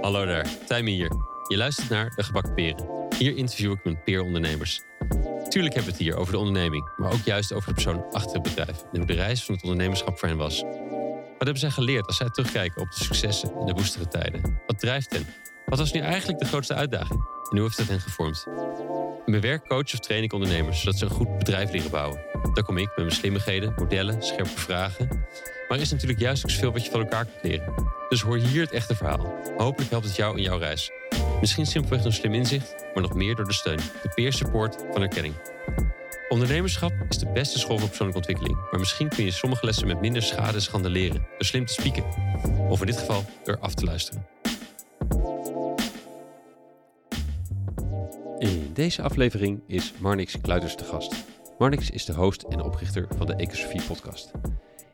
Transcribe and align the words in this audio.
Hallo 0.00 0.26
daar, 0.26 0.46
Tijmen 0.66 0.92
hier. 0.92 1.12
Je 1.48 1.56
luistert 1.56 1.88
naar 1.88 2.12
De 2.16 2.22
Gebakken 2.22 2.54
Peren. 2.54 3.08
Hier 3.18 3.36
interview 3.36 3.72
ik 3.72 3.84
mijn 3.84 4.02
peerondernemers. 4.02 4.80
Tuurlijk 5.48 5.74
hebben 5.74 5.92
we 5.92 5.98
het 5.98 5.98
hier 5.98 6.16
over 6.16 6.32
de 6.32 6.38
onderneming, 6.38 6.90
maar 6.96 7.12
ook 7.12 7.24
juist 7.24 7.52
over 7.52 7.68
de 7.68 7.74
persoon 7.74 8.04
achter 8.12 8.32
het 8.32 8.42
bedrijf 8.42 8.82
en 8.92 8.98
hoe 8.98 9.06
de 9.06 9.12
reis 9.12 9.44
van 9.44 9.54
het 9.54 9.62
ondernemerschap 9.64 10.18
voor 10.18 10.28
hen 10.28 10.36
was. 10.36 10.62
Wat 10.62 11.50
hebben 11.50 11.58
zij 11.58 11.70
geleerd 11.70 12.06
als 12.06 12.16
zij 12.16 12.30
terugkijken 12.30 12.82
op 12.82 12.90
de 12.90 13.04
successen 13.04 13.52
en 13.60 13.66
de 13.66 13.72
woestere 13.72 14.08
tijden? 14.08 14.60
Wat 14.66 14.78
drijft 14.78 15.12
hen? 15.12 15.26
Wat 15.66 15.78
was 15.78 15.92
nu 15.92 16.00
eigenlijk 16.00 16.38
de 16.38 16.46
grootste 16.46 16.74
uitdaging? 16.74 17.20
En 17.50 17.56
hoe 17.56 17.62
heeft 17.62 17.76
dat 17.76 17.88
hen 17.88 18.00
gevormd? 18.00 18.46
In 19.24 19.30
mijn 19.30 19.42
werk 19.42 19.66
coach 19.66 19.92
of 19.92 19.98
train 19.98 20.22
ik 20.22 20.32
ondernemers 20.32 20.80
zodat 20.80 20.98
ze 20.98 21.04
een 21.04 21.10
goed 21.10 21.38
bedrijf 21.38 21.72
leren 21.72 21.90
bouwen. 21.90 22.20
Daar 22.52 22.64
kom 22.64 22.78
ik 22.78 22.86
met 22.86 22.96
mijn 22.96 23.10
slimmigheden, 23.10 23.74
modellen, 23.76 24.22
scherpe 24.22 24.58
vragen. 24.58 25.26
Maar 25.72 25.80
er 25.80 25.86
is 25.86 25.92
natuurlijk 25.92 26.20
juist 26.20 26.44
ook 26.44 26.50
zoveel 26.50 26.72
wat 26.72 26.84
je 26.84 26.90
van 26.90 27.00
elkaar 27.00 27.24
kunt 27.24 27.42
leren. 27.42 27.74
Dus 28.08 28.20
hoor 28.20 28.36
hier 28.36 28.60
het 28.62 28.70
echte 28.72 28.94
verhaal. 28.94 29.34
Hopelijk 29.56 29.90
helpt 29.90 30.06
het 30.06 30.16
jou 30.16 30.36
in 30.36 30.42
jouw 30.42 30.58
reis. 30.58 30.90
Misschien 31.40 31.66
simpelweg 31.66 32.02
door 32.02 32.12
slim 32.12 32.34
inzicht, 32.34 32.74
maar 32.94 33.02
nog 33.02 33.14
meer 33.14 33.34
door 33.34 33.44
de 33.44 33.52
steun, 33.52 33.76
de 33.76 34.08
peer 34.14 34.32
support 34.32 34.76
van 34.92 35.02
erkenning. 35.02 35.34
Ondernemerschap 36.28 36.92
is 37.08 37.18
de 37.18 37.26
beste 37.32 37.58
school 37.58 37.78
voor 37.78 37.88
persoonlijke 37.88 38.20
ontwikkeling. 38.20 38.70
Maar 38.70 38.80
misschien 38.80 39.08
kun 39.08 39.24
je 39.24 39.30
sommige 39.30 39.66
lessen 39.66 39.86
met 39.86 40.00
minder 40.00 40.22
schade 40.22 40.54
en 40.54 40.62
schande 40.62 40.90
leren. 40.90 41.20
Door 41.20 41.44
slim 41.44 41.66
te 41.66 41.72
spieken. 41.72 42.04
Of 42.68 42.80
in 42.80 42.86
dit 42.86 42.98
geval 42.98 43.24
door 43.44 43.58
af 43.58 43.74
te 43.74 43.84
luisteren. 43.84 44.26
In 48.38 48.70
deze 48.74 49.02
aflevering 49.02 49.62
is 49.66 49.92
Marnix 49.98 50.40
Kluiters 50.40 50.74
te 50.74 50.84
gast. 50.84 51.14
Marnix 51.58 51.90
is 51.90 52.04
de 52.04 52.14
host 52.14 52.42
en 52.42 52.62
oprichter 52.62 53.06
van 53.16 53.26
de 53.26 53.34
Ecosofie 53.34 53.82
podcast. 53.82 54.30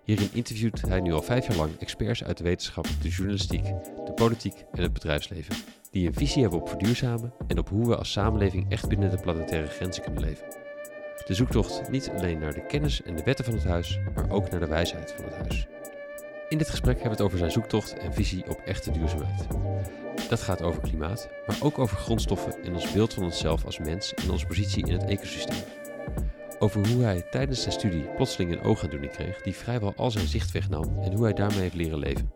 Hierin 0.08 0.30
interviewt 0.32 0.80
hij 0.80 1.00
nu 1.00 1.12
al 1.12 1.22
vijf 1.22 1.46
jaar 1.46 1.56
lang 1.56 1.70
experts 1.78 2.24
uit 2.24 2.36
de 2.36 2.44
wetenschap, 2.44 2.86
de 3.02 3.08
journalistiek, 3.08 3.64
de 4.04 4.12
politiek 4.14 4.64
en 4.72 4.82
het 4.82 4.92
bedrijfsleven. 4.92 5.54
Die 5.90 6.06
een 6.06 6.14
visie 6.14 6.42
hebben 6.42 6.60
op 6.60 6.68
verduurzamen 6.68 7.32
en 7.46 7.58
op 7.58 7.68
hoe 7.68 7.88
we 7.88 7.96
als 7.96 8.12
samenleving 8.12 8.70
echt 8.70 8.88
binnen 8.88 9.10
de 9.10 9.18
planetaire 9.18 9.68
grenzen 9.68 10.02
kunnen 10.02 10.22
leven. 10.22 10.46
De 11.26 11.34
zoektocht 11.34 11.90
niet 11.90 12.10
alleen 12.16 12.38
naar 12.38 12.54
de 12.54 12.66
kennis 12.66 13.02
en 13.02 13.16
de 13.16 13.22
wetten 13.22 13.44
van 13.44 13.54
het 13.54 13.64
huis, 13.64 13.98
maar 14.14 14.30
ook 14.30 14.50
naar 14.50 14.60
de 14.60 14.66
wijsheid 14.66 15.12
van 15.12 15.24
het 15.24 15.34
huis. 15.34 15.66
In 16.48 16.58
dit 16.58 16.70
gesprek 16.70 16.94
hebben 16.94 17.16
we 17.16 17.16
het 17.16 17.26
over 17.26 17.38
zijn 17.38 17.50
zoektocht 17.50 17.98
en 17.98 18.14
visie 18.14 18.48
op 18.48 18.60
echte 18.64 18.90
duurzaamheid. 18.90 19.46
Dat 20.28 20.40
gaat 20.40 20.62
over 20.62 20.80
klimaat, 20.82 21.28
maar 21.46 21.56
ook 21.60 21.78
over 21.78 21.96
grondstoffen 21.96 22.62
en 22.64 22.74
ons 22.74 22.92
beeld 22.92 23.14
van 23.14 23.24
onszelf 23.24 23.64
als 23.64 23.78
mens 23.78 24.14
en 24.14 24.30
onze 24.30 24.46
positie 24.46 24.86
in 24.86 24.92
het 24.92 25.04
ecosysteem. 25.04 25.64
Over 26.58 26.88
hoe 26.88 27.02
hij 27.02 27.22
tijdens 27.30 27.62
zijn 27.62 27.72
studie 27.72 28.02
plotseling 28.02 28.52
een 28.52 28.62
oogaandoening 28.62 29.12
kreeg 29.12 29.42
die 29.42 29.54
vrijwel 29.54 29.94
al 29.96 30.10
zijn 30.10 30.26
zicht 30.26 30.52
wegnam 30.52 30.98
en 31.02 31.12
hoe 31.12 31.24
hij 31.24 31.32
daarmee 31.32 31.60
heeft 31.60 31.74
leren 31.74 31.98
leven. 31.98 32.32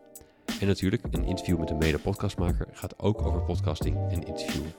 En 0.59 0.67
natuurlijk, 0.67 1.03
een 1.11 1.25
interview 1.25 1.59
met 1.59 1.69
een 1.69 1.77
mede-podcastmaker 1.77 2.67
gaat 2.71 2.99
ook 2.99 3.21
over 3.21 3.41
podcasting 3.41 4.11
en 4.11 4.23
interviewen. 4.23 4.73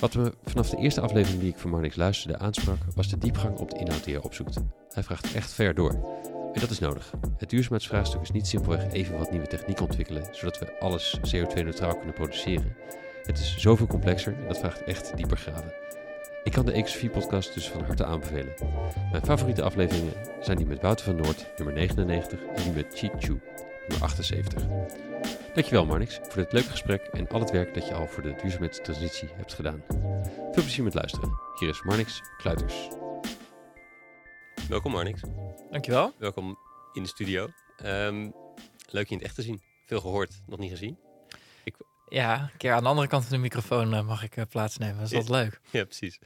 Wat 0.00 0.14
me 0.14 0.32
vanaf 0.44 0.70
de 0.70 0.76
eerste 0.76 1.00
aflevering 1.00 1.40
die 1.40 1.50
ik 1.50 1.58
van 1.58 1.70
Marnix 1.70 1.96
luisterde 1.96 2.38
aansprak, 2.38 2.78
was 2.94 3.08
de 3.08 3.18
diepgang 3.18 3.58
op 3.58 3.70
de 3.70 3.78
inhoud 3.78 4.04
die 4.04 4.14
hij 4.14 4.22
opzoekt. 4.22 4.60
Hij 4.92 5.02
vraagt 5.02 5.34
echt 5.34 5.52
ver 5.52 5.74
door. 5.74 5.90
En 6.52 6.60
dat 6.60 6.70
is 6.70 6.78
nodig. 6.78 7.12
Het 7.36 7.50
duurzaamheidsvraagstuk 7.50 8.20
is 8.20 8.30
niet 8.30 8.46
simpelweg 8.46 8.92
even 8.92 9.18
wat 9.18 9.30
nieuwe 9.30 9.46
techniek 9.46 9.80
ontwikkelen, 9.80 10.28
zodat 10.32 10.58
we 10.58 10.78
alles 10.78 11.20
CO2-neutraal 11.20 11.96
kunnen 11.96 12.14
produceren. 12.14 12.76
Het 13.22 13.38
is 13.38 13.56
zoveel 13.58 13.86
complexer 13.86 14.34
en 14.34 14.46
dat 14.46 14.58
vraagt 14.58 14.84
echt 14.84 15.16
dieper 15.16 15.36
graven. 15.36 15.72
Ik 16.44 16.52
kan 16.52 16.66
de 16.66 16.72
Ecosofie-podcast 16.72 17.54
dus 17.54 17.68
van 17.68 17.84
harte 17.84 18.04
aanbevelen. 18.04 18.54
Mijn 19.10 19.24
favoriete 19.24 19.62
afleveringen 19.62 20.12
zijn 20.40 20.56
die 20.56 20.66
met 20.66 20.80
Wouter 20.80 21.04
van 21.04 21.16
Noord, 21.16 21.46
nummer 21.56 21.74
99, 21.74 22.40
en 22.40 22.62
die 22.62 22.72
met 22.72 22.98
Cheat 22.98 23.24
Chu, 23.24 23.40
nummer 23.88 24.02
78. 24.02 24.62
Dankjewel 25.54 25.86
Marnix 25.86 26.18
voor 26.22 26.42
dit 26.42 26.52
leuke 26.52 26.70
gesprek 26.70 27.02
en 27.02 27.28
al 27.28 27.40
het 27.40 27.50
werk 27.50 27.74
dat 27.74 27.88
je 27.88 27.94
al 27.94 28.06
voor 28.06 28.22
de 28.22 28.34
duurzaamheidstransitie 28.42 29.28
hebt 29.34 29.54
gedaan. 29.54 29.82
Veel 30.52 30.62
plezier 30.62 30.84
met 30.84 30.94
luisteren. 30.94 31.38
Hier 31.58 31.68
is 31.68 31.82
Marnix 31.82 32.20
Kluiters. 32.36 32.88
Welkom 34.68 34.92
Marnix. 34.92 35.20
Dankjewel. 35.70 36.12
Welkom 36.18 36.58
in 36.92 37.02
de 37.02 37.08
studio. 37.08 37.48
Ehm, 37.76 38.30
leuk 38.90 39.08
je 39.08 39.14
in 39.14 39.16
het 39.16 39.26
echt 39.26 39.34
te 39.34 39.42
zien. 39.42 39.62
Veel 39.86 40.00
gehoord, 40.00 40.42
nog 40.46 40.58
niet 40.58 40.70
gezien. 40.70 40.98
Ja, 42.12 42.40
een 42.40 42.56
keer 42.56 42.72
aan 42.72 42.82
de 42.82 42.88
andere 42.88 43.06
kant 43.08 43.24
van 43.24 43.32
de 43.36 43.42
microfoon 43.42 43.94
uh, 43.94 44.02
mag 44.02 44.22
ik 44.22 44.36
uh, 44.36 44.44
plaatsnemen. 44.48 44.96
Dat 44.96 45.12
is 45.12 45.16
altijd 45.16 45.42
leuk. 45.42 45.60
Ja, 45.70 45.84
precies. 45.84 46.18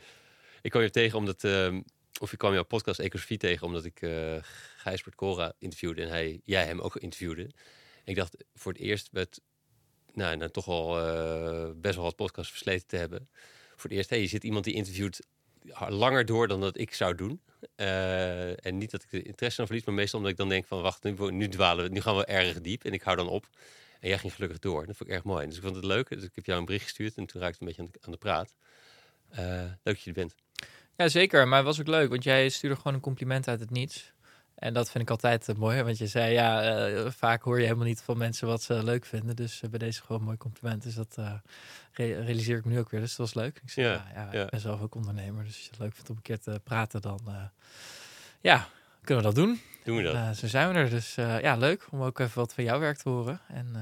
Ik 0.66 0.72
kwam 0.72 0.84
je 0.84 0.90
tegen 0.90 1.18
omdat, 1.18 1.44
uh, 1.44 1.78
of 2.20 2.32
ik 2.32 2.38
kwam 2.38 2.52
jouw 2.52 2.64
podcast 2.64 3.00
Ecosofie 3.00 3.38
tegen 3.38 3.66
omdat 3.66 3.84
ik 3.84 4.02
uh, 4.02 4.36
Gijsbert 4.76 5.14
Cora 5.14 5.52
interviewde 5.58 6.02
en 6.02 6.08
hij, 6.08 6.40
jij 6.44 6.64
hem 6.64 6.80
ook 6.80 6.96
interviewde. 6.96 7.50
ik 8.04 8.16
dacht 8.16 8.44
voor 8.54 8.72
het 8.72 8.80
eerst 8.80 9.08
met, 9.12 9.40
nou, 10.12 10.36
nou 10.36 10.50
toch 10.50 10.68
al 10.68 10.92
best 11.76 11.94
wel 11.94 12.04
wat 12.04 12.16
podcast 12.16 12.50
versleten 12.50 12.86
te 12.86 12.96
hebben. 12.96 13.28
Voor 13.74 13.90
het 13.90 13.98
eerst, 13.98 14.10
hey, 14.10 14.20
je 14.20 14.26
zit 14.26 14.44
iemand 14.44 14.64
die 14.64 14.74
interviewt 14.74 15.26
langer 15.88 16.24
door 16.24 16.48
dan 16.48 16.60
dat 16.60 16.78
ik 16.78 16.94
zou 16.94 17.14
doen. 17.14 17.40
en 17.76 18.78
niet 18.78 18.90
dat 18.90 19.02
ik 19.02 19.10
de 19.10 19.22
interesse 19.22 19.56
dan 19.56 19.66
verlies, 19.66 19.84
maar 19.84 19.94
meestal 19.94 20.18
omdat 20.18 20.32
ik 20.32 20.38
dan 20.38 20.48
denk 20.48 20.66
van 20.66 20.82
wacht, 20.82 21.02
nu, 21.02 21.30
nu 21.30 21.48
dwalen 21.48 21.84
we, 21.84 21.90
nu 21.90 22.00
gaan 22.00 22.16
we 22.16 22.24
erg 22.24 22.60
diep 22.60 22.84
en 22.84 22.92
ik 22.92 23.02
hou 23.02 23.16
dan 23.16 23.28
op. 23.28 23.48
En 24.00 24.08
jij 24.08 24.18
ging 24.18 24.34
gelukkig 24.34 24.58
door. 24.58 24.86
Dat 24.86 24.96
vond 24.96 25.10
ik 25.10 25.16
erg 25.16 25.24
mooi. 25.24 25.46
Dus 25.46 25.56
ik 25.56 25.62
vond 25.62 25.76
het 25.76 25.84
leuk. 25.84 26.08
Dus 26.08 26.24
ik 26.24 26.34
heb 26.34 26.46
jou 26.46 26.58
een 26.58 26.64
bericht 26.64 26.84
gestuurd 26.84 27.14
en 27.14 27.26
toen 27.26 27.40
raakte 27.40 27.54
ik 27.54 27.60
een 27.60 27.66
beetje 27.66 27.82
aan 27.82 27.88
de, 27.92 27.98
aan 28.02 28.12
de 28.12 28.18
praat. 28.18 28.54
Uh, 29.32 29.38
leuk 29.38 29.82
dat 29.82 30.00
je 30.00 30.10
er 30.10 30.16
bent. 30.16 30.34
Ja, 30.96 31.08
zeker. 31.08 31.48
Maar 31.48 31.58
het 31.58 31.66
was 31.66 31.80
ook 31.80 31.86
leuk, 31.86 32.08
want 32.08 32.24
jij 32.24 32.48
stuurde 32.48 32.76
gewoon 32.76 32.94
een 32.94 33.00
compliment 33.00 33.48
uit 33.48 33.60
het 33.60 33.70
niets. 33.70 34.14
En 34.54 34.74
dat 34.74 34.90
vind 34.90 35.04
ik 35.04 35.10
altijd 35.10 35.48
uh, 35.48 35.56
mooi, 35.56 35.82
want 35.82 35.98
je 35.98 36.06
zei, 36.06 36.32
ja, 36.32 36.88
uh, 36.88 37.10
vaak 37.10 37.42
hoor 37.42 37.56
je 37.58 37.64
helemaal 37.64 37.86
niet 37.86 38.02
van 38.02 38.18
mensen 38.18 38.46
wat 38.46 38.62
ze 38.62 38.84
leuk 38.84 39.04
vinden. 39.04 39.36
Dus 39.36 39.62
bij 39.70 39.78
deze 39.78 40.00
gewoon 40.00 40.18
een 40.18 40.26
mooi 40.26 40.36
compliment. 40.36 40.82
Dus 40.82 40.94
dat 40.94 41.16
re 41.92 42.20
realiseer 42.22 42.58
ik 42.58 42.64
me 42.64 42.72
nu 42.72 42.78
ook 42.78 42.90
weer. 42.90 43.00
Dus 43.00 43.16
dat 43.16 43.18
was 43.18 43.34
leuk. 43.34 43.60
Ik 43.62 43.70
zei, 43.70 43.86
ja, 43.86 44.06
ja, 44.14 44.28
ja, 44.32 44.42
ik 44.44 44.50
ben 44.50 44.60
zelf 44.60 44.80
ook 44.80 44.94
ondernemer. 44.94 45.44
Dus 45.44 45.54
als 45.54 45.62
je 45.62 45.70
het 45.70 45.78
leuk 45.78 45.94
vindt 45.94 46.10
om 46.10 46.16
een 46.16 46.22
keer 46.22 46.40
te 46.40 46.60
praten, 46.64 47.00
dan 47.00 47.20
ja, 48.40 48.68
kunnen 49.04 49.24
we 49.24 49.34
dat 49.34 49.44
doen. 49.44 49.60
Doen 49.84 49.96
we 49.96 50.02
dat. 50.02 50.36
Zo 50.36 50.46
zijn 50.46 50.68
we 50.72 50.74
er. 50.74 50.90
Dus 50.90 51.14
ja, 51.14 51.56
leuk 51.56 51.86
om 51.90 52.02
ook 52.02 52.18
even 52.18 52.38
wat 52.38 52.54
van 52.54 52.64
jouw 52.64 52.78
werk 52.78 52.96
te 52.96 53.08
horen. 53.08 53.40
En 53.48 53.76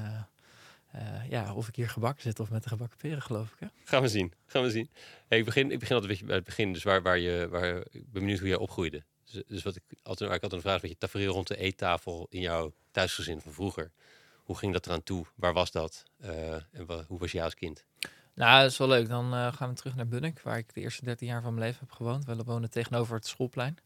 uh, 0.95 1.29
ja, 1.29 1.53
of 1.53 1.67
ik 1.67 1.75
hier 1.75 1.89
gebakken 1.89 2.23
zit 2.23 2.39
of 2.39 2.49
met 2.49 2.63
de 2.63 2.69
gebakken 2.69 2.97
peren, 2.97 3.21
geloof 3.21 3.51
ik. 3.51 3.59
Hè? 3.59 3.67
Gaan 3.83 4.01
we 4.01 4.07
zien. 4.07 4.33
Gaan 4.45 4.63
we 4.63 4.69
zien. 4.69 4.89
Hey, 5.27 5.37
ik, 5.39 5.45
begin, 5.45 5.71
ik 5.71 5.79
begin 5.79 5.95
altijd 5.95 6.01
een 6.01 6.07
beetje 6.07 6.25
bij 6.25 6.35
het 6.35 6.45
begin. 6.45 6.73
Dus 6.73 6.83
waar, 6.83 7.01
waar 7.01 7.17
je, 7.17 7.47
waar, 7.49 7.77
ik 7.77 8.11
ben 8.11 8.21
benieuwd 8.21 8.39
hoe 8.39 8.47
jij 8.47 8.57
opgroeide. 8.57 9.03
Dus, 9.31 9.43
dus 9.47 9.63
wat 9.63 9.75
ik 9.75 9.83
altijd, 10.03 10.31
ik 10.31 10.41
had 10.41 10.53
een 10.53 10.61
vraag, 10.61 10.81
met 10.81 10.91
je 10.91 10.97
tafereel 10.97 11.33
rond 11.33 11.47
de 11.47 11.57
eettafel 11.57 12.27
in 12.29 12.39
jouw 12.39 12.73
thuisgezin 12.91 13.41
van 13.41 13.53
vroeger. 13.53 13.91
Hoe 14.43 14.57
ging 14.57 14.73
dat 14.73 14.85
eraan 14.85 15.03
toe? 15.03 15.25
Waar 15.35 15.53
was 15.53 15.71
dat? 15.71 16.03
en 16.71 16.85
wat, 16.85 17.05
hoe 17.07 17.19
was 17.19 17.31
jij 17.31 17.43
als 17.43 17.55
kind? 17.55 17.85
Nou, 18.35 18.61
dat 18.61 18.71
is 18.71 18.77
wel 18.77 18.87
leuk. 18.87 19.09
Dan 19.09 19.33
uh, 19.33 19.53
gaan 19.53 19.69
we 19.69 19.75
terug 19.75 19.95
naar 19.95 20.07
Bunnik, 20.07 20.41
waar 20.41 20.57
ik 20.57 20.73
de 20.73 20.81
eerste 20.81 21.05
13 21.05 21.27
jaar 21.27 21.41
van 21.41 21.53
mijn 21.53 21.65
leven 21.65 21.79
heb 21.79 21.91
gewoond. 21.91 22.25
We 22.25 22.43
wonen 22.43 22.69
tegenover 22.69 23.15
het 23.15 23.27
schoolplein. 23.27 23.77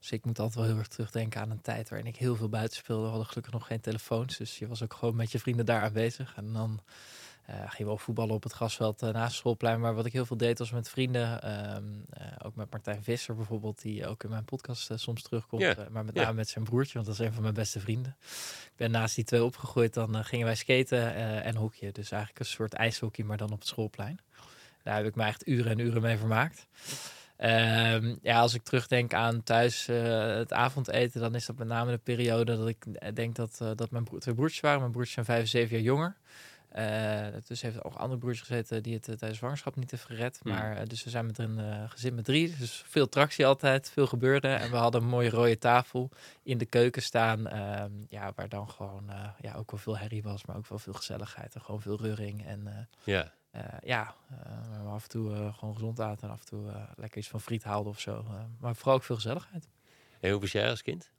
Dus 0.00 0.10
ik 0.10 0.24
moet 0.24 0.38
altijd 0.38 0.58
wel 0.58 0.64
heel 0.64 0.78
erg 0.78 0.88
terugdenken 0.88 1.40
aan 1.40 1.50
een 1.50 1.60
tijd 1.60 1.88
waarin 1.88 2.08
ik 2.08 2.16
heel 2.16 2.36
veel 2.36 2.48
buiten 2.48 2.76
speelde. 2.76 3.02
We 3.02 3.08
hadden 3.08 3.26
gelukkig 3.26 3.52
nog 3.52 3.66
geen 3.66 3.80
telefoons, 3.80 4.36
dus 4.36 4.58
je 4.58 4.66
was 4.66 4.82
ook 4.82 4.94
gewoon 4.94 5.16
met 5.16 5.32
je 5.32 5.38
vrienden 5.38 5.66
daar 5.66 5.82
aanwezig. 5.82 6.32
En 6.36 6.52
dan 6.52 6.80
gingen 7.46 7.86
we 7.86 7.90
ook 7.90 8.00
voetballen 8.00 8.34
op 8.34 8.42
het 8.42 8.52
grasveld 8.52 9.02
uh, 9.02 9.10
naast 9.10 9.26
het 9.26 9.34
schoolplein. 9.34 9.80
Maar 9.80 9.94
wat 9.94 10.06
ik 10.06 10.12
heel 10.12 10.26
veel 10.26 10.36
deed 10.36 10.58
was 10.58 10.70
met 10.70 10.88
vrienden. 10.88 11.50
Um, 11.76 12.04
uh, 12.18 12.26
ook 12.42 12.54
met 12.54 12.70
Martijn 12.70 13.02
Visser 13.02 13.34
bijvoorbeeld, 13.34 13.82
die 13.82 14.06
ook 14.06 14.24
in 14.24 14.30
mijn 14.30 14.44
podcast 14.44 14.90
soms 14.94 15.22
terugkomt. 15.22 15.62
Yeah. 15.62 15.76
maar 15.76 16.04
met 16.04 16.14
name 16.14 16.26
yeah. 16.26 16.36
met 16.36 16.48
zijn 16.48 16.64
broertje, 16.64 16.94
want 16.94 17.06
dat 17.06 17.14
is 17.14 17.26
een 17.26 17.32
van 17.32 17.42
mijn 17.42 17.54
beste 17.54 17.80
vrienden. 17.80 18.16
Ik 18.64 18.76
ben 18.76 18.90
naast 18.90 19.14
die 19.14 19.24
twee 19.24 19.44
opgegroeid. 19.44 19.94
Dan 19.94 20.24
gingen 20.24 20.46
wij 20.46 20.54
skaten 20.54 21.14
en 21.42 21.56
hockeyen. 21.56 21.94
Dus 21.94 22.10
eigenlijk 22.10 22.40
een 22.40 22.46
soort 22.46 22.74
ijshockey, 22.74 23.24
maar 23.24 23.36
dan 23.36 23.52
op 23.52 23.58
het 23.58 23.68
schoolplein. 23.68 24.18
Daar 24.82 24.96
heb 24.96 25.06
ik 25.06 25.14
me 25.14 25.24
echt 25.24 25.46
uren 25.46 25.70
en 25.70 25.78
uren 25.78 26.02
mee 26.02 26.16
vermaakt. 26.16 26.66
Um, 27.38 28.18
ja, 28.22 28.38
als 28.40 28.54
ik 28.54 28.62
terugdenk 28.62 29.14
aan 29.14 29.42
thuis 29.42 29.86
het 29.86 30.52
avondeten, 30.52 31.20
dan 31.20 31.34
is 31.34 31.46
dat 31.46 31.56
met 31.56 31.66
name 31.66 31.90
de 31.90 31.98
periode 31.98 32.56
dat 32.56 32.68
ik 32.68 33.14
denk 33.16 33.34
dat, 33.34 33.58
dat 33.74 33.90
mijn 33.90 34.08
twee 34.18 34.34
broertjes 34.34 34.60
waren. 34.60 34.78
Mijn 34.78 34.92
broertjes 34.92 35.14
zijn 35.14 35.26
vijf 35.26 35.40
en 35.40 35.48
zeven 35.48 35.76
jaar 35.76 35.84
jonger. 35.84 36.16
Uh, 36.78 37.26
dus 37.46 37.62
heeft 37.62 37.84
ook 37.84 37.94
andere 37.94 38.20
broertjes 38.20 38.46
gezeten 38.46 38.82
die 38.82 38.94
het 38.94 39.08
uh, 39.08 39.14
tijdens 39.14 39.38
zwangerschap 39.38 39.76
niet 39.76 39.90
heeft 39.90 40.04
gered. 40.04 40.40
Mm. 40.42 40.52
Maar 40.52 40.80
uh, 40.80 40.86
dus 40.86 41.04
we 41.04 41.10
zijn 41.10 41.26
met 41.26 41.38
een 41.38 41.90
gezin 41.90 42.14
met 42.14 42.24
drie. 42.24 42.56
Dus 42.58 42.82
veel 42.86 43.08
tractie 43.08 43.46
altijd, 43.46 43.90
veel 43.90 44.06
gebeurde. 44.06 44.48
En 44.48 44.70
we 44.70 44.76
hadden 44.76 45.02
een 45.02 45.08
mooie 45.08 45.30
rode 45.30 45.58
tafel 45.58 46.10
in 46.42 46.58
de 46.58 46.64
keuken 46.64 47.02
staan. 47.02 47.46
Ehm, 47.46 47.90
ja, 48.08 48.32
waar 48.34 48.48
dan 48.48 48.70
gewoon 48.70 49.10
ja, 49.40 49.54
ook 49.54 49.70
wel 49.70 49.80
veel 49.80 49.98
herrie 49.98 50.22
was, 50.22 50.44
maar 50.44 50.56
ook 50.56 50.68
wel 50.68 50.78
veel 50.78 50.92
gezelligheid. 50.92 51.54
En 51.54 51.60
gewoon 51.60 51.80
veel 51.80 52.00
reuring. 52.00 52.46
En 52.46 52.88
ja, 53.82 54.14
we 54.82 54.88
af 54.88 55.02
en 55.02 55.08
toe 55.08 55.52
gewoon 55.58 55.74
gezond 55.74 56.00
aten. 56.00 56.28
En 56.28 56.34
af 56.34 56.40
en 56.40 56.46
toe 56.46 56.72
lekker 56.96 57.18
iets 57.18 57.28
van 57.28 57.40
friet 57.40 57.64
haalden 57.64 57.92
of 57.92 58.00
zo. 58.00 58.24
maar 58.60 58.76
vooral 58.76 58.94
ook 58.94 59.04
veel 59.04 59.14
gezelligheid. 59.14 59.68
En 60.20 60.30
hoe 60.30 60.40
was 60.40 60.52
jij 60.52 60.70
als 60.70 60.82
kind? 60.82 61.10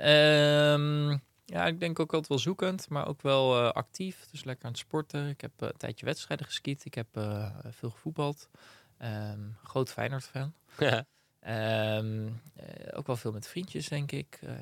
Um, 0.00 1.22
ja, 1.44 1.66
ik 1.66 1.80
denk 1.80 1.98
ook 1.98 2.12
altijd 2.12 2.28
wel 2.28 2.38
zoekend, 2.38 2.88
maar 2.88 3.08
ook 3.08 3.22
wel 3.22 3.60
uh, 3.60 3.70
actief. 3.70 4.26
Dus 4.30 4.44
lekker 4.44 4.64
aan 4.64 4.70
het 4.70 4.80
sporten. 4.80 5.28
Ik 5.28 5.40
heb 5.40 5.62
uh, 5.62 5.68
een 5.68 5.76
tijdje 5.76 6.06
wedstrijden 6.06 6.46
geskiet. 6.46 6.84
Ik 6.84 6.94
heb 6.94 7.16
uh, 7.16 7.50
veel 7.70 7.90
gevoetbald. 7.90 8.48
Um, 8.98 9.56
groot 9.62 9.90
Feyenoord-fan. 9.90 10.54
Ja. 10.78 11.06
Ehm, 11.44 12.28
eh, 12.54 12.98
ook 12.98 13.06
wel 13.06 13.16
veel 13.16 13.32
met 13.32 13.46
vriendjes, 13.46 13.88
denk 13.88 14.12
ik. 14.12 14.38
Eh, 14.42 14.56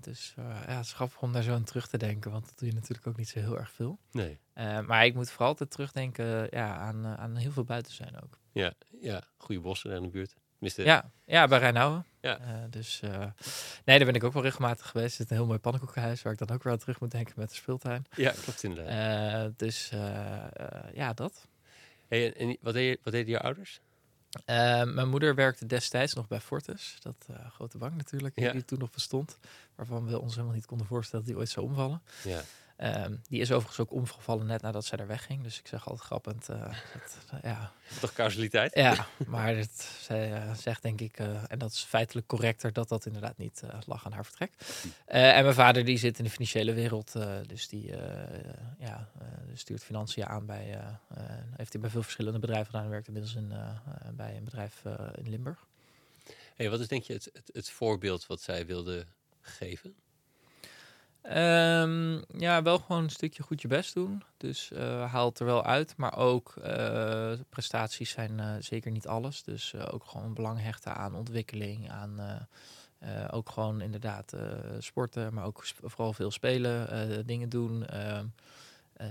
dus 0.00 0.34
eh, 0.36 0.44
ja, 0.44 0.76
het 0.76 0.84
is 0.84 0.92
grappig 0.92 1.22
om 1.22 1.32
daar 1.32 1.42
zo 1.42 1.52
aan 1.52 1.64
terug 1.64 1.88
te 1.88 1.98
denken, 1.98 2.30
want 2.30 2.46
dat 2.46 2.58
doe 2.58 2.68
je 2.68 2.74
natuurlijk 2.74 3.06
ook 3.06 3.16
niet 3.16 3.28
zo 3.28 3.38
heel 3.38 3.58
erg 3.58 3.70
veel. 3.70 3.98
Nee. 4.10 4.38
Eh, 4.52 4.80
maar 4.80 5.04
ik 5.04 5.14
moet 5.14 5.30
vooral 5.30 5.48
altijd 5.48 5.70
terugdenken 5.70 6.46
ja, 6.50 6.76
aan, 6.76 7.04
eh, 7.04 7.14
aan 7.14 7.36
heel 7.36 7.50
veel 7.50 7.64
buiten 7.64 7.92
zijn 7.92 8.22
ook. 8.22 8.38
Ja, 8.52 8.72
ja. 9.00 9.22
goede 9.36 9.60
bossen 9.60 9.88
daar 9.90 9.98
in 9.98 10.04
de 10.04 10.10
buurt. 10.10 10.36
Ja, 10.60 11.10
ja 11.24 11.46
bij 11.46 11.58
Rijnauwen. 11.58 12.06
Ja. 12.20 12.38
Eh, 12.38 12.54
dus 12.70 13.00
eh, 13.00 13.18
nee, 13.84 13.96
daar 13.98 14.06
ben 14.06 14.14
ik 14.14 14.24
ook 14.24 14.32
wel 14.32 14.42
regelmatig 14.42 14.86
geweest. 14.88 15.10
Er 15.10 15.16
zit 15.16 15.30
een 15.30 15.36
heel 15.36 15.46
mooi 15.46 15.58
pannenkoekenhuis 15.58 16.22
waar 16.22 16.32
ik 16.32 16.38
dan 16.38 16.50
ook 16.50 16.62
weer 16.62 16.72
aan 16.72 16.78
terug 16.78 17.00
moet 17.00 17.10
denken 17.10 17.34
met 17.36 17.48
de 17.48 17.54
speeltuin. 17.54 18.04
ja, 18.16 18.32
klopt 18.42 18.62
inderdaad. 18.62 19.44
Eh, 19.44 19.50
dus 19.56 19.88
ja, 20.94 21.12
dat. 21.12 21.46
Hey, 22.08 22.34
en, 22.34 22.56
wat, 22.60 22.74
deed 22.74 22.98
wat 23.02 23.12
deden 23.12 23.30
je 23.30 23.40
ouders? 23.40 23.80
Mijn 24.94 25.08
moeder 25.08 25.34
werkte 25.34 25.66
destijds 25.66 26.14
nog 26.14 26.28
bij 26.28 26.40
Fortis. 26.40 26.96
Dat 27.00 27.28
grote 27.48 27.78
bank 27.78 27.94
natuurlijk, 27.96 28.40
Ja. 28.40 28.52
die 28.52 28.64
toen 28.64 28.78
nog 28.78 28.90
bestond. 28.90 29.38
Waarvan 29.74 30.06
we 30.06 30.20
ons 30.20 30.34
helemaal 30.34 30.54
niet 30.54 30.66
konden 30.66 30.86
voorstellen 30.86 31.24
dat 31.24 31.34
die 31.34 31.42
ooit 31.42 31.50
zou 31.52 31.66
omvallen. 31.66 32.02
Ja. 32.24 32.40
Ehm, 32.78 33.14
die 33.28 33.40
is 33.40 33.52
overigens 33.52 33.80
ook 33.80 33.92
omgevallen 33.92 34.46
net 34.46 34.62
nadat 34.62 34.84
zij 34.84 34.98
daar 34.98 35.06
wegging. 35.06 35.42
Dus 35.42 35.58
ik 35.58 35.66
zeg 35.66 35.88
altijd 35.88 36.06
grappend. 36.06 36.48
eh, 36.48 36.60
dat, 36.92 37.18
eh, 37.30 37.50
ja. 37.50 37.72
Toch 38.00 38.12
causaliteit? 38.12 38.74
ja, 38.74 39.06
maar 39.26 39.56
het, 39.56 39.98
zij 40.00 40.32
eh, 40.32 40.54
zegt 40.54 40.82
denk 40.82 41.00
ik, 41.00 41.18
en 41.48 41.58
dat 41.58 41.72
is 41.72 41.82
feitelijk 41.82 42.26
correcter, 42.26 42.72
dat 42.72 42.88
dat 42.88 43.06
inderdaad 43.06 43.38
niet 43.38 43.62
lag 43.86 44.06
aan 44.06 44.12
haar 44.12 44.24
vertrek. 44.24 44.52
En 45.06 45.42
mijn 45.42 45.54
vader 45.54 45.84
die 45.84 45.98
zit 45.98 46.18
in 46.18 46.24
de 46.24 46.30
financiële 46.30 46.72
wereld. 46.72 47.12
dus 47.46 47.68
die 47.68 47.92
ja, 48.78 49.08
stuurt 49.54 49.84
financiën 49.84 50.26
aan 50.26 50.46
bij, 50.46 50.78
heeft 51.56 51.72
hij 51.72 51.80
bij 51.80 51.90
veel 51.90 52.02
verschillende 52.02 52.38
bedrijven 52.38 52.66
gedaan. 52.66 52.82
Hij 52.82 52.90
werkt 52.90 53.06
inmiddels 53.06 53.34
in, 53.34 53.52
bij 54.16 54.36
een 54.36 54.44
bedrijf 54.44 54.82
in 55.14 55.30
Limburg. 55.30 55.66
Hey, 56.56 56.70
wat 56.70 56.80
is 56.80 56.88
denk 56.88 57.02
je 57.02 57.12
het, 57.12 57.30
het, 57.32 57.50
het 57.52 57.70
voorbeeld 57.70 58.26
wat 58.26 58.40
zij 58.40 58.66
wilde 58.66 59.04
geven? 59.40 59.94
Ehm, 61.28 62.20
ja, 62.38 62.62
wel 62.62 62.78
gewoon 62.78 63.02
een 63.02 63.10
stukje 63.10 63.42
goed 63.42 63.62
je 63.62 63.68
best 63.68 63.94
doen. 63.94 64.22
Dus 64.36 64.70
eh 64.72 65.12
haal 65.12 65.28
het 65.28 65.38
er 65.40 65.46
wel 65.46 65.64
uit. 65.64 65.96
Maar 65.96 66.16
ook 66.16 66.56
eh, 66.56 67.32
prestaties 67.48 68.10
zijn 68.10 68.40
eh, 68.40 68.54
zeker 68.60 68.90
niet 68.90 69.06
alles. 69.06 69.42
Dus 69.42 69.74
ook 69.74 70.04
gewoon 70.04 70.34
belang 70.34 70.60
hechten 70.60 70.94
aan 70.96 71.14
ontwikkeling. 71.14 71.90
Aan 71.90 72.46
ook 73.30 73.50
gewoon 73.50 73.80
inderdaad 73.80 74.32
sporten. 74.78 75.34
Maar 75.34 75.44
ook 75.44 75.64
sp- 75.66 75.80
vooral 75.82 76.12
veel 76.12 76.30
spelen. 76.30 77.26
dingen 77.26 77.48
doen. 77.48 77.86
ehm, 77.86 78.26
eh, 78.92 79.08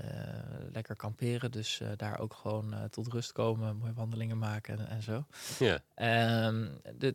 lekker 0.71 0.95
kamperen. 0.95 1.51
Dus 1.51 1.81
daar 1.95 2.19
ook 2.19 2.33
gewoon 2.33 2.75
tot 2.89 3.07
rust 3.07 3.31
komen. 3.31 3.77
Mooie 3.77 3.93
wandelingen 3.93 4.37
maken 4.37 4.79
en, 4.79 4.87
en 4.87 5.01
zo. 5.01 5.25
Ja, 5.59 5.79
Ehm, 5.95 6.67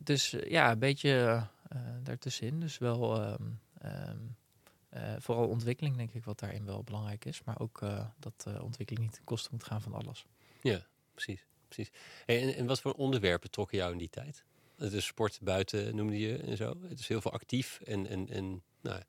dus 0.03 0.35
ja, 0.47 0.71
een 0.71 0.79
beetje 0.79 1.43
daartussenin. 2.03 2.59
Dus 2.59 2.77
wel 2.77 3.37
vooral 5.19 5.47
ontwikkeling, 5.47 5.97
denk 5.97 6.11
ik, 6.13 6.23
wat 6.23 6.39
daarin 6.39 6.65
wel 6.65 6.83
belangrijk 6.83 7.25
is. 7.25 7.43
Maar 7.43 7.59
ook 7.59 7.81
eh, 7.81 8.05
dat 8.19 8.43
eh, 8.47 8.63
ontwikkeling 8.63 9.05
niet 9.05 9.13
ten 9.13 9.23
koste 9.23 9.49
moet 9.51 9.63
gaan 9.63 9.81
van 9.81 9.93
alles. 9.93 10.25
precies. 11.13 11.45
precies. 11.67 11.91
Hey, 12.25 12.41
en, 12.41 12.55
en 12.55 12.65
wat 12.65 12.81
voor 12.81 12.93
onderwerpen 12.93 13.51
trokken 13.51 13.77
jou 13.77 13.91
in 13.91 13.97
die 13.97 14.09
tijd? 14.09 14.43
Het 14.77 14.93
is 14.93 15.05
sport 15.05 15.39
buiten, 15.41 15.95
noemde 15.95 16.19
je 16.19 16.37
en 16.37 16.57
zo. 16.57 16.77
Het 16.89 16.99
is 16.99 17.07
heel 17.07 17.21
veel 17.21 17.31
actief 17.31 17.79
en, 17.83 18.07
en, 18.07 18.29
en 18.29 18.61
nou, 18.81 18.99
ik 18.99 19.05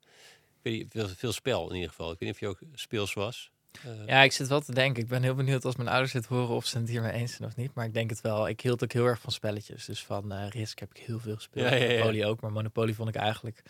weet 0.61 0.85
veel, 0.89 1.07
veel 1.07 1.31
spel 1.31 1.69
in 1.69 1.75
ieder 1.75 1.89
geval. 1.89 2.11
Ik 2.11 2.19
weet 2.19 2.29
niet 2.29 2.37
of 2.37 2.39
je 2.39 2.47
ook 2.47 2.59
speels 2.73 3.13
was. 3.13 3.51
Eh, 3.83 4.07
Ja, 4.07 4.21
ik 4.21 4.31
zit 4.31 4.47
wel 4.47 4.61
te 4.61 4.73
denken. 4.73 5.03
Ik 5.03 5.09
ben 5.09 5.23
heel 5.23 5.35
benieuwd 5.35 5.65
als 5.65 5.75
mijn 5.75 5.89
ouders 5.89 6.11
dit 6.11 6.25
horen 6.25 6.55
of 6.55 6.65
ze 6.65 6.77
het 6.77 6.89
hiermee 6.89 7.11
eens 7.11 7.35
zijn 7.35 7.49
of 7.49 7.55
niet. 7.55 7.73
Maar 7.73 7.85
ik 7.85 7.93
denk 7.93 8.09
het 8.09 8.21
wel. 8.21 8.47
Ik 8.47 8.61
hield 8.61 8.83
ook 8.83 8.91
heel 8.91 9.05
erg 9.05 9.21
van 9.21 9.31
spelletjes. 9.31 9.85
Dus 9.85 10.03
van 10.03 10.31
eh, 10.31 10.49
Risk 10.49 10.79
heb 10.79 10.89
ik 10.95 11.03
heel 11.05 11.19
veel 11.19 11.35
gespeeld. 11.35 11.69
Ja, 11.69 11.75
ja, 11.75 11.83
ja. 11.83 11.89
Monopoly 11.89 12.23
ook. 12.23 12.41
Maar 12.41 12.51
Monopoly 12.51 12.93
vond 12.93 13.09
ik 13.09 13.15
eigenlijk 13.15 13.63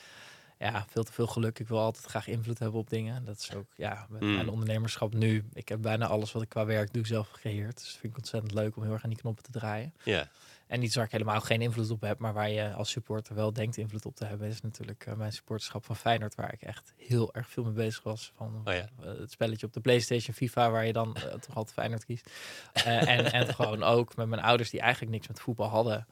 ja, 0.60 0.86
veel 0.90 1.04
te 1.04 1.12
veel 1.12 1.28
geluk. 1.28 1.60
Ik 1.60 1.68
wil 1.68 1.80
altijd 1.80 2.06
graag 2.06 2.28
invloed 2.28 2.60
hebben 2.60 2.80
op 2.80 2.90
dingen. 2.90 3.25
Dat 3.25 3.38
is 3.40 3.54
ook 3.54 3.68
ja, 3.75 4.06
met 4.10 4.22
Mm. 4.22 4.34
mijn 4.36 4.50
ondernemerschap 4.50 5.13
nu. 5.13 5.46
Ik 5.54 5.69
heb 5.69 5.81
bijna 5.81 6.07
alles 6.07 6.31
wat 6.31 6.42
ik 6.42 6.50
qua 6.50 6.66
werk 6.66 6.94
doe 6.94 7.07
zelf 7.07 7.30
gecreëerd. 7.30 7.78
Dus 7.78 7.90
vind 7.92 8.04
ik 8.13 8.18
ontzettend 8.18 8.54
leuk 8.54 8.75
om 8.75 8.84
heel 8.84 8.92
erg 8.94 9.04
aan 9.04 9.10
die 9.10 9.19
knoppen 9.19 9.44
te 9.44 9.52
draaien. 9.52 9.94
ja, 10.04 10.28
En 10.68 10.84
iets 10.84 10.96
waar 10.96 11.06
ik 11.06 11.12
helemaal 11.12 11.42
geen 11.42 11.62
invloed 11.62 11.90
op 11.90 12.02
heb, 12.02 12.19
maar 12.19 12.34
waar 12.34 12.50
je 12.50 12.74
als 12.74 12.90
supporter 12.90 13.36
wel 13.36 13.54
denkt 13.54 13.78
invloed 13.78 14.06
op 14.06 14.16
te 14.16 14.25
hebben, 14.25 14.48
is 14.48 14.62
natuurlijk 14.62 15.06
eh, 15.06 15.13
mijn 15.13 15.31
supporterschap 15.31 15.86
van 15.86 15.96
Feyenoord, 15.96 16.36
waar 16.36 16.54
ik 16.54 16.62
echt 16.62 16.94
heel 16.98 17.34
erg 17.34 17.50
veel 17.50 17.63
mee 17.63 17.74
bezig 17.74 18.04
was. 18.04 18.31
Van 18.36 18.62
Oh 18.66 18.74
ja. 18.74 18.90
eh, 19.01 19.18
het 19.19 19.31
spelletje 19.31 19.66
op 19.66 19.74
de 19.74 19.80
PlayStation, 19.80 20.36
FIFA, 20.36 20.72
waar 20.72 20.86
je 20.86 20.94
dan 20.94 21.16
eh, 21.16 21.22
toch 21.46 21.56
altijd 21.56 21.74
Feyenoord 21.74 22.06
kiest. 22.06 22.30
En, 22.74 23.31
en 23.31 23.54
gewoon 23.56 23.84
ook 23.84 24.16
met 24.16 24.28
mijn 24.28 24.42
ouders, 24.42 24.69
die 24.69 24.80
eigenlijk 24.81 25.12
niks 25.12 25.28
met 25.28 25.40
voetbal 25.40 25.68
hadden, 25.69 26.08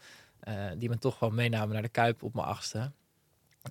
die 0.78 0.90
me 0.90 0.98
toch 0.98 1.18
gewoon 1.18 1.36
meenamen 1.36 1.74
naar 1.74 1.82
de 1.82 1.90
Kuip 1.90 2.24
op 2.24 2.34
mijn 2.34 2.48
achtste. 2.48 2.92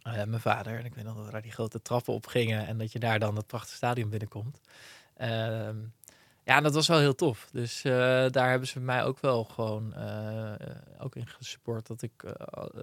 Eh, 0.03 0.13
mijn 0.25 0.41
vader, 0.41 0.79
en 0.79 0.85
ik 0.85 0.95
weet 0.95 1.05
nog 1.05 1.17
dat 1.17 1.25
we 1.27 1.31
daar 1.33 1.43
die 1.43 1.53
grote 1.53 1.83
trappen 1.83 2.15
op 2.15 2.27
gingen 2.27 2.67
en 2.67 2.79
dat 2.79 2.93
je 2.93 2.99
daar 2.99 3.19
dan 3.19 3.37
het 3.37 3.47
prachtige 3.47 3.77
stadion 3.77 4.11
binnenkomt. 4.11 4.61
Ehm, 5.17 5.77
ja, 6.45 6.61
dat 6.61 6.75
was 6.75 6.89
wel 6.89 6.99
heel 6.99 7.15
tof. 7.15 7.49
Dus 7.53 7.85
eh, 7.85 7.93
daar 8.31 8.51
hebben 8.51 8.69
ze 8.69 8.81
mij 8.81 9.05
ook 9.05 9.21
wel 9.21 9.45
gewoon 9.45 9.95
eh, 9.95 10.53
ook 10.99 11.17
in 11.17 11.27
gesupport 11.27 11.87
dat 11.87 12.03
ik, 12.03 12.25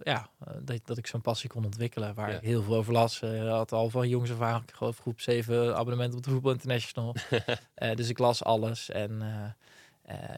ja, 0.03 0.29
dat, 0.61 0.79
dat 0.85 0.97
ik 0.97 1.07
zo'n 1.07 1.21
passie 1.21 1.50
kon 1.50 1.65
ontwikkelen. 1.65 2.13
Waar 2.15 2.29
Ja. 2.31 2.38
ik 2.38 2.44
heel 2.44 2.63
veel 2.63 2.75
over 2.75 2.94
las. 2.94 3.21
Eh, 3.21 3.50
had 3.51 3.71
al 3.71 3.89
van 3.89 4.09
jongens 4.09 4.31
af 4.31 4.41
aan, 4.41 4.63
ik 4.67 4.75
geloof 4.75 4.97
groep 5.00 5.19
7 5.21 5.75
abonnement 5.75 6.15
op 6.15 6.23
de 6.23 6.29
Voetbal 6.29 6.51
International. 6.51 7.15
Dus 7.95 8.09
ik 8.09 8.17
las 8.17 8.44
alles. 8.44 8.89
En 8.89 9.21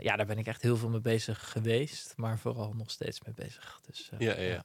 ja, 0.02 0.16
daar 0.16 0.26
ben 0.26 0.38
ik 0.38 0.48
echt 0.48 0.62
heel 0.62 0.78
veel 0.78 0.90
mee 0.90 1.02
bezig 1.02 1.52
geweest. 1.52 2.14
Maar 2.18 2.38
vooral 2.40 2.74
nog 2.74 2.92
steeds 2.92 3.22
mee 3.22 3.34
bezig. 3.34 3.80
Dus, 3.86 4.12
ja, 4.18 4.34
ja. 4.34 4.42
ja. 4.42 4.64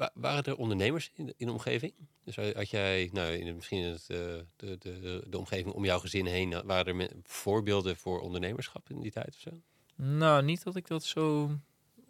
Wa- 0.00 0.10
waren 0.14 0.44
er 0.44 0.56
ondernemers 0.56 1.10
in 1.14 1.26
de, 1.26 1.34
in 1.36 1.46
de 1.46 1.52
omgeving? 1.52 1.92
Dus 2.24 2.36
had 2.36 2.70
jij, 2.70 3.10
nou, 3.12 3.32
in 3.32 3.54
misschien 3.54 3.78
in 3.78 3.92
het, 3.92 4.10
eh, 4.10 4.16
de, 4.56 4.76
de, 4.78 5.24
de 5.28 5.38
omgeving 5.38 5.74
om 5.74 5.84
jouw 5.84 5.98
gezin 5.98 6.26
heen, 6.26 6.52
eh, 6.52 6.60
waren 6.64 7.00
er 7.00 7.10
voorbeelden 7.22 7.96
voor 7.96 8.20
ondernemerschap 8.20 8.90
in 8.90 9.00
die 9.00 9.10
tijd 9.10 9.28
of 9.34 9.40
zo? 9.40 9.50
Nou, 9.94 10.42
niet 10.42 10.62
dat 10.62 10.76
ik 10.76 10.86
dat 10.86 11.04
zo, 11.04 11.50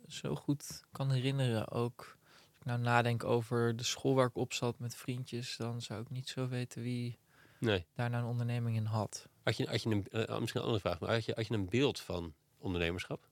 zo 0.08 0.34
goed 0.34 0.82
kan 0.92 1.10
herinneren. 1.10 1.70
Ook 1.70 2.16
als 2.48 2.58
ik 2.58 2.64
nou 2.64 2.80
nadenk 2.80 3.24
over 3.24 3.76
de 3.76 3.82
school 3.84 4.14
waar 4.14 4.26
ik 4.26 4.36
op 4.36 4.52
zat 4.52 4.78
met 4.78 4.94
vriendjes, 4.94 5.56
dan 5.56 5.82
zou 5.82 6.00
ik 6.00 6.10
niet 6.10 6.28
zo 6.28 6.48
weten 6.48 6.82
wie 6.82 7.18
Nee. 7.58 7.86
daar 7.94 8.10
nou 8.10 8.22
een 8.22 8.28
onderneming 8.30 8.76
in 8.76 8.84
had. 8.84 9.28
Had 9.42 9.56
je, 9.56 9.66
had 9.68 9.82
je 9.82 9.90
een, 9.90 10.06
eh, 10.08 10.38
misschien 10.38 10.60
een 10.60 10.66
andere 10.66 10.80
vraag, 10.80 11.00
maar 11.00 11.10
had 11.12 11.24
je, 11.24 11.32
had 11.34 11.46
je 11.46 11.54
een 11.54 11.68
beeld 11.68 12.00
van 12.00 12.34
ondernemerschap? 12.58 13.28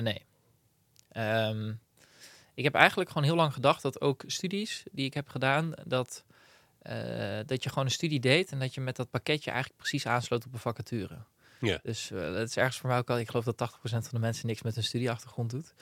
Nee. 0.00 0.22
Ehm, 1.08 1.74
ik 2.54 2.64
heb 2.64 2.74
eigenlijk 2.74 3.10
gewoon 3.10 3.24
heel 3.24 3.36
lang 3.36 3.52
gedacht 3.52 3.82
dat 3.82 4.00
ook 4.00 4.22
studies 4.26 4.82
die 4.92 5.04
ik 5.04 5.14
heb 5.14 5.28
gedaan, 5.28 5.72
dat, 5.84 6.24
eh, 6.78 7.38
dat 7.46 7.62
je 7.62 7.68
gewoon 7.68 7.84
een 7.84 7.90
studie 7.90 8.20
deed 8.20 8.50
en 8.52 8.58
dat 8.58 8.74
je 8.74 8.80
met 8.80 8.96
dat 8.96 9.10
pakketje 9.10 9.50
eigenlijk 9.50 9.80
precies 9.80 10.06
aansloot 10.06 10.46
op 10.46 10.52
een 10.52 10.58
vacature. 10.58 11.16
Ja. 11.60 11.78
Dus 11.82 12.10
eh 12.10 12.18
dat 12.18 12.48
is 12.48 12.56
ergens 12.56 12.76
voor 12.78 12.88
mij 12.88 12.98
ook 12.98 13.10
al, 13.10 13.18
ik 13.18 13.28
geloof 13.30 13.44
dat 13.44 13.56
80% 13.56 13.78
van 13.88 14.02
de 14.10 14.18
mensen 14.18 14.46
niks 14.46 14.62
met 14.62 14.74
hun 14.74 14.84
studieachtergrond 14.84 15.50
doet. 15.50 15.74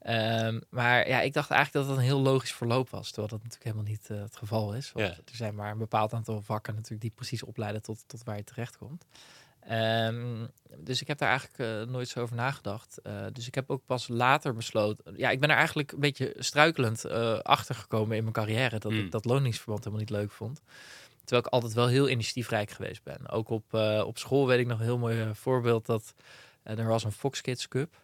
Ehm, 0.00 0.60
maar 0.70 1.08
ja, 1.08 1.20
ik 1.20 1.32
dacht 1.32 1.50
eigenlijk 1.50 1.86
dat 1.86 1.96
het 1.96 2.04
een 2.04 2.10
heel 2.10 2.20
logisch 2.20 2.52
verloop 2.52 2.90
was, 2.90 3.06
terwijl 3.06 3.28
dat 3.28 3.42
natuurlijk 3.42 3.64
helemaal 3.64 3.90
niet 3.92 4.10
eh, 4.10 4.20
het 4.20 4.36
geval 4.36 4.74
is. 4.74 4.92
Want 4.92 5.06
Ja. 5.06 5.12
er 5.12 5.36
zijn 5.36 5.54
maar 5.54 5.70
een 5.70 5.78
bepaald 5.78 6.12
aantal 6.12 6.42
vakken 6.42 6.74
natuurlijk 6.74 7.00
die 7.00 7.10
precies 7.14 7.42
opleiden 7.42 7.82
tot, 7.82 8.04
tot 8.06 8.24
waar 8.24 8.36
je 8.36 8.44
terecht 8.44 8.76
komt. 8.78 9.04
Ehm, 9.60 10.46
dus 10.76 11.00
ik 11.00 11.06
heb 11.08 11.18
daar 11.18 11.28
eigenlijk 11.28 11.58
eh, 11.58 11.92
nooit 11.92 12.08
zo 12.08 12.20
over 12.20 12.36
nagedacht. 12.36 12.98
Eh, 13.02 13.12
dus 13.32 13.46
ik 13.46 13.54
heb 13.54 13.70
ook 13.70 13.82
pas 13.86 14.08
later 14.08 14.54
besloten. 14.54 15.14
Ja, 15.16 15.30
ik 15.30 15.40
ben 15.40 15.50
er 15.50 15.56
eigenlijk 15.56 15.92
een 15.92 16.00
beetje 16.00 16.34
struikelend 16.38 17.04
eh 17.04 17.38
achter 17.38 17.74
gekomen 17.74 18.16
in 18.16 18.22
mijn 18.22 18.34
carrière 18.34 18.78
dat 18.78 18.92
Mm. 18.92 18.98
ik 18.98 19.10
dat 19.10 19.24
loningsverband 19.24 19.78
helemaal 19.84 20.04
niet 20.04 20.10
leuk 20.14 20.30
vond. 20.30 20.60
Terwijl 21.24 21.46
ik 21.46 21.52
altijd 21.52 21.72
wel 21.72 21.86
heel 21.86 22.08
initiatiefrijk 22.08 22.70
geweest 22.70 23.02
ben. 23.02 23.28
Ook 23.28 23.48
op, 23.48 23.74
op 24.04 24.18
school 24.18 24.46
weet 24.46 24.58
ik 24.60 24.66
nog 24.66 24.78
een 24.78 24.84
heel 24.84 24.98
mooi 24.98 25.30
voorbeeld 25.34 25.86
dat 25.86 26.14
er 26.62 26.86
was 26.86 27.04
een 27.04 27.12
Fox 27.12 27.40
Kids 27.40 27.68
Cup. 27.68 27.94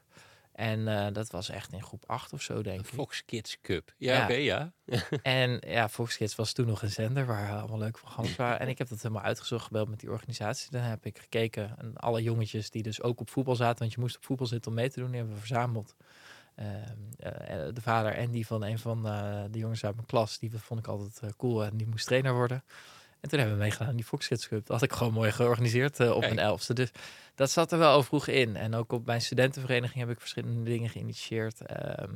En 0.57 0.89
eh, 0.89 1.13
dat 1.13 1.31
was 1.31 1.49
echt 1.49 1.73
in 1.73 1.83
groep 1.83 2.05
8 2.07 2.33
of 2.33 2.43
zo, 2.43 2.63
denk 2.63 2.81
ik. 2.81 2.87
Fox 2.87 3.25
Kids 3.25 3.61
Cup. 3.61 3.95
Ja, 3.97 4.17
Ja. 4.17 4.25
oké, 4.25 4.35
ja. 4.35 4.73
En 5.23 5.63
ja, 5.67 5.89
Fox 5.89 6.17
Kids 6.17 6.35
was 6.35 6.53
toen 6.53 6.67
nog 6.67 6.83
een 6.83 6.91
zender 6.91 7.27
waar 7.27 7.59
allemaal 7.59 7.79
leuke 7.79 8.01
programma's 8.01 8.37
waren. 8.47 8.61
En 8.61 8.69
ik 8.69 8.79
heb 8.79 8.89
dat 8.89 9.03
helemaal 9.03 9.23
uitgezocht, 9.23 9.65
gebeld 9.65 9.89
met 9.89 10.01
die 10.01 10.11
organisatie. 10.11 10.71
Dan 10.71 10.83
heb 10.83 11.07
ik 11.07 11.19
gekeken 11.19 11.75
en 11.79 11.97
alle 11.97 12.23
jongetjes 12.23 12.71
die 12.71 12.83
dus 12.83 13.03
ook 13.03 13.21
op 13.21 13.31
voetbal 13.31 13.57
zaten, 13.57 13.79
want 13.79 13.93
je 13.93 14.01
moest 14.01 14.17
op 14.17 14.25
voetbal 14.25 14.47
zitten 14.47 14.71
om 14.71 14.77
mee 14.77 14.91
te 14.91 15.01
doen, 15.01 15.09
die 15.09 15.17
hebben 15.17 15.35
we 15.35 15.41
verzameld. 15.41 15.95
Ehm, 16.55 16.97
eh, 17.19 17.75
de 17.75 17.81
vader 17.81 18.13
en 18.13 18.31
die 18.31 18.47
van 18.47 18.63
een 18.63 18.79
van 18.79 19.07
eh, 19.07 19.43
de 19.51 19.59
jongens 19.59 19.85
uit 19.85 19.95
mijn 19.95 20.07
klas, 20.07 20.39
die 20.39 20.51
vond 20.59 20.81
ik 20.81 20.87
altijd 20.87 21.19
eh, 21.21 21.31
cool 21.37 21.65
en 21.65 21.77
die 21.77 21.87
moest 21.87 22.07
trainer 22.07 22.35
worden. 22.35 22.65
En 23.21 23.29
toen 23.29 23.39
hebben 23.39 23.57
we 23.57 23.63
meegedaan 23.63 23.89
aan 23.89 23.97
die 23.97 24.05
Fox 24.05 24.27
Kids 24.29 24.49
Cup. 24.49 24.67
Dat 24.67 24.81
had 24.81 24.91
ik 24.91 24.97
gewoon 24.97 25.13
mooi 25.13 25.33
georganiseerd 25.33 26.01
eh, 26.01 26.11
op 26.11 26.21
Kijk. 26.21 26.35
mijn 26.35 26.47
elfste. 26.47 26.75
Dus 26.75 26.91
dat 27.35 27.51
zat 27.51 27.73
er 27.73 27.79
wel 27.79 27.93
al 27.93 28.03
vroeg 28.03 28.27
in. 28.27 28.57
En 28.57 28.75
ook 28.75 28.93
op 28.93 29.07
mijn 29.07 29.21
studentenvereniging 29.23 29.99
heb 30.01 30.11
ik 30.11 30.21
verschillende 30.21 30.63
dingen 30.71 30.91
geïnitieerd. 30.91 31.61
Ehm, 31.61 32.15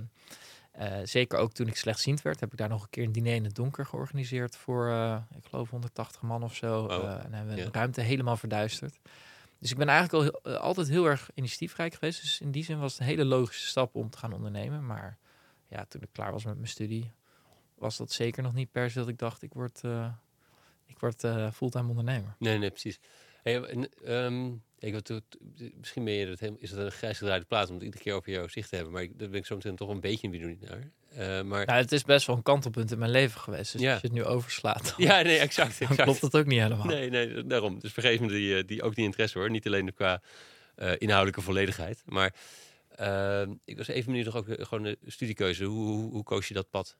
eh, 0.73 0.99
zeker 1.05 1.39
ook 1.39 1.53
toen 1.53 1.67
ik 1.67 1.77
slechtziend 1.77 2.23
werd, 2.23 2.41
heb 2.41 2.53
ik 2.53 2.59
daar 2.59 2.69
nog 2.69 2.83
een 2.83 2.91
keer 2.91 3.05
een 3.05 3.13
diner 3.13 3.35
in 3.35 3.45
het 3.45 3.55
donker 3.55 3.87
georganiseerd 3.87 4.57
voor, 4.57 4.89
eh, 4.89 5.17
ik 5.37 5.45
geloof, 5.51 5.71
180 5.71 6.23
man 6.23 6.43
of 6.43 6.55
zo. 6.55 6.87
En 6.89 7.33
hebben 7.33 7.55
we 7.55 7.61
Ja. 7.61 7.65
de 7.65 7.73
ruimte 7.79 8.01
helemaal 8.01 8.37
verduisterd. 8.37 8.99
Dus 9.59 9.71
ik 9.71 9.77
ben 9.77 9.89
eigenlijk 9.89 10.33
al 10.47 10.55
altijd 10.59 10.89
heel 10.89 11.07
erg 11.07 11.31
initiatiefrijk 11.35 11.95
geweest. 11.95 12.21
Dus 12.21 12.41
in 12.41 12.51
die 12.51 12.65
zin 12.65 12.79
was 12.79 12.93
het 12.93 13.01
een 13.01 13.07
hele 13.07 13.25
logische 13.25 13.67
stap 13.67 13.95
om 13.95 14.11
te 14.11 14.19
gaan 14.19 14.33
ondernemen. 14.33 14.87
Maar 14.87 15.19
ja, 15.69 15.85
toen 15.89 16.03
ik 16.03 16.09
klaar 16.13 16.33
was 16.33 16.45
met 16.45 16.55
mijn 16.57 16.69
studie, 16.69 17.11
was 17.75 17.97
dat 17.97 18.13
zeker 18.13 18.43
nog 18.43 18.53
niet 18.55 18.71
per 18.71 18.91
se 18.91 18.99
dat 18.99 19.09
ik 19.09 19.19
dacht, 19.19 19.43
ik 19.43 19.53
word, 19.53 19.81
eh, 21.03 21.09
ik 21.09 21.21
word 21.21 21.25
eh, 21.25 21.51
fulltime 21.53 21.89
ondernemer. 21.89 22.35
Nee, 22.39 22.59
nee, 22.59 22.71
precies. 22.71 22.99
Hey, 23.43 23.63
en, 23.63 23.89
ehm, 24.05 24.53
ik 24.79 24.93
misschien 25.79 26.05
ben 26.05 26.13
je 26.13 26.27
het 26.27 26.41
helemaal, 26.41 26.61
is 26.63 26.71
het 26.71 26.79
een 26.79 26.91
grijs 26.91 27.19
gedraaide 27.19 27.45
plaats 27.45 27.69
om 27.69 27.75
het 27.75 27.85
iedere 27.85 28.03
keer 28.03 28.15
over 28.15 28.33
jouw 28.33 28.49
zicht 28.49 28.69
te 28.69 28.75
hebben. 28.75 28.93
Maar 28.95 29.03
ik, 29.03 29.19
daar 29.19 29.29
ben 29.29 29.39
ik 29.39 29.47
zo 29.47 29.55
meteen 29.55 29.77
toch 29.77 29.89
een 29.89 30.01
beetje 30.01 30.29
benieuwd 30.31 30.61
naar. 30.61 30.91
Eh, 31.11 31.43
maar 31.43 31.67
Nou, 31.67 31.79
het 31.79 31.93
is 31.93 32.03
best 32.05 32.27
wel 32.27 32.37
een 32.37 32.43
kantelpunt 32.43 32.93
in 32.93 32.99
mijn 32.99 33.11
leven 33.11 33.41
geweest. 33.41 33.73
Dus 33.73 33.81
Ja. 33.81 33.93
als 33.93 34.01
je 34.01 34.07
het 34.07 34.17
nu 34.17 34.25
overslaat, 34.25 34.85
dan, 34.85 34.95
ja, 35.09 35.23
nee, 35.23 35.39
exact. 35.39 35.81
exact. 35.81 36.03
klopt 36.03 36.21
het 36.21 36.37
ook 36.37 36.47
niet 36.47 36.61
helemaal. 36.61 36.87
Nee, 36.87 37.11
nee, 37.11 37.47
daarom. 37.47 37.79
Dus 37.81 37.93
vergeef 37.93 38.21
me 38.21 38.29
die, 38.29 38.57
eh, 38.57 38.67
die 38.67 38.83
ook 38.83 38.95
die 38.95 39.05
interesse 39.05 39.39
hoor. 39.39 39.51
Niet 39.51 39.67
alleen 39.67 39.95
qua 39.95 40.23
inhoudelijke 40.99 41.41
volledigheid. 41.41 42.03
Maar 42.07 42.35
ehm, 42.97 43.55
ik 43.65 43.77
was 43.77 43.89
even 43.89 44.07
benieuwd 44.07 44.25
nog 44.27 44.37
ook 44.37 44.47
gewoon 44.49 44.83
de 44.83 44.99
studiekeuze. 45.07 45.65
Hoe, 45.65 45.87
hoe, 45.87 46.11
hoe 46.11 46.23
koos 46.23 46.49
je 46.49 46.55
dat 46.55 46.71
pad? 46.71 46.97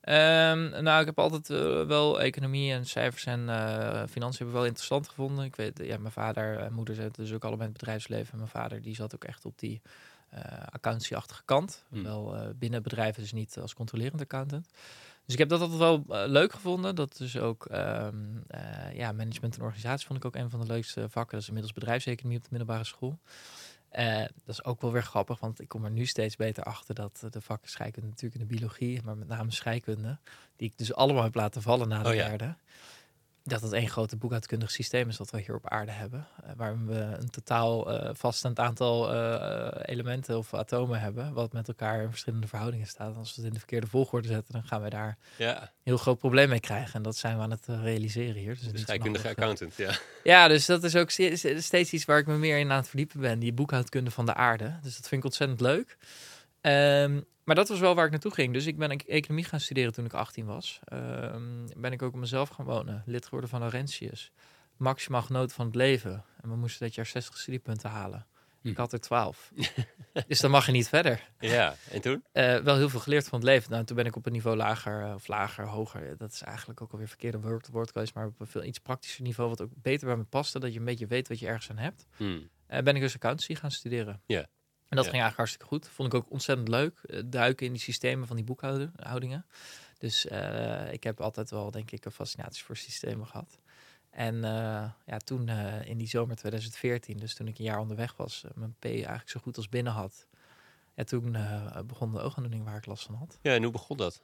Ehm, 0.00 0.82
nou, 0.82 1.00
ik 1.00 1.06
heb 1.06 1.18
altijd 1.18 1.50
eh, 1.50 1.86
wel 1.86 2.20
economie 2.20 2.72
en 2.72 2.86
cijfers 2.86 3.26
en 3.26 3.48
eh, 3.48 4.02
financiën 4.08 4.46
heb 4.46 4.54
wel 4.54 4.64
interessant 4.64 5.08
gevonden. 5.08 5.44
Ik 5.44 5.56
weet, 5.56 5.80
ja, 5.82 5.98
mijn 5.98 6.12
vader 6.12 6.58
en 6.58 6.72
moeder 6.72 6.94
zitten 6.94 7.22
dus 7.22 7.32
ook 7.32 7.44
allebei 7.44 7.68
in 7.68 7.72
het 7.74 7.78
bedrijfsleven. 7.78 8.32
En 8.32 8.38
mijn 8.38 8.50
vader 8.50 8.82
die 8.82 8.94
zat 8.94 9.14
ook 9.14 9.24
echt 9.24 9.44
op 9.44 9.58
die 9.58 9.82
accountancy-achtige 10.70 11.42
kant. 11.44 11.84
Hmm. 11.88 12.02
Wel 12.02 12.54
binnen 12.58 12.82
bedrijven, 12.82 13.22
dus 13.22 13.32
niet 13.32 13.58
als 13.58 13.74
controlerend 13.74 14.20
accountant. 14.20 14.68
Dus 15.30 15.38
ik 15.38 15.48
heb 15.50 15.60
dat 15.60 15.70
altijd 15.70 16.06
wel 16.06 16.28
leuk 16.28 16.52
gevonden. 16.52 16.94
Dat 16.94 17.20
is 17.20 17.38
ook, 17.38 17.66
ehm, 17.66 18.14
eh, 18.46 18.96
ja, 18.96 19.12
management 19.12 19.56
en 19.56 19.62
organisatie 19.62 20.06
vond 20.06 20.18
ik 20.18 20.24
ook 20.24 20.34
een 20.34 20.50
van 20.50 20.60
de 20.60 20.66
leukste 20.66 21.08
vakken. 21.08 21.32
Dat 21.32 21.40
is 21.40 21.46
inmiddels 21.46 21.74
bedrijfseconomie 21.74 22.36
op 22.36 22.42
de 22.42 22.48
middelbare 22.50 22.84
school. 22.84 23.18
Eh, 23.90 24.18
dat 24.18 24.30
is 24.46 24.64
ook 24.64 24.80
wel 24.80 24.92
weer 24.92 25.02
grappig, 25.02 25.40
want 25.40 25.60
ik 25.60 25.68
kom 25.68 25.84
er 25.84 25.90
nu 25.90 26.06
steeds 26.06 26.36
beter 26.36 26.62
achter 26.64 26.94
dat 26.94 27.20
eh, 27.24 27.30
de 27.30 27.40
vakken 27.40 27.70
scheikunde 27.70 28.08
natuurlijk 28.08 28.40
en 28.40 28.48
de 28.48 28.54
biologie, 28.54 29.02
maar 29.02 29.16
met 29.16 29.28
name 29.28 29.50
scheikunde, 29.50 30.18
die 30.56 30.68
ik 30.68 30.78
dus 30.78 30.94
allemaal 30.94 31.22
heb 31.22 31.34
laten 31.34 31.62
vallen 31.62 31.88
na 31.88 32.02
de 32.02 32.08
Oh 32.08 32.14
ja. 32.14 32.28
derde, 32.28 32.54
dat 33.50 33.62
het 33.62 33.72
één 33.72 33.88
grote 33.88 34.16
boekhoudkundig 34.16 34.70
systeem 34.70 35.08
is 35.08 35.16
dat 35.16 35.30
we 35.30 35.40
hier 35.40 35.54
op 35.54 35.68
aarde 35.68 35.92
hebben, 35.92 36.26
eh, 36.42 36.50
waar 36.56 36.84
we 36.86 36.94
een 36.94 37.30
totaal 37.30 37.92
eh, 37.92 38.10
vaststaand 38.14 38.58
aantal 38.58 39.12
eh, 39.14 39.82
elementen 39.82 40.38
of 40.38 40.54
atomen 40.54 41.00
hebben, 41.00 41.32
wat 41.32 41.52
met 41.52 41.68
elkaar 41.68 42.02
in 42.02 42.10
verschillende 42.10 42.46
verhoudingen 42.46 42.86
staat. 42.86 43.12
En 43.12 43.18
als 43.18 43.28
we 43.28 43.34
het 43.36 43.44
in 43.44 43.52
de 43.52 43.58
verkeerde 43.58 43.86
volgorde 43.86 44.28
zetten, 44.28 44.52
dan 44.52 44.62
gaan 44.64 44.82
we 44.82 44.90
daar 44.90 45.18
Ja, 45.36 45.62
een 45.62 45.68
heel 45.82 45.96
groot 45.96 46.18
probleem 46.18 46.48
mee 46.48 46.60
krijgen. 46.60 46.94
En 46.94 47.02
dat 47.02 47.16
zijn 47.16 47.36
we 47.36 47.42
aan 47.42 47.50
het 47.50 47.66
realiseren 47.66 48.34
hier. 48.34 48.54
Dus 48.54 48.62
niet 48.62 48.76
zo 48.76 48.82
scheikundige 48.82 49.28
accountant. 49.28 49.74
Ja. 49.76 49.98
ja, 50.24 50.48
dus 50.48 50.66
dat 50.66 50.84
is 50.84 50.96
ook 50.96 51.10
ste- 51.10 51.56
steeds 51.60 51.92
iets 51.92 52.04
waar 52.04 52.18
ik 52.18 52.26
me 52.26 52.36
meer 52.36 52.58
in 52.58 52.70
aan 52.70 52.76
het 52.76 52.88
verdiepen 52.88 53.20
ben. 53.20 53.38
Die 53.38 53.52
boekhoudkunde 53.52 54.10
van 54.10 54.26
de 54.26 54.34
aarde. 54.34 54.78
Dus 54.82 54.96
dat 54.96 55.08
vind 55.08 55.20
ik 55.20 55.24
ontzettend 55.24 55.60
leuk. 55.60 55.96
Ehm, 56.60 57.20
maar 57.44 57.54
dat 57.54 57.68
was 57.68 57.78
wel 57.78 57.94
waar 57.94 58.04
ik 58.04 58.10
naartoe 58.10 58.34
ging. 58.34 58.52
Dus 58.52 58.66
ik 58.66 58.78
ben 58.78 58.90
economie 58.90 59.44
gaan 59.44 59.60
studeren 59.60 59.92
toen 59.92 60.04
ik 60.04 60.12
18 60.12 60.46
was. 60.46 60.80
Ehm, 60.84 61.66
ben 61.76 61.92
ik 61.92 62.02
ook 62.02 62.12
op 62.12 62.20
mezelf 62.20 62.48
gaan 62.48 62.64
wonen. 62.64 63.02
Lid 63.06 63.24
geworden 63.24 63.50
van 63.50 63.60
Laurentius. 63.60 64.32
Maximaal 64.76 65.22
genoten 65.22 65.56
van 65.56 65.66
het 65.66 65.74
leven. 65.74 66.24
En 66.42 66.48
we 66.48 66.56
moesten 66.56 66.86
dit 66.86 66.94
jaar 66.94 67.06
60 67.06 67.38
studiepunten 67.38 67.90
halen. 67.90 68.26
Hm. 68.60 68.68
Ik 68.68 68.76
had 68.76 68.92
er 68.92 69.00
12. 69.00 69.52
dus 70.26 70.40
dan 70.40 70.50
mag 70.50 70.66
je 70.66 70.72
niet 70.72 70.88
verder. 70.88 71.30
ja, 71.38 71.74
en 71.90 72.00
toen? 72.00 72.24
Eh, 72.32 72.56
wel 72.56 72.76
heel 72.76 72.88
veel 72.88 73.00
geleerd 73.00 73.28
van 73.28 73.38
het 73.38 73.48
leven. 73.48 73.70
Nou, 73.70 73.84
toen 73.84 73.96
ben 73.96 74.06
ik 74.06 74.16
op 74.16 74.26
een 74.26 74.32
niveau 74.32 74.56
lager, 74.56 75.04
eh, 75.04 75.14
of 75.14 75.28
lager, 75.28 75.66
hoger. 75.66 76.16
Dat 76.16 76.32
is 76.32 76.42
eigenlijk 76.42 76.80
ook 76.80 76.92
alweer 76.92 77.08
verkeerde 77.08 77.40
woord, 77.40 78.14
maar 78.14 78.26
op 78.26 78.40
een 78.40 78.46
veel 78.46 78.64
iets 78.64 78.78
praktischer 78.78 79.22
niveau, 79.22 79.50
wat 79.50 79.60
ook 79.60 79.70
beter 79.74 80.06
bij 80.06 80.16
me 80.16 80.24
paste, 80.24 80.58
dat 80.58 80.72
je 80.72 80.78
een 80.78 80.84
beetje 80.84 81.06
weet 81.06 81.28
wat 81.28 81.38
je 81.38 81.46
ergens 81.46 81.70
aan 81.70 81.78
hebt. 81.78 82.06
Eh, 82.66 82.82
ben 82.82 82.94
ik 82.94 83.00
dus 83.00 83.14
accountancy 83.14 83.54
gaan 83.54 83.70
studeren. 83.70 84.22
Ja. 84.26 84.46
En 84.90 84.96
dat 84.96 85.04
Ja. 85.04 85.10
ging 85.10 85.22
eigenlijk 85.22 85.36
hartstikke 85.36 85.66
goed. 85.66 85.88
Vond 85.88 86.12
ik 86.12 86.20
ook 86.20 86.30
ontzettend 86.30 86.68
leuk. 86.68 86.98
eh, 87.02 87.22
duiken 87.26 87.66
in 87.66 87.72
die 87.72 87.80
systemen 87.80 88.26
van 88.26 88.36
die 88.36 88.44
boekhoudingen. 88.44 89.46
Dus 89.98 90.26
eh, 90.26 90.92
ik 90.92 91.02
heb 91.04 91.20
altijd 91.20 91.50
wel, 91.50 91.70
denk 91.70 91.90
ik, 91.90 92.04
een 92.04 92.10
fascinatie 92.12 92.64
voor 92.64 92.76
systemen 92.76 93.26
gehad. 93.26 93.58
En 94.10 94.34
eh, 94.44 94.90
ja, 95.06 95.16
toen 95.24 95.48
in 95.84 95.98
die 95.98 96.08
zomer 96.08 96.36
2014, 96.36 97.16
dus 97.16 97.34
toen 97.34 97.46
ik 97.48 97.58
een 97.58 97.64
jaar 97.64 97.78
onderweg 97.78 98.16
was, 98.16 98.44
mijn 98.54 98.74
P 98.78 98.84
eigenlijk 98.84 99.28
zo 99.30 99.40
goed 99.40 99.56
als 99.56 99.68
binnen 99.68 99.92
had. 99.92 100.26
En 100.94 101.06
toen 101.06 101.36
begon 101.86 102.12
de 102.12 102.20
oogaandoening 102.20 102.64
waar 102.64 102.76
ik 102.76 102.86
last 102.86 103.04
van 103.04 103.14
had. 103.14 103.38
Ja, 103.42 103.54
en 103.54 103.62
hoe 103.62 103.72
begon 103.72 103.96
dat? 103.96 104.22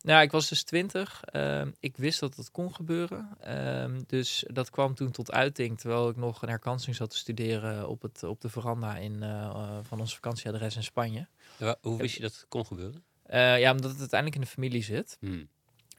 Nou, 0.00 0.22
ik 0.22 0.30
was 0.30 0.48
dus 0.48 0.62
twintig. 0.62 1.22
Ehm, 1.24 1.70
ik 1.80 1.96
wist 1.96 2.20
dat 2.20 2.36
het 2.36 2.50
kon 2.50 2.74
gebeuren. 2.74 3.28
Ehm, 3.40 4.02
dus 4.06 4.44
dat 4.52 4.70
kwam 4.70 4.94
toen 4.94 5.10
tot 5.10 5.32
uiting, 5.32 5.78
terwijl 5.78 6.08
ik 6.08 6.16
nog 6.16 6.42
een 6.42 6.48
herkansing 6.48 6.96
zat 6.96 7.10
te 7.10 7.16
studeren 7.16 7.88
op, 7.88 8.02
het, 8.02 8.22
op 8.22 8.40
de 8.40 8.48
veranda 8.48 8.96
in, 8.96 9.22
eh, 9.22 9.44
eh, 9.44 9.78
van 9.82 10.00
ons 10.00 10.14
vakantieadres 10.14 10.76
in 10.76 10.82
Spanje. 10.82 11.26
Ja, 11.58 11.76
Hoe 11.80 11.98
wist 11.98 12.14
je 12.14 12.22
dat 12.22 12.32
het 12.32 12.46
kon 12.48 12.66
gebeuren? 12.66 13.04
Eh, 13.22 13.60
ja, 13.60 13.70
omdat 13.70 13.90
het 13.90 14.00
uiteindelijk 14.00 14.40
in 14.40 14.46
de 14.46 14.54
familie 14.54 14.82
zit. 14.82 15.16
Hmm. 15.20 15.48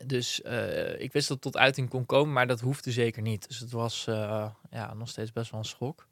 Dus 0.06 0.40
ik 0.98 1.12
wist 1.14 1.28
dat 1.28 1.38
het 1.38 1.42
tot 1.42 1.58
uiting 1.58 1.90
kon 1.90 2.06
komen, 2.06 2.34
maar 2.34 2.48
dat 2.48 2.60
hoefde 2.60 2.92
zeker 2.92 3.22
niet. 3.22 3.48
Dus 3.48 3.60
het 3.60 3.72
was 3.72 4.04
ja, 4.70 4.94
nog 4.94 5.10
steeds 5.10 5.32
best 5.32 5.52
wel 5.52 5.60
een 5.60 5.66
schok. 5.66 6.08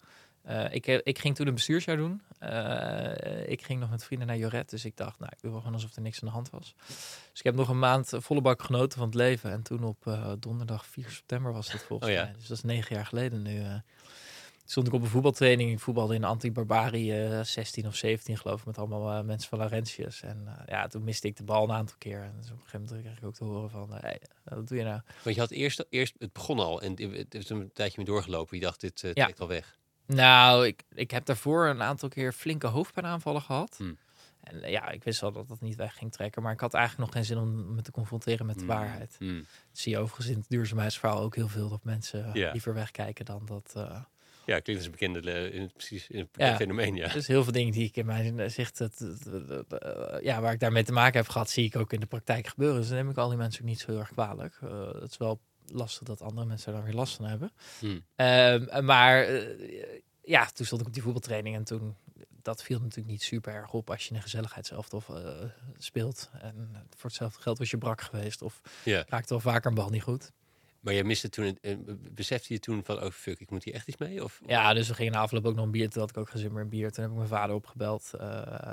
Eh, 0.46 0.74
ik, 0.74 0.86
ik 0.88 1.20
ging 1.20 1.36
toen 1.36 1.48
een 1.48 1.54
bestuursjaar 1.54 1.98
doen. 1.98 2.22
Eh, 2.40 3.50
ik 3.50 3.62
ging 3.62 3.80
nog 3.80 3.90
met 3.90 4.04
vrienden 4.04 4.28
naar 4.28 4.38
Joret. 4.38 4.70
Dus 4.70 4.86
ik 4.86 4.98
dacht, 4.98 5.20
nou, 5.20 5.32
ik 5.36 5.42
doe 5.42 5.52
wel 5.52 5.60
gewoon 5.60 5.75
alsof 5.75 5.96
er 5.96 6.02
niks 6.02 6.22
aan 6.22 6.28
de 6.28 6.34
hand 6.34 6.50
was. 6.50 6.75
Dus 6.88 7.40
ik 7.40 7.44
heb 7.44 7.56
nog 7.56 7.70
een 7.70 7.80
maand 7.80 8.12
volle 8.18 8.42
bak 8.42 8.62
genoten 8.62 8.98
van 8.98 9.08
het 9.08 9.16
leven. 9.16 9.52
En 9.52 9.62
toen 9.64 9.84
op 9.84 10.08
eh, 10.08 10.32
donderdag 10.40 10.86
4 10.86 11.10
september 11.10 11.54
was 11.54 11.72
dat 11.72 11.82
volgens 11.82 12.10
Oh 12.10 12.16
ja. 12.16 12.24
mij. 12.24 12.34
Dus 12.34 12.48
dat 12.48 12.58
is 12.58 12.64
negen 12.64 12.96
jaar 12.96 13.06
geleden 13.06 13.42
nu. 13.42 13.64
stond 14.66 14.88
ik 14.88 14.94
op 14.94 15.02
een 15.02 15.08
voetbaltraining. 15.08 15.72
Ik 15.72 15.80
voetbalde 15.80 16.16
in 16.16 16.24
Anti-Barbari 16.24 17.12
eh 17.12 17.42
16 17.44 17.88
of 17.88 17.96
17 17.96 18.38
geloof 18.38 18.60
ik. 18.60 18.66
Met 18.66 18.78
allemaal 18.78 19.24
mensen 19.24 19.50
van 19.50 19.58
Laurentius. 19.60 20.22
En 20.22 20.48
ja, 20.66 20.88
toen 20.88 21.04
miste 21.04 21.28
ik 21.28 21.36
de 21.38 21.44
bal 21.44 21.64
een 21.64 21.75
aantal 21.75 21.96
keer. 21.98 22.22
En 22.22 22.34
dus 22.38 22.46
op 22.52 22.58
een 22.58 22.64
gegeven 22.64 22.82
moment 22.86 23.02
kreeg 23.06 23.18
ik 23.18 23.24
ook 23.25 23.34
te 23.36 23.44
horen 23.44 23.70
van... 23.70 23.94
hey, 23.94 24.22
wat 24.44 24.68
doe 24.68 24.78
je 24.78 24.84
nou? 24.84 25.02
Want 25.24 25.36
je 25.36 25.42
had 25.42 25.52
eerst, 25.52 25.86
eerst 25.90 26.16
het 26.20 26.34
begon 26.34 26.60
al 26.60 26.82
en 26.82 27.02
het 27.14 27.36
is 27.36 27.50
een 27.50 27.72
tijdje 27.74 27.98
mee 27.98 28.06
doorgelopen. 28.06 28.58
Je 28.58 28.64
dacht, 28.64 28.82
dit 28.82 29.02
Ja. 29.02 29.14
trekt 29.24 29.40
al 29.40 29.48
weg. 29.48 29.78
Nou, 30.07 30.67
ik, 30.67 30.83
ik 30.93 31.12
heb 31.12 31.25
daarvoor 31.25 31.67
een 31.67 31.81
aantal 31.81 32.09
keer 32.09 32.33
flinke 32.33 32.67
hoofdpijnaanvallen 32.67 33.41
gehad. 33.41 33.75
Hmm. 33.77 33.97
En 34.43 34.69
ja, 34.71 34.89
ik 34.89 35.03
wist 35.03 35.21
wel 35.21 35.31
dat 35.31 35.47
dat 35.47 35.62
niet 35.62 35.75
weg 35.75 35.95
ging 35.97 36.12
trekken. 36.12 36.41
Maar 36.41 36.53
ik 36.53 36.59
had 36.59 36.74
eigenlijk 36.74 37.05
nog 37.05 37.15
geen 37.15 37.25
zin 37.35 37.38
om 37.43 37.75
me 37.75 37.81
te 37.81 37.91
confronteren 37.91 38.45
met 38.45 38.55
de 38.55 38.62
Hmm. 38.65 38.69
waarheid. 38.75 39.15
Hmm. 39.19 39.38
Dat 39.38 39.79
zie 39.79 39.91
je 39.91 39.97
overigens 40.00 40.27
in 40.27 40.38
het 40.38 40.50
duurzaamheidsverhaal 40.50 41.19
ook 41.21 41.35
heel 41.35 41.47
veel. 41.47 41.69
Dat 41.69 41.83
mensen 41.83 42.29
Ja. 42.33 42.51
liever 42.51 42.74
wegkijken 42.74 43.25
dan 43.25 43.41
dat... 43.45 43.74
eh, 43.75 44.01
Ja, 44.45 44.59
klinkt 44.59 44.75
als 44.75 44.85
een 44.85 44.91
bekende, 44.91 45.31
eh, 45.31 45.53
in, 45.53 45.71
precies, 45.71 46.07
in 46.07 46.29
Ja. 46.33 46.55
fenomeen, 46.55 46.95
ja. 46.95 47.07
Dus 47.13 47.27
heel 47.27 47.43
veel 47.43 47.51
dingen 47.51 47.71
die 47.74 47.83
ik 47.88 47.95
in 47.95 48.05
mijn 48.05 48.51
zicht, 48.51 48.79
het, 48.79 49.00
het- 49.00 49.24
het- 49.24 49.47
het- 49.50 49.74
eh, 49.74 50.21
ja, 50.24 50.41
waar 50.41 50.53
ik 50.53 50.59
daarmee 50.59 50.83
te 50.83 50.91
maken 50.91 51.19
heb 51.19 51.27
gehad, 51.29 51.50
zie 51.50 51.65
ik 51.65 51.75
ook 51.75 51.93
in 51.93 52.00
de 52.00 52.05
praktijk 52.05 52.47
gebeuren. 52.47 52.77
Dus 52.79 52.88
dan 52.88 52.97
neem 52.97 53.09
ik 53.09 53.17
al 53.17 53.29
die 53.29 53.38
mensen 53.38 53.62
ook 53.62 53.67
niet 53.67 53.79
zo 53.79 53.91
heel 53.91 54.00
erg 54.00 54.12
kwalijk. 54.12 54.57
Eh, 54.63 54.93
het 55.01 55.12
is 55.12 55.17
wel 55.17 55.39
lastig 55.67 56.03
dat 56.07 56.22
andere 56.22 56.45
mensen 56.48 56.74
dan 56.74 56.84
weer 56.84 56.93
last 56.93 57.15
van 57.15 57.25
hebben. 57.25 57.51
Hmm. 57.79 58.03
Ehm, 58.15 58.86
maar 58.86 59.24
eh, 59.24 60.00
ja, 60.24 60.45
toen 60.45 60.65
stond 60.65 60.81
ik 60.81 60.88
op 60.88 60.93
die 60.93 61.01
voetbaltraining 61.03 61.55
en 61.55 61.63
toen, 61.63 61.95
dat 62.41 62.63
viel 62.63 62.79
natuurlijk 62.79 63.07
niet 63.07 63.24
super 63.24 63.53
erg 63.53 63.74
op 63.74 63.89
als 63.89 64.07
je 64.07 64.15
een 64.15 64.22
gezelligheidselftal 64.22 65.03
eh 65.10 65.50
speelt. 65.77 66.29
En 66.41 66.69
voor 66.98 67.10
hetzelfde 67.10 67.41
geld 67.41 67.57
was 67.57 67.69
je 67.69 67.77
brak 67.77 68.01
geweest 68.01 68.41
of 68.41 68.62
Ja. 68.84 69.03
raakte 69.07 69.29
wel 69.34 69.39
vaker 69.39 69.69
een 69.69 69.75
bal 69.75 69.89
niet 69.89 70.03
goed. 70.03 70.31
Maar 70.79 70.93
jij 70.93 71.03
miste 71.03 71.29
toen, 71.29 71.45
het- 71.45 71.60
eh, 71.62 71.75
besefte 72.12 72.53
je 72.53 72.60
toen 72.60 72.84
van, 72.84 73.03
oh 73.03 73.12
fuck, 73.12 73.39
ik 73.39 73.50
moet 73.51 73.63
hier 73.63 73.74
echt 73.74 73.88
iets 73.88 73.98
mee? 73.98 74.24
Of, 74.24 74.41
Ja, 74.45 74.74
dus 74.74 74.88
we 74.88 74.93
gingen 74.93 75.12
na 75.13 75.19
afloop 75.19 75.45
ook 75.45 75.55
nog 75.55 75.65
een 75.65 75.72
bier. 75.72 75.89
Toen 75.89 76.01
had 76.01 76.10
ik 76.10 76.17
ook 76.17 76.29
geen 76.29 76.41
zin 76.41 76.53
meer 76.53 76.62
in 76.63 76.69
bier. 76.69 76.91
Toen 76.91 77.01
heb 77.03 77.12
ik 77.12 77.17
mijn 77.17 77.29
vader 77.29 77.55
opgebeld. 77.55 78.10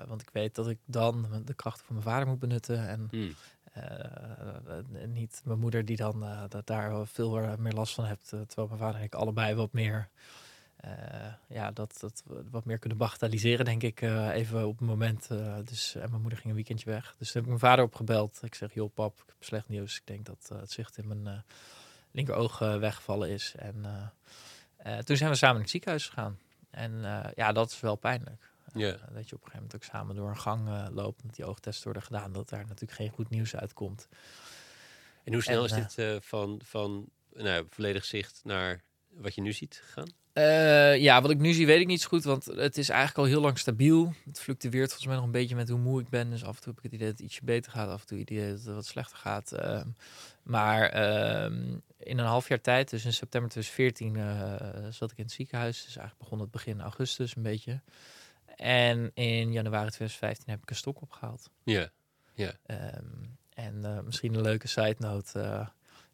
want 0.07 0.21
ik 0.23 0.29
weet 0.33 0.55
dat 0.55 0.69
ik 0.69 0.79
dan 0.85 1.43
de 1.45 1.55
krachten 1.55 1.87
van 1.87 1.95
mijn 1.95 2.07
vader 2.09 2.27
moet 2.29 2.39
benutten. 2.39 2.89
En 2.89 3.07
Hmm. 3.11 3.35
Eh, 3.73 5.07
niet 5.07 5.41
mijn 5.45 5.59
moeder 5.59 5.85
die 5.85 5.97
dan 5.97 6.25
eh, 6.25 6.43
dat 6.49 6.67
daar 6.67 7.07
veel 7.07 7.39
eh, 7.39 7.57
meer 7.57 7.73
last 7.73 7.95
van 7.95 8.05
hebt. 8.05 8.33
eh, 8.33 8.41
terwijl 8.41 8.69
mijn 8.69 8.81
vader 8.81 8.97
en 8.99 9.03
ik 9.07 9.15
allebei 9.15 9.55
wat 9.55 9.73
meer... 9.73 10.09
eh, 10.77 11.33
ja, 11.49 11.71
dat, 11.71 11.97
dat 12.01 12.23
wat 12.51 12.65
meer 12.65 12.79
kunnen 12.79 12.99
bagatelliseren, 12.99 13.65
denk 13.65 13.83
ik, 13.83 14.01
eh, 14.01 14.29
even 14.35 14.67
op 14.67 14.79
het 14.79 14.89
moment. 14.89 15.31
eh, 15.31 15.57
dus, 15.65 15.95
en 15.95 16.09
mijn 16.11 16.21
moeder 16.21 16.39
ging 16.39 16.49
een 16.51 16.55
weekendje 16.55 16.91
weg. 16.91 17.15
Dus 17.19 17.27
toen 17.33 17.43
heb 17.43 17.43
ik 17.43 17.49
mijn 17.61 17.71
vader 17.71 17.85
opgebeld. 17.85 18.39
Ik 18.43 18.55
zeg, 18.55 18.75
joh 18.75 18.95
pap, 18.95 19.13
ik 19.21 19.25
heb 19.27 19.37
slecht 19.45 19.69
nieuws. 19.69 19.97
Ik 19.97 20.07
denk 20.07 20.25
dat 20.27 20.49
eh, 20.53 20.59
het 20.59 20.71
zicht 20.71 20.99
in 20.99 21.07
mijn 21.09 21.27
eh 21.27 21.41
linkeroog 22.15 22.61
eh, 22.61 22.77
weggevallen 22.79 23.31
is. 23.31 23.55
En 23.59 23.85
eh, 23.85 24.97
eh, 24.97 25.05
toen 25.05 25.17
zijn 25.17 25.31
we 25.31 25.37
samen 25.37 25.57
in 25.57 25.63
het 25.63 25.71
ziekenhuis 25.71 26.09
gegaan. 26.09 26.39
En 26.71 27.05
eh, 27.05 27.31
ja, 27.35 27.53
dat 27.53 27.71
is 27.71 27.81
wel 27.81 27.97
pijnlijk. 27.97 28.52
Eh, 28.75 28.81
dat 28.81 29.29
je 29.29 29.35
op 29.35 29.43
een 29.43 29.51
gegeven 29.51 29.53
moment 29.53 29.75
ook 29.75 29.83
samen 29.83 30.17
door 30.17 30.29
een 30.29 30.39
gang 30.39 30.69
eh, 30.69 30.87
loopt. 30.91 31.23
Dat 31.23 31.35
die 31.35 31.45
oogtesten 31.45 31.85
worden 31.85 32.03
gedaan. 32.03 32.33
Dat 32.33 32.49
daar 32.49 32.67
natuurlijk 32.67 32.93
geen 32.93 33.11
goed 33.11 33.31
nieuws 33.31 33.57
uitkomt. 33.57 34.09
En 35.25 35.33
hoe 35.33 35.43
snel 35.43 35.59
En, 35.59 35.65
is 35.65 35.97
eh, 35.97 36.13
dit 36.13 36.25
van, 36.25 36.61
van 36.65 37.09
nou, 37.33 37.67
volledig 37.71 38.05
zicht 38.05 38.41
naar 38.45 38.83
wat 39.09 39.35
je 39.35 39.41
nu 39.41 39.53
ziet 39.53 39.83
gegaan? 39.85 40.11
Ja, 41.01 41.23
wat 41.23 41.31
ik 41.31 41.39
nu 41.39 41.53
zie 41.53 41.67
weet 41.67 41.81
ik 41.81 41.87
niet 41.87 42.01
zo 42.01 42.09
goed, 42.09 42.25
want 42.25 42.45
het 42.45 42.79
is 42.79 42.89
eigenlijk 42.89 43.19
al 43.19 43.25
heel 43.25 43.41
lang 43.41 43.59
stabiel. 43.59 44.15
Het 44.25 44.41
fluctueert 44.41 44.89
volgens 44.89 45.07
mij 45.07 45.17
nog 45.17 45.25
een 45.25 45.31
beetje 45.31 45.55
met 45.55 45.69
hoe 45.69 45.79
moe 45.79 46.01
ik 46.01 46.09
ben. 46.09 46.31
Dus 46.31 46.45
af 46.45 46.57
en 46.57 46.63
toe 46.63 46.73
heb 46.75 46.85
ik 46.85 46.91
het 46.91 46.93
idee 46.93 47.09
dat 47.09 47.19
het 47.19 47.27
ietsje 47.27 47.45
beter 47.45 47.73
gaat, 47.73 47.89
af 47.89 48.01
en 48.01 48.07
toe 48.07 48.19
het 48.19 48.31
idee 48.31 48.49
dat 48.49 48.65
het 48.65 48.75
wat 48.75 48.87
slechter 48.87 49.17
gaat. 49.17 49.53
Ehm, 49.53 49.89
maar 50.43 50.89
ehm, 50.89 51.79
in 51.99 52.19
een 52.19 52.27
half 52.27 52.49
jaar 52.49 52.61
tijd, 52.61 52.91
dus 52.91 53.05
in 53.05 53.13
september 53.13 53.51
2014, 53.51 54.17
eh, 54.17 54.93
zat 54.93 55.11
ik 55.11 55.19
in 55.19 55.25
het 55.25 55.33
ziekenhuis. 55.33 55.85
Dus 55.85 55.97
eigenlijk 55.97 56.19
begon 56.19 56.41
het 56.41 56.51
begin 56.51 56.81
augustus 56.81 57.37
een 57.37 57.43
beetje. 57.43 57.81
En 58.63 59.11
in 59.15 59.53
januari 59.53 59.89
2015 59.91 60.51
heb 60.51 60.63
ik 60.63 60.71
een 60.71 60.77
stok 60.77 61.01
opgehaald. 61.03 61.51
Ja, 61.65 61.91
ja. 62.35 62.53
Ehm, 62.67 63.05
en 63.55 63.85
eh, 63.85 64.01
misschien 64.01 64.35
een 64.35 64.43
leuke 64.43 64.69
side 64.69 64.97
note. 64.99 65.41
eh, 65.41 65.67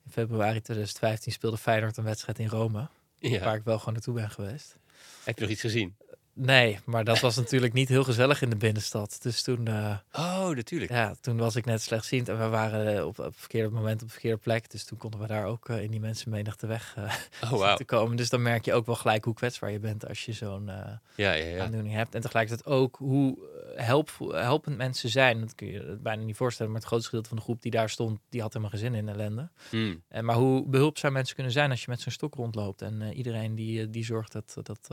in 0.05 0.11
februari 0.11 0.61
2015 0.61 1.33
speelde 1.33 1.59
Feyenoord 1.59 1.97
een 1.97 2.05
wedstrijd 2.05 2.39
in 2.39 2.49
Rome. 2.49 2.89
ja. 3.19 3.45
Waar 3.45 3.57
ik 3.57 3.65
wel 3.65 3.79
gewoon 3.79 3.95
naartoe 3.95 4.15
ben 4.15 4.31
geweest. 4.31 4.77
Heb 5.25 5.35
je 5.37 5.41
nog 5.43 5.51
iets 5.51 5.61
gezien? 5.61 5.97
Nee, 6.41 6.79
maar 6.85 7.05
dat 7.05 7.21
was 7.21 7.37
natuurlijk 7.37 7.73
niet 7.73 7.89
heel 7.89 8.05
gezellig 8.05 8.43
in 8.43 8.51
de 8.51 8.57
binnenstad. 8.57 9.19
Dus 9.23 9.43
toen, 9.43 9.67
eh, 9.67 9.97
Oh, 10.13 10.49
natuurlijk. 10.49 10.91
ja, 10.91 11.15
toen 11.21 11.37
was 11.37 11.57
ik 11.57 11.65
net 11.65 11.83
slechtziend. 11.83 12.29
En 12.29 12.39
we 12.39 12.49
waren 12.49 13.07
op, 13.07 13.19
op 13.19 13.25
het 13.25 13.37
verkeerde 13.37 13.71
moment 13.71 14.01
op 14.03 14.07
de 14.07 14.13
verkeerde 14.13 14.37
plek. 14.39 14.71
Dus 14.71 14.85
toen 14.85 14.99
konden 14.99 15.21
we 15.21 15.27
daar 15.27 15.45
ook 15.47 15.69
eh, 15.69 15.83
in 15.83 15.91
die 15.91 16.01
mensenmenigte 16.01 16.67
weg 16.67 16.95
eh, 16.97 17.53
Oh, 17.53 17.75
te 17.75 17.85
komen. 17.85 18.17
Dus 18.17 18.29
dan 18.31 18.43
merk 18.43 18.65
je 18.65 18.73
ook 18.73 18.87
wel 18.87 18.95
gelijk 18.95 19.25
hoe 19.25 19.35
kwetsbaar 19.35 19.71
je 19.71 19.79
bent 19.79 20.09
als 20.09 20.25
je 20.25 20.33
zo'n 20.33 20.67
Ja, 20.67 21.01
ja, 21.15 21.33
ja. 21.33 21.65
aandoening 21.65 21.95
hebt. 21.95 22.15
En 22.15 22.21
tegelijkertijd 22.21 22.69
ook 22.69 22.97
hoe 22.97 23.39
helpvol, 23.75 24.33
helpend 24.35 24.77
mensen 24.77 25.09
zijn. 25.09 25.41
Dat 25.41 25.55
kun 25.55 25.67
je 25.67 25.99
bijna 26.03 26.23
niet 26.23 26.37
voorstellen. 26.37 26.73
Maar 26.73 26.81
het 26.81 26.89
grootste 26.91 27.09
gedeelte 27.09 27.29
van 27.29 27.39
de 27.39 27.45
groep 27.45 27.63
die 27.63 27.71
daar 27.71 27.91
stond, 27.91 28.21
die 28.29 28.41
had 28.41 28.53
helemaal 28.53 28.79
geen 28.79 28.81
zin 28.93 28.95
in 28.95 29.09
ellende. 29.09 29.49
Hmm. 29.71 30.03
En 30.09 30.25
maar 30.25 30.37
hoe 30.37 30.69
behulpzaam 30.69 31.13
mensen 31.13 31.35
kunnen 31.35 31.53
zijn 31.53 31.71
als 31.71 31.81
je 31.85 31.91
met 31.91 32.01
zo'n 32.01 32.13
stok 32.13 32.35
rondloopt. 32.35 32.83
En 32.83 33.13
iedereen 33.13 33.55
die, 33.55 33.91
die 33.91 34.05
zorgt 34.05 34.33
dat, 34.33 34.57
dat, 34.63 34.89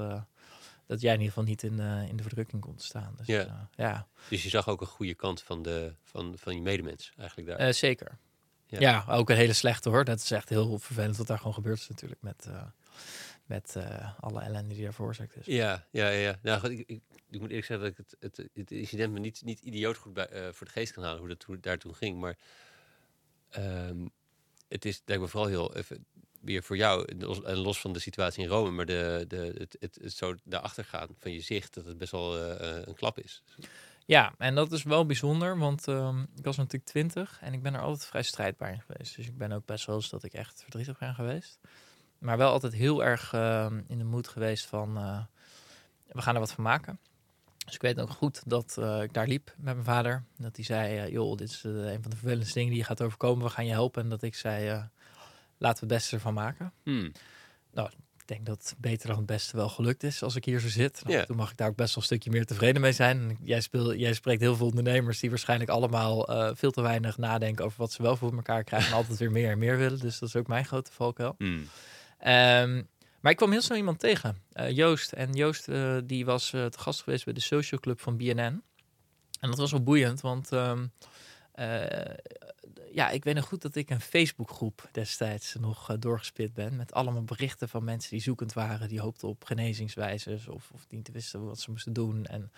dat 0.86 1.02
jij 1.02 1.14
in 1.14 1.20
ieder 1.20 1.34
geval 1.34 1.50
niet 1.50 1.64
in, 1.64 1.80
eh, 1.80 2.08
in 2.08 2.16
de 2.16 2.24
verdrukking 2.24 2.62
komt 2.62 2.78
te 2.78 2.86
staan. 2.86 3.14
Dus, 3.18 3.28
Ja. 3.28 3.46
eh, 3.46 3.86
ja. 3.86 4.08
Dus 4.30 4.44
je 4.44 4.50
zag 4.50 4.68
ook 4.70 4.82
een 4.82 4.88
goede 4.88 5.14
kant 5.14 5.42
van, 5.42 5.62
de, 5.62 5.94
van, 6.04 6.38
van 6.38 6.56
je 6.56 6.62
medemens 6.62 7.14
eigenlijk 7.18 7.48
daar. 7.50 7.58
Eh, 7.58 7.74
zeker. 7.74 8.18
Ja. 8.68 8.80
Ja. 8.80 9.06
ook 9.10 9.30
een 9.30 9.36
hele 9.36 9.54
slechte 9.54 9.90
hoor. 9.90 10.06
Dat 10.06 10.20
is 10.20 10.32
echt 10.32 10.50
heel 10.50 10.80
vervelend 10.80 11.18
wat 11.18 11.28
daar 11.28 11.38
gewoon 11.38 11.54
gebeurt 11.54 11.80
is 11.80 11.88
natuurlijk 11.88 12.22
met, 12.22 12.50
met 13.46 13.78
alle 14.20 14.42
ellende 14.42 14.74
die 14.74 14.84
daar 14.84 14.94
veroorzaakt 14.94 15.36
is. 15.36 15.46
Ja, 15.46 15.86
ja, 15.92 16.10
ja. 16.10 16.20
ja. 16.20 16.40
Nou, 16.42 16.60
goed, 16.60 16.70
ik, 16.70 16.84
ik, 16.88 17.02
ik 17.30 17.40
moet 17.40 17.50
eerlijk 17.50 17.66
zeggen 17.66 17.86
dat 17.90 17.98
ik 18.00 18.06
het, 18.20 18.38
het, 18.38 18.50
het 18.54 18.72
incident 18.72 19.14
me 19.14 19.20
niet, 19.20 19.42
niet 19.44 19.60
idioot 19.60 19.98
goed 19.98 20.14
bij, 20.14 20.54
voor 20.54 20.68
de 20.68 20.74
geest 20.74 20.94
kan 20.94 21.04
halen 21.04 21.20
hoe 21.20 21.28
dat 21.28 21.40
toen, 21.40 21.58
daar 21.62 21.78
toen 21.78 21.96
ging. 21.96 22.20
Maar 22.20 22.38
ehm, 23.50 24.08
het 24.68 24.86
is 24.86 25.02
denk 25.04 25.24
ik 25.24 25.30
vooral 25.30 25.50
heel 25.50 25.76
even 25.76 26.06
weer 26.46 26.64
voor 26.64 26.78
jou, 26.78 27.06
en 27.44 27.58
los 27.58 27.80
van 27.80 27.94
de 27.94 28.00
situatie 28.00 28.44
in 28.44 28.50
Rome, 28.50 28.72
maar 28.72 28.86
de, 28.86 29.26
de, 29.28 29.56
het, 29.58 29.78
het, 29.80 30.14
zo 30.14 30.36
daarachter 30.44 30.86
gaan 30.86 31.10
van 31.20 31.32
je 31.32 31.42
zicht, 31.42 31.74
dat 31.74 31.86
het 31.86 31.98
best 31.98 32.12
wel 32.12 32.38
eh, 32.38 32.78
eh, 32.78 32.88
een 32.88 32.96
klap 32.96 33.20
is. 33.20 33.44
Ja, 34.06 34.34
en 34.38 34.56
dat 34.56 34.72
is 34.72 34.84
wel 34.84 35.06
bijzonder, 35.06 35.58
want 35.58 35.88
ehm, 35.88 36.22
ik 36.22 36.44
was 36.44 36.58
natuurlijk 36.58 36.86
twintig 36.86 37.38
en 37.42 37.54
ik 37.54 37.62
ben 37.62 37.74
er 37.74 37.82
altijd 37.82 38.06
vrij 38.06 38.24
strijdbaar 38.24 38.72
in 38.72 38.82
geweest. 38.82 39.16
Dus 39.16 39.28
ik 39.28 39.38
ben 39.38 39.52
ook 39.52 39.66
best 39.66 39.86
wel 39.86 39.96
eens 39.96 40.10
dat 40.10 40.24
ik 40.24 40.34
echt 40.34 40.62
verdrietig 40.62 40.98
ben 40.98 41.16
geweest. 41.16 41.60
Maar 42.18 42.38
wel 42.38 42.52
altijd 42.52 42.74
heel 42.74 43.04
erg 43.04 43.34
ehm, 43.34 43.82
in 43.88 43.98
de 43.98 44.04
moed 44.04 44.28
geweest 44.28 44.66
van, 44.66 44.98
eh, 44.98 45.22
we 46.08 46.22
gaan 46.22 46.34
er 46.34 46.40
wat 46.40 46.52
van 46.52 46.64
maken. 46.64 47.00
Dus 47.66 47.76
ik 47.76 47.82
weet 47.82 48.00
ook 48.00 48.10
goed 48.10 48.42
dat 48.46 48.78
ik 49.02 49.14
daar 49.14 49.28
liep 49.28 49.54
met 49.58 49.74
mijn 49.74 49.86
vader. 49.86 50.24
Dat 50.38 50.56
hij 50.56 50.66
zei, 50.66 51.12
joh, 51.12 51.38
dit 51.38 51.50
is 51.50 51.64
een 51.64 52.02
van 52.02 52.12
de 52.12 52.18
vervelendste 52.18 52.54
dingen 52.54 52.70
die 52.70 52.80
je 52.80 52.86
gaat 52.86 53.02
overkomen. 53.02 53.46
We 53.46 53.52
gaan 53.52 53.66
je 53.66 53.72
helpen. 53.72 54.04
En 54.04 54.10
dat 54.10 54.22
ik 54.22 54.36
zei, 54.36 54.90
laten 55.58 55.88
we 55.88 55.94
het 55.94 56.02
beste 56.02 56.16
ervan 56.16 56.34
maken. 56.34 56.74
Hmm. 56.84 57.12
Ik 58.28 58.36
denk 58.36 58.46
dat 58.46 58.70
het 58.70 58.76
beter 58.78 59.08
dan 59.08 59.18
het 59.18 59.26
beste 59.26 59.58
wel 59.58 59.70
gelukt 59.70 60.04
is 60.04 60.24
als 60.24 60.36
ik 60.36 60.46
hier 60.46 60.60
zo 60.60 60.68
zit. 60.68 61.02
Ja. 61.08 61.26
Toen 61.26 61.36
mag 61.36 61.52
ik 61.52 61.58
daar 61.58 61.70
ook 61.70 61.76
best 61.76 61.90
wel 61.90 61.98
een 61.98 62.10
stukje 62.10 62.30
meer 62.30 62.46
tevreden 62.46 62.82
mee 62.82 62.92
zijn. 62.92 63.38
Jij, 63.42 63.62
speel, 63.62 63.96
jij 63.96 64.14
spreekt 64.14 64.42
heel 64.42 64.56
veel 64.56 64.68
ondernemers 64.68 65.20
die 65.20 65.30
waarschijnlijk 65.30 65.70
allemaal 65.70 66.28
eh, 66.28 66.52
veel 66.56 66.72
te 66.72 66.82
weinig 66.82 67.18
nadenken 67.18 67.66
over 67.66 67.78
wat 67.78 67.92
ze 67.92 68.02
wel 68.02 68.16
voor 68.16 68.36
elkaar 68.36 68.64
krijgen. 68.64 68.90
En 68.90 68.96
altijd 68.96 69.20
weer 69.20 69.32
meer 69.32 69.52
en 69.52 69.58
meer 69.58 69.78
willen. 69.78 70.00
Dus 70.00 70.20
dat 70.20 70.30
is 70.30 70.36
ook 70.36 70.48
mijn 70.48 70.66
grote 70.66 70.92
valkuil. 70.92 71.36
Hmm. 71.38 71.68
Ehm, 72.18 72.84
maar 73.20 73.32
ik 73.32 73.38
kwam 73.38 73.52
heel 73.52 73.62
snel 73.62 73.78
iemand 73.78 74.00
tegen, 74.00 74.38
eh, 74.52 74.70
Joost. 74.70 75.12
En 75.12 75.32
Joost 75.32 75.68
eh, 75.68 75.98
die 76.04 76.26
was 76.26 76.50
te 76.50 76.72
gast 76.78 77.04
geweest 77.04 77.26
bij 77.26 77.34
de 77.34 77.42
social 77.42 77.80
club 77.80 78.02
van 78.02 78.18
BNN. 78.18 78.64
En 79.40 79.50
dat 79.50 79.58
was 79.58 79.72
wel 79.72 79.84
boeiend, 79.84 80.22
want 80.22 80.52
ehm, 80.52 80.80
eh, 80.82 81.08
ja, 82.92 83.10
ik 83.10 83.24
weet 83.24 83.36
nog 83.36 83.46
goed 83.46 83.62
dat 83.62 83.76
ik 83.76 83.90
een 83.90 84.02
Facebookgroep 84.02 84.90
destijds 84.92 85.56
nog 85.60 85.90
eh, 85.90 85.96
doorgespit 86.00 86.54
ben. 86.54 86.76
Met 86.76 86.94
allemaal 86.94 87.24
berichten 87.24 87.70
van 87.70 87.84
mensen 87.84 88.10
die 88.12 88.22
zoekend 88.22 88.54
waren, 88.54 88.88
die 88.88 89.00
hoopten 89.00 89.28
op 89.28 89.44
genezingswijzes 89.46 90.48
of, 90.48 90.70
of 90.74 90.86
niet 90.90 91.12
wisten 91.12 91.46
wat 91.46 91.60
ze 91.60 91.72
moesten 91.72 91.94
doen. 91.94 92.26
En 92.26 92.52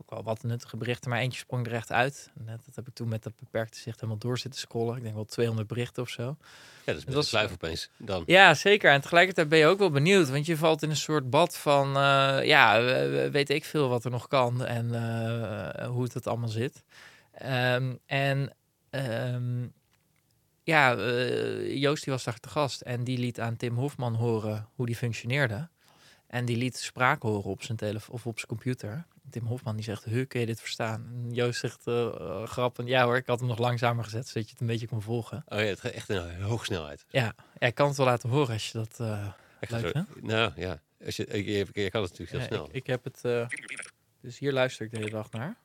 ook 0.00 0.10
wel 0.10 0.22
wat 0.22 0.42
nuttige 0.42 0.76
berichten, 0.76 1.10
maar 1.10 1.18
eentje 1.18 1.38
sprong 1.38 1.66
er 1.66 1.72
echt 1.72 1.92
uit. 1.92 2.30
En 2.38 2.46
dat, 2.46 2.74
heb 2.74 2.88
ik 2.88 2.94
toen 2.94 3.08
met 3.08 3.22
dat 3.22 3.32
beperkte 3.40 3.78
zicht 3.78 3.96
helemaal 4.00 4.18
door 4.20 4.38
zitten 4.38 4.60
scrollen. 4.60 4.96
Ik 4.96 5.02
denk 5.02 5.14
wel 5.14 5.24
200 5.24 5.68
berichten 5.68 6.02
of 6.02 6.08
zo. 6.08 6.22
Ja, 6.22 6.36
dat 6.84 6.96
is 6.96 7.04
best 7.04 7.16
een 7.16 7.22
sluif 7.24 7.52
opeens 7.52 7.88
dan. 7.96 8.22
Ja, 8.26 8.54
zeker. 8.54 8.90
En 8.92 9.00
tegelijkertijd 9.00 9.48
ben 9.48 9.58
je 9.58 9.66
ook 9.66 9.78
wel 9.78 9.90
benieuwd, 9.90 10.28
want 10.30 10.46
je 10.46 10.56
valt 10.56 10.82
in 10.82 10.90
een 10.90 10.96
soort 10.96 11.30
bad 11.30 11.56
van, 11.56 11.86
eh, 11.96 12.38
ja, 12.44 12.80
we- 12.80 13.08
we- 13.08 13.30
weet 13.30 13.50
ik 13.50 13.64
veel 13.64 13.88
wat 13.88 14.04
er 14.04 14.10
nog 14.10 14.28
kan 14.28 14.64
en 14.64 14.94
eh, 14.94 15.86
hoe 15.88 16.02
het, 16.02 16.14
het 16.14 16.26
allemaal 16.26 16.48
zit. 16.48 16.82
Ehm, 17.38 17.94
en 18.06 18.52
ehm, 18.90 19.66
ja, 20.62 20.96
eh, 20.96 21.76
Joost 21.76 22.04
die 22.04 22.12
was 22.12 22.24
daar 22.24 22.40
te 22.40 22.48
gast 22.48 22.80
en 22.80 23.04
die 23.04 23.18
liet 23.18 23.40
aan 23.40 23.56
Tim 23.56 23.74
Hofman 23.76 24.14
horen 24.14 24.68
hoe 24.74 24.86
die 24.86 24.96
functioneerde. 24.96 25.68
En 26.26 26.44
die 26.44 26.56
liet 26.56 26.76
spraak 26.76 27.22
horen 27.22 27.50
op 27.50 27.62
zijn 27.62 27.78
telefoon 27.78 28.14
of 28.14 28.26
op 28.26 28.36
zijn 28.36 28.48
computer. 28.48 29.06
Tim 29.30 29.46
Hofman 29.46 29.74
die 29.76 29.84
zegt, 29.84 30.04
hoe 30.04 30.24
kun 30.24 30.40
je 30.40 30.46
dit 30.46 30.60
verstaan? 30.60 31.06
En 31.12 31.34
Joost 31.34 31.60
zegt 31.60 31.86
eh 31.86 32.06
eh, 32.06 32.46
grappend, 32.46 32.88
ja 32.88 33.04
hoor, 33.04 33.16
ik 33.16 33.26
had 33.26 33.38
hem 33.38 33.48
nog 33.48 33.58
langzamer 33.58 34.04
gezet, 34.04 34.28
zodat 34.28 34.44
je 34.44 34.50
het 34.50 34.60
een 34.60 34.66
beetje 34.66 34.86
kon 34.86 35.02
volgen. 35.02 35.44
Oh 35.48 35.58
ja, 35.58 35.64
het 35.64 35.80
gaat 35.80 35.92
echt 35.92 36.08
in 36.08 36.40
hoge 36.42 36.64
snelheid. 36.64 37.04
Ja, 37.08 37.34
ik 37.58 37.74
kan 37.74 37.88
het 37.88 37.96
wel 37.96 38.06
laten 38.06 38.28
horen 38.28 38.52
als 38.52 38.70
je 38.70 38.78
dat... 38.78 39.00
Echt 39.60 39.72
Leuk, 39.72 39.94
hè? 39.94 40.02
Nou 40.20 40.52
ja, 40.56 40.80
als 41.04 41.16
je, 41.16 41.26
je, 41.30 41.44
je, 41.44 41.66
je 41.72 41.90
kan 41.90 42.02
het 42.02 42.10
natuurlijk 42.10 42.30
heel 42.30 42.40
Ja, 42.40 42.46
snel. 42.46 42.64
Ik, 42.66 42.72
ik 42.72 42.86
heb 42.86 43.04
het. 43.04 43.48
dus 44.20 44.38
hier 44.38 44.52
luister 44.52 44.84
ik 44.86 44.90
de 44.90 44.96
hele 44.98 45.10
dag 45.10 45.30
naar. 45.30 45.56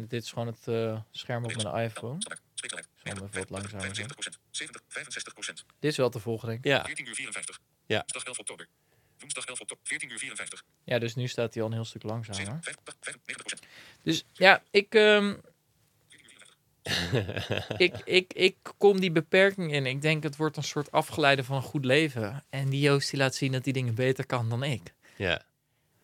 Dit 0.00 0.22
is 0.22 0.32
gewoon 0.32 0.46
het 0.46 0.68
eh, 0.68 1.00
scherm 1.10 1.44
op 1.44 1.54
mijn 1.62 1.84
iPhone. 1.84 2.16
Ik 2.16 2.40
zal 2.64 2.78
hem 3.02 3.16
even 3.16 3.38
wat 3.38 3.50
langzamer 3.50 3.94
doen. 3.94 4.06
70, 4.50 4.82
65% 4.88 5.66
Dit 5.78 5.90
is 5.90 5.96
wel 5.96 6.10
te 6.10 6.18
volgen, 6.18 6.48
denk 6.48 6.58
ik. 6.58 6.70
Ja, 6.70 6.84
14 6.84 7.06
uur 7.06 7.14
54. 7.14 7.60
Ja. 7.86 7.98
Woensdag 7.98 8.24
11 8.24 8.38
oktober. 8.38 8.68
Woensdag 9.18 9.44
11 9.44 9.60
oktober. 9.60 9.84
14 9.86 10.10
uur 10.10 10.18
54. 10.18 10.64
Ja, 10.84 10.98
dus 10.98 11.14
nu 11.14 11.28
staat 11.28 11.54
hij 11.54 11.62
al 11.62 11.68
een 11.68 11.74
heel 11.74 11.84
stuk 11.84 12.02
langzamer. 12.02 12.58
7, 12.62 12.82
95 13.00 13.58
Dus 14.02 14.24
ja, 14.32 14.62
ik, 14.70 14.94
ehm, 14.94 15.34
ik, 17.86 18.00
ik, 18.04 18.32
ik 18.32 18.56
kom 18.78 19.00
die 19.00 19.12
beperking 19.12 19.72
in. 19.72 19.86
Ik 19.86 20.02
denk 20.02 20.22
het 20.22 20.36
wordt 20.36 20.56
een 20.56 20.62
soort 20.62 20.90
afgeleide 20.90 21.44
van 21.44 21.56
een 21.56 21.62
goed 21.62 21.84
leven. 21.84 22.44
En 22.50 22.68
die 22.68 22.80
Joost 22.80 23.10
die 23.10 23.18
laat 23.18 23.34
zien 23.34 23.52
dat 23.52 23.64
die 23.64 23.72
dingen 23.72 23.94
beter 23.94 24.26
kan 24.26 24.48
dan 24.48 24.62
ik. 24.62 24.94
ja. 25.16 25.42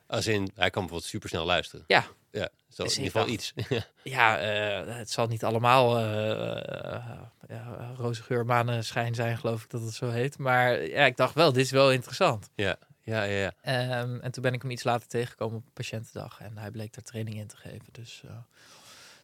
Als 0.07 0.27
in, 0.27 0.41
hij 0.55 0.71
kan 0.71 0.83
bijvoorbeeld 0.83 1.11
supersnel 1.11 1.45
luisteren. 1.45 1.85
Ja. 1.87 2.07
Ja, 2.31 2.49
zo, 2.69 2.83
Dus 2.83 2.97
in 2.97 3.03
ieder 3.03 3.21
geval 3.21 3.35
iets. 3.35 3.53
Ja, 4.03 4.39
eh, 4.39 4.97
het 4.97 5.11
zal 5.11 5.27
niet 5.27 5.45
allemaal 5.45 5.99
eh 5.99 7.29
eh, 7.49 7.91
roze 7.97 8.23
geur, 8.23 8.47
maneschijn 8.47 9.15
zijn, 9.15 9.39
geloof 9.39 9.63
ik 9.65 9.71
dat 9.71 9.83
het 9.83 9.95
zo 9.95 10.09
heet. 10.09 10.39
Maar 10.39 10.83
ja, 10.83 11.05
ik 11.05 11.17
dacht 11.17 11.35
wel, 11.35 11.53
dit 11.53 11.65
is 11.65 11.71
wel 11.71 11.93
interessant. 11.93 12.51
ja, 12.55 12.79
ja, 13.03 13.23
ja. 13.23 13.39
ja. 13.39 13.53
Ehm, 13.63 14.19
en 14.21 14.31
toen 14.31 14.43
ben 14.43 14.53
ik 14.53 14.63
hem 14.63 14.71
iets 14.71 14.85
later 14.85 15.09
tegengekomen 15.09 15.57
op 15.57 15.65
patiëntendag. 15.73 16.41
En 16.41 16.59
hij 16.59 16.71
bleek 16.71 16.95
daar 16.95 17.05
training 17.05 17.37
in 17.37 17.47
te 17.47 17.57
geven. 17.57 17.87
Dus 17.93 18.21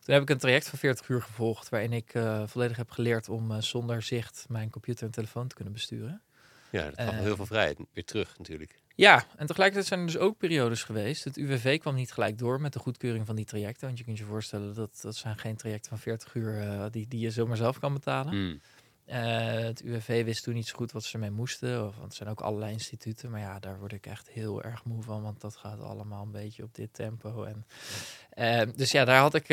toen 0.00 0.14
heb 0.14 0.22
ik 0.22 0.30
een 0.30 0.38
traject 0.38 0.68
van 0.68 0.78
40 0.78 1.08
uur 1.08 1.22
gevolgd. 1.22 1.68
Waarin 1.68 1.92
ik 1.92 2.12
volledig 2.46 2.76
heb 2.76 2.90
geleerd 2.90 3.28
om 3.28 3.60
zonder 3.62 4.02
zicht 4.02 4.44
mijn 4.48 4.70
computer 4.70 5.06
en 5.06 5.12
telefoon 5.12 5.48
te 5.48 5.54
kunnen 5.54 5.72
besturen. 5.72 6.22
Ja, 6.70 6.84
dat 6.84 7.00
gaf 7.00 7.14
heel 7.14 7.36
veel 7.36 7.46
vrijheid. 7.46 7.78
Weer 7.92 8.04
terug 8.04 8.38
natuurlijk. 8.38 8.74
Ja, 8.96 9.24
en 9.36 9.46
tegelijkertijd 9.46 9.86
zijn 9.86 10.00
er 10.00 10.06
dus 10.06 10.18
ook 10.18 10.38
periodes 10.38 10.84
geweest. 10.84 11.24
Het 11.24 11.36
UWV 11.36 11.78
kwam 11.78 11.94
niet 11.94 12.12
gelijk 12.12 12.38
door 12.38 12.60
met 12.60 12.72
de 12.72 12.78
goedkeuring 12.78 13.26
van 13.26 13.36
die 13.36 13.44
trajecten. 13.44 13.86
Want 13.86 13.98
je 13.98 14.04
kunt 14.04 14.18
je 14.18 14.24
voorstellen 14.24 14.74
dat 14.74 14.98
dat 15.02 15.16
zijn 15.16 15.38
geen 15.38 15.56
trajecten 15.56 15.88
van 15.88 15.98
40 15.98 16.34
uur 16.34 16.60
eh, 16.60 16.84
die, 16.90 17.08
die 17.08 17.20
je 17.20 17.30
zomaar 17.30 17.56
zelf 17.56 17.78
kan 17.78 17.92
betalen. 17.92 18.32
Hmm. 18.32 18.60
Eh, 19.04 19.64
het 19.64 19.82
UWV 19.82 20.24
wist 20.24 20.42
toen 20.42 20.54
niet 20.54 20.66
zo 20.66 20.76
goed 20.76 20.92
wat 20.92 21.04
ze 21.04 21.12
ermee 21.12 21.30
moesten. 21.30 21.86
Of, 21.86 21.92
want 21.92 22.04
het 22.04 22.14
zijn 22.14 22.28
ook 22.28 22.40
allerlei 22.40 22.72
instituten. 22.72 23.30
Maar 23.30 23.40
ja, 23.40 23.58
daar 23.58 23.78
word 23.78 23.92
ik 23.92 24.06
echt 24.06 24.30
heel 24.30 24.62
erg 24.62 24.84
moe 24.84 25.02
van. 25.02 25.22
Want 25.22 25.40
dat 25.40 25.56
gaat 25.56 25.80
allemaal 25.80 26.22
een 26.22 26.30
beetje 26.30 26.62
op 26.62 26.74
dit 26.74 26.94
tempo. 26.94 27.44
En, 27.44 27.66
eh, 28.30 28.62
dus 28.76 28.90
ja, 28.90 29.04
daar 29.04 29.20
had 29.20 29.34
ik, 29.34 29.48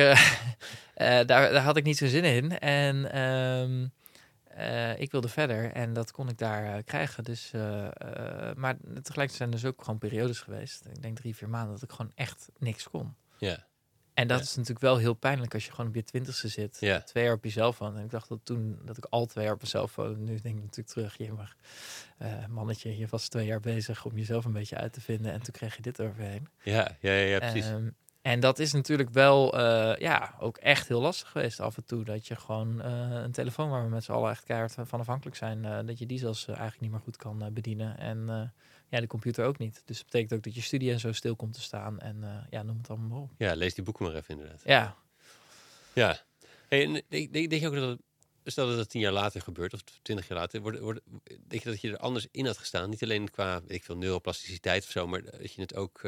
daar, 0.96 1.26
daar 1.26 1.58
had 1.58 1.78
ik 1.78 1.84
niet 1.84 1.98
zo 1.98 2.08
zin 2.08 2.24
in. 2.24 2.60
En 2.60 3.12
ehm, 3.12 3.88
eh, 4.56 5.00
ik 5.00 5.12
wilde 5.12 5.28
verder. 5.28 5.72
En 5.72 5.94
dat 5.94 6.12
kon 6.12 6.30
ik 6.30 6.38
daar 6.38 6.76
eh, 6.76 6.84
krijgen. 6.86 7.24
Dus, 7.24 7.52
eh, 7.54 7.62
maar 8.56 8.78
tegelijkertijd 8.78 9.32
zijn 9.32 9.50
er 9.50 9.56
dus 9.56 9.66
ook 9.66 9.84
gewoon 9.84 10.00
periodes 10.00 10.40
geweest. 10.40 10.86
Ik 10.86 11.02
denk 11.02 11.18
drie, 11.18 11.36
vier 11.36 11.50
maanden 11.50 11.74
dat 11.74 11.84
ik 11.84 11.92
gewoon 11.92 12.12
echt 12.16 12.50
niks 12.60 12.90
kon. 12.90 13.16
Ja. 13.38 13.66
En 14.14 14.28
dat 14.28 14.42
is 14.42 14.56
natuurlijk 14.56 14.80
wel 14.80 14.98
heel 14.98 15.14
pijnlijk 15.14 15.54
als 15.54 15.66
je 15.66 15.72
gewoon 15.72 15.88
op 15.88 15.96
je 15.96 16.04
twintigste 16.04 16.48
zit. 16.48 16.78
Ja. 16.80 17.02
Twee 17.02 17.24
jaar 17.24 17.34
op 17.34 17.44
je 17.44 17.50
cellfoon. 17.50 17.98
En 17.98 18.04
ik 18.04 18.10
dacht 18.10 18.30
dat 18.30 18.40
toen 18.44 18.80
dat 18.86 18.98
ik 18.98 19.06
al 19.10 19.26
twee 19.26 19.44
jaar 19.44 19.54
op 19.54 19.60
mijn 19.60 19.72
cellfoon. 19.72 20.24
Nu 20.24 20.40
denk 20.40 20.56
ik 20.56 20.62
natuurlijk 20.62 20.88
terug. 20.88 21.18
Je 21.18 21.34
eh, 22.18 22.46
mannetje, 22.48 22.98
je 22.98 23.08
was 23.08 23.28
twee 23.28 23.46
jaar 23.46 23.60
bezig 23.60 24.06
om 24.06 24.18
jezelf 24.18 24.46
een 24.46 24.52
beetje 24.52 24.78
uit 24.78 24.94
te 24.94 25.02
vinden. 25.02 25.32
En 25.32 25.42
toen 25.42 25.54
kreeg 25.54 25.76
je 25.76 25.82
dit 25.82 26.02
overheen. 26.02 26.48
Ja, 26.64 26.98
ja, 27.00 27.12
ja, 27.12 27.26
ja, 27.26 27.40
precies. 27.40 27.66
Ehm, 27.66 27.90
en 28.24 28.40
dat 28.40 28.60
is 28.60 28.74
natuurlijk 28.74 29.10
wel 29.10 29.58
eh, 29.58 30.00
ja, 30.00 30.36
ook 30.40 30.58
echt 30.58 30.88
heel 30.88 31.02
lastig 31.02 31.30
geweest 31.30 31.60
af 31.60 31.78
en 31.78 31.86
toe. 31.86 32.04
Dat 32.04 32.28
je 32.28 32.36
gewoon 32.36 32.82
eh, 32.82 33.10
een 33.10 33.32
telefoon 33.32 33.70
waar 33.70 33.84
we 33.84 33.90
met 33.90 34.04
z'n 34.04 34.12
allen 34.12 34.32
echt 34.32 34.44
keihard 34.44 34.76
van 34.84 35.00
afhankelijk 35.00 35.36
zijn. 35.36 35.66
eh, 35.66 35.80
dat 35.86 36.00
je 36.00 36.06
die 36.06 36.20
zelfs 36.20 36.48
eigenlijk 36.48 36.80
niet 36.80 36.92
meer 36.92 37.00
goed 37.00 37.18
kan 37.18 37.54
bedienen. 37.54 37.98
En 37.98 38.52
ja, 38.90 39.00
de 39.00 39.08
computer 39.08 39.46
ook 39.46 39.58
niet. 39.58 39.82
Dus 39.86 39.98
dat 39.98 40.06
betekent 40.06 40.34
ook 40.34 40.44
dat 40.44 40.56
je 40.56 40.62
studie 40.62 40.92
en 40.92 41.00
zo 41.00 41.12
stil 41.12 41.36
komt 41.36 41.54
te 41.54 41.62
staan. 41.62 42.00
En 42.00 42.48
ja, 42.50 42.64
noem 42.64 42.78
het 42.78 42.90
allemaal 42.90 43.08
maar 43.08 43.20
op. 43.20 43.32
ja, 43.38 43.56
lees 43.56 43.74
die 43.74 43.84
boeken 43.84 44.06
maar 44.06 44.16
even 44.16 44.34
inderdaad. 44.34 44.62
Ja, 44.66 44.96
Ja. 45.94 46.20
Hey, 46.68 46.84
en 46.84 47.02
denk, 47.10 47.34
denk 47.34 47.52
je 47.52 47.68
ook 47.68 47.76
dat 47.76 48.00
stel 48.44 48.68
dat 48.68 48.78
het 48.78 48.90
tien 48.90 49.02
jaar 49.02 49.12
later 49.12 49.42
gebeurt, 49.42 49.74
of 49.74 49.82
twintig 50.02 50.28
jaar 50.28 50.38
later, 50.38 50.62
wordt, 50.62 50.80
wordt, 50.80 51.00
denk 51.48 51.64
je 51.64 51.70
dat 51.70 51.82
je 51.82 51.92
er 51.92 51.98
anders 51.98 52.28
in 52.32 52.46
had 52.46 52.58
gestaan? 52.58 52.90
Niet 52.90 53.04
alleen 53.04 53.30
qua, 53.30 53.62
weet 53.62 53.78
ik 53.78 53.84
veel, 53.84 53.98
neuroplasticiteit 53.98 54.84
of 54.84 54.90
zo, 54.90 55.08
maar 55.08 55.24
dat 55.24 55.54
je 55.54 55.62
het 55.62 55.76
ook, 55.76 56.02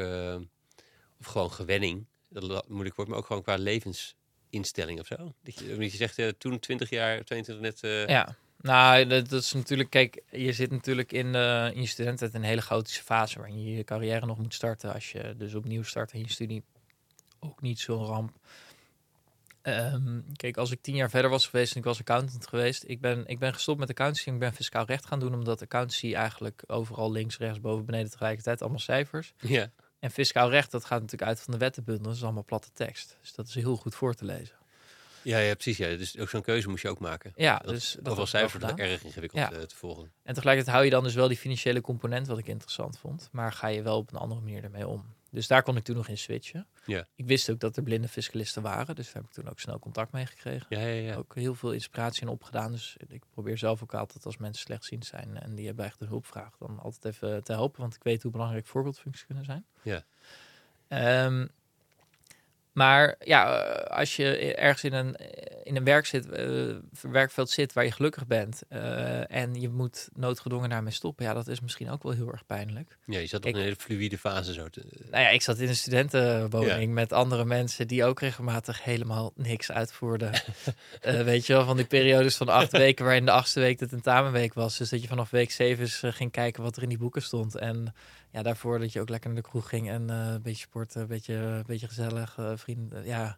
of 1.20 1.26
gewoon 1.26 1.52
gewenning, 1.52 2.06
dat 2.30 2.68
moeilijk 2.70 2.96
wordt, 2.96 3.12
maar 3.12 3.20
ook 3.20 3.26
gewoon 3.26 3.44
qua 3.44 3.56
levensinstelling 3.56 5.00
of 5.00 5.06
zo? 5.06 5.34
Dat 5.44 5.60
je, 5.60 5.78
je 5.78 5.90
zegt, 5.90 6.18
eh, 6.18 6.28
toen 6.28 6.60
20 6.60 6.90
jaar, 6.90 7.24
22 7.24 7.64
net, 7.64 7.84
eh, 7.84 8.08
ja. 8.08 8.36
Nou, 8.62 9.08
dat, 9.08 9.30
dat 9.30 9.42
is 9.42 9.54
natuurlijk, 9.54 9.90
kijk, 9.90 10.22
je 10.32 10.54
zit 10.54 10.72
natuurlijk 10.72 11.12
in, 11.12 11.36
eh 11.36 11.72
in 11.74 11.82
je 11.82 11.88
studententijd 11.88 12.34
een 12.34 12.50
hele 12.50 12.62
chaotische 12.62 13.04
fase 13.04 13.40
waarin 13.40 13.64
je 13.64 13.76
je 13.76 13.84
carrière 13.84 14.26
nog 14.26 14.38
moet 14.38 14.54
starten. 14.54 14.94
Als 14.94 15.12
je 15.12 15.36
dus 15.38 15.56
opnieuw 15.56 15.84
start 15.84 16.12
in 16.12 16.20
je 16.20 16.30
studie, 16.30 16.64
ook 17.40 17.62
niet 17.62 17.80
zo'n 17.80 18.06
ramp. 18.06 18.32
Ehm, 19.62 20.20
kijk, 20.36 20.58
als 20.58 20.72
ik 20.72 20.82
tien 20.82 20.96
jaar 20.96 21.10
verder 21.10 21.30
was 21.30 21.48
geweest 21.48 21.72
en 21.72 21.78
ik 21.78 21.84
was 21.84 22.00
accountant 22.00 22.48
geweest, 22.48 22.84
ik 22.88 23.02
ben, 23.02 23.24
ik 23.26 23.40
ben 23.40 23.54
gestopt 23.54 23.80
met 23.80 23.90
accountancy 23.90 24.28
en 24.28 24.34
ik 24.34 24.40
ben 24.40 24.54
fiscaal 24.54 24.86
recht 24.86 25.06
gaan 25.06 25.20
doen, 25.20 25.34
omdat 25.34 25.62
accountancy 25.62 26.14
eigenlijk 26.14 26.64
overal 26.68 27.12
links, 27.12 27.38
rechts, 27.38 27.60
boven, 27.60 27.86
beneden 27.86 28.12
tegelijkertijd 28.12 28.62
allemaal 28.62 28.80
cijfers. 28.80 29.34
ja. 29.40 29.72
En 30.06 30.12
fiscaal 30.12 30.50
recht, 30.50 30.72
dat 30.72 30.86
gaat 30.86 31.02
natuurlijk 31.02 31.30
uit 31.30 31.40
van 31.42 31.54
de 31.54 31.60
wettenbundel, 31.60 32.04
dat 32.06 32.16
is 32.16 32.24
allemaal 32.24 32.44
platte 32.44 32.70
tekst. 32.74 33.18
Dus 33.22 33.34
dat 33.34 33.48
is 33.48 33.54
heel 33.56 33.76
goed 33.76 33.96
voor 33.96 34.14
te 34.14 34.26
lezen. 34.26 34.56
Ja, 35.22 35.38
ja, 35.38 35.54
precies. 35.54 35.78
Ja. 35.78 35.96
Dus 35.96 36.18
ook 36.20 36.30
zo'n 36.30 36.42
keuze 36.42 36.70
moest 36.70 36.82
je 36.82 36.90
ook 36.90 37.00
maken. 37.00 37.32
Ja, 37.36 37.58
Dat- 37.58 37.74
dus 37.74 37.98
dat 38.02 38.28
cijfers 38.28 38.52
wordt 38.54 38.70
gedaan. 38.72 38.88
erg 38.92 39.04
ingewikkeld 39.04 39.42
Ja. 39.42 39.52
eh, 39.52 39.62
te 39.62 39.76
volgen. 39.76 40.12
En 40.24 40.34
tegelijkertijd 40.34 40.76
hou 40.76 40.86
je 40.88 40.92
dan 40.92 41.04
dus 41.04 41.14
wel 41.14 41.28
die 41.28 41.38
financiële 41.38 41.82
component 41.82 42.28
wat 42.28 42.38
ik 42.38 42.48
interessant 42.48 42.98
vond. 42.98 43.30
Maar 43.32 43.52
ga 43.54 43.68
je 43.68 43.82
wel 43.82 43.98
op 43.98 44.12
een 44.14 44.20
andere 44.20 44.42
manier 44.42 44.64
ermee 44.64 44.88
om. 44.88 45.06
Dus 45.36 45.48
daar 45.48 45.64
kon 45.64 45.78
ik 45.78 45.84
toen 45.84 45.96
nog 45.96 46.08
in 46.08 46.18
switchen. 46.18 46.68
Ja. 46.86 47.08
Ik 47.16 47.26
wist 47.26 47.50
ook 47.50 47.60
dat 47.60 47.78
er 47.78 47.84
blinde 47.84 48.08
fiscalisten 48.08 48.62
waren. 48.62 48.96
Dus 48.96 49.06
daar 49.06 49.16
heb 49.16 49.24
ik 49.24 49.32
toen 49.32 49.50
ook 49.50 49.60
snel 49.60 49.80
contact 49.80 50.12
mee 50.12 50.26
gekregen. 50.26 50.66
Ja, 50.70 50.80
ja, 50.80 51.10
ja. 51.10 51.16
Ook 51.16 51.36
heel 51.36 51.56
veel 51.56 51.72
inspiratie 51.72 52.22
in 52.22 52.28
opgedaan. 52.28 52.72
Dus 52.72 52.98
ik 53.08 53.24
probeer 53.30 53.58
zelf 53.58 53.84
ook 53.84 53.94
altijd 53.94 54.26
als 54.26 54.38
mensen 54.38 54.66
slechtziend 54.66 55.06
zijn 55.06 55.40
en 55.40 55.56
die 55.56 55.66
hebben 55.66 55.86
echt 55.86 56.02
een 56.02 56.08
hulpvraag, 56.08 56.58
dan 56.58 56.80
altijd 56.80 57.06
even 57.06 57.44
te 57.44 57.52
helpen. 57.52 57.82
Want 57.82 57.96
ik 57.96 58.04
weet 58.04 58.24
hoe 58.24 58.32
belangrijk 58.32 58.66
voorbeeldfuncties 58.66 59.26
kunnen 59.26 59.46
zijn. 59.46 59.66
Ja. 59.82 60.04
Ehm, 60.88 61.48
maar 62.76 63.16
ja, 63.20 63.64
eh, 63.64 63.98
als 63.98 64.16
je 64.16 64.56
ergens 64.56 64.84
in 64.84 64.94
een, 64.94 65.16
in 65.64 65.76
een 65.76 65.84
werk 65.84 66.06
zit, 66.06 66.30
eh, 66.30 66.76
werkveld 67.02 67.50
zit 67.50 67.74
waar 67.74 67.84
je 67.84 67.92
gelukkig 67.92 68.28
bent 68.28 68.62
eh, 68.70 69.32
en 69.32 69.62
je 69.62 69.70
moet 69.70 70.10
noodgedwongen 70.14 70.70
daarmee 70.70 70.94
stoppen, 70.94 71.26
ja, 71.26 71.34
dat 71.34 71.48
is 71.48 71.60
misschien 71.60 71.90
ook 71.90 72.04
wel 72.04 72.12
heel 72.12 72.32
erg 72.32 72.46
pijnlijk. 72.46 72.98
ja, 73.06 73.20
je 73.20 73.28
zat 73.28 73.46
in 73.46 73.56
een 73.56 73.62
hele 73.62 73.76
fluïde 73.76 74.18
fase 74.18 74.54
zo. 74.54 74.70
Te, 74.70 74.84
Nou 75.12 75.24
ja, 75.24 75.30
ik 75.30 75.42
zat 75.42 75.60
in 75.60 75.68
een 75.68 75.76
studentenwoning 75.76 76.94
met 76.94 77.14
andere 77.14 77.46
mensen 77.46 77.88
die 77.88 78.06
ook 78.06 78.20
regelmatig 78.20 78.84
helemaal 78.84 79.34
niks 79.36 79.72
uitvoerden. 79.72 80.32
Eh, 81.02 81.22
weet 81.22 81.46
je 81.46 81.54
wel, 81.54 81.66
van 81.66 81.78
die 81.78 81.86
periodes 81.86 82.36
van 82.36 82.50
acht 82.50 82.72
weken 82.86 83.06
waarin 83.06 83.26
de 83.26 83.32
achtste 83.32 83.60
week 83.60 83.80
de 83.80 83.88
tentamenweek 83.88 84.54
was. 84.54 84.78
Dus 84.78 84.90
dat 84.90 85.02
je 85.02 85.08
vanaf 85.08 85.30
week 85.30 85.52
zeven 85.52 85.84
eens, 85.84 86.04
eh, 86.04 86.12
ging 86.12 86.32
kijken 86.32 86.64
wat 86.64 86.76
er 86.76 86.84
in 86.84 86.90
die 86.90 86.98
boeken 86.98 87.22
stond. 87.22 87.56
En 87.56 87.94
ja, 88.36 88.44
daarvoor 88.44 88.80
dat 88.80 88.94
je 88.94 89.02
ook 89.02 89.10
lekker 89.10 89.30
naar 89.34 89.42
de 89.42 89.50
kroeg 89.50 89.70
ging 89.70 89.90
en 89.90 90.10
eh, 90.10 90.28
een 90.28 90.42
beetje 90.42 90.66
sporten, 90.66 91.02
een 91.02 91.08
beetje, 91.08 91.34
een 91.34 91.64
beetje 91.66 91.88
gezellig, 91.88 92.38
eh, 92.38 92.52
vrienden. 92.56 93.06
ja. 93.06 93.38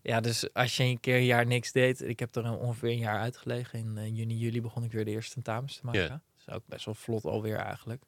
ja, 0.00 0.20
dus 0.20 0.54
als 0.54 0.76
je 0.76 0.84
een 0.84 1.00
keer 1.00 1.16
een 1.16 1.24
jaar 1.24 1.46
niks 1.46 1.72
deed. 1.72 2.00
Ik 2.00 2.18
heb 2.18 2.34
er 2.34 2.58
ongeveer 2.58 2.90
een 2.90 2.98
jaar 2.98 3.18
uitgelegen. 3.18 3.78
In 3.78 3.98
eh, 3.98 4.16
juni, 4.16 4.36
juli 4.36 4.60
begon 4.60 4.84
ik 4.84 4.92
weer 4.92 5.04
de 5.04 5.10
eerste 5.10 5.32
tentamens 5.32 5.76
te 5.76 5.86
maken. 5.86 6.22
Dus 6.36 6.54
ook 6.54 6.62
best 6.66 6.84
wel 6.84 6.94
vlot 6.94 7.24
alweer 7.24 7.56
eigenlijk. 7.56 8.02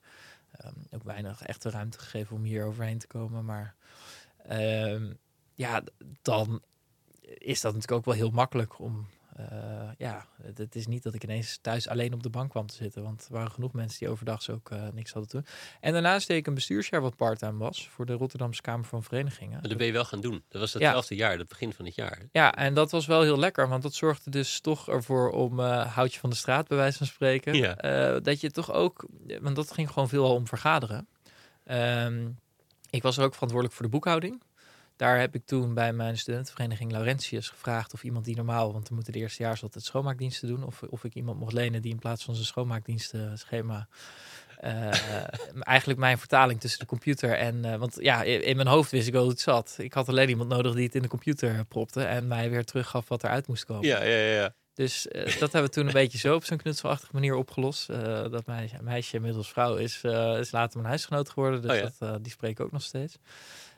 Ehm, 0.50 0.74
ook 0.90 1.02
weinig 1.02 1.42
echte 1.42 1.70
ruimte 1.70 1.98
gegeven 1.98 2.36
om 2.36 2.42
hier 2.42 2.64
overheen 2.64 2.98
te 2.98 3.06
komen. 3.06 3.44
Maar 3.44 3.74
ehm, 4.46 5.12
ja, 5.54 5.82
dan 6.22 6.62
is 7.38 7.60
dat 7.60 7.72
natuurlijk 7.72 7.98
ook 7.98 8.04
wel 8.04 8.14
heel 8.14 8.30
makkelijk 8.30 8.78
om. 8.78 9.06
Eh, 9.36 9.88
ja, 9.98 10.26
het, 10.42 10.58
het 10.58 10.74
is 10.74 10.86
niet 10.86 11.02
dat 11.02 11.14
ik 11.14 11.24
ineens 11.24 11.58
thuis 11.62 11.88
alleen 11.88 12.12
op 12.12 12.22
de 12.22 12.30
bank 12.30 12.50
kwam 12.50 12.66
te 12.66 12.74
zitten. 12.74 13.02
Want 13.02 13.24
er 13.28 13.32
waren 13.32 13.50
genoeg 13.50 13.72
mensen 13.72 13.98
die 13.98 14.08
overdag 14.08 14.50
ook 14.50 14.70
eh, 14.70 14.82
niks 14.92 15.12
hadden 15.12 15.30
te 15.30 15.36
doen. 15.36 15.46
En 15.80 15.92
daarnaast 15.92 16.26
deed 16.28 16.36
ik 16.36 16.46
een 16.46 16.54
bestuursjaar 16.54 17.00
wat 17.00 17.16
parttime 17.16 17.58
was. 17.58 17.88
Voor 17.88 18.06
de 18.06 18.12
Rotterdamse 18.12 18.62
Kamer 18.62 18.84
van 18.84 19.02
Verenigingen. 19.02 19.52
Maar 19.60 19.68
dat 19.68 19.76
ben 19.78 19.86
je 19.86 19.92
wel 19.92 20.04
gaan 20.04 20.20
doen. 20.20 20.42
Dat 20.48 20.60
was 20.60 20.72
Ja. 20.72 20.78
hetzelfde 20.78 21.14
jaar, 21.14 21.38
het 21.38 21.48
begin 21.48 21.72
van 21.72 21.84
het 21.84 21.94
jaar. 21.94 22.18
Ja, 22.32 22.54
en 22.54 22.74
dat 22.74 22.90
was 22.90 23.06
wel 23.06 23.22
heel 23.22 23.38
lekker, 23.38 23.68
want 23.68 23.82
dat 23.82 23.94
zorgde 23.94 24.30
dus 24.30 24.60
toch 24.60 24.88
ervoor 24.88 25.30
om 25.30 25.60
eh 25.60 25.94
houtje 25.94 26.20
van 26.20 26.30
de 26.30 26.36
straat, 26.36 26.68
bij 26.68 26.76
wijze 26.76 26.98
van 26.98 27.06
spreken. 27.06 27.54
Ja. 27.54 27.74
Dat 28.20 28.40
je 28.40 28.50
toch 28.50 28.72
ook, 28.72 29.06
want 29.40 29.56
dat 29.56 29.72
ging 29.72 29.90
gewoon 29.90 30.08
veel 30.08 30.34
om 30.34 30.46
vergaderen. 30.46 31.08
Ehm, 31.64 32.28
ik 32.90 33.02
was 33.02 33.16
er 33.16 33.24
ook 33.24 33.32
verantwoordelijk 33.32 33.76
voor 33.78 33.84
de 33.86 33.92
boekhouding. 33.92 34.42
Daar 34.96 35.20
heb 35.20 35.34
ik 35.34 35.46
toen 35.46 35.74
bij 35.74 35.92
mijn 35.92 36.18
studentenvereniging 36.18 36.90
Laurentius 36.92 37.48
gevraagd 37.48 37.92
of 37.92 38.04
iemand 38.04 38.24
die 38.24 38.36
normaal, 38.36 38.72
want 38.72 38.88
we 38.88 38.94
moeten 38.94 39.12
de 39.12 39.18
eerstejaars 39.18 39.62
altijd 39.62 39.84
schoonmaakdiensten 39.84 40.48
doen, 40.48 40.64
of, 40.64 40.82
of 40.82 41.04
ik 41.04 41.14
iemand 41.14 41.38
mocht 41.38 41.52
lenen 41.52 41.82
die 41.82 41.92
in 41.92 41.98
plaats 41.98 42.24
van 42.24 42.34
zijn 42.34 42.46
schoonmaakdienstenschema 42.46 43.88
eh, 44.58 44.88
eigenlijk 45.60 45.98
mijn 45.98 46.18
vertaling 46.18 46.60
tussen 46.60 46.80
de 46.80 46.86
computer 46.86 47.32
en... 47.32 47.64
eh, 47.64 47.76
want 47.76 47.96
ja, 48.00 48.22
in, 48.22 48.44
in 48.44 48.56
mijn 48.56 48.68
hoofd 48.68 48.90
wist 48.90 49.06
ik 49.06 49.12
wel 49.12 49.22
hoe 49.22 49.30
het 49.30 49.40
zat. 49.40 49.74
Ik 49.78 49.92
had 49.92 50.08
alleen 50.08 50.28
iemand 50.28 50.48
nodig 50.48 50.74
die 50.74 50.84
het 50.84 50.94
in 50.94 51.02
de 51.02 51.08
computer 51.08 51.64
propte 51.64 52.02
en 52.04 52.26
mij 52.26 52.50
weer 52.50 52.64
teruggaf 52.64 53.08
wat 53.08 53.24
eruit 53.24 53.46
moest 53.46 53.64
komen. 53.64 53.86
Ja, 53.86 54.02
ja, 54.02 54.16
ja. 54.16 54.54
Dus 54.74 55.08
eh, 55.08 55.24
dat 55.24 55.52
hebben 55.52 55.70
we 55.70 55.76
toen 55.76 55.86
een 55.86 55.92
beetje 56.02 56.18
zo 56.18 56.34
op 56.34 56.44
zo'n 56.44 56.56
knutselachtige 56.58 57.12
manier 57.12 57.34
opgelost. 57.34 57.86
Dat 58.30 58.46
meisje, 58.46 58.76
meisje 58.82 59.16
inmiddels 59.16 59.48
vrouw 59.48 59.76
is, 59.76 60.02
is 60.38 60.50
later 60.50 60.76
mijn 60.76 60.88
huisgenoot 60.88 61.30
geworden. 61.30 61.62
Dus 61.62 61.70
Oh 61.70 61.76
ja. 61.76 61.90
dat, 61.98 62.24
die 62.24 62.32
spreek 62.32 62.50
ik 62.50 62.60
ook 62.60 62.72
nog 62.72 62.82
steeds. 62.82 63.18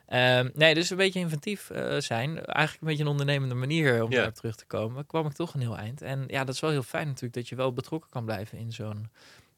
Ehm, 0.06 0.50
nee, 0.54 0.74
dus 0.74 0.90
een 0.90 0.96
beetje 0.96 1.18
inventief 1.20 1.70
eh, 1.70 1.98
zijn. 2.00 2.28
Eigenlijk 2.44 2.80
een 2.80 2.88
beetje 2.88 3.02
een 3.02 3.10
ondernemende 3.10 3.54
manier 3.54 4.02
om 4.04 4.10
Ja. 4.10 4.22
daar 4.22 4.32
terug 4.32 4.56
te 4.56 4.66
komen. 4.66 5.06
kwam 5.06 5.26
ik 5.26 5.32
toch 5.32 5.54
een 5.54 5.60
heel 5.60 5.76
eind. 5.76 6.02
En 6.02 6.24
ja, 6.26 6.44
dat 6.44 6.54
is 6.54 6.60
wel 6.60 6.70
heel 6.70 6.82
fijn 6.82 7.06
natuurlijk 7.06 7.34
dat 7.34 7.48
je 7.48 7.56
wel 7.56 7.72
betrokken 7.72 8.10
kan 8.10 8.24
blijven 8.24 8.58
in 8.58 8.72
zo'n 8.72 9.10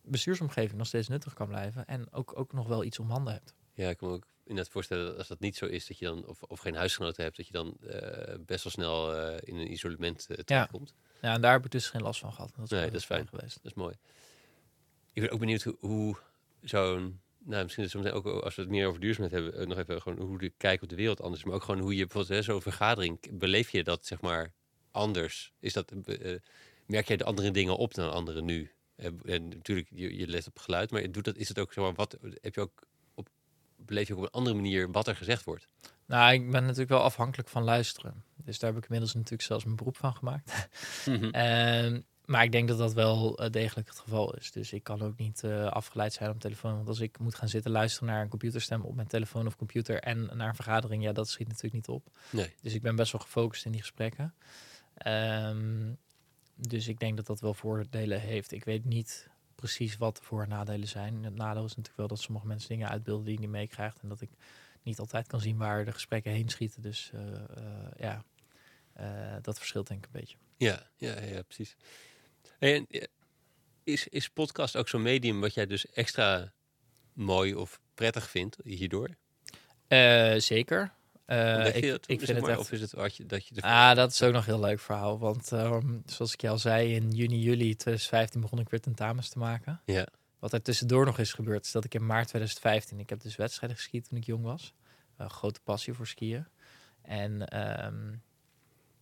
bestuursomgeving. 0.02 0.78
Nog 0.78 0.86
steeds 0.86 1.08
nuttig 1.08 1.34
kan 1.34 1.48
blijven. 1.48 1.86
En 1.86 2.12
ook, 2.12 2.38
ook 2.38 2.52
nog 2.52 2.66
wel 2.68 2.84
iets 2.84 2.98
om 2.98 3.10
handen 3.10 3.32
hebt. 3.32 3.54
Ja, 3.72 3.88
ik 3.88 3.96
kan 3.96 4.08
me 4.08 4.14
ook 4.14 4.26
inderdaad 4.44 4.72
voorstellen 4.72 5.06
dat 5.06 5.16
als 5.18 5.28
dat 5.28 5.40
niet 5.40 5.56
zo 5.56 5.66
is, 5.66 5.86
dat 5.86 5.98
je 5.98 6.04
dan, 6.04 6.26
of, 6.26 6.42
of 6.42 6.60
geen 6.60 6.74
huisgenoten 6.74 7.22
hebt, 7.24 7.36
dat 7.36 7.46
je 7.46 7.52
dan 7.52 7.76
eh, 7.88 8.34
best 8.46 8.64
wel 8.64 8.72
snel 8.72 9.14
eh, 9.16 9.36
in 9.40 9.56
een 9.56 9.72
isolement 9.72 10.26
terechtkomt. 10.46 10.94
Ja, 11.20 11.34
en 11.34 11.40
daar 11.40 11.52
heb 11.52 11.64
ik 11.64 11.70
dus 11.70 11.88
geen 11.88 12.02
last 12.02 12.20
van 12.20 12.32
gehad. 12.32 12.52
Dat 12.56 12.64
is, 12.64 12.70
Nee, 12.70 12.84
dat 12.86 12.94
is 12.94 13.04
fijn. 13.04 13.28
geweest. 13.28 13.54
Dat 13.62 13.64
is 13.72 13.74
mooi. 13.74 13.94
Ik 15.12 15.22
ben 15.22 15.30
ook 15.30 15.38
benieuwd 15.40 15.62
hoe, 15.62 15.76
hoe 15.80 16.16
zo'n, 16.62 17.20
nou 17.44 17.62
misschien 17.62 17.84
is 17.84 17.92
het 17.92 18.10
ook 18.10 18.26
als 18.26 18.54
we 18.54 18.62
het 18.62 18.70
meer 18.70 18.86
over 18.86 19.00
duurzaamheid 19.00 19.42
hebben, 19.42 19.60
eh, 19.60 19.66
nog 19.66 19.78
even 19.78 20.02
gewoon 20.02 20.18
hoe 20.18 20.38
de 20.38 20.52
kijk 20.56 20.82
op 20.82 20.88
de 20.88 20.96
wereld 20.96 21.20
anders, 21.20 21.40
is, 21.40 21.46
maar 21.46 21.56
ook 21.56 21.62
gewoon 21.62 21.80
hoe 21.80 21.96
je 21.96 22.06
bijvoorbeeld 22.06 22.44
zo'n 22.44 22.62
vergadering, 22.62 23.38
beleef 23.38 23.70
je 23.70 23.84
dat 23.84 24.06
zeg 24.06 24.20
maar 24.20 24.52
anders? 24.90 25.52
Is 25.60 25.72
dat, 25.72 25.92
eh, 25.92 26.36
merk 26.86 27.08
jij 27.08 27.16
de 27.16 27.24
andere 27.24 27.50
dingen 27.50 27.76
op 27.76 27.94
dan 27.94 28.12
anderen 28.12 28.44
nu? 28.44 28.72
Eh, 28.96 29.10
en 29.24 29.48
natuurlijk, 29.48 29.88
je, 29.94 30.16
je 30.16 30.26
let 30.26 30.46
op 30.46 30.58
geluid, 30.58 30.90
maar 30.90 31.12
doet 31.12 31.24
dat, 31.24 31.36
is 31.36 31.48
het 31.48 31.58
ook 31.58 31.72
zeg 31.72 31.84
maar, 31.84 31.94
wat 31.94 32.16
heb 32.40 32.54
je 32.54 32.60
ook 32.60 32.86
op, 33.14 33.28
beleef 33.76 34.08
je 34.08 34.12
ook 34.12 34.18
op 34.18 34.24
een 34.24 34.32
andere 34.32 34.56
manier 34.56 34.90
wat 34.90 35.08
er 35.08 35.16
gezegd 35.16 35.44
wordt? 35.44 35.68
Nou, 36.06 36.32
ik 36.32 36.50
ben 36.50 36.62
natuurlijk 36.62 36.90
wel 36.90 37.02
afhankelijk 37.02 37.48
van 37.48 37.62
luisteren. 37.62 38.24
Dus 38.36 38.58
daar 38.58 38.70
heb 38.70 38.78
ik 38.78 38.84
inmiddels 38.84 39.14
natuurlijk 39.14 39.42
zelfs 39.42 39.64
mijn 39.64 39.76
beroep 39.76 39.96
van 39.96 40.14
gemaakt. 40.14 40.52
Ehm, 41.32 42.00
maar 42.28 42.44
ik 42.44 42.52
denk 42.52 42.68
dat 42.68 42.78
dat 42.78 42.92
wel 42.92 43.38
eh, 43.38 43.50
degelijk 43.50 43.88
het 43.88 43.98
geval 43.98 44.34
is. 44.34 44.50
Dus 44.52 44.72
ik 44.72 44.82
kan 44.82 45.02
ook 45.02 45.18
niet 45.18 45.44
eh, 45.44 45.66
afgeleid 45.66 46.12
zijn 46.12 46.30
op 46.30 46.40
telefoon. 46.40 46.74
Want 46.74 46.88
als 46.88 47.00
ik 47.00 47.18
moet 47.18 47.34
gaan 47.34 47.48
zitten 47.48 47.70
luisteren 47.70 48.08
naar 48.08 48.22
een 48.22 48.28
computerstem 48.28 48.82
op 48.82 48.94
mijn 48.94 49.06
telefoon 49.06 49.46
of 49.46 49.56
computer 49.56 50.00
en 50.00 50.30
naar 50.36 50.48
een 50.48 50.54
vergadering, 50.54 51.02
ja, 51.02 51.12
dat 51.12 51.28
schiet 51.28 51.46
natuurlijk 51.46 51.74
niet 51.74 51.88
op. 51.88 52.10
Nee. 52.30 52.54
Dus 52.62 52.74
ik 52.74 52.82
ben 52.82 52.96
best 52.96 53.12
wel 53.12 53.20
gefocust 53.20 53.64
in 53.64 53.72
die 53.72 53.80
gesprekken. 53.80 54.34
Ehm, 54.94 55.92
dus 56.54 56.88
ik 56.88 56.98
denk 56.98 57.16
dat 57.16 57.26
dat 57.26 57.40
wel 57.40 57.54
voordelen 57.54 58.20
heeft. 58.20 58.52
Ik 58.52 58.64
weet 58.64 58.84
niet 58.84 59.28
precies 59.54 59.96
wat 59.96 60.16
de 60.16 60.22
voor- 60.22 60.42
en 60.42 60.48
nadelen 60.48 60.88
zijn. 60.88 61.24
Het 61.24 61.34
nadeel 61.34 61.64
is 61.64 61.68
natuurlijk 61.76 61.96
wel 61.96 62.08
dat 62.08 62.20
sommige 62.20 62.46
mensen 62.46 62.68
dingen 62.68 62.88
uitbeelden 62.88 63.24
die 63.24 63.34
je 63.34 63.40
niet 63.40 63.50
meekrijgt. 63.50 64.00
En 64.02 64.08
dat 64.08 64.20
ik 64.20 64.30
niet 64.82 64.98
altijd 64.98 65.26
kan 65.26 65.40
zien 65.40 65.56
waar 65.56 65.84
de 65.84 65.92
gesprekken 65.92 66.32
heen 66.32 66.48
schieten. 66.48 66.82
Dus 66.82 67.10
eh, 67.14 67.22
ja, 67.98 68.24
dat 69.42 69.58
verschilt 69.58 69.86
denk 69.86 70.06
ik 70.06 70.14
een 70.14 70.20
beetje. 70.20 70.36
Ja, 70.56 70.82
ja, 70.96 71.20
ja, 71.20 71.42
precies. 71.42 71.76
En 72.58 72.86
eh, 72.88 73.02
is, 73.84 74.08
is 74.08 74.28
podcast 74.28 74.76
ook 74.76 74.88
zo'n 74.88 75.02
medium 75.02 75.40
wat 75.40 75.54
jij 75.54 75.66
dus 75.66 75.90
extra 75.90 76.52
mooi 77.12 77.54
of 77.54 77.80
prettig 77.94 78.30
vindt 78.30 78.56
hierdoor? 78.64 79.08
Eh, 79.88 80.34
zeker. 80.36 80.92
Eh, 81.24 81.66
ik, 81.66 81.84
ik 81.84 82.00
vind 82.06 82.26
het 82.26 82.40
maar, 82.40 82.50
echt... 82.50 82.58
Of 82.58 82.72
is 82.72 82.80
het 82.80 82.92
wat 82.92 83.16
je, 83.16 83.26
dat 83.26 83.46
je. 83.46 83.60
Ah, 83.60 83.94
dat 83.94 84.10
is 84.10 84.22
ook 84.22 84.32
nog 84.32 84.46
een 84.46 84.52
heel 84.52 84.62
leuk 84.62 84.80
verhaal. 84.80 85.18
Want 85.18 85.52
ehm, 85.52 85.98
zoals 86.06 86.32
ik 86.32 86.40
je 86.40 86.48
al 86.48 86.58
zei, 86.58 86.94
in 86.94 87.10
juni, 87.10 87.38
juli 87.38 87.76
2015 87.76 88.40
begon 88.40 88.58
ik 88.58 88.68
weer 88.68 88.80
tentamens 88.80 89.28
te 89.28 89.38
maken. 89.38 89.80
Ja. 89.84 90.06
Wat 90.38 90.52
er 90.52 90.62
tussendoor 90.62 91.04
nog 91.04 91.18
is 91.18 91.32
gebeurd, 91.32 91.64
is 91.64 91.72
dat 91.72 91.84
ik 91.84 91.94
in 91.94 92.06
maart 92.06 92.28
2015, 92.28 92.98
ik 92.98 93.08
heb 93.08 93.20
dus 93.20 93.36
wedstrijden 93.36 93.78
geskiet 93.78 94.08
toen 94.08 94.18
ik 94.18 94.24
jong 94.24 94.44
was. 94.44 94.74
Grote 95.18 95.60
passie 95.64 95.92
voor 95.92 96.06
skiën. 96.06 96.46
En 97.02 97.48
ehm, 97.48 98.14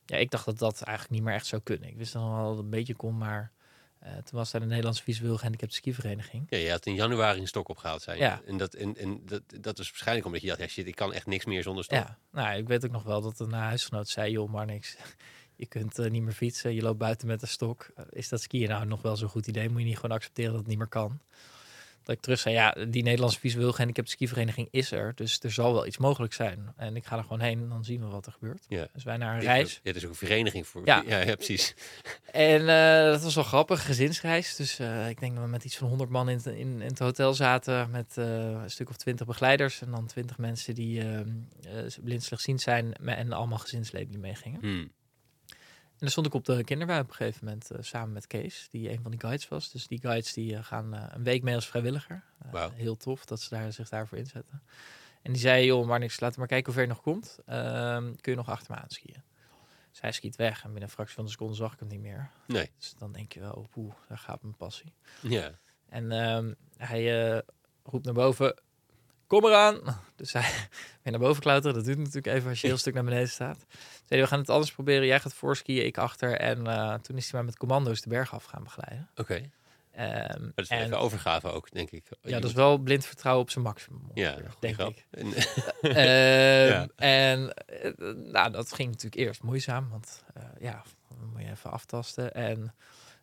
ja, 0.06 0.16
ik 0.16 0.30
dacht 0.30 0.44
dat 0.44 0.58
dat 0.58 0.82
eigenlijk 0.82 1.16
niet 1.16 1.26
meer 1.26 1.34
echt 1.34 1.46
zou 1.46 1.62
kunnen. 1.62 1.88
Ik 1.88 1.96
wist 1.96 2.14
nog 2.14 2.36
wel 2.36 2.46
dat 2.46 2.56
het 2.56 2.64
een 2.64 2.70
beetje 2.70 2.94
kon, 2.94 3.18
maar 3.18 3.52
eh, 3.98 4.12
toen 4.12 4.38
was 4.38 4.50
daar 4.50 4.60
de 4.60 4.66
Nederlandse 4.66 5.02
visueel 5.02 5.36
gehandicapte 5.36 5.74
skivereniging. 5.74 6.46
Ja, 6.48 6.58
je 6.58 6.70
had 6.70 6.86
in 6.86 6.94
januari 6.94 7.40
een 7.40 7.46
stok 7.46 7.68
opgehaald, 7.68 8.02
zei 8.02 8.16
je. 8.16 8.22
Ja. 8.22 8.40
En, 8.46 8.56
dat, 8.56 8.74
en, 8.74 8.96
en 8.96 9.20
dat, 9.24 9.42
dat 9.60 9.78
is 9.78 9.88
waarschijnlijk 9.88 10.26
omdat 10.26 10.40
je 10.42 10.48
dacht, 10.48 10.60
ja 10.60 10.66
shit, 10.66 10.86
ik 10.86 10.94
kan 10.94 11.12
echt 11.12 11.26
niks 11.26 11.44
meer 11.44 11.62
zonder 11.62 11.84
stok. 11.84 11.98
Ja, 11.98 12.18
nou, 12.32 12.58
ik 12.58 12.68
weet 12.68 12.84
ook 12.84 12.90
nog 12.90 13.02
wel 13.02 13.20
dat 13.20 13.40
een 13.40 13.52
huisgenoot 13.52 14.08
zei, 14.08 14.30
joh, 14.30 14.50
maar 14.50 14.66
niks. 14.66 14.96
Je 15.56 15.66
kunt 15.66 15.98
eh, 15.98 16.10
niet 16.10 16.22
meer 16.22 16.32
fietsen, 16.32 16.74
je 16.74 16.82
loopt 16.82 16.98
buiten 16.98 17.26
met 17.26 17.42
een 17.42 17.48
stok. 17.48 17.90
Eh, 17.94 18.04
is 18.10 18.28
dat 18.28 18.40
skiën 18.40 18.68
nou 18.68 18.86
nog 18.86 19.02
wel 19.02 19.16
zo'n 19.16 19.28
goed 19.28 19.46
idee? 19.46 19.68
Moet 19.68 19.80
je 19.80 19.86
niet 19.86 19.98
gewoon 19.98 20.16
accepteren 20.16 20.50
dat 20.50 20.60
het 20.60 20.68
niet 20.68 20.78
meer 20.78 20.86
kan? 20.86 21.20
Dat 22.06 22.16
ik 22.16 22.20
terug 22.22 22.38
zei, 22.38 22.54
ja, 22.54 22.76
die 22.88 23.02
Nederlandse 23.02 23.38
visueel 23.40 23.70
gehandicapte 23.72 24.10
skivereniging 24.10 24.68
is 24.70 24.90
er. 24.92 25.12
Dus 25.14 25.38
er 25.42 25.50
zal 25.52 25.72
wel 25.72 25.86
iets 25.86 25.98
mogelijk 25.98 26.32
zijn. 26.32 26.72
En 26.76 26.96
ik 26.96 27.04
ga 27.06 27.16
er 27.16 27.22
gewoon 27.22 27.40
heen 27.40 27.58
en 27.62 27.68
dan 27.68 27.84
zien 27.84 28.00
we 28.00 28.06
wat 28.06 28.26
er 28.26 28.32
gebeurt. 28.32 28.64
Ja. 28.68 28.88
Dus 28.92 29.04
wij 29.04 29.16
naar 29.16 29.34
een 29.34 29.40
reis. 29.40 29.72
Ja, 29.74 29.80
het 29.82 29.96
is 29.96 30.04
ook 30.04 30.10
een 30.10 30.16
vereniging 30.16 30.66
voor... 30.66 30.82
Ja. 30.84 31.02
ja, 31.06 31.20
ja, 31.20 31.34
precies. 31.34 31.74
En 32.32 32.60
eh, 32.68 33.10
dat 33.10 33.22
was 33.22 33.34
wel 33.34 33.44
grappig, 33.44 33.86
gezinsreis. 33.86 34.56
Dus 34.56 34.78
eh, 34.78 35.08
ik 35.08 35.20
denk 35.20 35.34
dat 35.34 35.44
we 35.44 35.50
met 35.50 35.64
iets 35.64 35.76
van 35.76 35.88
100 35.88 36.10
man 36.10 36.28
in, 36.28 36.36
het- 36.36 36.46
in, 36.46 36.56
in 36.56 36.80
het 36.80 36.98
hotel 36.98 37.34
zaten. 37.34 37.90
Met 37.90 38.14
eh, 38.18 38.26
een 38.48 38.70
stuk 38.70 38.88
of 38.88 38.96
20 38.96 39.26
begeleiders. 39.26 39.82
En 39.82 39.90
dan 39.90 40.06
20 40.06 40.38
mensen 40.38 40.74
die 40.74 41.04
uh, 41.04 41.20
blind 42.02 42.22
slechtziend 42.22 42.60
zijn. 42.60 42.92
En 42.94 43.32
allemaal 43.32 43.58
gezinsleden 43.58 44.08
die 44.10 44.18
meegingen. 44.18 44.60
Hmm. 44.60 44.92
En 45.96 46.02
dan 46.02 46.10
stond 46.10 46.26
ik 46.26 46.34
op 46.34 46.44
de 46.44 46.64
kinderbui 46.64 47.00
op 47.00 47.08
een 47.08 47.14
gegeven 47.14 47.44
moment 47.44 47.70
eh, 47.70 47.78
samen 47.80 48.12
met 48.12 48.26
Kees, 48.26 48.68
die 48.70 48.90
een 48.90 49.02
van 49.02 49.10
die 49.10 49.20
guides 49.20 49.48
was. 49.48 49.70
Dus 49.70 49.86
die 49.86 50.00
guides 50.00 50.32
die 50.32 50.56
eh, 50.56 50.64
gaan 50.64 50.94
eh, 50.94 51.04
een 51.10 51.22
week 51.22 51.42
mee 51.42 51.54
als 51.54 51.66
vrijwilliger. 51.66 52.22
Wauw. 52.50 52.70
Heel 52.70 52.96
tof 52.96 53.24
dat 53.24 53.40
ze 53.40 53.48
daar, 53.48 53.72
zich 53.72 53.88
daarvoor 53.88 54.18
inzetten. 54.18 54.62
En 55.22 55.32
die 55.32 55.40
zei, 55.40 55.64
joh, 55.64 55.86
maar 55.86 55.98
niks, 55.98 56.20
laten 56.20 56.34
we 56.34 56.40
maar 56.40 56.48
kijken 56.48 56.66
hoe 56.66 56.74
ver 56.74 56.82
je 56.82 56.88
nog 56.88 57.02
komt. 57.02 57.38
Ehm, 57.46 58.14
kun 58.20 58.32
je 58.32 58.38
nog 58.38 58.48
achter 58.48 58.74
me 58.74 58.80
aanskiën? 58.80 59.22
Zij 59.90 60.12
skiet 60.12 60.36
weg 60.36 60.56
en 60.56 60.70
binnen 60.70 60.82
een 60.82 60.88
fractie 60.88 61.14
van 61.14 61.24
een 61.24 61.30
seconde 61.30 61.54
zag 61.54 61.72
ik 61.72 61.78
hem 61.78 61.88
niet 61.88 62.00
meer. 62.00 62.30
Nee. 62.46 62.70
Dus 62.78 62.94
dan 62.98 63.12
denk 63.12 63.32
je 63.32 63.40
wel, 63.40 63.68
poeh, 63.70 63.92
daar 64.08 64.18
gaat 64.18 64.42
mijn 64.42 64.56
passie. 64.56 64.92
Ja. 65.20 65.50
En 65.88 66.12
ehm, 66.12 66.52
hij 66.76 67.42
roept 67.82 68.04
naar 68.04 68.14
boven, 68.14 68.54
kom 69.26 69.44
eraan. 69.44 69.80
Dus 70.16 70.32
hij 70.32 70.42
weer 71.02 71.12
naar 71.12 71.18
boven 71.20 71.42
klauteren. 71.42 71.74
Dat 71.76 71.84
duurt 71.84 71.98
natuurlijk 71.98 72.26
even 72.26 72.48
als 72.48 72.60
je 72.60 72.66
heel 72.66 72.76
stuk 72.76 72.94
naar 72.94 73.04
beneden 73.04 73.28
staat. 73.28 73.66
Zei, 74.04 74.20
we 74.20 74.26
gaan 74.26 74.38
het 74.38 74.50
anders 74.50 74.72
proberen. 74.72 75.06
Jij 75.06 75.20
gaat 75.20 75.34
voorskiën, 75.34 75.86
ik 75.86 75.98
achter. 75.98 76.36
En 76.38 76.66
eh, 76.66 76.94
toen 76.94 77.16
is 77.16 77.22
hij 77.24 77.32
maar 77.34 77.44
met 77.44 77.56
commando's 77.56 78.00
de 78.00 78.08
berg 78.08 78.34
af 78.34 78.44
gaan 78.44 78.62
begeleiden. 78.64 79.08
Oké. 79.16 79.50
Ehm, 79.92 80.40
Dat 80.54 80.64
is 80.64 80.68
en, 80.68 80.84
even 80.84 80.98
overgave 80.98 81.50
ook, 81.50 81.70
denk 81.70 81.90
ik. 81.90 82.04
Ja, 82.22 82.40
dat 82.40 82.50
is 82.50 82.56
wel 82.56 82.78
blind 82.78 83.06
vertrouwen 83.06 83.42
op 83.44 83.50
zijn 83.50 83.64
maximum. 83.64 84.10
Ja, 84.14 84.30
ongeveer, 84.32 84.50
denk 84.60 84.74
grap. 84.74 84.90
ik. 84.90 85.06
En, 85.10 85.32
Ehm, 85.80 86.68
Ja. 86.72 86.88
En 86.96 87.54
eh, 87.54 87.92
nou, 88.14 88.50
dat 88.50 88.72
ging 88.72 88.88
natuurlijk 88.88 89.14
eerst 89.26 89.42
moeizaam, 89.42 89.88
want 89.90 90.24
eh, 90.34 90.42
ja, 90.60 90.82
dan 91.08 91.28
moet 91.32 91.42
je 91.42 91.50
even 91.50 91.70
aftasten. 91.70 92.34
En 92.34 92.74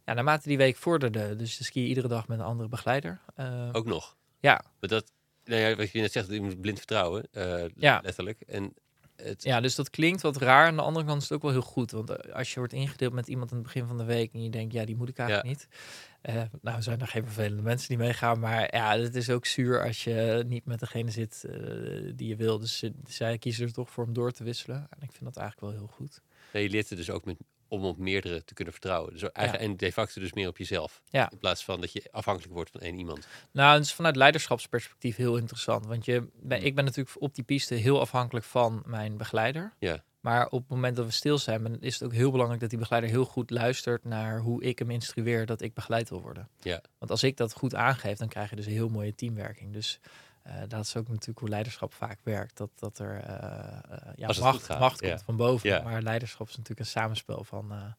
ja, 0.05 0.13
naarmate 0.13 0.47
die 0.47 0.57
week 0.57 0.75
vorderde, 0.77 1.35
dus 1.35 1.57
de 1.57 1.63
ski 1.63 1.85
iedere 1.87 2.07
dag 2.07 2.27
met 2.27 2.39
een 2.39 2.45
andere 2.45 2.69
begeleider. 2.69 3.19
eh, 3.35 3.69
ook 3.71 3.85
nog. 3.85 4.15
Ja. 4.39 4.63
Maar 4.79 4.89
dat, 4.89 5.11
nou 5.45 5.61
ja, 5.61 5.75
wat 5.75 5.91
je 5.91 6.01
net 6.01 6.11
zegt, 6.11 6.29
je 6.29 6.41
moet 6.41 6.61
blind 6.61 6.77
vertrouwen, 6.77 7.27
eh, 7.31 7.63
Ja. 7.75 7.99
letterlijk. 8.03 8.41
En 8.41 8.73
het, 9.15 9.43
Ja, 9.43 9.61
dus 9.61 9.75
dat 9.75 9.89
klinkt 9.89 10.21
wat 10.21 10.37
raar. 10.37 10.67
Aan 10.67 10.75
de 10.75 10.81
andere 10.81 11.05
kant 11.05 11.21
is 11.21 11.29
het 11.29 11.37
ook 11.37 11.43
wel 11.43 11.51
heel 11.51 11.61
goed. 11.61 11.91
Want 11.91 12.09
eh, 12.09 12.33
als 12.33 12.53
je 12.53 12.59
wordt 12.59 12.73
ingedeeld 12.73 13.13
met 13.13 13.27
iemand 13.27 13.51
aan 13.51 13.57
het 13.57 13.65
begin 13.65 13.87
van 13.87 13.97
de 13.97 14.03
week 14.03 14.33
en 14.33 14.43
je 14.43 14.49
denkt, 14.49 14.73
ja, 14.73 14.85
die 14.85 14.95
moet 14.95 15.09
ik 15.09 15.17
eigenlijk 15.17 15.47
niet. 15.47 15.67
Eh, 16.21 16.41
nou, 16.61 16.81
zijn 16.81 17.01
er 17.01 17.07
geen 17.07 17.23
vervelende 17.25 17.61
mensen 17.61 17.87
die 17.87 17.97
meegaan. 17.97 18.39
Maar 18.39 18.75
ja, 18.75 18.97
het 18.97 19.15
is 19.15 19.29
ook 19.29 19.45
zuur 19.45 19.85
als 19.85 20.03
je 20.03 20.43
niet 20.47 20.65
met 20.65 20.79
degene 20.79 21.11
zit 21.11 21.45
die 22.15 22.27
je 22.27 22.35
wil. 22.35 22.59
Dus 22.59 22.83
zij 23.07 23.37
kiezen 23.37 23.65
er 23.65 23.73
toch 23.73 23.89
voor 23.89 24.05
om 24.05 24.13
door 24.13 24.31
te 24.31 24.43
wisselen. 24.43 24.77
En 24.77 25.01
ik 25.01 25.11
vind 25.11 25.23
dat 25.23 25.37
eigenlijk 25.37 25.71
wel 25.71 25.79
heel 25.81 25.95
goed. 25.95 26.21
nee, 26.53 26.63
je 26.63 26.69
leert 26.69 26.89
er 26.89 26.95
dus 26.95 27.09
ook 27.09 27.25
met, 27.25 27.37
om 27.73 27.85
op 27.85 27.97
meerdere 27.97 28.43
te 28.43 28.53
kunnen 28.53 28.73
vertrouwen. 28.73 29.13
Dus 29.13 29.31
eigen, 29.31 29.59
En 29.59 29.77
de 29.77 29.91
facto 29.91 30.21
dus 30.21 30.33
meer 30.33 30.47
op 30.47 30.57
jezelf. 30.57 31.01
Ja. 31.09 31.31
In 31.31 31.37
plaats 31.37 31.63
van 31.63 31.81
dat 31.81 31.91
je 31.91 32.03
afhankelijk 32.11 32.53
wordt 32.53 32.71
van 32.71 32.81
één 32.81 32.97
iemand. 32.97 33.27
Nou, 33.51 33.73
het 33.73 33.83
is 33.83 33.93
vanuit 33.93 34.15
leiderschapsperspectief 34.15 35.15
heel 35.15 35.37
interessant. 35.37 35.85
Want 35.85 36.05
je, 36.05 36.27
ben, 36.33 36.57
Hmm. 36.57 36.67
ik 36.67 36.75
ben 36.75 36.85
natuurlijk 36.85 37.21
op 37.21 37.35
die 37.35 37.43
piste 37.43 37.75
heel 37.75 37.99
afhankelijk 37.99 38.45
van 38.45 38.83
mijn 38.85 39.17
begeleider. 39.17 39.73
Ja. 39.79 40.03
Maar 40.19 40.45
op 40.45 40.59
het 40.59 40.69
moment 40.69 40.95
dat 40.95 41.05
we 41.05 41.11
stil 41.11 41.37
zijn, 41.37 41.81
is 41.81 41.93
het 41.93 42.03
ook 42.03 42.13
heel 42.13 42.31
belangrijk 42.31 42.61
dat 42.61 42.69
die 42.69 42.79
begeleider 42.79 43.11
heel 43.11 43.25
goed 43.25 43.49
luistert 43.49 44.03
naar 44.03 44.39
hoe 44.39 44.63
ik 44.63 44.79
hem 44.79 44.91
instrueer 44.91 45.45
dat 45.45 45.61
ik 45.61 45.73
begeleid 45.73 46.09
wil 46.09 46.21
worden. 46.21 46.49
Ja. 46.61 46.81
Want 46.97 47.11
als 47.11 47.23
ik 47.23 47.37
dat 47.37 47.53
goed 47.53 47.75
aangeef, 47.75 48.17
dan 48.17 48.27
krijg 48.27 48.49
je 48.49 48.55
dus 48.55 48.65
een 48.65 48.71
heel 48.71 48.89
mooie 48.89 49.15
teamwerking. 49.15 49.73
Dus 49.73 49.99
eh, 50.43 50.61
dat 50.67 50.85
is 50.85 50.95
ook 50.95 51.07
natuurlijk 51.07 51.39
hoe 51.39 51.49
leiderschap 51.49 51.93
vaak 51.93 52.19
werkt. 52.23 52.57
Dat, 52.57 52.69
dat 52.75 52.99
er 52.99 53.19
eh, 53.19 54.13
ja, 54.15 54.27
macht, 54.39 54.63
gaat, 54.63 54.79
macht 54.79 55.01
ja. 55.01 55.09
komt 55.09 55.21
van 55.23 55.35
boven. 55.35 55.69
Ja. 55.69 55.81
Maar 55.81 56.01
leiderschap 56.01 56.47
is 56.47 56.53
natuurlijk 56.55 56.79
een 56.79 56.85
samenspel 56.85 57.43
van 57.43 57.95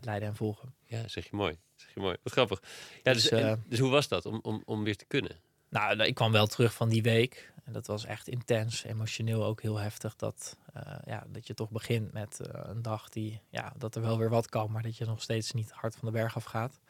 leiden 0.00 0.28
en 0.28 0.36
volgen. 0.36 0.74
Ja, 0.84 1.08
zeg 1.08 1.24
je 1.24 1.36
mooi. 1.36 1.58
Zeg 1.76 1.94
je 1.94 2.00
mooi. 2.00 2.16
Wat 2.22 2.32
grappig. 2.32 2.62
Ja, 3.02 3.12
dus, 3.12 3.22
Dus, 3.22 3.40
en- 3.40 3.64
dus 3.66 3.78
hoe 3.78 3.90
was 3.90 4.08
dat 4.08 4.26
om, 4.26 4.38
om, 4.42 4.62
om 4.64 4.84
weer 4.84 4.96
te 4.96 5.04
kunnen? 5.04 5.36
Nou, 5.68 6.02
ik 6.02 6.14
kwam 6.14 6.32
wel 6.32 6.46
terug 6.46 6.74
van 6.74 6.88
die 6.88 7.02
week. 7.02 7.52
En 7.64 7.72
dat 7.72 7.86
was 7.86 8.04
echt 8.04 8.28
intens, 8.28 8.84
emotioneel 8.84 9.44
ook 9.44 9.62
heel 9.62 9.76
heftig. 9.76 10.16
Dat, 10.16 10.56
ja, 11.04 11.24
dat 11.28 11.46
je 11.46 11.54
toch 11.54 11.70
begint 11.70 12.12
met 12.12 12.38
een 12.42 12.82
dag 12.82 13.08
die, 13.08 13.40
ja, 13.50 13.72
dat 13.76 13.94
er 13.94 14.02
wel 14.02 14.18
weer 14.18 14.28
wat 14.30 14.48
kan, 14.48 14.70
maar 14.70 14.82
dat 14.82 14.96
je 14.96 15.04
nog 15.04 15.22
steeds 15.22 15.52
niet 15.52 15.70
hard 15.70 15.96
van 15.96 16.06
de 16.06 16.14
berg 16.14 16.36
af 16.36 16.44
gaat. 16.44 16.80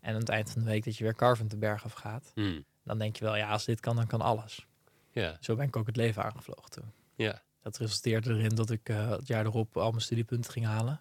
En 0.00 0.14
aan 0.14 0.20
het 0.20 0.28
eind 0.28 0.50
van 0.50 0.62
de 0.62 0.68
week 0.70 0.84
dat 0.84 0.96
je 0.96 1.04
weer 1.04 1.14
carvend 1.14 1.50
de 1.50 1.56
berg 1.56 1.84
af 1.84 1.92
gaat. 1.92 2.30
Hmm. 2.34 2.64
Dan 2.84 2.98
denk 2.98 3.16
je 3.16 3.24
wel, 3.24 3.36
ja, 3.36 3.50
als 3.50 3.64
dit 3.64 3.80
kan, 3.80 3.96
dan 3.96 4.06
kan 4.06 4.20
alles. 4.20 4.66
Ja, 5.10 5.36
Zo 5.40 5.54
ben 5.56 5.66
ik 5.66 5.76
ook 5.76 5.86
het 5.86 5.96
leven 5.96 6.24
aangevlogen 6.24 6.70
toen. 6.70 6.92
ja. 7.14 7.42
Dat 7.62 7.76
resulteerde 7.78 8.30
erin 8.34 8.54
dat 8.54 8.70
ik 8.70 8.88
eh, 8.88 9.10
het 9.10 9.26
jaar 9.26 9.44
erop 9.44 9.76
al 9.76 9.90
mijn 9.90 10.02
studiepunten 10.02 10.52
ging 10.52 10.66
halen. 10.66 11.00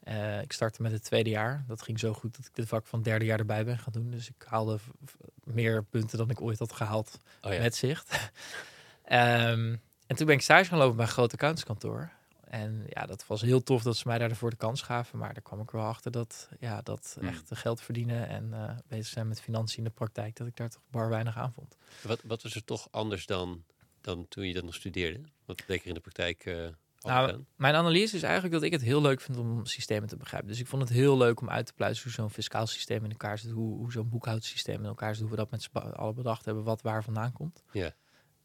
Eh, 0.00 0.40
ik 0.42 0.52
startte 0.52 0.82
met 0.82 0.92
het 0.92 1.04
tweede 1.04 1.30
jaar. 1.30 1.64
Dat 1.68 1.82
ging 1.82 1.98
zo 1.98 2.12
goed 2.12 2.36
dat 2.36 2.46
ik 2.46 2.54
dit 2.54 2.68
vak 2.68 2.86
van 2.86 2.98
het 2.98 3.08
derde 3.08 3.24
jaar 3.24 3.38
erbij 3.38 3.64
ben 3.64 3.78
gaan 3.78 3.92
doen. 3.92 4.10
Dus 4.10 4.28
ik 4.28 4.44
haalde 4.46 4.78
meer 5.44 5.84
punten 5.84 6.18
dan 6.18 6.30
ik 6.30 6.40
ooit 6.40 6.58
had 6.58 6.72
gehaald 6.72 7.18
Oh 7.42 7.52
ja. 7.52 7.60
met 7.60 7.74
zicht. 7.76 8.10
Ehm, 9.04 9.76
en 10.06 10.16
toen 10.16 10.26
ben 10.26 10.34
ik 10.34 10.42
stage 10.42 10.64
gaan 10.64 10.78
lopen 10.78 10.96
bij 10.96 11.04
een 11.06 11.10
groot 11.12 11.32
accountskantoor. 11.32 12.10
En 12.54 12.84
ja, 12.88 13.06
dat 13.06 13.26
was 13.26 13.40
heel 13.40 13.62
tof 13.62 13.82
dat 13.82 13.96
ze 13.96 14.08
mij 14.08 14.18
daarvoor 14.18 14.50
de 14.50 14.56
kans 14.56 14.82
gaven. 14.82 15.18
Maar 15.18 15.32
daar 15.32 15.42
kwam 15.42 15.60
ik 15.60 15.70
wel 15.70 15.84
achter 15.84 16.10
dat, 16.10 16.48
ja, 16.58 16.82
dat 16.82 17.16
Hmm. 17.18 17.28
echt 17.28 17.50
geld 17.54 17.80
verdienen 17.80 18.28
en 18.28 18.52
eh, 18.52 18.76
bezig 18.86 19.06
zijn 19.06 19.28
met 19.28 19.40
financiën 19.40 19.78
in 19.78 19.84
de 19.84 19.90
praktijk, 19.90 20.36
dat 20.36 20.46
ik 20.46 20.56
daar 20.56 20.70
toch 20.70 20.82
bar 20.90 21.08
weinig 21.08 21.36
aan 21.36 21.52
vond. 21.52 21.76
Wat, 22.02 22.20
wat 22.24 22.42
was 22.42 22.54
er 22.54 22.64
toch 22.64 22.88
anders 22.90 23.26
dan, 23.26 23.64
dan 24.00 24.28
toen 24.28 24.46
je 24.46 24.54
dat 24.54 24.64
nog 24.64 24.74
studeerde? 24.74 25.20
Wat 25.44 25.62
er 25.66 25.86
in 25.86 25.94
de 25.94 26.00
praktijk 26.00 26.44
eh 26.44 26.68
Nou? 27.00 27.44
Mijn 27.56 27.74
analyse 27.74 28.16
is 28.16 28.22
eigenlijk 28.22 28.54
dat 28.54 28.62
ik 28.62 28.72
het 28.72 28.82
heel 28.82 29.00
leuk 29.00 29.20
vind 29.20 29.38
om 29.38 29.66
systemen 29.66 30.08
te 30.08 30.16
begrijpen. 30.16 30.48
Dus 30.48 30.60
ik 30.60 30.66
vond 30.66 30.82
het 30.82 30.90
heel 30.90 31.16
leuk 31.16 31.40
om 31.40 31.50
uit 31.50 31.66
te 31.66 31.72
pluizen 31.72 32.02
hoe 32.02 32.12
zo'n 32.12 32.30
fiscaal 32.30 32.66
systeem 32.66 33.04
in 33.04 33.10
elkaar 33.10 33.38
zit, 33.38 33.50
hoe, 33.50 33.76
hoe 33.76 33.92
zo'n 33.92 34.08
boekhoudsysteem 34.08 34.80
in 34.80 34.86
elkaar 34.86 35.14
zit, 35.14 35.22
hoe 35.22 35.30
we 35.30 35.36
dat 35.36 35.50
met 35.50 35.62
z'n 35.62 35.76
allen 35.76 36.14
bedacht 36.14 36.44
hebben, 36.44 36.64
wat 36.64 36.82
waar 36.82 37.04
vandaan 37.04 37.32
komt. 37.32 37.62
Ja. 37.72 37.94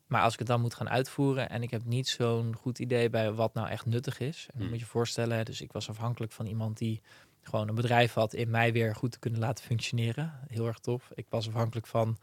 Maar 0.09 0.21
als 0.21 0.33
ik 0.33 0.39
het 0.39 0.47
dan 0.47 0.61
moet 0.61 0.73
gaan 0.73 0.89
uitvoeren 0.89 1.49
en 1.49 1.63
ik 1.63 1.71
heb 1.71 1.85
niet 1.85 2.07
zo'n 2.07 2.55
goed 2.55 2.79
idee 2.79 3.09
bij 3.09 3.31
wat 3.31 3.53
nou 3.53 3.67
echt 3.67 3.85
nuttig 3.85 4.19
is. 4.19 4.37
En 4.41 4.47
dan 4.47 4.61
Hmm. 4.61 4.69
moet 4.69 4.79
je 4.79 4.85
je 4.85 4.91
voorstellen, 4.91 5.45
dus 5.45 5.61
ik 5.61 5.71
was 5.71 5.89
afhankelijk 5.89 6.31
van 6.31 6.45
iemand 6.45 6.77
die 6.77 7.01
gewoon 7.41 7.67
een 7.67 7.75
bedrijf 7.75 8.13
had 8.13 8.33
in 8.33 8.49
mij 8.49 8.73
weer 8.73 8.95
goed 8.95 9.11
te 9.11 9.19
kunnen 9.19 9.39
laten 9.39 9.65
functioneren. 9.65 10.33
Heel 10.47 10.67
erg 10.67 10.79
tof. 10.79 11.11
Ik 11.13 11.25
was 11.29 11.47
afhankelijk 11.47 11.87
van 11.87 12.17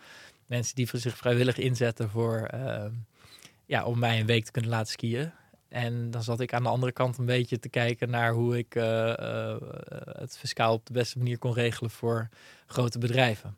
mensen 0.46 0.74
die 0.74 0.88
voor 0.88 0.98
zich 0.98 1.16
vrijwillig 1.16 1.58
inzetten 1.58 2.10
voor, 2.10 2.38
ehm, 2.50 2.92
ja, 3.66 3.84
om 3.84 3.98
mij 3.98 4.20
een 4.20 4.26
week 4.26 4.44
te 4.44 4.50
kunnen 4.50 4.70
laten 4.70 4.92
skiën. 4.92 5.32
En 5.68 6.10
dan 6.10 6.22
zat 6.22 6.40
ik 6.40 6.52
aan 6.52 6.62
de 6.62 6.68
andere 6.68 6.92
kant 6.92 7.18
een 7.18 7.24
beetje 7.26 7.58
te 7.58 7.68
kijken 7.68 8.10
naar 8.10 8.32
hoe 8.32 8.58
ik 8.58 8.74
eh, 8.74 9.18
eh, 9.18 9.56
het 10.06 10.38
fiscaal 10.38 10.72
op 10.72 10.86
de 10.86 10.92
beste 10.92 11.18
manier 11.18 11.38
kon 11.38 11.52
regelen 11.52 11.90
voor 11.90 12.28
grote 12.66 12.98
bedrijven. 12.98 13.56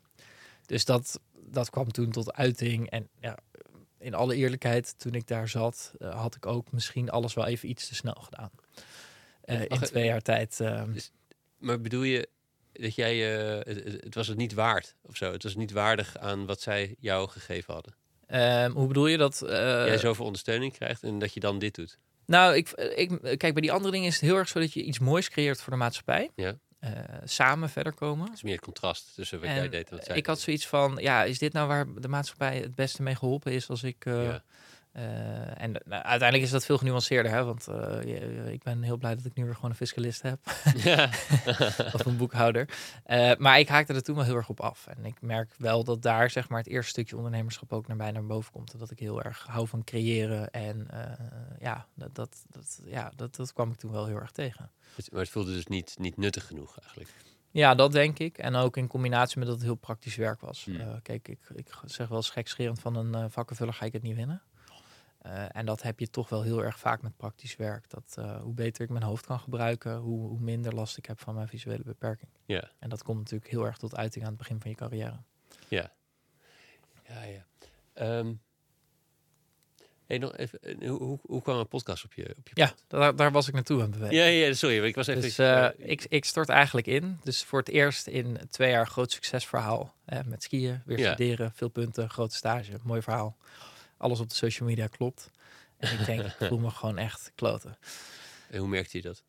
Dus 0.65 0.85
dat, 0.85 1.19
dat 1.45 1.69
kwam 1.69 1.91
toen 1.91 2.11
tot 2.11 2.33
uiting. 2.33 2.89
En 2.89 3.07
ja, 3.19 3.37
in 3.99 4.13
alle 4.13 4.35
eerlijkheid, 4.35 4.93
toen 4.99 5.13
ik 5.13 5.27
daar 5.27 5.47
zat, 5.47 5.91
eh, 5.99 6.21
had 6.21 6.35
ik 6.35 6.45
ook 6.45 6.71
misschien 6.71 7.09
alles 7.09 7.33
wel 7.33 7.45
even 7.45 7.69
iets 7.69 7.87
te 7.87 7.95
snel 7.95 8.17
gedaan. 8.21 8.51
Eh, 9.41 9.61
in 9.61 9.69
ik- 9.69 9.85
twee 9.85 10.05
jaar 10.05 10.21
tijd. 10.21 10.59
eh, 10.59 10.83
Maar 11.57 11.81
bedoel 11.81 12.03
je 12.03 12.27
dat 12.73 12.95
jij, 12.95 13.37
eh, 13.39 13.75
het, 13.75 13.83
het- 14.03 14.15
was 14.15 14.27
het 14.27 14.37
niet 14.37 14.53
waard 14.53 14.95
of 15.01 15.15
zo? 15.15 15.31
Het 15.31 15.43
was 15.43 15.55
niet 15.55 15.71
waardig 15.71 16.17
aan 16.17 16.45
wat 16.45 16.61
zij 16.61 16.95
jou 16.99 17.29
gegeven 17.29 17.73
hadden? 17.73 17.95
ehm, 18.27 18.71
hoe 18.71 18.87
bedoel 18.87 19.07
je 19.07 19.17
dat? 19.17 19.41
eh, 19.41 19.49
jij 19.85 19.97
zoveel 19.97 20.25
ondersteuning 20.25 20.73
krijgt 20.73 21.03
en 21.03 21.19
dat 21.19 21.33
je 21.33 21.39
dan 21.39 21.59
dit 21.59 21.75
doet? 21.75 21.97
Nou, 22.25 22.55
ik, 22.55 22.69
ik, 22.71 23.09
kijk, 23.21 23.39
bij 23.53 23.61
die 23.61 23.71
andere 23.71 23.91
dingen 23.91 24.07
is 24.07 24.13
het 24.13 24.23
heel 24.23 24.35
erg 24.37 24.47
zo 24.47 24.59
dat 24.59 24.73
je 24.73 24.83
iets 24.83 24.99
moois 24.99 25.29
creëert 25.29 25.61
voor 25.61 25.71
de 25.73 25.79
maatschappij. 25.79 26.29
Ja. 26.35 26.57
Eh, 26.79 26.91
samen 27.23 27.69
verder 27.69 27.93
komen. 27.93 28.25
Het 28.25 28.35
is 28.35 28.43
meer 28.43 28.59
contrast 28.59 29.11
tussen 29.15 29.39
wat 29.39 29.49
En 29.49 29.55
jij 29.55 29.69
deed 29.69 29.89
en 29.89 29.95
wat 29.95 30.05
zij 30.05 30.15
ik 30.15 30.25
had 30.25 30.39
zoiets 30.39 30.67
van, 30.67 30.97
ja, 31.01 31.23
is 31.23 31.39
dit 31.39 31.53
nou 31.53 31.67
waar 31.67 31.85
de 31.95 32.07
maatschappij 32.07 32.57
het 32.57 32.75
beste 32.75 33.01
mee 33.01 33.15
geholpen 33.15 33.51
is 33.51 33.69
als 33.69 33.83
ik 33.83 34.05
eh, 34.05 34.23
Ja. 34.23 34.43
Eh, 34.99 35.63
en 35.63 35.71
nou, 35.71 36.03
uiteindelijk 36.03 36.43
is 36.43 36.49
dat 36.49 36.65
veel 36.65 36.77
genuanceerder, 36.77 37.31
hè? 37.31 37.43
want 37.43 37.67
eh, 37.67 38.01
je- 38.03 38.51
ik 38.51 38.63
ben 38.63 38.81
heel 38.81 38.97
blij 38.97 39.15
dat 39.15 39.25
ik 39.25 39.33
nu 39.35 39.45
weer 39.45 39.55
gewoon 39.55 39.69
een 39.69 39.75
fiscalist 39.75 40.21
heb. 40.21 40.39
Ja. 40.75 41.09
of 41.95 42.05
een 42.05 42.17
boekhouder. 42.17 42.69
Eh, 43.03 43.31
maar 43.37 43.59
ik 43.59 43.67
haakte 43.67 43.93
er 43.93 44.03
toen 44.03 44.15
wel 44.15 44.23
heel 44.23 44.35
erg 44.35 44.49
op 44.49 44.59
af. 44.59 44.87
En 44.87 45.05
ik 45.05 45.21
merk 45.21 45.53
wel 45.57 45.83
dat 45.83 46.01
daar 46.01 46.29
zeg 46.29 46.49
maar 46.49 46.57
het 46.59 46.67
eerste 46.67 46.89
stukje 46.89 47.15
ondernemerschap 47.15 47.73
ook 47.73 47.87
naar 47.87 47.97
mij 47.97 48.11
naar 48.11 48.25
boven 48.25 48.51
komt. 48.51 48.73
En 48.73 48.79
dat 48.79 48.91
ik 48.91 48.99
heel 48.99 49.23
erg 49.23 49.45
hou 49.49 49.67
van 49.67 49.83
creëren. 49.83 50.51
En 50.51 50.87
eh, 50.91 51.11
ja, 51.59 51.85
dat, 51.93 52.15
dat, 52.15 52.43
dat, 52.49 52.81
ja 52.85 53.11
dat, 53.15 53.35
dat 53.35 53.53
kwam 53.53 53.71
ik 53.71 53.77
toen 53.77 53.91
wel 53.91 54.05
heel 54.05 54.19
erg 54.19 54.31
tegen. 54.31 54.71
Maar 55.11 55.21
het 55.21 55.29
voelde 55.29 55.53
dus 55.53 55.65
niet, 55.67 55.95
niet 55.99 56.17
nuttig 56.17 56.45
genoeg 56.47 56.79
eigenlijk. 56.79 57.09
Ja, 57.51 57.75
dat 57.75 57.91
denk 57.91 58.19
ik. 58.19 58.37
En 58.37 58.55
ook 58.55 58.77
in 58.77 58.87
combinatie 58.87 59.37
met 59.37 59.47
dat 59.47 59.55
het 59.55 59.65
heel 59.65 59.75
praktisch 59.75 60.15
werk 60.15 60.41
was. 60.41 60.63
Hmm. 60.65 60.79
Eh, 60.79 60.87
kijk, 61.03 61.27
ik, 61.27 61.39
ik 61.55 61.67
zeg 61.85 62.07
wel 62.07 62.17
eens 62.17 62.29
gekscherend 62.29 62.79
van 62.79 62.95
een 62.95 63.15
eh, 63.15 63.25
vakkenvuller 63.29 63.73
ga 63.73 63.85
ik 63.85 63.93
het 63.93 64.01
niet 64.03 64.15
winnen. 64.15 64.41
Eh, 65.19 65.55
en 65.55 65.65
dat 65.65 65.81
heb 65.81 65.99
je 65.99 66.09
toch 66.09 66.29
wel 66.29 66.41
heel 66.41 66.63
erg 66.63 66.79
vaak 66.79 67.01
met 67.01 67.17
praktisch 67.17 67.55
werk. 67.55 67.89
Dat 67.89 68.15
eh, 68.17 68.41
hoe 68.41 68.53
beter 68.53 68.83
ik 68.83 68.89
mijn 68.89 69.03
hoofd 69.03 69.25
kan 69.25 69.39
gebruiken, 69.39 69.95
hoe, 69.97 70.27
hoe 70.27 70.39
minder 70.39 70.73
last 70.73 70.97
ik 70.97 71.05
heb 71.05 71.19
van 71.19 71.35
mijn 71.35 71.47
visuele 71.47 71.83
beperking. 71.83 72.29
Ja. 72.45 72.71
En 72.79 72.89
dat 72.89 73.03
komt 73.03 73.17
natuurlijk 73.17 73.51
heel 73.51 73.65
erg 73.65 73.77
tot 73.77 73.95
uiting 73.95 74.23
aan 74.23 74.29
het 74.29 74.39
begin 74.39 74.61
van 74.61 74.69
je 74.69 74.75
carrière. 74.77 75.19
Ja. 75.67 75.91
Ja, 77.07 77.23
ja. 77.23 77.45
Ehm, 77.93 78.33
hey, 80.05 80.17
nog 80.17 80.35
even, 80.37 80.61
eh, 80.61 80.89
hoe, 80.89 81.03
hoe, 81.03 81.19
hoe 81.21 81.41
kwam 81.41 81.57
een 81.57 81.67
podcast 81.67 82.03
op 82.03 82.13
je, 82.13 82.35
op 82.37 82.47
je 82.47 82.51
Ja, 82.53 82.73
daar, 82.87 83.15
daar 83.15 83.31
was 83.31 83.47
ik 83.47 83.53
naartoe 83.53 83.77
aan 83.81 83.91
het 83.91 83.99
bewegen. 83.99 84.17
Ja, 84.17 84.25
ja, 84.25 84.53
sorry, 84.53 84.83
ik 84.85 84.95
was 84.95 85.07
even... 85.07 85.21
Dus 85.21 85.87
ik, 85.87 86.05
ik 86.09 86.25
stort 86.25 86.49
eigenlijk 86.49 86.87
in. 86.87 87.19
Dus 87.23 87.43
voor 87.43 87.59
het 87.59 87.69
eerst 87.69 88.07
in 88.07 88.37
twee 88.49 88.69
jaar 88.71 88.87
groot 88.87 89.11
succesverhaal. 89.11 89.93
Met 90.25 90.43
skiën, 90.43 90.81
weer 90.85 90.99
Ja. 90.99 91.13
studeren, 91.13 91.51
veel 91.53 91.69
punten, 91.69 92.09
grote 92.09 92.35
stage, 92.35 92.71
mooi 92.83 93.01
verhaal. 93.01 93.37
Alles 93.99 94.19
op 94.19 94.29
de 94.29 94.35
social 94.35 94.67
media 94.69 94.87
klopt. 94.87 95.29
En 95.77 95.99
ik 95.99 96.05
denk, 96.05 96.21
ik 96.21 96.35
voel 96.49 96.59
me 96.59 96.69
gewoon 96.69 96.97
echt 96.97 97.31
kloten. 97.35 97.77
En 98.49 98.59
hoe 98.59 98.67
merkte 98.67 98.97
je 98.97 99.03
dat? 99.03 99.23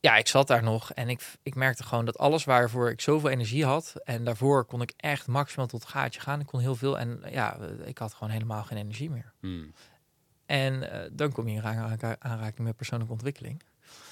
Ja, 0.00 0.16
ik 0.16 0.26
zat 0.28 0.46
daar 0.46 0.62
nog 0.62 0.92
en 0.92 1.08
ik, 1.08 1.32
ik 1.42 1.54
merkte 1.54 1.84
gewoon 1.84 2.04
dat 2.04 2.18
alles 2.18 2.44
waarvoor 2.44 2.90
ik 2.90 3.00
zoveel 3.00 3.28
energie 3.30 3.64
had. 3.64 3.94
En 4.04 4.24
daarvoor 4.24 4.64
kon 4.64 4.82
ik 4.82 4.92
echt 4.96 5.26
maximaal 5.26 5.66
tot 5.66 5.80
het 5.80 5.90
gaatje 5.90 6.20
gaan. 6.20 6.40
Ik 6.40 6.46
kon 6.46 6.60
heel 6.60 6.74
veel 6.76 6.98
en 6.98 7.22
ja, 7.30 7.58
ik 7.84 7.98
had 7.98 8.14
gewoon 8.14 8.32
helemaal 8.32 8.62
geen 8.64 8.78
energie 8.78 9.10
meer. 9.10 9.32
Hmm. 9.40 9.72
En 10.46 10.90
eh, 10.90 11.10
dan 11.12 11.32
kom 11.32 11.48
je 11.48 11.54
in 11.56 11.64
aanra- 11.64 12.16
aanraking 12.18 12.66
met 12.66 12.76
persoonlijke 12.76 13.12
ontwikkeling. 13.12 13.62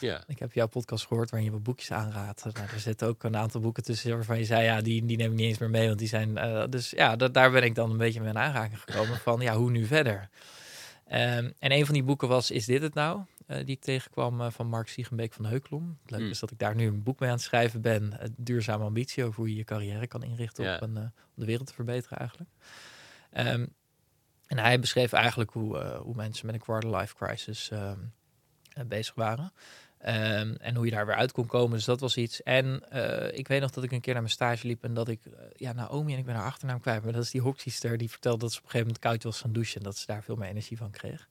Ja, 0.01 0.23
Ik 0.27 0.39
heb 0.39 0.53
jouw 0.53 0.67
podcast 0.67 1.07
gehoord 1.07 1.31
waarin 1.31 1.49
je 1.49 1.55
wat 1.55 1.63
boekjes 1.63 1.93
aanraadt. 1.93 2.45
Nou, 2.45 2.57
er 2.73 2.81
zitten 2.81 3.09
ook 3.09 3.23
een 3.23 3.37
aantal 3.37 3.61
boeken 3.61 3.83
tussen 3.83 4.11
waarvan 4.15 4.39
je 4.39 4.45
zei, 4.45 4.65
ja, 4.65 4.81
die, 4.81 5.05
die 5.07 5.17
neem 5.17 5.31
ik 5.31 5.37
niet 5.37 5.47
eens 5.49 5.59
meer 5.59 5.71
mee, 5.71 5.87
want 5.87 5.99
die 5.99 6.09
zijn... 6.09 6.39
eh, 6.39 6.65
dus 6.69 6.91
ja, 6.91 7.17
da- 7.17 7.29
daar 7.29 7.51
ben 7.51 7.63
ik 7.63 7.75
dan 7.75 7.91
een 7.91 7.97
beetje 7.97 8.21
mee 8.21 8.29
in 8.29 8.39
aanraking 8.39 8.81
gekomen 8.81 9.17
van, 9.27 9.41
ja, 9.41 9.57
hoe 9.57 9.71
nu 9.71 9.87
verder? 9.87 10.29
Ehm, 11.07 11.51
en 11.59 11.73
een 11.73 11.85
van 11.85 11.95
die 11.95 12.03
boeken 12.03 12.29
was 12.29 12.51
Is 12.51 12.65
dit 12.67 12.83
het 12.83 12.95
nou? 12.95 13.21
Eh, 13.47 13.57
die 13.57 13.75
ik 13.77 13.81
tegenkwam 13.81 14.41
eh, 14.41 14.51
van 14.51 14.67
Mark 14.67 14.89
Siegenbeek 14.89 15.33
van 15.33 15.45
Heukelom. 15.45 15.99
Het 16.03 16.11
leuke 16.11 16.23
Hmm. 16.25 16.33
is 16.33 16.39
dat 16.41 16.51
ik 16.51 16.59
daar 16.59 16.75
nu 16.75 16.87
een 16.87 17.03
boek 17.03 17.19
mee 17.21 17.29
aan 17.29 17.35
het 17.35 17.45
schrijven 17.45 17.81
ben. 17.81 18.33
Duurzame 18.37 18.85
ambitie, 18.85 19.25
over 19.25 19.37
hoe 19.37 19.49
je 19.51 19.57
je 19.57 19.65
carrière 19.65 20.07
kan 20.07 20.23
inrichten 20.23 20.65
op 20.75 20.81
een, 20.83 20.97
om 20.97 21.13
de 21.35 21.45
wereld 21.45 21.67
te 21.67 21.75
verbeteren 21.75 22.19
eigenlijk. 22.19 22.51
Ehm, 23.31 23.67
en 24.47 24.59
hij 24.59 24.81
beschreef 24.81 25.13
eigenlijk 25.13 25.51
hoe, 25.51 25.79
hoe 26.03 26.15
mensen 26.15 26.47
met 26.47 26.55
een 26.55 26.61
quarter 26.61 26.97
life 26.97 27.15
crisis 27.15 27.71
ehm, 27.71 27.83
eh, 27.83 27.97
bezig 28.87 29.15
waren. 29.15 29.53
Ehm, 30.01 30.55
en 30.61 30.75
hoe 30.75 30.85
je 30.85 30.91
daar 30.91 31.07
weer 31.07 31.15
uit 31.15 31.33
kon 31.33 31.47
komen. 31.47 31.77
Dus 31.77 31.85
dat 31.85 32.01
was 32.01 32.17
iets. 32.17 32.43
En 32.43 32.83
eh, 32.91 33.39
ik 33.39 33.49
weet 33.49 33.61
nog 33.61 33.71
dat 33.71 33.85
ik 33.85 33.93
een 33.93 34.01
keer 34.01 34.13
naar 34.13 34.23
mijn 34.23 34.35
stage 34.35 34.67
liep 34.67 34.85
en 34.85 34.95
dat 34.95 35.09
ik, 35.09 35.21
eh, 35.25 35.33
ja, 35.57 35.73
Naomi 35.73 36.13
en 36.13 36.19
ik 36.19 36.25
ben 36.25 36.35
haar 36.35 36.45
achternaam 36.45 36.81
kwijt, 36.81 37.03
maar 37.03 37.13
dat 37.13 37.23
is 37.23 37.31
die 37.31 37.41
hockeyster 37.41 37.99
die 37.99 38.11
vertelde 38.11 38.39
dat 38.39 38.53
ze 38.53 38.59
op 38.59 38.65
een 38.65 38.71
gegeven 38.71 38.93
moment 38.93 39.05
koud 39.05 39.23
was 39.23 39.41
gaan 39.41 39.53
douchen 39.53 39.77
en 39.77 39.83
dat 39.83 39.97
ze 39.97 40.07
daar 40.07 40.23
veel 40.23 40.37
meer 40.37 40.49
energie 40.49 40.77
van 40.77 40.91
kreeg. 40.91 41.29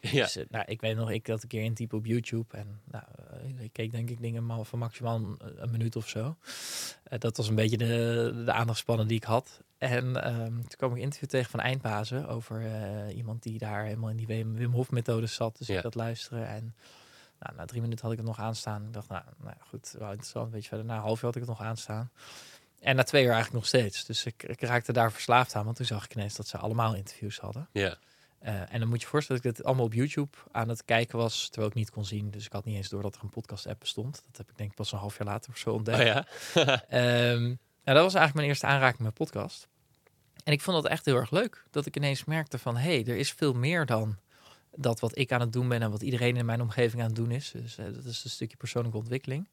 ja. 0.18 0.22
Dus, 0.22 0.36
eh, 0.36 0.44
nou, 0.48 0.64
ik 0.68 0.80
weet 0.80 0.96
nog, 0.96 1.10
ik 1.10 1.26
dat 1.26 1.42
een 1.42 1.48
keer 1.48 1.62
intypen 1.62 1.98
op 1.98 2.06
YouTube 2.06 2.56
en 2.56 2.80
nou, 2.84 3.04
eh, 3.30 3.64
ik 3.64 3.72
keek 3.72 3.90
denk 3.90 4.10
ik 4.10 4.20
dingen 4.20 4.46
maar 4.46 4.64
van 4.64 4.78
maximaal 4.78 5.16
een, 5.16 5.36
een 5.56 5.70
minuut 5.70 5.96
of 5.96 6.08
zo. 6.08 6.36
Eh, 7.02 7.18
dat 7.18 7.36
was 7.36 7.48
een 7.48 7.54
beetje 7.54 7.76
de, 7.78 8.42
de 8.44 8.52
aandachtspannen 8.52 9.06
die 9.06 9.16
ik 9.16 9.24
had. 9.24 9.60
En 9.78 10.24
ehm, 10.24 10.52
toen 10.52 10.76
kwam 10.76 10.90
ik 10.90 10.96
een 10.96 11.02
interview 11.02 11.28
tegen 11.28 11.50
van 11.50 11.60
Eindbazen 11.60 12.28
over 12.28 12.64
eh, 12.66 13.16
iemand 13.16 13.42
die 13.42 13.58
daar 13.58 13.84
helemaal 13.84 14.10
in 14.10 14.16
die 14.16 14.26
Wim, 14.26 14.72
Hof 14.72 14.90
methode 14.90 15.26
zat. 15.26 15.58
Dus 15.58 15.66
Ja. 15.66 15.76
ik 15.76 15.82
dat 15.82 15.94
luisteren 15.94 16.48
en 16.48 16.74
nou, 17.38 17.56
na 17.56 17.64
drie 17.64 17.80
minuten 17.80 18.02
had 18.04 18.12
ik 18.12 18.18
het 18.18 18.26
nog 18.26 18.38
aanstaan. 18.38 18.84
Ik 18.86 18.92
dacht, 18.92 19.08
nou, 19.08 19.22
nou 19.42 19.56
goed, 19.68 19.94
wel 19.98 20.08
interessant. 20.08 20.46
Een 20.46 20.52
beetje 20.52 20.68
verder, 20.68 20.86
na 20.86 20.94
een 20.94 21.00
half 21.00 21.18
uur 21.18 21.24
had 21.24 21.34
ik 21.34 21.40
het 21.40 21.50
nog 21.50 21.62
aanstaan. 21.62 22.10
En 22.80 22.96
na 22.96 23.02
twee 23.02 23.22
uur 23.24 23.32
eigenlijk 23.32 23.58
nog 23.60 23.66
steeds. 23.66 24.04
Dus 24.04 24.24
ik, 24.24 24.42
ik 24.42 24.60
raakte 24.60 24.92
daar 24.92 25.12
verslaafd 25.12 25.54
aan, 25.54 25.64
want 25.64 25.76
toen 25.76 25.86
zag 25.86 26.04
ik 26.04 26.14
ineens 26.14 26.36
dat 26.36 26.46
ze 26.46 26.58
allemaal 26.58 26.94
interviews 26.94 27.38
hadden. 27.38 27.68
ja. 27.72 27.96
Eh, 28.38 28.72
en 28.72 28.80
dan 28.80 28.88
moet 28.88 29.00
je 29.00 29.06
voorstellen 29.06 29.42
dat 29.42 29.50
ik 29.50 29.56
het 29.56 29.66
allemaal 29.66 29.84
op 29.84 29.92
YouTube 29.92 30.36
aan 30.50 30.68
het 30.68 30.84
kijken 30.84 31.18
was, 31.18 31.48
terwijl 31.48 31.68
ik 31.68 31.74
niet 31.74 31.90
kon 31.90 32.04
zien. 32.04 32.30
Dus 32.30 32.46
ik 32.46 32.52
had 32.52 32.64
niet 32.64 32.76
eens 32.76 32.88
door 32.88 33.02
dat 33.02 33.16
er 33.16 33.22
een 33.22 33.30
podcast-app 33.30 33.80
bestond. 33.80 34.22
Dat 34.26 34.36
heb 34.36 34.50
ik 34.50 34.56
denk 34.56 34.70
ik 34.70 34.76
pas 34.76 34.92
een 34.92 34.98
half 34.98 35.18
jaar 35.18 35.26
later 35.26 35.50
of 35.50 35.58
zo 35.58 35.70
ontdekt. 35.70 35.98
Oh 35.98 36.04
ja? 36.04 36.26
Ehm, 36.88 37.42
nou, 37.42 38.00
dat 38.00 38.12
was 38.12 38.14
eigenlijk 38.14 38.34
mijn 38.34 38.46
eerste 38.46 38.66
aanraking 38.66 39.02
met 39.02 39.14
podcast. 39.14 39.68
En 40.44 40.52
ik 40.52 40.60
vond 40.60 40.82
dat 40.82 40.92
echt 40.92 41.04
heel 41.04 41.16
erg 41.16 41.30
leuk. 41.30 41.64
Dat 41.70 41.86
ik 41.86 41.96
ineens 41.96 42.24
merkte 42.24 42.58
van, 42.58 42.76
hé, 42.76 42.94
hey, 42.94 43.06
er 43.06 43.16
is 43.16 43.32
veel 43.32 43.52
meer 43.52 43.86
dan 43.86 44.16
dat 44.74 45.00
wat 45.00 45.18
ik 45.18 45.32
aan 45.32 45.40
het 45.40 45.52
doen 45.52 45.68
ben 45.68 45.82
en 45.82 45.90
wat 45.90 46.02
iedereen 46.02 46.36
in 46.36 46.46
mijn 46.46 46.60
omgeving 46.60 47.02
aan 47.02 47.08
het 47.08 47.16
doen 47.16 47.30
is. 47.30 47.50
Dus 47.50 47.78
eh, 47.78 47.84
dat 47.84 48.04
is 48.04 48.24
een 48.24 48.30
stukje 48.30 48.56
persoonlijke 48.56 48.98
ontwikkeling. 48.98 49.48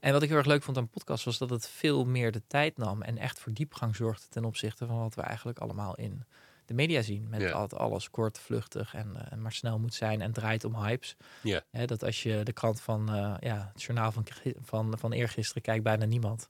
En 0.00 0.12
wat 0.12 0.22
ik 0.22 0.28
heel 0.28 0.38
erg 0.38 0.46
leuk 0.46 0.62
vond 0.62 0.76
aan 0.76 0.88
podcast 0.88 1.24
was 1.24 1.38
dat 1.38 1.50
het 1.50 1.68
veel 1.68 2.04
meer 2.04 2.32
de 2.32 2.42
tijd 2.46 2.76
nam 2.76 3.02
en 3.02 3.18
echt 3.18 3.38
voor 3.38 3.52
diepgang 3.52 3.96
zorgde 3.96 4.26
ten 4.28 4.44
opzichte 4.44 4.86
van 4.86 4.98
wat 4.98 5.14
we 5.14 5.22
eigenlijk 5.22 5.58
allemaal 5.58 5.94
in 5.94 6.24
de 6.66 6.74
media 6.74 7.02
zien. 7.02 7.26
Met 7.28 7.52
altijd 7.52 7.80
alles 7.80 8.10
kort, 8.10 8.38
vluchtig 8.38 8.94
en, 8.94 9.16
eh, 9.16 9.32
en 9.32 9.42
maar 9.42 9.52
snel 9.52 9.78
moet 9.78 9.94
zijn 9.94 10.20
en 10.20 10.32
draait 10.32 10.64
om 10.64 10.76
hypes. 10.76 11.16
Ja. 11.42 11.62
Hè, 11.70 11.84
dat 11.84 12.04
als 12.04 12.22
je 12.22 12.40
de 12.42 12.52
krant 12.52 12.80
van 12.80 13.08
eh, 13.08 13.34
ja, 13.40 13.70
het 13.72 13.82
journaal 13.82 14.12
van, 14.12 14.26
van, 14.62 14.98
van 14.98 15.12
eergisteren 15.12 15.62
kijkt, 15.62 15.84
bijna 15.84 16.04
niemand. 16.04 16.48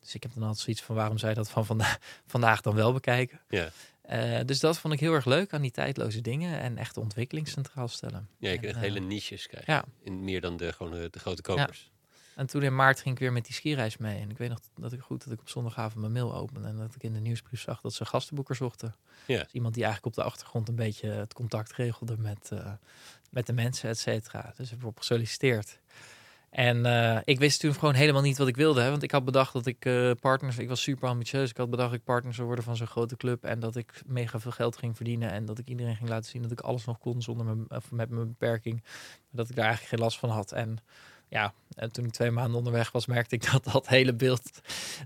Dus 0.00 0.14
ik 0.14 0.22
heb 0.22 0.32
dan 0.34 0.42
altijd 0.42 0.60
zoiets 0.60 0.82
van 0.82 0.94
waarom 0.94 1.18
zij 1.18 1.34
dat 1.34 1.50
van 1.50 1.66
vanda 1.66 1.98
vandaag 2.26 2.60
dan 2.60 2.74
wel 2.74 2.92
bekijken. 2.92 3.40
Ja. 3.48 3.70
Eh, 4.02 4.40
dus 4.44 4.60
dat 4.60 4.78
vond 4.78 4.94
ik 4.94 5.00
heel 5.00 5.12
erg 5.12 5.24
leuk 5.24 5.52
aan 5.52 5.62
die 5.62 5.70
tijdloze 5.70 6.20
dingen 6.20 6.60
en 6.60 6.78
echt 6.78 6.94
de 6.94 7.00
ontwikkeling 7.00 7.48
centraal 7.48 7.88
stellen. 7.88 8.28
Ja, 8.38 8.50
je 8.50 8.58
krijgt 8.58 8.78
hele 8.78 9.00
niches 9.00 9.46
krijgen. 9.46 9.72
ja. 9.72 9.84
In 10.02 10.24
meer 10.24 10.40
dan 10.40 10.56
de, 10.56 10.72
gewoon 10.72 10.92
de, 10.92 11.08
de 11.10 11.18
grote 11.18 11.42
kopers. 11.42 11.90
En 12.36 12.46
toen 12.46 12.62
in 12.62 12.74
maart 12.74 13.00
ging 13.00 13.14
ik 13.14 13.20
weer 13.20 13.32
met 13.32 13.44
die 13.44 13.54
skireis 13.54 13.96
mee. 13.96 14.20
En 14.20 14.30
ik 14.30 14.38
weet 14.38 14.48
nog 14.48 14.58
dat 14.74 14.92
ik 14.92 15.00
goed 15.00 15.24
dat 15.24 15.32
ik 15.32 15.40
op 15.40 15.48
zondagavond 15.48 16.00
mijn 16.00 16.12
mail 16.12 16.34
opende 16.34 16.68
en 16.68 16.76
dat 16.76 16.94
ik 16.94 17.02
in 17.02 17.12
de 17.12 17.20
nieuwsbrief 17.20 17.60
zag 17.60 17.80
dat 17.80 17.92
ze 17.92 18.04
gastenboekers 18.04 18.58
zochten. 18.58 18.94
Ja. 19.26 19.42
Dus 19.42 19.52
iemand 19.52 19.74
die 19.74 19.84
eigenlijk 19.84 20.16
op 20.16 20.22
de 20.22 20.28
achtergrond 20.28 20.68
een 20.68 20.74
beetje 20.74 21.08
het 21.08 21.34
contact 21.34 21.72
regelde 21.72 22.16
met, 22.18 22.50
eh, 22.52 22.72
met 23.30 23.46
de 23.46 23.52
mensen, 23.52 23.88
et 23.88 23.98
cetera. 23.98 24.52
Dus 24.56 24.64
ik 24.66 24.70
heb 24.70 24.80
erop 24.80 24.98
gesolliciteerd. 24.98 25.78
En 26.50 26.86
eh, 26.86 27.18
ik 27.24 27.38
wist 27.38 27.60
toen 27.60 27.74
gewoon 27.74 27.94
helemaal 27.94 28.22
niet 28.22 28.38
wat 28.38 28.48
ik 28.48 28.56
wilde. 28.56 28.80
Hè, 28.80 28.90
want 28.90 29.02
ik 29.02 29.10
had 29.10 29.24
bedacht 29.24 29.52
dat 29.52 29.66
ik 29.66 29.84
eh, 29.84 30.10
partners... 30.20 30.58
Ik 30.58 30.68
was 30.68 30.82
super 30.82 31.08
ambitieus. 31.08 31.50
Ik 31.50 31.56
had 31.56 31.70
bedacht 31.70 31.90
dat 31.90 31.98
ik 31.98 32.04
partner 32.04 32.34
zou 32.34 32.46
worden 32.46 32.64
van 32.64 32.76
zo'n 32.76 32.86
grote 32.86 33.16
club. 33.16 33.44
En 33.44 33.60
dat 33.60 33.76
ik 33.76 34.02
mega 34.06 34.40
veel 34.40 34.50
geld 34.50 34.76
ging 34.76 34.96
verdienen. 34.96 35.30
En 35.30 35.44
dat 35.44 35.58
ik 35.58 35.68
iedereen 35.68 35.96
ging 35.96 36.08
laten 36.08 36.30
zien 36.30 36.42
dat 36.42 36.50
ik 36.50 36.60
alles 36.60 36.84
nog 36.84 36.98
kon 36.98 37.22
zonder 37.22 37.46
mijn, 37.46 37.70
of 37.70 37.90
met 37.90 38.10
mijn 38.10 38.28
beperking. 38.28 38.84
Dat 39.30 39.48
ik 39.48 39.56
daar 39.56 39.64
eigenlijk 39.64 39.94
geen 39.94 40.04
last 40.04 40.18
van 40.18 40.30
had. 40.30 40.52
En 40.52 40.78
ja, 41.28 41.54
en 41.76 41.92
toen 41.92 42.04
ik 42.04 42.12
twee 42.12 42.30
maanden 42.30 42.56
onderweg 42.58 42.92
was, 42.92 43.06
merkte 43.06 43.34
ik 43.34 43.50
dat 43.52 43.64
dat 43.64 43.88
hele 43.88 44.14
beeld 44.14 44.50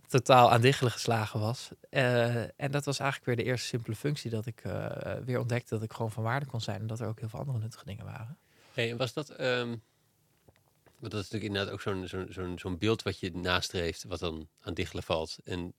totaal 0.08 0.50
aan 0.50 0.60
diggelen 0.60 0.92
geslagen 0.92 1.40
was. 1.40 1.70
Eh, 1.90 2.60
en 2.60 2.70
dat 2.70 2.84
was 2.84 2.98
eigenlijk 2.98 3.24
weer 3.24 3.36
de 3.44 3.50
eerste 3.50 3.66
simpele 3.66 3.96
functie 3.96 4.30
dat 4.30 4.46
ik 4.46 4.60
eh, 4.60 5.12
weer 5.24 5.38
ontdekte 5.38 5.74
dat 5.74 5.82
ik 5.82 5.92
gewoon 5.92 6.10
van 6.10 6.22
waarde 6.22 6.46
kon 6.46 6.60
zijn. 6.60 6.80
En 6.80 6.86
dat 6.86 7.00
er 7.00 7.08
ook 7.08 7.20
heel 7.20 7.28
veel 7.28 7.38
andere 7.38 7.58
nuttige 7.58 7.84
dingen 7.84 8.04
waren. 8.04 8.38
Hey, 8.72 8.90
en 8.90 8.96
was 8.96 9.12
dat... 9.12 9.30
ehm, 9.30 9.74
want 10.98 11.12
dat 11.12 11.22
is 11.22 11.30
natuurlijk 11.30 11.44
inderdaad 11.44 11.72
ook 11.72 11.80
zo'n 11.80 12.06
zo'n 12.08 12.26
zo'n 12.30 12.58
zo'n 12.58 12.78
beeld 12.78 13.02
wat 13.02 13.20
je 13.20 13.30
nastreeft, 13.32 14.04
wat 14.04 14.18
dan 14.18 14.48
aan 14.60 14.74
diggelen 14.74 15.02
valt. 15.02 15.36
En, 15.44 15.74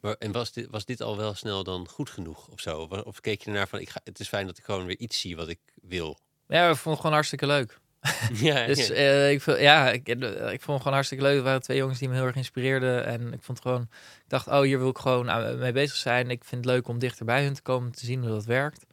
maar, 0.00 0.14
en 0.14 0.32
was, 0.32 0.52
dit, 0.52 0.66
was 0.70 0.84
dit 0.84 1.00
al 1.00 1.16
wel 1.16 1.34
snel 1.34 1.64
dan 1.64 1.88
goed 1.88 2.10
genoeg 2.10 2.48
of 2.48 2.60
zo? 2.60 2.80
Of, 2.80 2.90
of 2.90 3.20
keek 3.20 3.42
je 3.42 3.50
ernaar 3.50 3.68
van, 3.68 3.78
ik 3.78 3.88
ga, 3.88 4.00
het 4.04 4.20
is 4.20 4.28
fijn 4.28 4.46
dat 4.46 4.58
ik 4.58 4.64
gewoon 4.64 4.86
weer 4.86 4.98
iets 4.98 5.20
zie 5.20 5.36
wat 5.36 5.48
ik 5.48 5.60
wil? 5.82 6.18
Ja, 6.48 6.68
ik 6.68 6.76
vond 6.76 6.84
het 6.84 6.96
gewoon 6.96 7.12
hartstikke 7.12 7.46
leuk. 7.46 7.80
ja, 8.32 8.66
Dus 8.66 8.90
eh, 8.90 9.30
ik, 9.30 9.40
vond- 9.42 9.58
ja, 9.58 9.90
ik, 9.90 10.08
eh, 10.08 10.16
ik 10.30 10.60
vond 10.60 10.66
het 10.66 10.76
gewoon 10.76 10.92
hartstikke 10.92 11.24
leuk. 11.24 11.36
Er 11.36 11.42
waren 11.42 11.62
twee 11.62 11.76
jongens 11.76 11.98
die 11.98 12.08
me 12.08 12.14
heel 12.14 12.24
erg 12.26 12.36
inspireerden. 12.36 13.04
En 13.06 13.32
ik 13.32 13.42
vond 13.42 13.60
gewoon, 13.60 13.82
ik 13.82 14.28
dacht, 14.28 14.46
oh, 14.46 14.60
hier 14.60 14.78
wil 14.78 14.88
ik 14.88 14.98
gewoon 14.98 15.30
aan- 15.30 15.58
mee 15.58 15.72
bezig 15.72 15.96
zijn. 15.96 16.30
Ik 16.30 16.44
vind 16.44 16.64
het 16.64 16.74
leuk 16.74 16.88
om 16.88 16.98
dichter 16.98 17.24
bij 17.24 17.44
hun 17.44 17.54
te 17.54 17.62
komen, 17.62 17.92
te 17.92 18.04
zien 18.06 18.20
hoe 18.20 18.28
dat 18.30 18.44
werkt. 18.44 18.86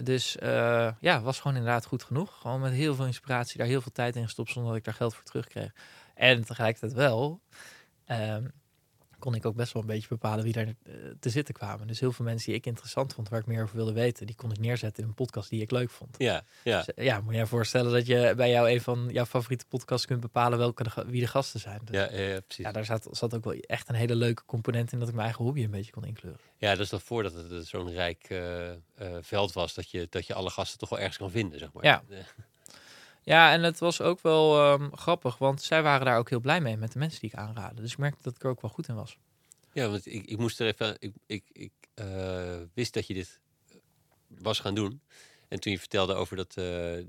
Dus 0.00 0.36
eh, 0.38 0.90
ja, 1.00 1.20
was 1.20 1.40
gewoon 1.40 1.56
inderdaad 1.56 1.86
goed 1.86 2.02
genoeg. 2.02 2.38
Gewoon 2.40 2.60
met 2.60 2.72
heel 2.72 2.94
veel 2.94 3.06
inspiratie, 3.06 3.58
daar 3.58 3.66
heel 3.66 3.80
veel 3.80 3.92
tijd 3.92 4.16
in 4.16 4.22
gestopt 4.24 4.50
zonder 4.50 4.70
dat 4.70 4.78
ik 4.80 4.84
daar 4.84 4.94
geld 4.94 5.14
voor 5.14 5.24
terugkreeg. 5.24 5.70
En 6.14 6.44
tegelijkertijd 6.44 6.92
wel, 6.92 7.40
ehm, 8.06 8.44
kon 9.20 9.34
ik 9.34 9.46
ook 9.46 9.54
best 9.54 9.72
wel 9.72 9.82
een 9.82 9.88
beetje 9.88 10.08
bepalen 10.08 10.44
wie 10.44 10.52
daar 10.52 10.66
eh, 10.66 10.92
te 11.20 11.30
zitten 11.30 11.54
kwamen. 11.54 11.86
Dus 11.86 12.00
heel 12.00 12.12
veel 12.12 12.24
mensen 12.24 12.46
die 12.46 12.56
ik 12.58 12.66
interessant 12.66 13.14
vond, 13.14 13.28
waar 13.28 13.40
ik 13.40 13.46
meer 13.46 13.62
over 13.62 13.76
wilde 13.76 13.92
weten, 13.92 14.26
die 14.26 14.34
kon 14.34 14.50
ik 14.50 14.58
neerzetten 14.58 15.02
in 15.02 15.08
een 15.08 15.14
podcast 15.14 15.50
die 15.50 15.60
ik 15.60 15.70
leuk 15.70 15.90
vond. 15.90 16.14
Ja, 16.18 16.42
ja. 16.64 16.76
Dus, 16.76 16.94
eh, 16.94 17.04
ja 17.04 17.20
moet 17.20 17.32
je 17.32 17.38
je 17.38 17.46
voorstellen 17.46 17.92
dat 17.92 18.06
je 18.06 18.32
bij 18.36 18.50
jou 18.50 18.70
een 18.70 18.80
van 18.80 19.08
jouw 19.12 19.24
favoriete 19.24 19.64
podcasts 19.68 20.06
kunt 20.06 20.20
bepalen 20.20 20.58
welke 20.58 20.82
de, 20.82 21.04
wie 21.06 21.20
de 21.20 21.26
gasten 21.26 21.60
zijn. 21.60 21.80
Dus, 21.84 21.96
Ja, 21.96 22.12
ja, 22.12 22.28
ja, 22.28 22.40
precies. 22.40 22.64
ja, 22.64 22.72
daar 22.72 22.84
zat, 22.84 23.08
zat 23.10 23.34
ook 23.34 23.44
wel 23.44 23.54
echt 23.54 23.88
een 23.88 23.94
hele 23.94 24.14
leuke 24.14 24.42
component 24.46 24.92
in 24.92 24.98
dat 24.98 25.08
ik 25.08 25.14
mijn 25.14 25.26
eigen 25.26 25.44
hobby 25.44 25.64
een 25.64 25.70
beetje 25.70 25.92
kon 25.92 26.04
inkleuren. 26.04 26.40
Ja, 26.56 26.70
dat 26.70 26.80
is 26.80 26.88
dan 26.88 27.00
voordat 27.00 27.32
het 27.32 27.66
zo'n 27.66 27.90
rijk 27.90 28.26
eh, 28.28 28.70
veld 29.20 29.52
was, 29.52 29.74
dat 29.74 29.90
je, 29.90 30.06
dat 30.10 30.26
je 30.26 30.34
alle 30.34 30.50
gasten 30.50 30.78
toch 30.78 30.88
wel 30.88 30.98
ergens 30.98 31.16
kan 31.16 31.30
vinden, 31.30 31.58
zeg 31.58 31.72
maar. 31.72 31.84
Ja. 31.84 32.02
Eh, 33.24 33.34
Ja, 33.34 33.52
en 33.52 33.62
het 33.62 33.78
was 33.78 34.00
ook 34.00 34.20
wel 34.20 34.58
ehm, 34.58 34.90
grappig, 34.92 35.38
want 35.38 35.62
zij 35.62 35.82
waren 35.82 36.06
daar 36.06 36.18
ook 36.18 36.30
heel 36.30 36.40
blij 36.40 36.60
mee 36.60 36.76
met 36.76 36.92
de 36.92 36.98
mensen 36.98 37.20
die 37.20 37.30
ik 37.30 37.36
aanraadde. 37.36 37.82
Dus 37.82 37.92
ik 37.92 37.98
merkte 37.98 38.22
dat 38.22 38.34
ik 38.34 38.42
er 38.42 38.50
ook 38.50 38.60
wel 38.60 38.70
goed 38.70 38.88
in 38.88 38.94
was. 38.94 39.18
Ja, 39.72 39.88
want 39.88 40.06
ik, 40.06 40.24
ik 40.26 40.38
moest 40.38 40.60
er 40.60 40.66
even. 40.66 40.96
Ik, 40.98 41.14
ik, 41.26 41.44
ik 41.52 41.72
eh, 41.94 42.56
wist 42.74 42.94
dat 42.94 43.06
je 43.06 43.14
dit 43.14 43.40
was 44.28 44.58
gaan 44.60 44.74
doen. 44.74 45.00
En 45.48 45.60
toen 45.60 45.72
je 45.72 45.78
vertelde 45.78 46.14
over 46.14 46.36
dat, 46.36 46.48
eh, 46.48 46.54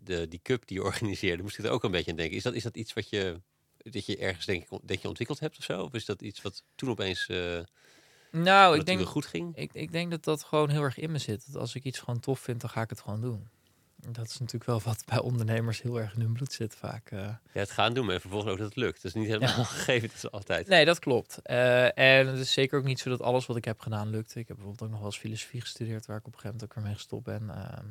de, 0.03 0.26
die 0.30 0.39
cup 0.43 0.68
die 0.68 0.78
je 0.78 0.84
organiseerde, 0.84 1.43
moest 1.43 1.57
ik 1.59 1.66
er 1.66 1.72
ook 1.72 1.84
een 1.84 1.91
beetje 1.91 2.12
aan 2.12 2.18
denken. 2.18 2.38
Is 2.38 2.43
dat, 2.43 2.53
is 2.53 2.64
dat 2.64 2.76
iets 2.76 2.93
wat 2.93 3.09
je, 3.09 3.41
dat 3.78 4.05
je 4.05 4.18
ergens 4.18 4.45
denk 4.45 4.64
ik, 4.64 4.80
dat 4.84 5.01
je 5.01 5.07
ontwikkeld 5.07 5.39
hebt 5.39 5.57
of 5.57 5.64
zo? 5.64 5.82
Of 5.84 5.93
is 5.93 6.05
dat 6.05 6.22
iets 6.22 6.41
wat 6.41 6.64
toen 6.76 6.89
opeens 6.89 7.28
eh 7.28 7.59
Nou, 8.32 8.78
ik 8.80 8.86
denk, 8.86 9.05
goed 9.05 9.26
ging? 9.26 9.55
ik, 9.55 9.74
ik 9.74 9.91
denk 9.91 10.12
dat 10.12 10.24
dat 10.24 10.43
gewoon 10.43 10.70
heel 10.70 10.82
erg 10.82 10.97
in 10.97 11.12
me 11.12 11.18
zit. 11.18 11.45
Dat 11.51 11.62
als 11.62 11.76
ik 11.76 11.84
iets 11.84 11.99
gewoon 11.99 12.20
tof 12.20 12.39
vind, 12.39 12.62
dan 12.62 12.70
ga 12.70 12.82
ik 12.82 12.89
het 12.89 13.01
gewoon 13.01 13.22
doen. 13.22 13.49
Dat 14.08 14.26
is 14.26 14.38
natuurlijk 14.38 14.66
wel 14.66 14.82
wat 14.82 15.04
bij 15.06 15.20
ondernemers 15.20 15.82
heel 15.82 15.99
erg 15.99 16.14
in 16.16 16.22
hun 16.22 16.34
bloed 16.34 16.54
zit 16.54 16.76
vaak. 16.76 17.12
eh. 17.12 17.20
Ja, 17.20 17.38
het 17.52 17.72
gaan 17.72 17.93
doen, 17.93 18.06
maar 18.06 18.20
vervolgens 18.20 18.52
ook 18.52 18.58
dat 18.58 18.68
het 18.68 18.76
lukt. 18.76 18.95
Dat 18.95 19.06
is 19.06 19.14
niet 19.14 19.28
helemaal 19.28 19.58
Ja. 19.58 19.64
gegeven, 19.78 20.08
dat 20.08 20.18
is 20.18 20.32
altijd. 20.32 20.68
Nee, 20.68 20.86
dat 20.86 20.99
klopt. 20.99 21.39
Eh, 21.41 21.97
en 21.97 22.28
het 22.28 22.39
is 22.39 22.54
zeker 22.54 22.80
ook 22.80 22.86
niet 22.86 22.99
zo 22.99 23.10
dat 23.10 23.22
alles 23.22 23.45
wat 23.45 23.58
ik 23.58 23.66
heb 23.66 23.80
gedaan 23.80 24.10
lukte. 24.10 24.39
Ik 24.39 24.47
heb 24.47 24.58
bijvoorbeeld 24.58 24.84
ook 24.84 24.89
nog 24.89 24.99
wel 24.99 25.08
eens 25.10 25.20
filosofie 25.20 25.62
gestudeerd, 25.62 26.06
waar 26.06 26.18
ik 26.18 26.26
op 26.28 26.34
een 26.34 26.39
gegeven 26.39 26.58
moment 26.60 26.70
ook 26.72 26.76
weer 26.76 26.84
mee 26.86 26.95
gestopt 26.95 27.24
ben. 27.24 27.49
Ehm, 27.49 27.86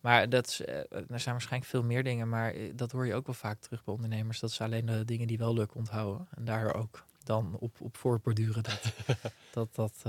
maar 0.00 0.28
dat 0.28 0.46
is, 0.46 0.60
eh, 0.64 0.76
er 0.76 1.20
zijn 1.20 1.34
waarschijnlijk 1.34 1.70
veel 1.70 1.82
meer 1.82 2.02
dingen, 2.04 2.28
maar 2.28 2.54
dat 2.74 2.92
hoor 2.92 3.06
je 3.06 3.14
ook 3.14 3.26
wel 3.26 3.34
vaak 3.34 3.60
terug 3.60 3.84
bij 3.84 3.94
ondernemers. 3.94 4.40
Dat 4.40 4.52
ze 4.52 4.64
alleen 4.64 4.86
de 4.86 5.04
dingen 5.04 5.26
die 5.26 5.38
wel 5.38 5.54
lukken 5.54 5.76
onthouden. 5.76 6.26
En 6.34 6.44
daar 6.44 6.74
ook 6.74 7.04
dan 7.24 7.56
op, 7.58 7.80
op 7.80 7.96
voortborduren. 7.96 8.62
Dat, 8.62 8.82
dat, 9.52 9.74
dat, 9.74 10.02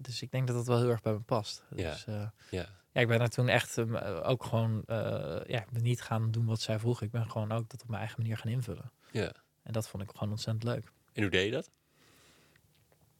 dus 0.00 0.22
ik 0.22 0.30
denk 0.30 0.46
dat 0.46 0.56
dat 0.56 0.66
wel 0.66 0.78
heel 0.78 0.90
erg 0.90 1.02
bij 1.02 1.12
me 1.12 1.18
past. 1.20 1.64
Ja. 1.74 1.90
Dus, 1.90 2.04
Ja. 2.50 2.68
Ja, 2.96 3.02
ik 3.02 3.08
ben 3.08 3.20
er 3.20 3.28
toen 3.28 3.48
echt 3.48 3.78
ehm, 3.78 3.94
eh, 3.94 4.28
ook 4.28 4.44
gewoon 4.44 4.82
eh, 4.86 5.40
ja, 5.46 5.64
niet 5.70 6.02
gaan 6.02 6.30
doen 6.30 6.46
wat 6.46 6.60
zij 6.60 6.78
vroeg. 6.78 7.02
Ik 7.02 7.10
ben 7.10 7.30
gewoon 7.30 7.52
ook 7.52 7.70
dat 7.70 7.82
op 7.82 7.88
mijn 7.88 8.00
eigen 8.00 8.20
manier 8.20 8.36
gaan 8.36 8.50
invullen. 8.52 8.90
Ja. 9.10 9.32
En 9.62 9.72
dat 9.72 9.88
vond 9.88 10.02
ik 10.02 10.10
gewoon 10.12 10.30
ontzettend 10.30 10.64
leuk. 10.64 10.92
En 11.12 11.22
hoe 11.22 11.30
deed 11.30 11.44
je 11.44 11.50
dat? 11.50 11.70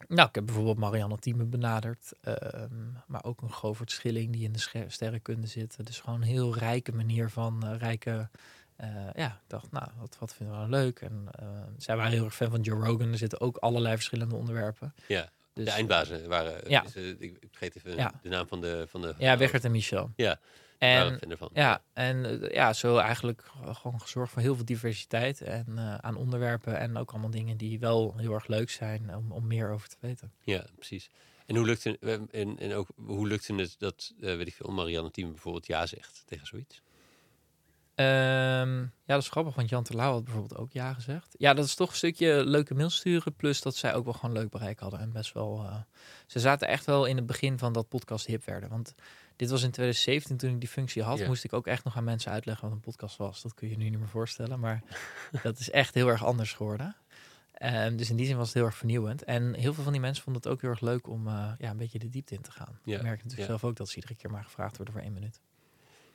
Nou, 0.09 0.29
ik 0.29 0.35
heb 0.35 0.45
bijvoorbeeld 0.45 0.79
Marianne 0.79 1.18
Thieme 1.18 1.45
benaderd. 1.45 2.12
ehm, 2.20 2.93
maar 3.07 3.24
ook 3.24 3.43
een 3.43 3.53
Govert 3.53 3.91
Schilling 3.91 4.33
die 4.33 4.45
in 4.45 4.53
de 4.53 4.85
sterrenkunde 4.89 5.47
zit. 5.47 5.87
Dus 5.87 6.01
gewoon 6.01 6.20
een 6.20 6.29
heel 6.29 6.55
rijke 6.55 6.93
manier 6.93 7.31
van 7.31 7.66
eh, 7.66 7.79
rijke... 7.79 8.29
ja, 9.14 9.27
ik 9.27 9.49
dacht, 9.49 9.72
nou, 9.72 9.89
wat, 9.99 10.16
wat 10.18 10.35
vinden 10.35 10.55
we 10.55 10.61
nou 10.61 10.70
leuk? 10.70 11.01
En 11.01 11.29
eh, 11.31 11.49
zij 11.77 11.97
waren 11.97 12.12
heel 12.12 12.24
erg 12.24 12.35
fan 12.35 12.51
van 12.51 12.61
Joe 12.61 12.85
Rogan. 12.85 13.11
Er 13.11 13.18
zitten 13.18 13.41
ook 13.41 13.57
allerlei 13.57 13.95
verschillende 13.95 14.35
onderwerpen. 14.37 14.95
Ja, 15.09 15.31
Dus, 15.57 15.65
de 15.65 15.71
eindbazen 15.71 16.29
waren. 16.29 16.71
ja. 16.71 16.85
is, 16.85 16.95
eh, 16.97 17.09
ik, 17.09 17.21
ik 17.21 17.49
vergeet 17.51 17.77
even 17.77 17.97
Ja. 17.97 18.13
de 18.23 18.29
naam 18.29 18.47
van 18.49 18.61
de. 18.61 18.85
Van 18.89 19.01
de 19.03 19.15
Ja, 19.19 19.37
Weghert 19.37 19.65
en 19.65 19.71
Michel. 19.71 20.11
Ja, 20.17 20.41
En. 20.79 21.21
Ja, 21.53 21.83
en 21.93 22.43
eh, 22.43 22.55
ja, 22.55 22.73
zo 22.73 22.97
eigenlijk 22.97 23.45
gewoon 23.63 24.01
gezorgd 24.01 24.33
voor 24.33 24.43
heel 24.43 24.55
veel 24.55 24.65
diversiteit 24.65 25.41
en 25.41 25.67
eh, 25.77 25.95
aan 25.95 26.17
onderwerpen 26.17 26.79
en 26.79 26.97
ook 26.97 27.11
allemaal 27.11 27.31
dingen 27.31 27.57
die 27.57 27.79
wel 27.79 28.15
heel 28.17 28.33
erg 28.35 28.47
leuk 28.47 28.71
zijn 28.71 29.17
om, 29.17 29.33
om 29.33 29.47
meer 29.47 29.71
over 29.71 29.89
te 29.89 29.97
weten. 30.01 30.33
Ja, 30.45 30.65
precies. 30.75 31.11
En 31.47 31.57
hoe 31.57 31.67
lukte, 31.67 31.99
eh, 32.01 32.13
en, 32.41 32.59
en 32.59 32.75
ook, 32.75 32.89
hoe 33.07 33.27
lukte 33.27 33.55
het 33.55 33.75
dat, 33.79 34.13
eh, 34.21 34.37
weet 34.37 34.47
ik 34.47 34.55
veel, 34.55 34.71
Marianne 34.73 35.11
Team 35.11 35.31
bijvoorbeeld 35.31 35.67
ja 35.67 35.87
zegt 35.87 36.23
tegen 36.27 36.47
zoiets? 36.47 36.83
Ehm, 37.97 38.79
ja, 38.81 38.91
dat 39.15 39.23
is 39.23 39.29
grappig, 39.29 39.55
want 39.55 39.69
Jan 39.69 39.83
Terlouw 39.83 40.13
had 40.13 40.25
bijvoorbeeld 40.25 40.61
ook 40.61 40.73
ja 40.73 40.93
gezegd. 40.95 41.35
Ja, 41.39 41.55
dat 41.55 41.65
is 41.65 41.75
toch 41.75 41.91
een 41.91 41.97
stukje 41.97 42.45
leuke 42.45 42.75
mail 42.75 42.91
sturen, 42.91 43.35
plus 43.35 43.61
dat 43.63 43.77
zij 43.77 43.95
ook 43.95 44.05
wel 44.05 44.13
gewoon 44.13 44.35
leuk 44.35 44.51
bereik 44.51 44.79
hadden 44.79 45.01
en 45.01 45.13
best 45.13 45.33
wel. 45.33 45.63
eh, 45.65 45.77
ze 46.27 46.41
zaten 46.41 46.69
echt 46.69 46.85
wel 46.85 47.05
in 47.05 47.17
het 47.17 47.27
begin 47.27 47.59
van 47.59 47.73
dat 47.73 47.89
podcast 47.89 48.27
hip 48.27 48.45
werden, 48.45 48.69
want 48.69 48.95
dit 49.37 49.51
was 49.51 49.63
in 49.63 49.71
2017 49.71 50.37
toen 50.37 50.51
ik 50.51 50.61
die 50.61 50.69
functie 50.69 51.03
had, 51.03 51.19
moest 51.27 51.45
ik 51.45 51.53
ook 51.53 51.67
echt 51.67 51.85
nog 51.85 51.97
aan 51.97 52.05
mensen 52.05 52.33
uitleggen 52.33 52.65
wat 52.65 52.73
een 52.77 52.81
podcast 52.83 53.17
was. 53.17 53.43
Dat 53.43 53.55
kun 53.55 53.69
je 53.69 53.77
nu 53.77 53.89
niet 53.89 53.99
meer 53.99 54.09
voorstellen, 54.09 54.61
maar 54.61 54.83
dat 55.43 55.59
is 55.59 55.71
echt 55.71 55.95
heel 55.95 56.09
erg 56.09 56.25
anders 56.25 56.53
geworden. 56.53 56.97
Ehm, 57.53 57.97
dus 57.97 58.11
in 58.11 58.17
die 58.17 58.27
zin 58.27 58.37
was 58.37 58.47
het 58.47 58.55
heel 58.57 58.65
erg 58.65 58.77
vernieuwend. 58.77 59.25
En 59.25 59.55
heel 59.55 59.75
veel 59.75 59.83
van 59.83 59.93
die 59.93 60.01
mensen 60.01 60.23
vonden 60.25 60.43
het 60.43 60.51
ook 60.53 60.61
heel 60.61 60.71
erg 60.71 60.81
leuk 60.81 61.09
om 61.09 61.27
eh, 61.29 61.53
ja, 61.59 61.71
een 61.71 61.77
beetje 61.77 61.99
de 61.99 62.09
diepte 62.09 62.35
in 62.35 62.43
te 62.43 62.51
gaan. 62.51 62.79
Ja, 62.85 62.97
Ik 62.97 63.03
merk 63.03 63.17
natuurlijk 63.17 63.49
zelf 63.49 63.65
ook 63.65 63.77
dat 63.77 63.89
ze 63.89 63.95
iedere 63.95 64.15
keer 64.15 64.31
maar 64.31 64.45
gevraagd 64.45 64.77
worden 64.77 64.95
voor 64.95 65.03
één 65.03 65.13
minuut. 65.13 65.41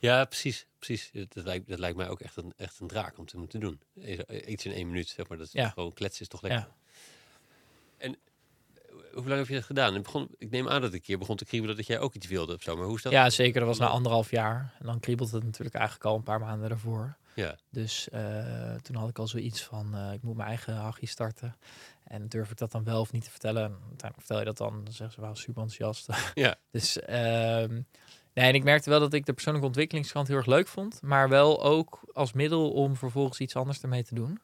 Ja, 0.02 0.24
precies. 0.24 0.66
precies. 0.78 1.10
Dat, 1.28 1.44
lijkt, 1.44 1.68
dat 1.68 1.78
lijkt 1.78 1.96
mij 1.96 2.08
ook 2.08 2.20
echt 2.20 2.36
een, 2.36 2.52
echt 2.56 2.80
een 2.80 2.86
draak 2.86 3.18
om 3.18 3.26
te 3.26 3.38
moeten 3.38 3.60
doen. 3.60 3.80
Eh, 4.00 4.50
Iets 4.50 4.64
in 4.64 4.72
één 4.72 4.86
minuut, 4.86 5.08
zeg 5.08 5.28
maar. 5.28 5.38
Dat 5.38 5.46
is 5.46 5.52
Ja. 5.52 5.68
gewoon 5.68 5.92
kletsen 5.92 6.22
is 6.22 6.28
toch 6.28 6.42
lekker. 6.42 6.60
Ja. 6.60 8.14
Hoe 9.12 9.26
lang 9.28 9.38
heb 9.38 9.48
je 9.48 9.54
dat 9.54 9.64
gedaan? 9.64 9.94
Het 9.94 10.02
begon, 10.02 10.28
ik 10.38 10.50
neem 10.50 10.68
aan 10.68 10.74
dat 10.74 10.82
het 10.82 10.92
een 10.92 11.00
keer 11.00 11.18
begon 11.18 11.36
te 11.36 11.44
kriebelen 11.44 11.76
dat 11.76 11.86
jij 11.86 11.98
ook 11.98 12.14
iets 12.14 12.26
wilde 12.26 12.54
of 12.54 12.62
zo. 12.62 12.76
Maar 12.76 12.86
hoe 12.86 12.96
is 12.96 13.02
dat? 13.02 13.12
Ja, 13.12 13.30
zeker. 13.30 13.60
Dat 13.60 13.68
was 13.68 13.78
na 13.78 13.86
anderhalf 13.86 14.30
jaar. 14.30 14.74
En 14.78 14.86
dan 14.86 15.00
kriebelt 15.00 15.30
het 15.30 15.44
natuurlijk 15.44 15.74
eigenlijk 15.74 16.04
al 16.06 16.16
een 16.16 16.22
paar 16.22 16.40
maanden 16.40 16.68
daarvoor. 16.68 17.16
Ja. 17.34 17.56
Dus 17.70 18.08
eh, 18.08 18.74
toen 18.74 18.96
had 18.96 19.08
ik 19.08 19.18
al 19.18 19.26
zoiets 19.28 19.62
van, 19.62 19.94
eh, 19.94 20.12
ik 20.12 20.22
moet 20.22 20.36
mijn 20.36 20.48
eigen 20.48 20.74
hachje 20.74 21.06
starten. 21.06 21.56
En 22.04 22.28
durf 22.28 22.50
ik 22.50 22.56
dat 22.56 22.72
dan 22.72 22.84
wel 22.84 23.00
of 23.00 23.12
niet 23.12 23.24
te 23.24 23.30
vertellen? 23.30 23.62
En 23.64 23.70
uiteindelijk 23.72 24.18
vertel 24.18 24.38
je 24.38 24.44
dat 24.44 24.56
dan, 24.56 24.84
dan 24.84 24.92
zeggen 24.92 25.14
ze 25.14 25.20
wel 25.20 25.34
super 25.36 25.62
enthousiast. 25.62 26.08
Ja. 26.34 26.56
dus 26.70 27.00
ehm, 27.00 27.80
nee, 28.34 28.48
en 28.48 28.54
ik 28.54 28.64
merkte 28.64 28.90
wel 28.90 29.00
dat 29.00 29.12
ik 29.12 29.26
de 29.26 29.32
persoonlijke 29.32 29.68
ontwikkelingskant 29.68 30.28
heel 30.28 30.36
erg 30.36 30.46
leuk 30.46 30.68
vond. 30.68 31.02
Maar 31.02 31.28
wel 31.28 31.62
ook 31.62 32.00
als 32.12 32.32
middel 32.32 32.70
om 32.70 32.96
vervolgens 32.96 33.40
iets 33.40 33.56
anders 33.56 33.80
ermee 33.82 34.04
te 34.04 34.14
doen. 34.14 34.40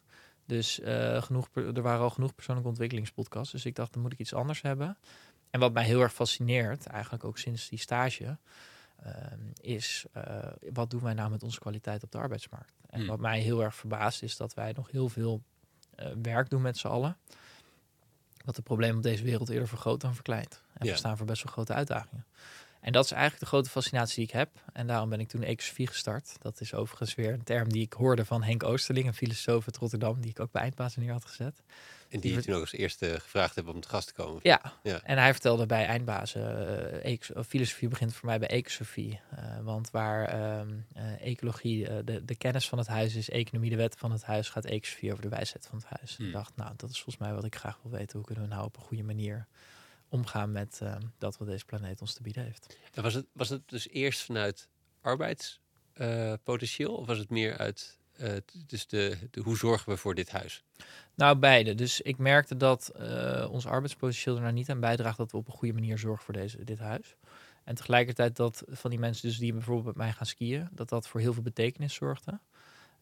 Dus 0.46 0.80
eh, 0.80 1.22
genoeg, 1.22 1.48
er 1.54 1.82
waren 1.82 2.00
al 2.00 2.10
genoeg 2.10 2.34
persoonlijke 2.34 2.70
ontwikkelingspodcasts. 2.70 3.52
Dus 3.52 3.64
ik 3.64 3.74
dacht, 3.74 3.92
dan 3.92 4.02
moet 4.02 4.12
ik 4.12 4.18
iets 4.18 4.34
anders 4.34 4.62
hebben. 4.62 4.96
En 5.50 5.60
wat 5.60 5.72
mij 5.72 5.84
heel 5.84 6.00
erg 6.00 6.12
fascineert, 6.12 6.86
eigenlijk 6.86 7.24
ook 7.24 7.38
sinds 7.38 7.68
die 7.68 7.78
stage, 7.78 8.36
ehm, 9.02 9.38
is 9.60 10.04
eh, 10.12 10.24
wat 10.72 10.90
doen 10.90 11.02
wij 11.02 11.14
nou 11.14 11.30
met 11.30 11.42
onze 11.42 11.58
kwaliteit 11.60 12.02
op 12.02 12.10
de 12.12 12.18
arbeidsmarkt? 12.18 12.74
En 12.86 12.98
Hmm. 12.98 13.08
wat 13.08 13.20
mij 13.20 13.40
heel 13.40 13.62
erg 13.62 13.74
verbaast 13.74 14.22
is 14.22 14.36
dat 14.36 14.54
wij 14.54 14.72
nog 14.76 14.90
heel 14.90 15.08
veel 15.08 15.42
eh, 15.94 16.06
werk 16.22 16.50
doen 16.50 16.62
met 16.62 16.78
z'n 16.78 16.86
allen. 16.86 17.16
Wat 18.44 18.56
de 18.56 18.62
problemen 18.62 18.96
op 18.96 19.02
deze 19.02 19.22
wereld 19.24 19.48
eerder 19.48 19.68
vergroot 19.68 20.00
dan 20.00 20.14
verkleint. 20.14 20.62
En 20.72 20.86
Ja. 20.86 20.92
we 20.92 20.98
staan 20.98 21.16
voor 21.16 21.26
best 21.26 21.42
wel 21.42 21.52
grote 21.52 21.72
uitdagingen. 21.72 22.24
En 22.80 22.92
dat 22.92 23.04
is 23.04 23.10
eigenlijk 23.10 23.42
de 23.42 23.48
grote 23.48 23.70
fascinatie 23.70 24.14
die 24.14 24.24
ik 24.24 24.30
heb. 24.30 24.50
En 24.72 24.86
daarom 24.86 25.08
ben 25.08 25.20
ik 25.20 25.28
toen 25.28 25.42
ecosofie 25.42 25.86
gestart. 25.86 26.36
Dat 26.38 26.60
is 26.60 26.74
overigens 26.74 27.14
weer 27.14 27.32
een 27.32 27.44
term 27.44 27.68
die 27.72 27.82
ik 27.82 27.92
hoorde 27.92 28.24
van 28.24 28.42
Henk 28.42 28.62
Oosterling, 28.62 29.06
een 29.06 29.14
filosoof 29.14 29.66
uit 29.66 29.76
Rotterdam, 29.76 30.20
die 30.20 30.30
ik 30.30 30.40
ook 30.40 30.50
bij 30.52 30.62
Eindbazen 30.62 31.02
neer 31.02 31.12
had 31.12 31.24
gezet. 31.24 31.62
En 32.08 32.20
die 32.20 32.34
je 32.34 32.42
toen 32.42 32.54
ook 32.54 32.60
als 32.60 32.72
eerste 32.72 33.20
gevraagd 33.20 33.54
hebben 33.54 33.74
om 33.74 33.80
te 33.80 33.88
gast 33.88 34.06
te 34.06 34.14
komen. 34.14 34.40
Ja, 34.42 34.72
Ja. 34.82 35.00
en 35.02 35.18
hij 35.18 35.32
vertelde 35.32 35.66
bij 35.66 35.86
Eindbazen, 35.86 37.02
eh, 37.02 37.18
filosofie 37.46 37.88
begint 37.88 38.14
voor 38.14 38.28
mij 38.28 38.38
bij 38.38 38.48
ecosofie. 38.48 39.20
Eh, 39.30 39.58
want 39.62 39.90
waar 39.90 40.24
ehm, 40.24 40.68
eh, 40.94 41.26
ecologie 41.26 42.04
de, 42.04 42.24
de 42.24 42.34
kennis 42.34 42.68
van 42.68 42.78
het 42.78 42.86
huis 42.86 43.14
is, 43.14 43.30
economie 43.30 43.70
de 43.70 43.76
wet 43.76 43.94
van 43.98 44.12
het 44.12 44.24
huis, 44.24 44.48
gaat 44.48 44.64
ecosofie 44.64 45.10
over 45.10 45.22
de 45.22 45.28
wijsheid 45.28 45.66
van 45.66 45.78
het 45.78 45.86
huis. 45.98 46.16
Hmm. 46.16 46.26
Ik 46.26 46.32
dacht, 46.32 46.56
nou, 46.56 46.72
dat 46.76 46.90
is 46.90 46.96
volgens 46.96 47.24
mij 47.24 47.34
wat 47.34 47.44
ik 47.44 47.56
graag 47.56 47.78
wil 47.82 47.92
weten. 47.92 48.16
Hoe 48.16 48.26
kunnen 48.26 48.44
we 48.44 48.50
nou 48.50 48.64
op 48.64 48.76
een 48.76 48.82
goede 48.82 49.02
manier 49.04 49.46
omgaan 50.08 50.52
met 50.52 50.78
ehm, 50.82 51.02
dat 51.18 51.38
wat 51.38 51.48
deze 51.48 51.64
planeet 51.64 52.00
ons 52.00 52.14
te 52.14 52.22
bieden 52.22 52.44
heeft. 52.44 52.76
En 52.94 53.02
was 53.02 53.14
het, 53.14 53.26
was 53.32 53.48
het 53.48 53.68
dus 53.68 53.88
eerst 53.88 54.20
vanuit 54.20 54.68
arbeidspotentieel? 55.00 56.94
of 56.94 57.06
was 57.06 57.18
het 57.18 57.30
meer 57.30 57.56
uit 57.56 57.98
eh, 58.18 58.32
dus 58.66 58.86
de, 58.86 59.18
de, 59.30 59.40
hoe 59.40 59.56
zorgen 59.56 59.92
we 59.92 59.96
voor 59.96 60.14
dit 60.14 60.30
huis? 60.30 60.64
Nou, 61.14 61.36
beide. 61.36 61.74
Dus 61.74 62.00
ik 62.00 62.18
merkte 62.18 62.56
dat 62.56 62.88
eh, 62.88 63.48
ons 63.50 63.66
arbeidspotentieel 63.66 64.36
er 64.36 64.42
nou 64.42 64.52
niet 64.52 64.70
aan 64.70 64.80
bijdraagt 64.80 65.16
dat 65.16 65.30
we 65.30 65.36
op 65.36 65.46
een 65.46 65.52
goede 65.52 65.74
manier 65.74 65.98
zorgen 65.98 66.24
voor 66.24 66.34
deze, 66.34 66.64
dit 66.64 66.78
huis. 66.78 67.16
En 67.64 67.74
tegelijkertijd 67.74 68.36
dat 68.36 68.62
van 68.66 68.90
die 68.90 68.98
mensen 68.98 69.28
dus 69.28 69.38
die 69.38 69.52
bijvoorbeeld 69.52 69.86
met 69.86 69.96
mij 69.96 70.12
gaan 70.12 70.26
skiën, 70.26 70.68
dat 70.72 70.88
dat 70.88 71.08
voor 71.08 71.20
heel 71.20 71.32
veel 71.32 71.42
betekenis 71.42 71.94
zorgde. 71.94 72.40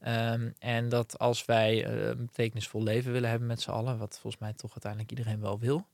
Ehm, 0.01 0.51
en 0.59 0.89
dat 0.89 1.19
als 1.19 1.45
wij 1.45 1.85
eh, 1.85 2.07
een 2.07 2.27
betekenisvol 2.27 2.83
leven 2.83 3.13
willen 3.13 3.31
hebben 3.31 3.49
met 3.49 3.61
z'n 3.61 3.71
allen, 3.71 3.99
wat 3.99 4.19
volgens 4.21 4.43
mij 4.43 4.53
toch 4.53 4.71
uiteindelijk 4.71 5.11
iedereen 5.11 5.41
wel 5.41 5.59
wil, 5.59 5.87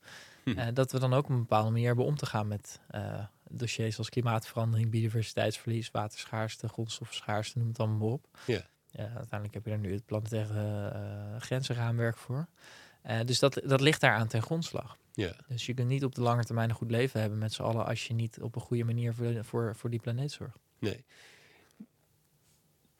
Hm. 0.43 0.49
eh, 0.57 0.67
dat 0.73 0.91
we 0.91 0.99
dan 0.99 1.13
ook 1.13 1.23
op 1.23 1.29
een 1.29 1.39
bepaalde 1.39 1.71
manier 1.71 1.87
hebben 1.87 2.05
om 2.05 2.15
te 2.15 2.25
gaan 2.25 2.47
met 2.47 2.79
eh, 2.87 3.25
dossiers 3.49 3.97
als 3.97 4.09
klimaatverandering, 4.09 4.89
biodiversiteitsverlies, 4.89 5.91
waterschaarste, 5.91 6.67
grondstoffenschaarste, 6.67 7.57
noem 7.57 7.67
het 7.67 7.79
allemaal 7.79 7.97
maar 7.97 8.07
op. 8.07 8.27
Ja. 8.45 8.65
Ja, 8.91 9.03
uiteindelijk 9.03 9.53
heb 9.53 9.63
je 9.63 9.69
daar 9.69 9.79
nu 9.79 9.93
het 9.93 10.05
planetaire 10.05 10.93
uh, 11.33 11.41
grenzenraamwerk 11.41 12.17
voor. 12.17 12.47
Dus 13.25 13.39
dat, 13.39 13.61
dat 13.65 13.81
ligt 13.81 14.01
daar 14.01 14.15
aan 14.15 14.27
ten 14.27 14.41
grondslag. 14.41 14.97
Ja. 15.13 15.35
Dus 15.47 15.65
je 15.65 15.73
kunt 15.73 15.87
niet 15.87 16.03
op 16.03 16.15
de 16.15 16.21
lange 16.21 16.43
termijn 16.43 16.69
een 16.69 16.75
goed 16.75 16.91
leven 16.91 17.19
hebben 17.19 17.39
met 17.39 17.53
z'n 17.53 17.61
allen 17.61 17.85
als 17.85 18.07
je 18.07 18.13
niet 18.13 18.41
op 18.41 18.55
een 18.55 18.61
goede 18.61 18.83
manier 18.83 19.13
voor, 19.13 19.45
voor, 19.45 19.75
voor 19.75 19.89
die 19.89 19.99
planeet 19.99 20.31
zorgt. 20.31 20.59
Nee. 20.79 21.05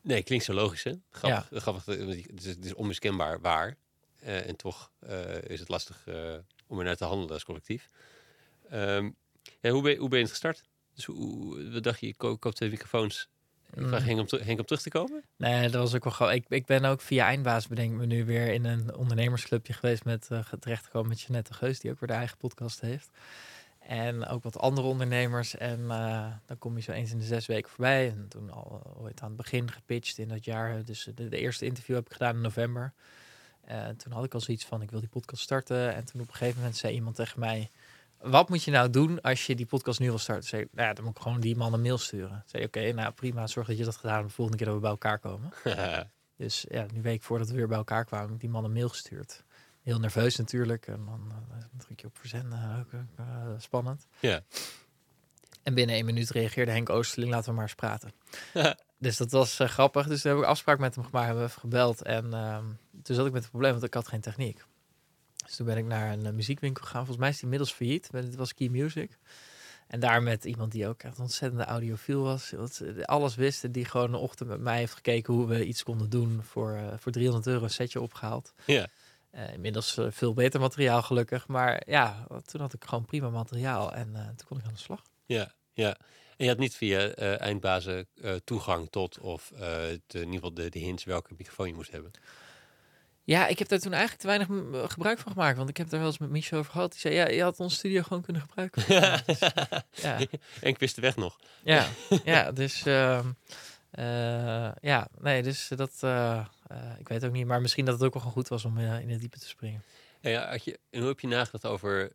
Nee, 0.01 0.23
klinkt 0.23 0.45
zo 0.45 0.53
logisch, 0.53 0.83
hè? 0.83 0.93
Grappig. 1.09 1.61
grappig 1.61 1.85
want 1.85 1.99
het, 1.99 2.43
is, 2.43 2.45
het 2.45 2.65
is 2.65 2.73
onmiskenbaar 2.73 3.41
waar. 3.41 3.75
eh, 4.19 4.47
en 4.47 4.55
toch 4.55 4.91
eh, 4.99 5.41
is 5.41 5.59
het 5.59 5.69
lastig 5.69 6.07
eh, 6.07 6.35
om 6.73 6.79
er 6.79 6.85
naar 6.85 6.95
te 6.95 7.05
handelen 7.05 7.33
als 7.33 7.43
collectief. 7.43 7.89
Ehm, 8.69 9.09
ja, 9.61 9.69
hoe, 9.69 9.81
ben, 9.81 9.91
je- 9.91 9.97
hoe 9.97 10.09
ben 10.09 10.17
je 10.17 10.23
het 10.23 10.33
gestart? 10.33 10.63
Dus 10.95 11.05
hoe, 11.05 11.71
wat 11.71 11.83
dacht 11.83 11.99
je, 11.99 12.05
je 12.07 12.15
ko- 12.15 12.37
koopt 12.37 12.55
twee 12.55 12.69
microfoons. 12.69 13.29
Ik 13.73 13.87
vraag 13.87 13.99
Mm. 14.01 14.05
Henk 14.07 14.19
om, 14.19 14.25
ter- 14.25 14.45
Henk 14.45 14.59
om 14.59 14.65
terug 14.65 14.81
te 14.81 14.89
komen. 14.89 15.23
Nee, 15.37 15.61
dat 15.69 15.81
was 15.81 15.95
ook 15.95 16.03
wel 16.03 16.13
gewoon. 16.13 16.31
Ik, 16.33 16.45
ik 16.47 16.65
ben 16.65 16.85
ook 16.85 17.01
via 17.01 17.25
Eindbaas 17.25 17.67
bedenk 17.67 17.91
me 17.93 18.05
nu 18.05 18.25
weer 18.25 18.53
in 18.53 18.65
een 18.65 18.95
ondernemersclubje 18.95 19.73
geweest 19.73 20.05
met 20.05 20.27
uh, 20.31 20.39
terechtgekomen 20.59 21.09
met 21.09 21.21
Jeanette 21.21 21.53
Geus, 21.53 21.79
die 21.79 21.91
ook 21.91 21.99
weer 21.99 22.09
de 22.09 22.15
eigen 22.15 22.37
podcast 22.37 22.81
heeft. 22.81 23.09
En 23.79 24.25
ook 24.25 24.43
wat 24.43 24.57
andere 24.59 24.87
ondernemers. 24.87 25.55
En 25.57 25.79
eh, 25.91 26.31
dan 26.45 26.57
kom 26.57 26.75
je 26.75 26.81
zo 26.81 26.91
eens 26.91 27.11
in 27.11 27.17
de 27.17 27.23
zes 27.25 27.45
weken 27.45 27.69
voorbij. 27.69 28.07
En 28.09 28.25
toen 28.29 28.49
al 28.49 28.81
eh, 28.85 29.01
ooit 29.01 29.21
aan 29.21 29.27
het 29.27 29.37
begin 29.37 29.71
gepitcht 29.71 30.17
in 30.17 30.27
dat 30.27 30.45
jaar. 30.45 30.83
Dus 30.85 31.09
de, 31.15 31.29
de 31.29 31.37
eerste 31.37 31.65
interview 31.65 31.95
heb 31.95 32.05
ik 32.05 32.11
gedaan 32.11 32.35
in 32.35 32.41
november. 32.41 32.93
En 33.65 33.97
toen 33.97 34.11
had 34.11 34.23
ik 34.23 34.33
al 34.33 34.39
zoiets 34.39 34.65
van, 34.65 34.81
ik 34.81 34.91
wil 34.91 34.99
die 34.99 35.09
podcast 35.09 35.43
starten. 35.43 35.95
En 35.95 36.05
toen 36.05 36.21
op 36.21 36.27
een 36.27 36.33
gegeven 36.33 36.59
moment 36.59 36.77
zei 36.77 36.93
iemand 36.93 37.15
tegen 37.15 37.39
mij... 37.39 37.71
Wat 38.17 38.49
moet 38.49 38.63
je 38.63 38.71
nou 38.71 38.89
doen 38.89 39.21
als 39.21 39.45
je 39.45 39.55
die 39.55 39.65
podcast 39.65 39.99
nu 39.99 40.07
wil 40.07 40.17
starten? 40.17 40.47
Zei, 40.47 40.67
nou 40.71 40.87
ja, 40.87 40.93
dan 40.93 41.03
moet 41.03 41.15
ik 41.15 41.21
gewoon 41.21 41.39
die 41.39 41.55
man 41.55 41.73
een 41.73 41.81
mail 41.81 41.97
sturen. 41.97 42.43
Zei, 42.45 42.63
oké, 42.63 42.91
nou 42.91 43.11
prima, 43.11 43.47
zorg 43.47 43.67
dat 43.67 43.77
je 43.77 43.83
dat 43.83 43.95
gedaan 43.95 44.15
hebt. 44.15 44.27
De 44.27 44.33
volgende 44.33 44.57
keer 44.57 44.67
dat 44.67 44.75
we 44.75 44.81
bij 44.81 44.91
elkaar 44.91 45.19
komen. 45.19 45.53
Dus 46.37 46.65
ja, 46.69 46.85
nu 46.93 47.01
week 47.01 47.21
voordat 47.21 47.49
we 47.49 47.55
weer 47.55 47.67
bij 47.67 47.77
elkaar 47.77 48.05
kwamen, 48.05 48.37
die 48.37 48.49
man 48.49 48.63
een 48.63 48.73
mail 48.73 48.89
gestuurd. 48.89 49.43
Heel 49.83 49.99
nerveus 49.99 50.35
natuurlijk. 50.35 50.87
En 50.87 51.05
dan 51.05 51.33
uh, 51.51 51.57
druk 51.77 52.01
je 52.01 52.07
op 52.07 52.17
verzenden. 52.17 52.59
Ook, 52.79 52.91
uh, 53.19 53.25
spannend. 53.57 54.07
Ja. 54.19 54.41
En 55.63 55.73
binnen 55.73 55.95
één 55.95 56.05
minuut 56.05 56.29
reageerde 56.29 56.71
Henk 56.71 56.89
Oosterling, 56.89 57.31
laten 57.31 57.49
we 57.49 57.55
maar 57.55 57.63
eens 57.63 57.75
praten. 57.75 58.11
dus 58.97 59.17
dat 59.17 59.31
was 59.31 59.59
uh, 59.59 59.67
grappig. 59.67 60.07
Dus 60.07 60.21
toen 60.21 60.31
heb 60.31 60.41
ik 60.41 60.47
afspraak 60.47 60.79
met 60.79 60.95
hem 60.95 61.03
gemaakt, 61.03 61.25
hebben 61.25 61.43
we 61.43 61.49
even 61.49 61.61
gebeld. 61.61 62.01
En 62.01 62.25
uh, 62.25 62.57
toen 63.03 63.15
zat 63.15 63.25
ik 63.25 63.31
met 63.31 63.41
het 63.41 63.51
probleem, 63.51 63.71
want 63.71 63.83
ik 63.83 63.93
had 63.93 64.07
geen 64.07 64.21
techniek. 64.21 64.63
Dus 65.45 65.55
toen 65.55 65.65
ben 65.65 65.77
ik 65.77 65.85
naar 65.85 66.11
een 66.11 66.35
muziekwinkel 66.35 66.83
gegaan. 66.83 67.05
Volgens 67.05 67.17
mij 67.17 67.29
is 67.29 67.35
die 67.35 67.43
inmiddels 67.43 67.71
failliet. 67.71 68.09
Het 68.11 68.35
was 68.35 68.53
Key 68.53 68.67
Music. 68.67 69.17
En 69.87 69.99
daar 69.99 70.23
met 70.23 70.45
iemand 70.45 70.71
die 70.71 70.87
ook 70.87 71.03
echt 71.03 71.19
ontzettende 71.19 71.65
audiofiel 71.65 72.21
was. 72.21 72.53
Alles 73.01 73.35
wist. 73.35 73.73
Die 73.73 73.85
gewoon 73.85 74.13
een 74.13 74.19
ochtend 74.19 74.49
met 74.49 74.59
mij 74.59 74.77
heeft 74.77 74.93
gekeken 74.93 75.33
hoe 75.33 75.47
we 75.47 75.65
iets 75.65 75.83
konden 75.83 76.09
doen. 76.09 76.43
Voor, 76.43 76.75
uh, 76.75 76.93
voor 76.97 77.11
300 77.11 77.47
euro 77.47 77.63
een 77.63 77.69
setje 77.69 78.01
opgehaald. 78.01 78.53
Ja. 78.65 78.87
Uh, 79.31 79.53
inmiddels 79.53 79.97
uh, 79.97 80.05
veel 80.09 80.33
beter 80.33 80.59
materiaal 80.59 81.01
gelukkig. 81.01 81.47
Maar 81.47 81.83
ja, 81.85 82.27
toen 82.45 82.61
had 82.61 82.73
ik 82.73 82.83
gewoon 82.85 83.05
prima 83.05 83.29
materiaal. 83.29 83.93
En 83.93 84.13
toen 84.13 84.47
kon 84.47 84.57
ik 84.57 84.65
aan 84.65 84.73
de 84.73 84.79
slag. 84.79 85.01
Ja, 85.25 85.51
ja. 85.73 85.97
En 86.37 86.45
je 86.45 86.47
had 86.47 86.57
niet 86.57 86.75
via 86.75 87.13
eindbazen 87.37 88.07
toegang 88.43 88.87
tot 88.89 89.19
of 89.19 89.51
de, 89.55 90.01
in 90.07 90.19
ieder 90.19 90.33
geval 90.33 90.53
de, 90.53 90.69
de 90.69 90.79
hints 90.79 91.03
welke 91.03 91.33
microfoon 91.37 91.67
je 91.67 91.73
moest 91.73 91.91
hebben. 91.91 92.11
Ja, 93.25 93.47
ik 93.47 93.59
heb 93.59 93.67
daar 93.67 93.79
toen 93.79 93.93
eigenlijk 93.93 94.21
te 94.21 94.27
weinig 94.27 94.91
gebruik 94.91 95.19
van 95.19 95.31
gemaakt. 95.31 95.57
Want 95.57 95.69
ik 95.69 95.77
heb 95.77 95.89
daar 95.89 95.99
wel 95.99 96.09
eens 96.09 96.17
met 96.17 96.29
Michel 96.29 96.57
over 96.57 96.71
gehad. 96.71 96.91
Die 96.91 96.99
zei, 96.99 97.13
ja, 97.13 97.29
je 97.29 97.41
had 97.41 97.59
ons 97.59 97.75
studio 97.75 98.01
gewoon 98.01 98.23
kunnen 98.23 98.41
gebruiken. 98.41 98.83
dus, 99.25 99.39
ja. 100.01 100.19
En 100.61 100.67
ik 100.67 100.79
wist 100.79 100.95
de 100.95 101.01
weg 101.01 101.15
nog. 101.15 101.39
Ja, 101.63 101.87
ja 102.25 102.51
dus... 102.51 102.85
Uh, 102.85 103.19
uh, 103.99 104.71
ja, 104.81 105.07
nee, 105.19 105.43
dus 105.43 105.67
dat... 105.75 105.99
Uh, 106.03 106.45
ik 106.99 107.07
weet 107.07 107.25
ook 107.25 107.31
niet. 107.31 107.45
Maar 107.45 107.61
misschien 107.61 107.85
dat 107.85 107.93
het 107.93 108.03
ook 108.03 108.13
wel 108.13 108.31
goed 108.31 108.47
was 108.47 108.65
om 108.65 108.77
in 108.77 109.09
het 109.09 109.19
diepe 109.19 109.39
te 109.39 109.47
springen. 109.47 109.83
En, 110.21 110.31
ja, 110.31 110.49
had 110.49 110.63
je, 110.63 110.79
en 110.89 110.99
hoe 110.99 111.07
heb 111.07 111.19
je 111.19 111.27
nagedacht 111.27 111.65
over 111.65 112.11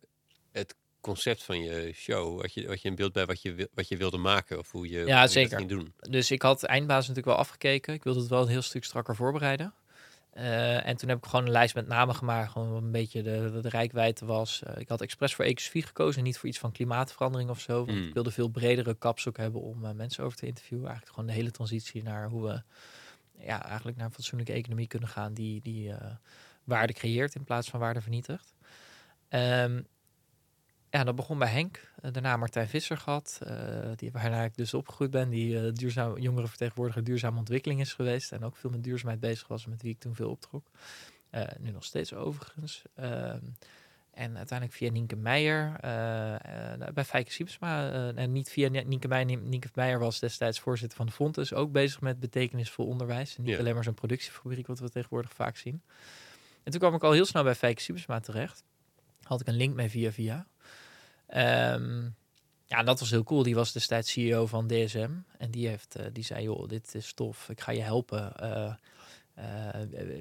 het 0.51 0.75
concept 1.01 1.43
van 1.43 1.61
je 1.61 1.91
show? 1.93 2.41
Had 2.41 2.53
je, 2.53 2.67
had 2.67 2.81
je 2.81 2.89
een 2.89 2.95
beeld 2.95 3.13
bij 3.13 3.25
wat 3.25 3.41
je, 3.41 3.69
wat 3.73 3.87
je 3.87 3.97
wilde 3.97 4.17
maken? 4.17 4.57
Of 4.57 4.71
hoe 4.71 4.89
je, 4.89 5.05
ja, 5.05 5.19
hoe 5.19 5.29
zeker. 5.29 5.51
Je 5.51 5.55
ging 5.57 5.69
doen? 5.69 5.93
Dus 5.99 6.31
ik 6.31 6.41
had 6.41 6.63
eindbaas 6.63 7.07
natuurlijk 7.07 7.27
wel 7.27 7.35
afgekeken. 7.35 7.93
Ik 7.93 8.03
wilde 8.03 8.19
het 8.19 8.29
wel 8.29 8.41
een 8.41 8.47
heel 8.47 8.61
stuk 8.61 8.83
strakker 8.83 9.15
voorbereiden. 9.15 9.73
Uh, 10.33 10.87
en 10.87 10.97
toen 10.97 11.09
heb 11.09 11.17
ik 11.17 11.25
gewoon 11.25 11.45
een 11.45 11.51
lijst 11.51 11.75
met 11.75 11.87
namen 11.87 12.15
gemaakt, 12.15 12.51
gewoon 12.51 12.83
een 12.83 12.91
beetje 12.91 13.23
de, 13.23 13.49
de, 13.51 13.59
de 13.59 13.69
rijkwijde 13.69 14.25
was. 14.25 14.61
Uh, 14.67 14.77
ik 14.77 14.89
had 14.89 15.01
expres 15.01 15.35
voor 15.35 15.45
ecosfie 15.45 15.83
gekozen, 15.83 16.23
niet 16.23 16.37
voor 16.37 16.49
iets 16.49 16.59
van 16.59 16.71
klimaatverandering 16.71 17.49
of 17.49 17.59
zo. 17.59 17.85
Want 17.85 17.97
Mm. 17.97 18.07
ik 18.07 18.13
wilde 18.13 18.31
veel 18.31 18.47
bredere 18.47 18.93
kaps 18.93 19.27
ook 19.27 19.37
hebben 19.37 19.61
om 19.61 19.85
uh, 19.85 19.91
mensen 19.91 20.23
over 20.23 20.37
te 20.37 20.45
interviewen. 20.45 20.85
Eigenlijk 20.85 21.15
gewoon 21.15 21.29
de 21.29 21.35
hele 21.35 21.51
transitie 21.51 22.03
naar 22.03 22.29
hoe 22.29 22.43
we 22.47 22.61
ja, 23.45 23.65
eigenlijk 23.65 23.97
naar 23.97 24.05
een 24.05 24.13
fatsoenlijke 24.13 24.53
economie 24.53 24.87
kunnen 24.87 25.09
gaan 25.09 25.33
die, 25.33 25.61
die 25.61 25.93
waarde 26.63 26.93
creëert 26.93 27.35
in 27.35 27.43
plaats 27.43 27.69
van 27.69 27.79
waarde 27.79 28.01
vernietigt. 28.01 28.53
Um, 29.29 29.87
ja, 30.89 31.03
dat 31.03 31.15
begon 31.15 31.37
bij 31.37 31.47
Henk. 31.47 31.91
Uh, 32.05 32.11
daarna 32.11 32.37
Martijn 32.37 32.67
Visser 32.67 32.97
gehad, 32.97 33.39
uh, 33.43 33.89
die, 33.95 34.11
waarna 34.11 34.43
ik 34.43 34.55
dus 34.55 34.73
opgegroeid 34.73 35.11
ben. 35.11 35.29
Die 35.29 35.53
uh, 35.53 35.71
duurzaam, 35.73 36.17
jongerenvertegenwoordiger 36.17 37.03
duurzame 37.03 37.37
ontwikkeling 37.37 37.79
is 37.79 37.93
geweest. 37.93 38.31
En 38.31 38.43
ook 38.43 38.55
veel 38.55 38.69
met 38.69 38.83
duurzaamheid 38.83 39.19
bezig 39.19 39.47
was, 39.47 39.65
met 39.65 39.81
wie 39.81 39.91
ik 39.91 39.99
toen 39.99 40.15
veel 40.15 40.29
optrok. 40.29 40.71
Uh, 41.31 41.43
nu 41.59 41.71
nog 41.71 41.83
steeds 41.83 42.13
overigens. 42.13 42.81
en 44.13 44.37
uiteindelijk 44.37 44.77
via 44.77 44.91
Nienke 44.91 45.15
Meijer 45.15 45.77
bij 46.93 47.05
Fijke 47.05 47.31
Siepsma. 47.31 47.91
en 48.15 48.31
niet 48.31 48.49
via 48.49 48.69
Nienke 48.69 49.07
Meijer. 49.07 49.37
Nienke 49.37 49.69
Meijer 49.73 49.99
was 49.99 50.19
destijds 50.19 50.59
voorzitter 50.59 50.97
van 50.97 51.05
de 51.05 51.11
Fontes. 51.11 51.53
Ook 51.53 51.71
bezig 51.71 52.01
met 52.01 52.19
betekenisvol 52.19 52.85
onderwijs. 52.85 53.35
En 53.37 53.43
niet 53.43 53.53
Ja. 53.53 53.59
alleen 53.59 53.73
maar 53.73 53.83
zo'n 53.83 53.93
productiefabriek, 53.93 54.67
wat 54.67 54.79
we 54.79 54.89
tegenwoordig 54.89 55.33
vaak 55.33 55.57
zien. 55.57 55.81
En 56.63 56.71
toen 56.71 56.79
kwam 56.79 56.93
ik 56.93 57.03
al 57.03 57.11
heel 57.11 57.25
snel 57.25 57.43
bij 57.43 57.55
Fijke 57.55 57.81
Siepsma 57.81 58.19
terecht. 58.19 58.63
Had 59.23 59.41
ik 59.41 59.47
een 59.47 59.55
link 59.55 59.75
mee 59.75 59.89
via 59.89 60.11
via. 60.11 60.47
Um, 61.35 62.15
ja, 62.69 62.83
dat 62.83 62.99
was 62.99 63.09
heel 63.09 63.23
cool. 63.23 63.43
Die 63.43 63.55
was 63.55 63.71
destijds 63.71 64.11
CEO 64.11 64.45
van 64.45 64.67
DSM. 64.67 65.09
En 65.37 65.51
die, 65.51 65.67
heeft, 65.67 65.99
uh, 65.99 66.05
die 66.13 66.23
zei, 66.23 66.43
joh, 66.43 66.67
dit 66.67 66.95
is 66.95 67.13
tof. 67.13 67.49
Ik 67.49 67.61
ga 67.61 67.71
je 67.71 67.81
helpen. 67.81 68.33
Uh, 68.43 68.73
uh, 69.39 69.45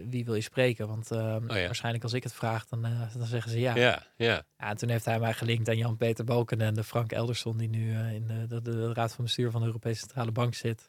wie 0.09 0.25
wil 0.25 0.35
je 0.35 0.41
spreken? 0.41 0.89
Want 0.89 1.11
oh, 1.11 1.19
ja. 1.19 1.47
waarschijnlijk 1.47 2.05
als 2.05 2.13
ik 2.13 2.23
het 2.23 2.33
vraag, 2.33 2.67
dan, 2.67 2.87
uh, 2.87 3.15
dan 3.17 3.27
zeggen 3.27 3.51
ze 3.51 3.61
ja. 3.61 3.77
Ja, 3.77 4.03
ja. 4.17 4.45
ja 4.57 4.69
en 4.69 4.77
toen 4.77 4.89
heeft 4.89 5.05
hij 5.05 5.21
mij 5.21 5.35
gelinkt 5.35 5.69
aan 5.69 5.77
Jan-Peter 5.77 6.25
Balken 6.25 6.61
en 6.61 6.75
de 6.75 6.85
Frank 6.85 7.13
Elderson... 7.13 7.57
die 7.57 7.69
nu 7.69 7.99
in 7.99 8.27
de, 8.27 8.47
de, 8.47 8.63
de, 8.63 8.93
raad 8.93 9.15
van 9.15 9.25
bestuur 9.25 9.51
van 9.51 9.61
de 9.61 9.67
Europese 9.67 10.01
Centrale 10.01 10.33
Bank 10.33 10.55
zit. 10.55 10.89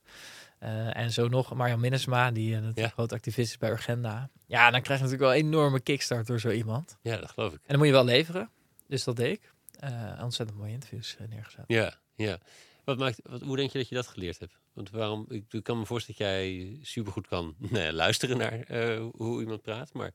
En 0.60 1.12
zo 1.12 1.28
nog 1.28 1.54
Marjan 1.54 1.80
Minnesma, 1.80 2.32
die 2.32 2.56
een 2.56 2.72
ja. 2.76 2.88
groot 2.88 3.14
activist 3.14 3.50
is 3.50 3.58
bij 3.58 3.70
Urgenda. 3.70 4.30
Ja, 4.48 4.72
dan 4.72 4.82
krijg 4.82 5.00
je 5.00 5.06
natuurlijk 5.06 5.32
wel 5.32 5.40
een 5.40 5.46
enorme 5.46 5.80
kickstart 5.80 6.28
door 6.28 6.40
zo 6.40 6.50
iemand. 6.50 6.98
Ja, 7.02 7.18
dat 7.18 7.32
geloof 7.32 7.54
ik. 7.54 7.60
En 7.60 7.68
dan 7.68 7.78
moet 7.78 7.88
je 7.88 7.94
wel 7.94 8.06
leveren. 8.06 8.50
Dus 8.88 9.04
dat 9.04 9.16
deed 9.16 9.34
ik. 9.34 9.54
Uh, 9.84 10.24
ontzettend 10.24 10.60
mooie 10.60 10.72
interviews 10.72 11.18
uh, 11.22 11.28
neergezet. 11.28 11.64
Ja, 11.68 12.00
ja. 12.16 12.40
Wat 12.84 12.98
maakt, 12.98 13.20
wat, 13.24 13.42
hoe 13.42 13.56
denk 13.56 13.72
je 13.72 13.78
dat 13.78 13.90
je 13.90 13.96
dat 13.96 14.08
geleerd 14.08 14.40
hebt? 14.40 14.60
Want 14.74 14.90
waarom, 14.90 15.26
ik, 15.30 15.44
ik 15.50 15.64
kan 15.64 15.80
me 15.80 15.86
voorstellen 15.86 16.20
dat 16.20 16.30
jij 16.30 16.80
supergoed 16.82 17.28
kan 17.28 17.56
luisteren 17.92 18.38
naar 18.38 18.72
uh, 18.72 19.06
hoe 19.12 19.42
iemand 19.42 19.62
praat, 19.62 19.94
maar 19.94 20.12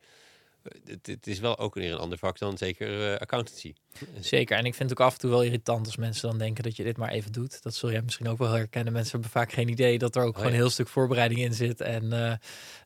het, 0.84 1.06
het, 1.06 1.26
is 1.26 1.38
wel 1.38 1.58
ook 1.58 1.74
weer 1.74 1.92
een 1.92 1.98
ander 1.98 2.18
vak 2.18 2.38
dan 2.38 2.58
zeker 2.58 3.18
accountancy. 3.18 3.74
Zeker, 4.20 4.56
en 4.56 4.64
ik 4.64 4.74
vind 4.74 4.90
het 4.90 5.00
ook 5.00 5.06
af 5.06 5.12
en 5.12 5.20
toe 5.20 5.30
wel 5.30 5.42
irritant 5.42 5.86
als 5.86 5.96
mensen 5.96 6.28
dan 6.28 6.38
denken 6.38 6.62
dat 6.62 6.76
je 6.76 6.82
dit 6.82 6.96
maar 6.96 7.10
even 7.10 7.32
doet. 7.32 7.62
Dat 7.62 7.74
zul 7.74 7.90
jij 7.90 8.02
misschien 8.02 8.28
ook 8.28 8.38
wel 8.38 8.52
herkennen. 8.52 8.92
Mensen 8.92 9.12
hebben 9.12 9.30
vaak 9.30 9.52
geen 9.52 9.68
idee 9.68 9.98
dat 9.98 10.16
er 10.16 10.22
ook 10.22 10.28
oh, 10.28 10.34
gewoon 10.34 10.50
ja. 10.50 10.54
een 10.54 10.60
heel 10.62 10.70
stuk 10.70 10.88
voorbereiding 10.88 11.40
in 11.40 11.54
zit 11.54 11.80
en 11.80 12.08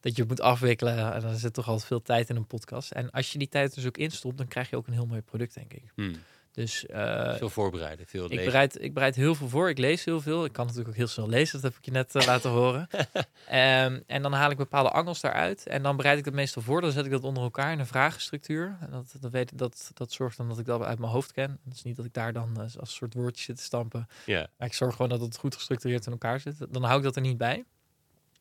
dat 0.00 0.16
je 0.16 0.20
het 0.20 0.28
moet 0.28 0.40
afwikkelen. 0.40 1.12
En 1.12 1.20
dan 1.20 1.36
zit 1.36 1.54
toch 1.54 1.68
altijd 1.68 1.86
veel 1.86 2.02
tijd 2.02 2.28
in 2.28 2.36
een 2.36 2.46
podcast. 2.46 2.90
En 2.90 3.10
als 3.10 3.32
je 3.32 3.38
die 3.38 3.48
tijd 3.48 3.74
dus 3.74 3.86
ook 3.86 3.96
instopt, 3.96 4.36
dan 4.36 4.48
krijg 4.48 4.70
je 4.70 4.76
ook 4.76 4.86
een 4.86 4.92
heel 4.92 5.06
mooi 5.06 5.20
product, 5.20 5.54
denk 5.54 5.72
ik. 5.72 5.92
Hmm. 5.94 6.14
Dus, 6.58 6.84
uh, 6.90 7.34
veel 7.34 7.48
voorbereiden, 7.48 8.06
veel 8.06 8.24
ik 8.24 8.30
lezen. 8.30 8.44
bereid, 8.44 8.82
ik 8.82 8.94
bereid 8.94 9.14
heel 9.14 9.34
veel 9.34 9.48
voor. 9.48 9.68
Ik 9.68 9.78
lees 9.78 10.04
heel 10.04 10.20
veel. 10.20 10.44
Ik 10.44 10.52
kan 10.52 10.64
natuurlijk 10.64 10.90
ook 10.90 10.96
heel 10.96 11.06
snel 11.06 11.28
lezen. 11.28 11.52
Dat 11.60 11.70
heb 11.70 11.78
ik 11.78 11.84
je 11.84 11.90
net 11.90 12.14
uh, 12.14 12.26
laten 12.26 12.50
horen. 12.50 12.88
um, 12.92 14.02
en 14.06 14.22
dan 14.22 14.32
haal 14.32 14.50
ik 14.50 14.56
bepaalde 14.56 14.90
angels 14.90 15.20
daaruit. 15.20 15.66
En 15.66 15.82
dan 15.82 15.96
bereid 15.96 16.18
ik 16.18 16.24
het 16.24 16.34
meestal 16.34 16.62
voor. 16.62 16.80
Dan 16.80 16.92
zet 16.92 17.04
ik 17.04 17.10
dat 17.10 17.22
onder 17.22 17.42
elkaar 17.42 17.72
in 17.72 17.78
een 17.78 17.86
vragenstructuur. 17.86 18.76
En 18.80 18.90
dat, 18.90 19.14
dat, 19.20 19.30
weet, 19.30 19.58
dat, 19.58 19.90
dat 19.94 20.12
zorgt 20.12 20.36
dan 20.36 20.48
dat 20.48 20.58
ik 20.58 20.66
dat 20.66 20.82
uit 20.82 20.98
mijn 20.98 21.12
hoofd 21.12 21.32
ken. 21.32 21.58
Het 21.64 21.74
is 21.74 21.82
niet 21.82 21.96
dat 21.96 22.04
ik 22.04 22.12
daar 22.12 22.32
dan 22.32 22.50
uh, 22.56 22.60
als 22.60 22.76
een 22.76 22.86
soort 22.86 23.14
woordje 23.14 23.44
zit 23.44 23.56
te 23.56 23.62
stampen. 23.62 24.08
Yeah. 24.24 24.46
Maar 24.56 24.68
ik 24.68 24.74
zorg 24.74 24.92
gewoon 24.94 25.10
dat 25.10 25.20
het 25.20 25.36
goed 25.36 25.54
gestructureerd 25.54 26.06
in 26.06 26.12
elkaar 26.12 26.40
zit. 26.40 26.66
Dan 26.70 26.82
hou 26.82 26.98
ik 26.98 27.04
dat 27.04 27.16
er 27.16 27.22
niet 27.22 27.38
bij. 27.38 27.64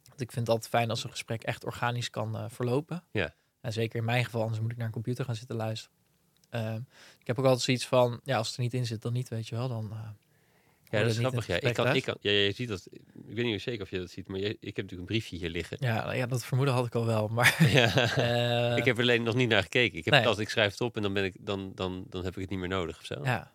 Want 0.07 0.21
ik 0.21 0.31
vind 0.31 0.47
het 0.47 0.49
altijd 0.49 0.69
fijn 0.69 0.89
als 0.89 1.03
een 1.03 1.09
gesprek 1.09 1.43
echt 1.43 1.65
organisch 1.65 2.09
kan 2.09 2.51
verlopen. 2.51 3.03
Yeah. 3.11 3.29
En 3.61 3.73
zeker 3.73 3.99
in 3.99 4.05
mijn 4.05 4.25
geval, 4.25 4.41
anders 4.41 4.61
moet 4.61 4.71
ik 4.71 4.77
naar 4.77 4.85
een 4.85 4.91
computer 4.91 5.25
gaan 5.25 5.35
zitten 5.35 5.55
luisteren. 5.55 5.97
Uh, 6.51 6.75
ik 7.19 7.27
heb 7.27 7.39
ook 7.39 7.45
altijd 7.45 7.63
zoiets 7.63 7.87
van, 7.87 8.19
ja, 8.23 8.37
als 8.37 8.47
het 8.47 8.55
er 8.55 8.61
niet 8.61 8.73
in 8.73 8.85
zit, 8.85 9.01
dan 9.01 9.13
niet, 9.13 9.29
weet 9.29 9.47
je 9.47 9.55
wel. 9.55 9.67
Dan, 9.67 9.89
uh, 9.93 9.99
ja, 10.89 10.99
dat 10.99 11.11
is 11.11 11.17
grappig. 11.17 11.47
Ja. 11.47 11.59
Ik 11.59 11.73
kan, 11.73 11.95
ik 11.95 12.03
kan, 12.03 12.17
ja, 12.21 12.31
je 12.31 12.51
ziet 12.51 12.67
dat. 12.67 12.87
Ik 13.27 13.35
weet 13.35 13.45
niet 13.45 13.61
zeker 13.61 13.81
of 13.81 13.89
je 13.89 13.99
dat 13.99 14.09
ziet, 14.09 14.27
maar 14.27 14.39
je, 14.39 14.49
ik 14.49 14.75
heb 14.75 14.75
natuurlijk 14.75 14.99
een 14.99 15.05
briefje 15.05 15.37
hier 15.37 15.49
liggen. 15.49 15.77
Ja, 15.79 16.13
ja 16.13 16.25
dat 16.25 16.45
vermoeden 16.45 16.75
had 16.75 16.85
ik 16.85 16.95
al 16.95 17.05
wel. 17.05 17.27
Maar 17.27 17.65
ja. 17.71 18.17
uh, 18.71 18.77
ik 18.79 18.85
heb 18.85 18.95
er 18.95 19.01
alleen 19.01 19.23
nog 19.23 19.35
niet 19.35 19.49
naar 19.49 19.61
gekeken. 19.61 19.97
Ik 19.97 20.05
heb 20.05 20.25
nee. 20.25 20.35
ik 20.35 20.49
schrijf 20.49 20.71
het 20.71 20.81
op 20.81 20.95
en 20.95 21.01
dan 21.01 21.13
ben 21.13 21.23
ik 21.23 21.35
dan, 21.39 21.71
dan, 21.75 22.05
dan 22.09 22.23
heb 22.23 22.33
ik 22.33 22.41
het 22.41 22.49
niet 22.49 22.59
meer 22.59 22.67
nodig 22.67 22.99
of 22.99 23.05
zo. 23.05 23.19
Ja. 23.23 23.51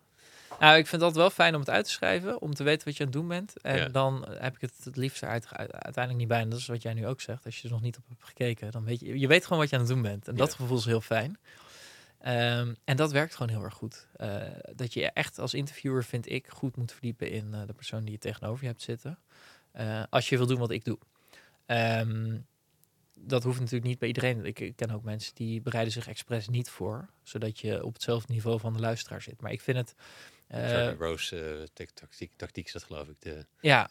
Nou, 0.59 0.77
ik 0.77 0.87
vind 0.87 1.01
dat 1.01 1.15
wel 1.15 1.29
fijn 1.29 1.53
om 1.53 1.59
het 1.59 1.69
uit 1.69 1.85
te 1.85 1.91
schrijven, 1.91 2.41
om 2.41 2.53
te 2.53 2.63
weten 2.63 2.87
wat 2.87 2.97
je 2.97 3.03
aan 3.03 3.09
het 3.09 3.17
doen 3.17 3.27
bent. 3.27 3.61
En 3.61 3.77
Ja. 3.77 3.87
dan 3.87 4.25
heb 4.29 4.55
ik 4.55 4.61
het 4.61 4.73
het 4.83 4.95
liefst 4.95 5.23
eruit, 5.23 5.47
uiteindelijk 5.57 6.17
niet 6.17 6.27
bij. 6.27 6.39
En 6.39 6.49
dat 6.49 6.59
is 6.59 6.65
wat 6.65 6.81
jij 6.81 6.93
nu 6.93 7.07
ook 7.07 7.21
zegt. 7.21 7.45
Als 7.45 7.57
je 7.57 7.63
er 7.67 7.73
nog 7.73 7.81
niet 7.81 7.97
op 7.97 8.03
hebt 8.07 8.23
gekeken, 8.23 8.71
dan 8.71 8.83
weet 8.83 8.99
je, 8.99 9.19
je 9.19 9.27
weet 9.27 9.43
gewoon 9.43 9.59
wat 9.59 9.69
je 9.69 9.75
aan 9.75 9.81
het 9.81 9.91
doen 9.91 10.01
bent. 10.01 10.27
En 10.27 10.35
dat 10.35 10.53
gevoel 10.53 10.77
is 10.77 10.85
heel 10.85 11.01
fijn. 11.01 11.37
Ehm, 12.23 12.73
en 12.83 12.95
dat 12.95 13.11
werkt 13.11 13.35
gewoon 13.35 13.49
heel 13.55 13.63
erg 13.63 13.73
goed. 13.73 14.07
Eh, 14.15 14.41
dat 14.75 14.93
je 14.93 15.11
echt 15.11 15.39
als 15.39 15.53
interviewer, 15.53 16.03
vind 16.03 16.29
ik, 16.29 16.47
goed 16.47 16.75
moet 16.77 16.91
verdiepen 16.91 17.29
in 17.29 17.53
eh, 17.53 17.61
de 17.67 17.73
persoon 17.73 18.03
die 18.03 18.11
je 18.11 18.17
tegenover 18.17 18.61
je 18.63 18.69
hebt 18.69 18.81
zitten. 18.81 19.19
Eh, 19.71 20.03
als 20.09 20.29
je 20.29 20.37
wil 20.37 20.47
doen 20.47 20.59
wat 20.59 20.71
ik 20.71 20.85
doe. 20.85 20.97
Ehm, 21.65 22.37
dat 23.13 23.43
hoeft 23.43 23.59
natuurlijk 23.59 23.85
niet 23.85 23.99
bij 23.99 24.07
iedereen. 24.07 24.45
Ik, 24.45 24.59
ik 24.59 24.75
ken 24.75 24.91
ook 24.91 25.03
mensen 25.03 25.35
die 25.35 25.61
bereiden 25.61 25.93
zich 25.93 26.07
expres 26.07 26.47
niet 26.47 26.69
voor, 26.69 27.09
zodat 27.23 27.59
je 27.59 27.83
op 27.85 27.93
hetzelfde 27.93 28.33
niveau 28.33 28.59
van 28.59 28.73
de 28.73 28.79
luisteraar 28.79 29.21
zit. 29.21 29.41
Maar 29.41 29.51
ik 29.51 29.61
vind 29.61 29.77
het. 29.77 29.95
Charlie 30.47 30.97
Rose 30.97 31.67
tac- 31.73 31.89
tactiek, 31.89 32.31
tactiek 32.35 32.65
is 32.65 32.71
dat 32.71 32.83
geloof 32.83 33.07
ik. 33.07 33.15
De, 33.19 33.45
ja, 33.61 33.89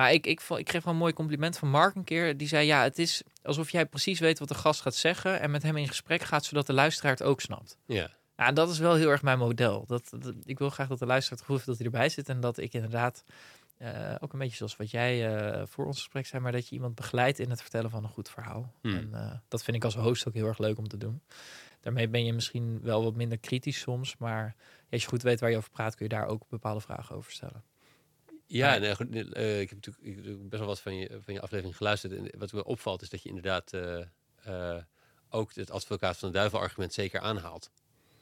maar 0.00 0.12
ik, 0.12 0.26
ik, 0.26 0.40
ik 0.56 0.64
kreeg 0.64 0.84
wel 0.84 0.92
een 0.92 0.98
mooi 0.98 1.12
compliment 1.12 1.58
van 1.58 1.70
Mark 1.70 1.94
een 1.94 2.04
keer. 2.04 2.36
Die 2.36 2.48
zei: 2.48 2.66
Ja, 2.66 2.82
het 2.82 2.98
is 2.98 3.22
alsof 3.42 3.70
jij 3.70 3.86
precies 3.86 4.18
weet 4.20 4.38
wat 4.38 4.48
de 4.48 4.54
gast 4.54 4.80
gaat 4.80 4.94
zeggen. 4.94 5.40
En 5.40 5.50
met 5.50 5.62
hem 5.62 5.76
in 5.76 5.88
gesprek 5.88 6.22
gaat, 6.22 6.44
zodat 6.44 6.66
de 6.66 6.72
luisteraar 6.72 7.12
het 7.12 7.22
ook 7.22 7.40
snapt. 7.40 7.78
ja, 7.86 8.10
Ja, 8.36 8.46
en 8.46 8.54
dat 8.54 8.70
is 8.70 8.78
wel 8.78 8.94
heel 8.94 9.08
erg 9.10 9.22
mijn 9.22 9.38
model. 9.38 9.84
Dat, 9.86 10.12
dat- 10.18 10.34
ik 10.44 10.58
wil 10.58 10.70
graag 10.70 10.88
dat 10.88 10.98
de 10.98 11.06
luisteraar 11.06 11.38
het 11.38 11.40
gevoel 11.40 11.56
heeft 11.56 11.68
dat 11.68 11.76
hij 11.78 11.86
erbij 11.86 12.08
zit. 12.08 12.28
En 12.28 12.40
dat 12.40 12.58
ik 12.58 12.72
inderdaad, 12.74 13.24
eh, 13.78 14.14
ook 14.20 14.32
een 14.32 14.38
beetje 14.38 14.56
zoals 14.56 14.76
wat 14.76 14.90
jij 14.90 15.36
eh, 15.36 15.62
voor 15.66 15.86
ons 15.86 15.96
gesprek 15.98 16.26
zei, 16.26 16.42
maar 16.42 16.52
dat 16.52 16.68
je 16.68 16.74
iemand 16.74 16.94
begeleidt 16.94 17.38
in 17.38 17.50
het 17.50 17.60
vertellen 17.62 17.90
van 17.90 18.02
een 18.04 18.10
goed 18.10 18.28
verhaal. 18.30 18.72
Hmm. 18.82 18.96
En 18.96 19.14
eh, 19.14 19.32
dat 19.48 19.62
vind 19.62 19.76
ik 19.76 19.84
als 19.84 19.94
host 19.96 20.28
ook 20.28 20.34
heel 20.34 20.46
erg 20.46 20.58
leuk 20.58 20.78
om 20.78 20.88
te 20.88 20.96
doen. 20.96 21.22
Daarmee 21.80 22.08
ben 22.08 22.24
je 22.24 22.32
misschien 22.32 22.80
wel 22.82 23.04
wat 23.04 23.14
minder 23.14 23.38
kritisch 23.38 23.78
soms, 23.80 24.16
maar 24.16 24.54
als 24.90 25.02
je 25.02 25.08
goed 25.08 25.22
weet 25.22 25.40
waar 25.40 25.50
je 25.50 25.56
over 25.56 25.70
praat, 25.70 25.94
kun 25.94 26.04
je 26.08 26.14
daar 26.14 26.26
ook 26.26 26.48
bepaalde 26.48 26.80
vragen 26.80 27.16
over 27.16 27.32
stellen. 27.32 27.62
Ja, 28.52 28.76
nee, 28.76 28.94
goed, 28.94 29.32
eh, 29.32 29.60
ik 29.60 29.68
heb 29.68 29.78
natuurlijk 29.84 30.18
ik 30.18 30.24
heb 30.24 30.36
best 30.38 30.58
wel 30.58 30.66
wat 30.66 30.80
van 30.80 30.96
je, 30.96 31.18
van 31.20 31.34
je 31.34 31.40
aflevering 31.40 31.76
geluisterd. 31.76 32.12
En 32.12 32.38
wat 32.38 32.52
me 32.52 32.64
opvalt 32.64 33.02
is 33.02 33.08
dat 33.08 33.22
je 33.22 33.28
inderdaad 33.28 33.72
eh, 33.72 34.00
eh, 34.44 34.82
ook 35.28 35.54
het 35.54 35.70
advocaat 35.70 36.16
van 36.16 36.28
de 36.28 36.34
duivel 36.34 36.58
argument 36.58 36.92
zeker 36.92 37.20
aanhaalt. 37.20 37.70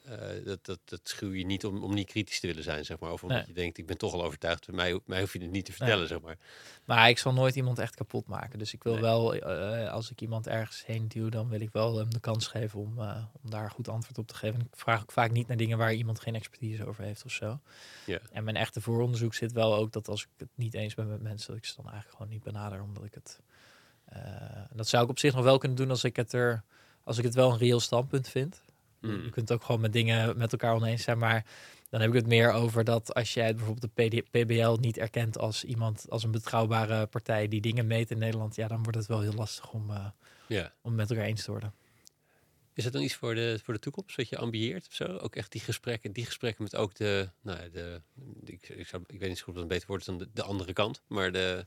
Eh, 0.09 0.45
dat, 0.45 0.67
dat, 0.67 0.79
dat 0.85 1.01
schuw 1.03 1.33
je 1.33 1.45
niet 1.47 1.65
om, 1.65 1.83
om 1.85 1.95
niet 1.95 2.07
kritisch 2.07 2.41
te 2.41 2.47
willen 2.47 2.63
zijn, 2.63 2.85
zeg 2.85 2.99
maar. 2.99 3.13
Of 3.13 3.23
omdat 3.23 3.39
Nee. 3.39 3.47
je 3.47 3.53
denkt, 3.53 3.79
ik 3.79 3.87
ben 3.87 3.99
toch 3.99 4.13
al 4.13 4.25
overtuigd. 4.25 4.73
Mij, 4.73 5.01
mij 5.07 5.21
hoef 5.21 5.33
je 5.33 5.39
het 5.43 5.51
niet 5.51 5.65
te 5.65 5.73
vertellen, 5.73 6.09
zeg 6.09 6.21
maar. 6.21 6.37
Maar 6.85 7.09
ik 7.09 7.19
zal 7.19 7.33
nooit 7.33 7.57
iemand 7.57 7.79
echt 7.79 7.95
kapot 7.95 8.27
maken. 8.27 8.59
Dus 8.59 8.73
ik 8.75 8.83
wil 8.83 8.93
Nee. 8.93 9.03
wel, 9.03 9.35
eh, 9.35 9.93
als 9.93 10.11
ik 10.11 10.21
iemand 10.21 10.47
ergens 10.47 10.87
heen 10.87 11.09
duw, 11.09 11.29
dan 11.29 11.49
wil 11.49 11.61
ik 11.61 11.71
wel 11.73 11.97
hem 11.97 12.11
de 12.11 12.21
kans 12.21 12.47
geven 12.47 12.81
om, 12.81 12.99
eh, 12.99 13.25
om 13.43 13.51
daar 13.51 13.71
goed 13.71 13.89
antwoord 13.89 14.19
op 14.19 14.27
te 14.27 14.35
geven. 14.35 14.61
En 14.61 14.67
ik 14.73 14.77
vraag 14.77 15.01
ook 15.03 15.13
vaak 15.13 15.31
niet 15.31 15.47
naar 15.49 15.57
dingen 15.57 15.79
waar 15.79 15.95
iemand 15.95 16.21
geen 16.21 16.35
expertise 16.35 16.87
over 16.87 17.05
heeft 17.05 17.25
of 17.25 17.33
zo. 17.33 17.61
Ja. 18.07 18.19
En 18.33 18.45
mijn 18.45 18.57
echte 18.57 18.81
vooronderzoek 18.81 19.35
zit 19.35 19.53
wel 19.53 19.75
ook 19.75 19.93
dat 19.93 20.09
als 20.09 20.23
ik 20.23 20.29
het 20.37 20.49
niet 20.55 20.75
eens 20.75 20.95
ben 20.95 21.09
met 21.09 21.23
mensen, 21.23 21.49
dat 21.49 21.57
ik 21.57 21.65
ze 21.65 21.75
dan 21.77 21.85
eigenlijk 21.85 22.17
gewoon 22.17 22.33
niet 22.33 22.43
benader, 22.43 22.83
omdat 22.83 23.05
ik 23.05 23.15
het. 23.15 23.41
dat 24.73 24.89
zou 24.89 25.05
ik 25.05 25.11
op 25.11 25.19
zich 25.19 25.35
nog 25.35 25.45
wel 25.45 25.59
kunnen 25.59 25.77
doen 25.77 25.91
als 25.91 26.05
ik 26.05 26.17
het 26.17 26.33
er, 26.33 26.63
als 27.05 27.19
ik 27.19 27.25
het 27.25 27.35
wel 27.35 27.51
een 27.53 27.59
reëel 27.59 27.81
standpunt 27.81 28.29
vind. 28.29 28.61
Mm. 29.01 29.22
Je 29.22 29.30
kunt 29.30 29.53
ook 29.53 29.64
gewoon 29.64 29.80
met 29.80 29.92
dingen 29.92 30.38
met 30.38 30.53
elkaar 30.53 30.74
oneens 30.74 31.03
zijn, 31.03 31.18
maar 31.18 31.44
dan 31.90 32.01
heb 32.01 32.09
ik 32.11 32.14
het 32.16 32.26
meer 32.26 32.53
over 32.53 32.84
dat 32.84 33.14
als 33.14 33.34
jij 33.34 33.55
bijvoorbeeld 33.55 33.90
de 33.96 34.03
PD 34.22 34.30
PBL 34.30 34.76
niet 34.80 34.99
erkent 34.99 35.38
als 35.38 35.64
iemand, 35.64 36.07
als 36.09 36.24
een 36.24 36.30
betrouwbare 36.30 37.07
partij 37.07 37.49
die 37.49 37.61
dingen 37.61 37.86
meet 37.86 38.11
in 38.11 38.18
Nederland, 38.18 38.55
ja, 38.57 38.68
dan 38.68 38.82
wordt 38.82 38.99
het 38.99 39.07
wel 39.07 39.20
heel 39.20 39.32
lastig 39.32 39.72
om, 39.72 39.90
eh, 39.90 40.07
Ja. 40.46 40.72
om 40.82 40.94
met 40.94 41.11
elkaar 41.11 41.24
eens 41.24 41.44
te 41.44 41.51
worden. 41.51 41.74
Is 42.72 42.84
dat 42.84 42.92
dan 42.92 43.03
iets 43.03 43.14
voor 43.14 43.34
de, 43.34 43.61
voor 43.64 43.74
de 43.74 43.80
toekomst, 43.80 44.16
wat 44.16 44.28
je 44.28 44.36
ambieert 44.38 44.86
of 44.86 44.92
zo? 44.94 45.05
Ook 45.05 45.36
echt 45.36 45.53
die 45.53 45.61
gesprekken, 45.61 46.12
die 46.12 46.24
gesprekken 46.26 46.62
met 46.62 46.76
ook 46.76 46.94
de, 46.94 47.28
nou 47.40 47.59
ja, 47.62 47.68
de, 47.68 48.01
de- 48.14 48.53
ik, 48.53 48.68
ik, 48.68 48.86
zou, 48.86 49.03
ik 49.07 49.18
weet 49.18 49.28
niet 49.28 49.38
zo 49.38 49.44
goed 49.44 49.55
wat 49.55 49.62
een 49.62 49.68
beter 49.68 49.86
woord 49.86 50.01
is 50.01 50.07
dan 50.07 50.18
de, 50.18 50.28
de 50.32 50.42
andere 50.42 50.72
kant, 50.72 51.03
maar 51.07 51.32
de 51.32 51.66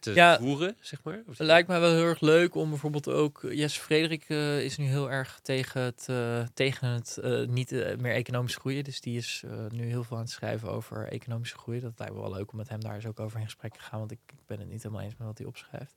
te 0.00 0.14
Ja. 0.14 0.38
voeren, 0.38 0.76
zeg 0.80 1.02
maar? 1.02 1.22
Het 1.26 1.38
lijkt 1.38 1.68
mij 1.68 1.80
wel 1.80 1.90
heel 1.94 2.04
erg 2.04 2.20
leuk 2.20 2.54
om 2.54 2.68
bijvoorbeeld 2.70 3.08
ook. 3.08 3.40
Jesse 3.50 3.80
Frederik 3.80 4.24
eh, 4.28 4.64
is 4.64 4.76
nu 4.76 4.84
heel 4.84 5.10
erg 5.10 5.38
tegen 5.42 5.80
het, 5.80 6.06
eh, 6.08 6.42
tegen 6.54 6.88
het 6.88 7.16
eh, 7.18 7.46
niet 7.46 7.72
eh, 7.72 7.96
meer 7.96 8.12
economisch 8.14 8.56
groeien. 8.56 8.84
Dus 8.84 9.00
die 9.00 9.16
is 9.16 9.42
eh, 9.46 9.66
nu 9.68 9.84
heel 9.86 10.04
veel 10.04 10.16
aan 10.16 10.22
het 10.22 10.32
schrijven 10.32 10.70
over 10.70 11.08
economische 11.08 11.58
groei. 11.58 11.80
Dat 11.80 11.92
lijkt 11.98 12.14
me 12.14 12.20
wel 12.20 12.32
leuk 12.32 12.50
om 12.52 12.56
met 12.56 12.68
hem 12.68 12.80
daar 12.80 12.94
eens 12.94 13.06
ook 13.06 13.20
over 13.20 13.38
in 13.38 13.44
gesprek 13.44 13.72
te 13.72 13.80
gaan. 13.80 13.98
Want 13.98 14.10
ik, 14.10 14.18
ik 14.26 14.46
ben 14.46 14.58
het 14.58 14.68
niet 14.68 14.82
helemaal 14.82 15.04
eens 15.04 15.16
met 15.18 15.26
wat 15.26 15.38
hij 15.38 15.46
opschrijft. 15.46 15.94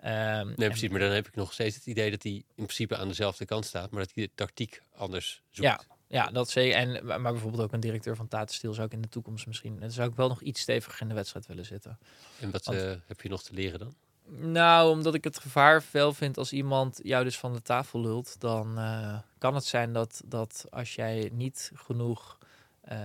Ehm, 0.00 0.46
Nee, 0.46 0.54
en- 0.56 0.68
precies. 0.68 0.88
Maar 0.88 1.00
dan 1.00 1.10
heb 1.10 1.26
ik 1.26 1.34
nog 1.34 1.52
steeds 1.52 1.76
het 1.76 1.86
idee 1.86 2.10
dat 2.10 2.22
hij 2.22 2.32
in 2.32 2.44
principe 2.54 2.96
aan 2.96 3.08
dezelfde 3.08 3.44
kant 3.44 3.64
staat, 3.64 3.90
maar 3.90 4.00
dat 4.00 4.10
hij 4.14 4.24
de 4.24 4.30
tactiek 4.34 4.82
anders 4.96 5.42
zoekt. 5.50 5.68
Ja, 5.68 5.80
ja, 6.14 6.30
dat 6.30 6.50
zeker. 6.50 6.76
En, 6.76 7.06
maar 7.06 7.32
bijvoorbeeld 7.32 7.62
ook 7.62 7.72
een 7.72 7.80
directeur 7.80 8.16
van 8.16 8.28
Tata 8.28 8.52
Steel 8.52 8.72
zou 8.74 8.86
ik 8.86 8.92
in 8.92 9.00
de 9.00 9.08
toekomst 9.08 9.46
misschien... 9.46 9.80
Dan 9.80 9.90
zou 9.90 10.10
ik 10.10 10.16
wel 10.16 10.28
nog 10.28 10.40
iets 10.42 10.60
steviger 10.60 11.00
in 11.00 11.08
de 11.08 11.14
wedstrijd 11.14 11.46
willen 11.46 11.64
zitten. 11.64 11.98
En 12.40 12.50
wat 12.50 12.64
Want- 12.64 12.78
eh, 12.78 12.92
heb 13.06 13.20
je 13.20 13.28
nog 13.28 13.42
te 13.42 13.54
leren 13.54 13.78
dan? 13.78 13.94
Nou, 14.26 14.90
omdat 14.90 15.14
ik 15.14 15.24
het 15.24 15.38
gevaar 15.38 15.82
wel 15.90 16.12
vind 16.12 16.38
als 16.38 16.52
iemand 16.52 17.00
jou 17.02 17.24
dus 17.24 17.38
van 17.38 17.52
de 17.52 17.62
tafel 17.62 18.00
lult, 18.00 18.40
dan 18.40 18.78
eh, 18.78 19.18
kan 19.38 19.54
het 19.54 19.64
zijn 19.64 19.92
dat, 19.92 20.22
dat 20.24 20.66
als 20.70 20.94
jij 20.94 21.30
niet 21.32 21.70
genoeg 21.74 22.38
eh, 22.80 22.98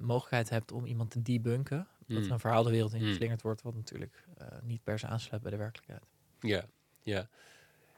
mogelijkheid 0.00 0.48
hebt 0.50 0.72
om 0.72 0.84
iemand 0.84 1.10
te 1.10 1.22
debunken, 1.22 1.86
dat 2.06 2.22
Mm. 2.24 2.30
een 2.30 2.38
verhaal 2.40 2.62
de 2.62 2.70
wereld 2.70 2.92
in 2.94 3.00
Mm. 3.02 3.06
geslingerd 3.08 3.42
wordt, 3.42 3.62
wat 3.62 3.74
natuurlijk 3.74 4.24
niet 4.62 4.82
per 4.82 4.98
se 4.98 5.06
aansluit 5.06 5.42
bij 5.42 5.50
de 5.50 5.56
werkelijkheid. 5.56 6.02
Ja, 6.40 6.64
ja. 7.02 7.28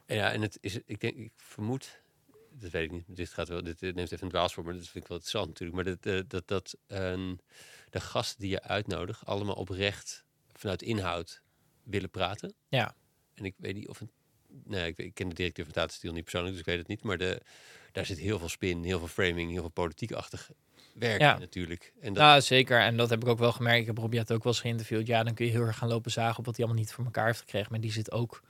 En 0.05 0.15
ja, 0.15 0.31
en 0.31 0.41
het 0.41 0.57
is, 0.61 0.79
ik 0.85 0.99
denk, 0.99 1.15
ik 1.15 1.31
vermoed, 1.35 2.01
dat 2.59 2.71
weet 2.71 2.83
ik 2.83 2.91
niet, 2.91 3.03
dit 3.07 3.29
gaat 3.29 3.47
wel, 3.47 3.63
dit 3.63 3.81
eh, 3.83 3.93
neemt 3.93 4.11
even 4.11 4.23
een 4.23 4.29
dwaalspoor, 4.29 4.63
maar 4.63 4.73
dat 4.73 4.87
vind 4.87 5.03
ik 5.03 5.09
wel 5.09 5.17
interessant 5.17 5.47
natuurlijk. 5.47 5.75
Maar 5.75 5.95
dat, 5.95 6.05
eh, 6.05 6.21
dat, 6.27 6.47
dat 6.47 6.77
eh, 6.87 7.31
de 7.89 7.99
gasten 7.99 8.39
die 8.39 8.49
je 8.49 8.61
uitnodigt 8.61 9.25
allemaal 9.25 9.55
oprecht 9.55 10.25
vanuit 10.53 10.81
inhoud 10.81 11.41
willen 11.83 12.09
praten. 12.09 12.53
Ja. 12.67 12.95
En 13.33 13.45
ik 13.45 13.53
weet 13.57 13.73
niet 13.73 13.87
of 13.87 14.01
een, 14.01 14.11
nee, 14.63 14.93
ik, 14.95 15.13
ken 15.13 15.29
de 15.29 15.35
directeur 15.35 15.65
van 15.65 15.73
Tata 15.73 15.93
Steel 15.93 16.13
niet 16.13 16.23
persoonlijk, 16.23 16.51
dus 16.51 16.61
ik 16.61 16.69
weet 16.69 16.79
het 16.79 16.87
niet. 16.87 17.03
Maar 17.03 17.17
de, 17.17 17.41
daar 17.91 18.05
zit 18.05 18.17
heel 18.17 18.39
veel 18.39 18.49
spin, 18.49 18.83
heel 18.83 18.99
veel 18.99 19.07
framing, 19.07 19.51
heel 19.51 19.61
veel 19.61 19.69
politiekachtig 19.69 20.51
werk 20.93 21.21
Ja. 21.21 21.37
natuurlijk. 21.37 21.93
En 21.99 22.13
dat, 22.13 22.23
Nou, 22.23 22.41
zeker. 22.41 22.79
En 22.79 22.97
dat 22.97 23.09
heb 23.09 23.21
ik 23.21 23.27
ook 23.27 23.39
wel 23.39 23.51
gemerkt. 23.51 23.79
Ik 23.79 23.85
heb 23.85 23.97
Rob 23.97 24.15
ook 24.15 24.27
wel 24.27 24.39
eens 24.43 24.59
geïnterviewd. 24.59 25.07
Ja, 25.07 25.23
dan 25.23 25.33
kun 25.33 25.45
je 25.45 25.51
heel 25.51 25.61
erg 25.61 25.77
gaan 25.77 25.89
lopen 25.89 26.11
zagen 26.11 26.37
op 26.37 26.45
wat 26.45 26.55
hij 26.55 26.65
allemaal 26.65 26.83
niet 26.83 26.93
voor 26.93 27.05
elkaar 27.05 27.25
heeft 27.25 27.39
gekregen. 27.39 27.71
Maar 27.71 27.81
die 27.81 27.91
zit 27.91 28.11
ook 28.11 28.41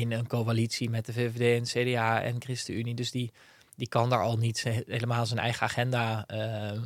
in 0.00 0.12
een 0.12 0.26
coalitie 0.26 0.90
met 0.90 1.06
de 1.06 1.12
VVD 1.12 1.58
en 1.58 1.84
CDA 1.84 2.22
en 2.22 2.36
ChristenUnie. 2.42 2.94
Dus 2.94 3.10
die, 3.10 3.32
die 3.76 3.88
kan 3.88 4.10
daar 4.10 4.22
al 4.22 4.36
niet 4.36 4.62
helemaal 4.86 5.26
zijn 5.26 5.40
eigen 5.40 5.62
agenda 5.66 6.26
ehm, 6.26 6.80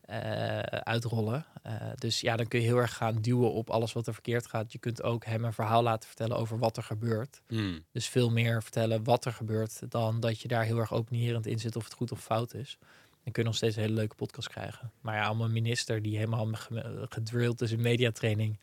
eh, 0.00 0.58
uitrollen. 0.60 1.44
Eh, 1.62 1.72
dus 1.98 2.20
ja, 2.20 2.36
dan 2.36 2.48
kun 2.48 2.60
je 2.60 2.66
heel 2.66 2.76
erg 2.78 2.94
gaan 2.96 3.20
duwen 3.20 3.52
op 3.52 3.70
alles 3.70 3.92
wat 3.92 4.06
er 4.06 4.12
verkeerd 4.12 4.46
gaat. 4.46 4.72
Je 4.72 4.78
kunt 4.78 5.02
ook 5.02 5.24
hem 5.24 5.44
een 5.44 5.52
verhaal 5.52 5.82
laten 5.82 6.08
vertellen 6.08 6.36
over 6.36 6.58
wat 6.58 6.76
er 6.76 6.82
gebeurt. 6.82 7.40
Hmm, 7.48 7.84
Dus 7.92 8.08
veel 8.08 8.30
meer 8.30 8.62
vertellen 8.62 9.04
wat 9.04 9.24
er 9.24 9.32
gebeurt 9.32 9.80
dan 9.88 10.20
dat 10.20 10.40
je 10.40 10.48
daar 10.48 10.64
heel 10.64 10.78
erg 10.78 10.92
opinierend 10.92 11.46
in 11.46 11.58
zit 11.58 11.76
of 11.76 11.84
het 11.84 11.92
goed 11.94 12.12
of 12.12 12.20
fout 12.20 12.54
is. 12.54 12.78
Dan 13.24 13.32
kun 13.32 13.42
je 13.42 13.48
nog 13.48 13.56
steeds 13.58 13.76
een 13.76 13.82
hele 13.82 13.94
leuke 13.94 14.14
podcast 14.14 14.48
krijgen. 14.48 14.90
Maar 15.00 15.14
ja, 15.16 15.30
om 15.30 15.40
een 15.40 15.52
minister 15.52 16.02
die 16.02 16.16
helemaal 16.16 16.46
ge- 16.52 17.06
gedrilled 17.08 17.60
is 17.60 17.70
in 17.72 17.80
mediatraining. 17.80 18.58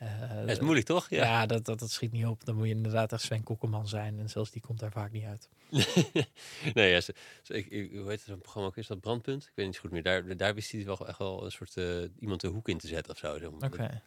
Eh, 0.00 0.36
dat 0.36 0.48
is 0.48 0.58
moeilijk 0.60 0.86
toch? 0.86 1.08
Ja, 1.08 1.22
Ja. 1.22 1.46
dat, 1.46 1.64
dat, 1.64 1.78
dat 1.78 1.90
schiet 1.90 2.12
niet 2.12 2.26
op. 2.26 2.44
Dan 2.44 2.54
moet 2.56 2.66
je 2.66 2.74
inderdaad 2.74 3.12
echt 3.12 3.22
Sven 3.22 3.42
Kokkelman 3.42 3.88
zijn. 3.88 4.18
En 4.18 4.28
zelfs 4.30 4.50
die 4.50 4.62
komt 4.62 4.78
daar 4.80 4.90
vaak 4.92 5.12
niet 5.12 5.24
uit. 5.24 5.48
nee, 6.74 6.90
ja, 6.90 7.00
ze, 7.00 7.14
ze- 7.42 7.54
ik, 7.54 7.66
ik, 7.66 7.90
hoe 7.98 8.08
heet 8.08 8.20
zo'n 8.20 8.38
programma 8.38 8.68
ook? 8.68 8.76
Is 8.76 8.86
dat 8.86 9.00
Brandpunt? 9.00 9.42
Ik 9.44 9.52
weet 9.54 9.66
niet 9.66 9.74
zo 9.74 9.80
goed 9.80 9.90
meer. 9.90 10.02
Daar, 10.02 10.36
daar 10.36 10.54
wist 10.54 10.72
hij 10.72 10.84
wel 10.84 11.08
echt 11.08 11.18
wel 11.18 11.44
een 11.44 11.50
soort 11.52 11.76
eh, 11.76 12.02
iemand 12.18 12.40
de 12.40 12.48
hoek 12.48 12.68
in 12.68 12.78
te 12.78 12.86
zetten 12.86 13.12
of 13.12 13.18
zo. 13.18 13.38
zeg 13.38 13.50
maar. 13.50 13.68
Oké. 13.72 14.02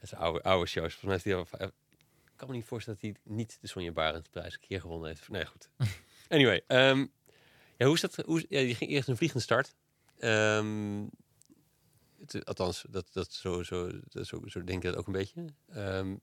Dat 0.00 0.12
is 0.12 0.14
oude, 0.14 0.42
oude 0.42 0.66
shows. 0.68 0.94
Volgens 0.94 1.24
mij 1.24 1.34
al, 1.34 1.46
eh, 1.58 1.66
ik 1.66 2.32
kan 2.36 2.48
me 2.48 2.54
niet 2.54 2.64
voorstellen 2.64 2.98
dat 3.02 3.10
hij 3.24 3.34
niet 3.34 3.58
de 3.60 3.68
Sonja 3.68 3.92
Barend 3.92 4.30
prijs 4.30 4.54
een 4.54 4.60
keer 4.60 4.80
gewonnen 4.80 5.08
heeft. 5.08 5.28
Nee, 5.28 5.46
goed. 5.46 5.70
anyway, 6.28 6.62
ehm, 6.66 7.06
ja, 7.76 7.86
hoe 7.86 7.94
is 7.94 8.00
dat? 8.00 8.16
Hoe, 8.26 8.44
ja, 8.48 8.60
die 8.60 8.74
ging 8.74 8.90
eerst 8.90 9.08
een 9.08 9.16
vliegende 9.16 9.42
start. 9.44 9.74
Ehm, 10.18 11.02
het- 12.26 12.44
althans, 12.44 12.84
dat, 12.90 13.06
dat 13.12 13.32
zo, 13.32 13.62
zo, 13.62 13.90
dat, 14.08 14.26
zo, 14.26 14.40
zo 14.46 14.64
denk 14.64 14.82
ik 14.84 14.90
dat 14.90 14.96
ook 14.98 15.06
een 15.06 15.12
beetje. 15.12 15.44
Ehm, 15.72 16.14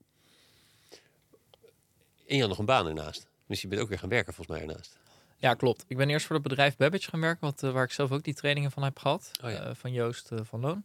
en 2.26 2.36
je 2.36 2.40
had 2.40 2.48
nog 2.48 2.58
een 2.58 2.64
baan 2.64 2.86
ernaast. 2.86 3.28
Dus 3.46 3.60
je 3.60 3.68
bent 3.68 3.80
ook 3.80 3.88
weer 3.88 3.98
gaan 3.98 4.08
werken 4.08 4.34
volgens 4.34 4.56
mij 4.58 4.66
ernaast. 4.68 4.98
Ja, 5.36 5.54
klopt. 5.54 5.84
Ik 5.86 5.96
ben 5.96 6.10
eerst 6.10 6.26
voor 6.26 6.34
het 6.36 6.44
bedrijf 6.48 6.76
Babbage 6.76 7.08
gaan 7.10 7.20
werken, 7.20 7.40
wat, 7.46 7.62
eh, 7.62 7.72
waar 7.72 7.84
ik 7.84 7.92
zelf 7.92 8.12
ook 8.12 8.22
die 8.22 8.34
trainingen 8.34 8.70
van 8.70 8.82
heb 8.82 8.98
gehad. 8.98 9.30
Oh 9.44 9.50
ja. 9.50 9.62
eh, 9.64 9.74
van 9.74 9.92
Joost 9.92 10.30
eh, 10.32 10.38
van 10.42 10.60
Loon. 10.60 10.84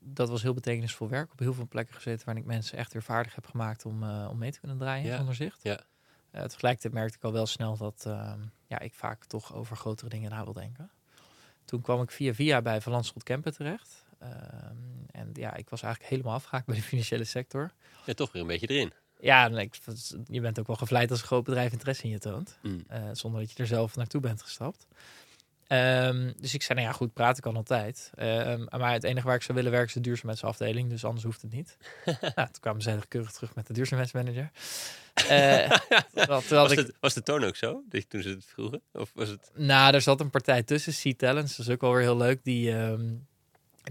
Dat 0.00 0.28
was 0.28 0.42
heel 0.42 0.54
betekenisvol 0.54 1.08
werk. 1.08 1.32
Op 1.32 1.38
heel 1.38 1.54
veel 1.54 1.66
plekken 1.68 1.94
gezeten 1.94 2.24
waarin 2.26 2.42
ik 2.42 2.48
mensen 2.48 2.78
echt 2.78 2.92
weer 2.92 3.02
vaardig 3.02 3.34
heb 3.34 3.46
gemaakt 3.46 3.84
om, 3.84 4.02
om 4.10 4.38
mee 4.38 4.52
te 4.52 4.58
kunnen 4.60 4.78
draaien 4.78 5.06
Ja. 5.06 5.16
zonder 5.16 5.34
zicht. 5.34 5.60
Ja. 5.62 5.80
Tegelijkertijd 6.32 6.92
merkte 6.94 7.16
ik 7.16 7.24
al 7.24 7.32
wel 7.32 7.46
snel 7.46 7.76
dat 7.76 8.02
ehm, 8.06 8.40
ja, 8.66 8.78
ik 8.78 8.94
vaak 8.94 9.24
toch 9.24 9.54
over 9.54 9.76
grotere 9.76 10.08
dingen 10.10 10.30
na 10.30 10.44
wil 10.44 10.52
denken. 10.52 10.90
Toen 11.70 11.80
kwam 11.80 12.02
ik 12.02 12.10
via 12.10 12.34
via 12.34 12.62
bij 12.62 12.80
Van 12.80 12.92
Landschot 12.92 13.22
Kempen 13.22 13.54
terecht. 13.54 14.04
Ehm, 14.18 14.32
en 15.10 15.30
ja, 15.32 15.54
ik 15.54 15.68
was 15.68 15.82
eigenlijk 15.82 16.12
helemaal 16.12 16.34
afgehaakt 16.34 16.66
bij 16.66 16.76
de 16.76 16.82
financiële 16.82 17.24
sector. 17.24 17.70
Ja, 18.06 18.14
toch 18.14 18.32
weer 18.32 18.42
een 18.42 18.48
beetje 18.48 18.66
erin. 18.66 18.92
Ja, 19.20 19.48
ik, 19.48 19.78
je 20.26 20.40
bent 20.40 20.58
ook 20.58 20.66
wel 20.66 20.76
gevleid 20.76 21.10
als 21.10 21.20
een 21.20 21.26
groot 21.26 21.44
bedrijf 21.44 21.72
interesse 21.72 22.04
in 22.04 22.10
je 22.10 22.18
toont. 22.18 22.58
Mm. 22.62 22.84
Eh, 22.88 23.02
zonder 23.12 23.40
dat 23.40 23.50
je 23.52 23.56
er 23.58 23.66
zelf 23.66 23.96
naartoe 23.96 24.20
bent 24.20 24.42
gestapt. 24.42 24.86
Ehm, 25.70 26.32
dus 26.36 26.54
ik 26.54 26.62
zei, 26.62 26.78
nou 26.78 26.90
ja, 26.90 26.96
goed, 26.96 27.12
praten 27.12 27.42
kan 27.42 27.56
altijd. 27.56 28.10
Ehm, 28.14 28.64
maar 28.78 28.92
het 28.92 29.04
enige 29.04 29.26
waar 29.26 29.36
ik 29.36 29.42
zou 29.42 29.56
willen 29.56 29.70
werken 29.72 29.88
is 29.88 29.94
de 29.94 30.00
duurzaamheidsafdeling, 30.00 30.90
dus 30.90 31.04
anders 31.04 31.24
hoeft 31.24 31.42
het 31.42 31.52
niet. 31.52 31.76
nou, 32.20 32.34
toen 32.34 32.60
kwamen 32.60 32.82
ze 32.82 32.98
keurig 33.08 33.32
terug 33.32 33.54
met 33.54 33.66
de 33.66 33.72
duurzaamheidsmanager. 33.72 34.50
Terwijl 36.14 36.42
Was, 36.48 36.70
ik- 36.72 36.78
het, 36.78 36.92
was 37.00 37.14
de 37.14 37.22
toon 37.22 37.44
ook 37.44 37.56
zo, 37.56 37.82
dat 37.88 38.02
je, 38.02 38.06
toen 38.08 38.22
ze 38.22 38.28
het 38.28 38.44
vroegen? 38.44 38.82
Of 38.92 39.10
was 39.14 39.28
het... 39.28 39.50
nou, 39.54 39.94
er 39.94 40.00
zat 40.00 40.20
een 40.20 40.30
partij 40.30 40.62
tussen, 40.62 40.92
Sea 40.92 41.12
Talents, 41.16 41.56
dat 41.56 41.66
is 41.66 41.72
ook 41.72 41.80
wel 41.80 41.92
weer 41.92 42.00
heel 42.02 42.16
leuk. 42.16 42.44
Die, 42.44 42.72
ehm, 42.72 43.08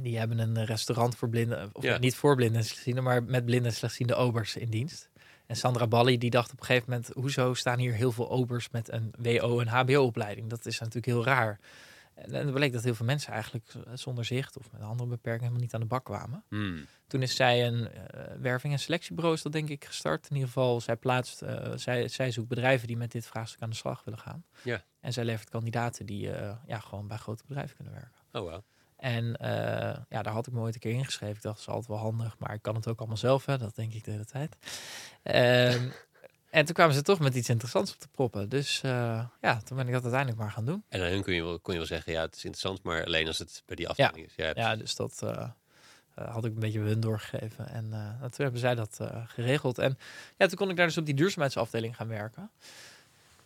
die 0.02 0.18
hebben 0.18 0.40
een 0.40 0.66
restaurant 0.66 1.16
voor 1.16 1.30
blinden, 1.30 1.70
of 1.74 1.84
Ja. 1.84 1.98
niet 1.98 2.16
voor 2.16 2.36
blinden 2.36 2.58
en 2.60 2.66
slechtzienden, 2.66 3.04
maar 3.04 3.24
met 3.24 3.46
blinden 3.46 3.70
en 3.72 3.78
slechtziende 3.78 4.16
obers 4.16 4.56
in 4.56 4.70
dienst. 4.70 5.10
En 5.50 5.56
Sandra 5.56 5.88
Balli 5.88 6.18
die 6.18 6.30
dacht 6.30 6.52
op 6.52 6.60
een 6.60 6.66
gegeven 6.66 6.90
moment, 6.90 7.12
hoezo 7.14 7.54
staan 7.54 7.80
hier 7.80 7.94
heel 7.94 8.12
veel 8.12 8.30
obers 8.30 8.70
met 8.70 8.92
een 8.92 9.14
WO 9.18 9.60
en 9.60 9.68
HBO-opleiding? 9.68 10.50
Dat 10.50 10.66
is 10.66 10.80
natuurlijk 10.80 11.06
heel 11.06 11.24
raar. 11.24 11.60
En 12.14 12.32
dan 12.32 12.54
bleek 12.54 12.74
dat 12.74 12.84
heel 12.84 12.96
veel 12.96 13.06
mensen 13.06 13.34
eigenlijk 13.34 13.66
eh, 13.74 13.94
zonder 13.94 14.26
zicht 14.26 14.58
of 14.58 14.72
met 14.72 14.82
andere 14.82 15.10
beperkingen 15.10 15.40
helemaal 15.40 15.62
niet 15.62 15.74
aan 15.74 15.80
de 15.80 15.86
bak 15.86 16.04
kwamen. 16.04 16.44
Hmm. 16.48 16.86
Toen 17.08 17.22
is 17.22 17.36
zij 17.36 17.68
een 17.68 17.92
eh, 17.92 18.24
werving- 18.40 18.74
en 18.74 18.80
selectiebureau, 18.80 19.36
is 19.36 19.42
dat 19.42 19.52
denk 19.52 19.70
ik 19.70 19.86
gestart. 19.86 20.28
In 20.30 20.34
ieder 20.34 20.48
geval, 20.48 20.82
zij 20.82 20.96
plaatst, 20.96 21.42
eh, 21.42 21.72
zij, 21.76 22.08
zij 22.08 22.32
zoekt 22.32 22.48
bedrijven 22.48 22.88
die 22.88 22.98
met 22.98 23.12
dit 23.12 23.26
vraagstuk 23.26 23.62
aan 23.62 23.70
de 23.70 23.76
slag 23.76 24.04
willen 24.04 24.20
gaan. 24.20 24.46
Ja. 24.62 24.84
En 25.00 25.14
zij 25.14 25.26
levert 25.26 25.50
kandidaten 25.50 26.06
die 26.06 26.30
ja, 26.66 26.80
gewoon 26.80 27.08
bij 27.08 27.18
grote 27.18 27.44
bedrijven 27.48 27.76
kunnen 27.76 27.94
werken. 27.94 28.22
Oh, 28.32 28.42
wow. 28.42 28.62
En 29.00 29.36
eh, 29.36 29.98
ja, 30.10 30.22
daar 30.22 30.34
had 30.34 30.48
ik 30.48 30.54
me 30.54 30.60
ooit 30.60 30.74
een 30.74 30.80
keer 30.80 30.92
ingeschreven. 30.92 31.36
Ik 31.36 31.42
dacht, 31.42 31.56
dat 31.56 31.68
is 31.68 31.74
altijd 31.74 31.88
wel 31.88 31.98
handig, 31.98 32.38
maar 32.38 32.54
ik 32.54 32.62
kan 32.62 32.76
het 32.76 32.88
ook 32.88 33.00
allemaal 33.00 33.18
zelf, 33.18 33.46
hè? 33.46 33.58
dat 33.58 33.76
denk 33.76 33.94
ik 33.94 34.04
de 34.04 34.12
hele 34.12 34.26
tijd. 34.26 34.56
Ehm, 35.24 35.90
en 36.58 36.66
toen 36.66 36.74
kwamen 36.74 36.94
ze 36.96 37.02
toch 37.02 37.20
met 37.20 37.36
iets 37.36 37.50
interessants 37.50 37.94
op 37.94 38.00
te 38.00 38.08
proppen. 38.08 38.50
Dus 38.50 38.82
eh, 38.84 39.26
ja, 39.42 39.62
toen 39.64 39.78
ben 39.78 39.88
ik 39.88 39.94
dat 39.94 40.02
uiteindelijk 40.02 40.42
maar 40.42 40.52
gaan 40.52 40.66
doen. 40.66 40.84
En 40.90 41.02
aan 41.02 41.08
hun 41.08 41.24
kun 41.24 41.34
je, 41.34 41.44
wel, 41.44 41.60
kon 41.60 41.74
je 41.74 41.80
wel 41.80 41.88
zeggen, 41.88 42.14
ja, 42.14 42.22
het 42.22 42.36
is 42.36 42.46
interessant, 42.46 42.84
maar 42.84 43.06
alleen 43.06 43.28
als 43.28 43.38
het 43.38 43.64
bij 43.66 43.76
die 43.76 43.88
afdeling 43.88 44.26
is. 44.26 44.34
Ja, 44.36 44.52
Ja, 44.56 44.76
dus 44.76 44.96
dat 44.96 45.22
eh, 45.24 45.50
had 46.34 46.46
ik 46.46 46.54
een 46.54 46.60
beetje 46.60 46.80
hun 46.80 47.00
doorgegeven. 47.00 47.68
En 47.70 47.90
toen 48.20 48.44
hebben 48.44 48.60
zij 48.60 48.76
dat 48.76 49.00
geregeld. 49.26 49.78
En 49.78 49.98
ja, 50.38 50.48
toen 50.48 50.58
kon 50.58 50.70
ik 50.70 50.76
daar 50.76 50.88
dus 50.88 50.98
op 50.98 51.06
die 51.06 51.16
duurzaamheidsafdeling 51.16 51.96
gaan 51.96 52.08
werken. 52.08 52.52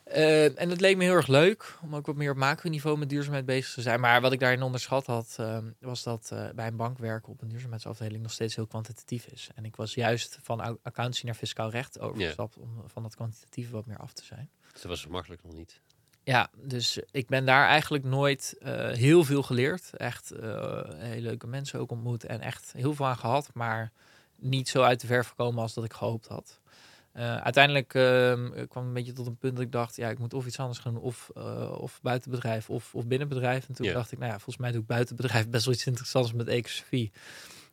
Eh, 0.04 0.60
en 0.60 0.70
het 0.70 0.82
leek 0.82 0.98
me 0.98 1.04
heel 1.04 1.14
erg 1.14 1.28
leuk 1.28 1.78
om 1.82 1.96
ook 1.96 2.06
wat 2.06 2.16
meer 2.16 2.32
op 2.32 2.38
macroniveau 2.38 2.98
met 2.98 3.10
duurzaamheid 3.10 3.46
bezig 3.46 3.74
te 3.74 3.82
zijn. 3.82 4.00
Maar 4.00 4.22
wat 4.22 4.32
ik 4.32 4.40
daarin 4.40 4.62
onderschat 4.62 5.06
had, 5.06 5.36
eh, 5.40 5.58
was 5.80 6.04
dat 6.04 6.30
eh, 6.34 6.50
bij 6.56 6.68
een 6.68 6.76
bank 6.76 6.98
werken 6.98 7.32
op 7.32 7.42
een 7.42 7.48
duurzaamheidsafdeling 7.48 8.22
nog 8.22 8.32
steeds 8.32 8.56
heel 8.56 8.68
kwantitatief 8.68 9.26
is. 9.26 9.50
En 9.56 9.66
ik 9.66 9.76
was 9.76 9.94
juist 9.94 10.40
van 10.42 10.60
accountancy 10.62 11.26
naar 11.26 11.36
fiscaal 11.36 11.70
recht 11.70 12.00
overgestapt 12.00 12.58
om 12.58 12.84
van 12.86 13.04
dat 13.04 13.16
kwantitatieve 13.16 13.72
wat 13.72 13.86
meer 13.86 13.98
af 13.98 14.14
te 14.14 14.24
zijn. 14.24 14.50
Dus 14.72 14.82
dat 14.82 14.92
was 14.92 15.02
zo 15.02 15.10
makkelijk 15.10 15.44
nog 15.44 15.54
niet. 15.54 15.82
Ja, 16.24 16.50
dus 16.56 17.00
ik 17.12 17.28
ben 17.28 17.46
daar 17.46 17.68
eigenlijk 17.68 18.04
nooit 18.04 18.56
eh, 18.60 18.90
heel 18.90 19.24
veel 19.24 19.44
geleerd. 19.44 19.98
Echt 19.98 20.30
hele 20.96 21.22
leuke 21.22 21.48
mensen 21.48 21.80
ook 21.80 21.92
ontmoet 21.92 22.26
en 22.26 22.42
echt 22.42 22.74
heel 22.74 22.94
veel 22.94 23.06
aan 23.06 23.18
gehad, 23.18 23.50
maar 23.54 23.92
niet 24.36 24.70
zo 24.70 24.82
uit 24.82 25.02
de 25.02 25.08
verf 25.08 25.28
gekomen 25.28 25.62
als 25.62 25.74
dat 25.74 25.84
ik 25.84 25.94
gehoopt 25.94 26.28
had. 26.28 26.62
Eh, 27.14 27.36
uiteindelijk 27.38 27.94
ehm, 27.94 28.68
kwam 28.68 28.86
een 28.86 28.94
beetje 28.94 29.14
tot 29.14 29.28
een 29.28 29.38
punt 29.38 29.56
dat 29.56 29.66
ik 29.66 29.72
dacht, 29.72 29.96
ja, 29.96 30.10
ik 30.10 30.20
moet 30.20 30.34
of 30.34 30.46
iets 30.46 30.60
anders 30.60 30.80
gaan 30.80 30.94
doen, 30.94 31.04
of, 31.04 31.32
eh 31.36 31.78
of 31.78 32.00
buitenbedrijf 32.02 32.70
of, 32.70 32.96
of 32.96 33.08
binnenbedrijf. 33.08 33.68
En 33.68 33.74
toen 33.74 33.94
dacht 33.94 34.12
ik, 34.12 34.18
nou 34.18 34.32
ja, 34.32 34.38
volgens 34.38 34.58
mij 34.58 34.72
doe 34.72 34.82
ik 34.82 34.88
buitenbedrijf 34.88 35.50
best 35.50 35.66
wel 35.66 35.74
iets 35.74 35.86
interessants 35.86 36.34
met 36.34 36.48
ecosofie. 36.48 37.12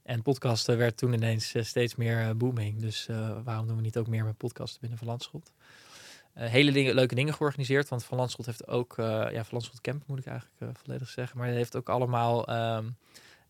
En 0.03 0.23
podcasten 0.23 0.79
werd 0.79 0.97
toen 0.97 1.13
ineens 1.13 1.55
eh, 1.55 1.63
steeds 1.63 1.95
meer 1.95 2.37
booming. 2.37 2.81
Dus 2.81 3.09
waarom 3.45 3.67
doen 3.67 3.77
we 3.77 3.83
niet 3.83 3.97
ook 3.97 4.07
meer 4.07 4.25
met 4.25 4.37
podcasten 4.37 4.81
binnen 4.81 4.99
Van 4.99 5.07
Landschot? 5.07 5.53
Hele 6.35 6.73
dingen, 6.73 6.95
leuke 6.95 7.15
dingen 7.15 7.35
georganiseerd. 7.35 7.89
Want 7.89 8.05
Van 8.05 8.19
Landschot 8.19 8.47
heeft 8.47 8.69
ook, 8.69 8.95
ja, 8.97 9.33
Van 9.33 9.47
Landschot 9.51 9.81
Camp 9.81 10.03
moet 10.07 10.19
ik 10.19 10.27
eigenlijk 10.27 10.79
volledig 10.79 11.09
zeggen. 11.09 11.39
Maar 11.39 11.47
hij 11.47 11.57
heeft 11.57 11.77
ook 11.77 11.89
allemaal 11.89 12.47
ehm, 12.47 12.85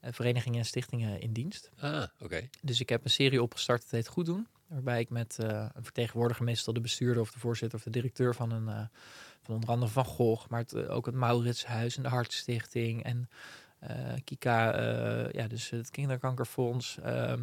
eh, 0.01 0.13
verenigingen 0.13 0.59
en 0.59 0.65
stichtingen 0.65 1.21
in 1.21 1.33
dienst. 1.33 1.71
Ah, 1.79 2.03
oké. 2.21 2.49
Dus 2.63 2.81
ik 2.81 2.89
heb 2.89 3.05
een 3.05 3.11
serie 3.11 3.43
opgestart, 3.43 3.83
het 3.83 3.91
heet 3.91 4.09
Goed 4.09 4.27
Doen. 4.27 4.47
Waarbij 4.71 5.01
ik 5.01 5.11
met 5.11 5.39
eh, 5.39 5.67
een 5.73 5.85
vertegenwoordiger, 5.85 6.45
meestal 6.45 6.73
de 6.73 6.81
bestuurder 6.81 7.23
of 7.23 7.33
de 7.33 7.39
voorzitter 7.39 7.79
of 7.79 7.85
de 7.85 7.91
directeur 7.91 8.35
van 8.35 8.51
een 8.51 8.69
eh, 8.69 8.83
van 9.43 9.55
onder 9.55 9.71
andere 9.71 9.93
Van 9.93 10.05
Gogh, 10.05 10.49
maar 10.49 10.65
eh, 10.65 10.91
ook 10.91 11.07
het 11.07 11.15
Mauritshuis 11.15 11.97
en 11.97 12.03
de 12.03 12.09
Hartstichting 12.09 13.03
en 13.03 13.29
Kika, 14.25 14.79
ja, 15.33 15.49
dus 15.49 15.71
het 15.71 15.91
Kinderkankerfonds. 15.91 16.99
ehm, 16.99 17.43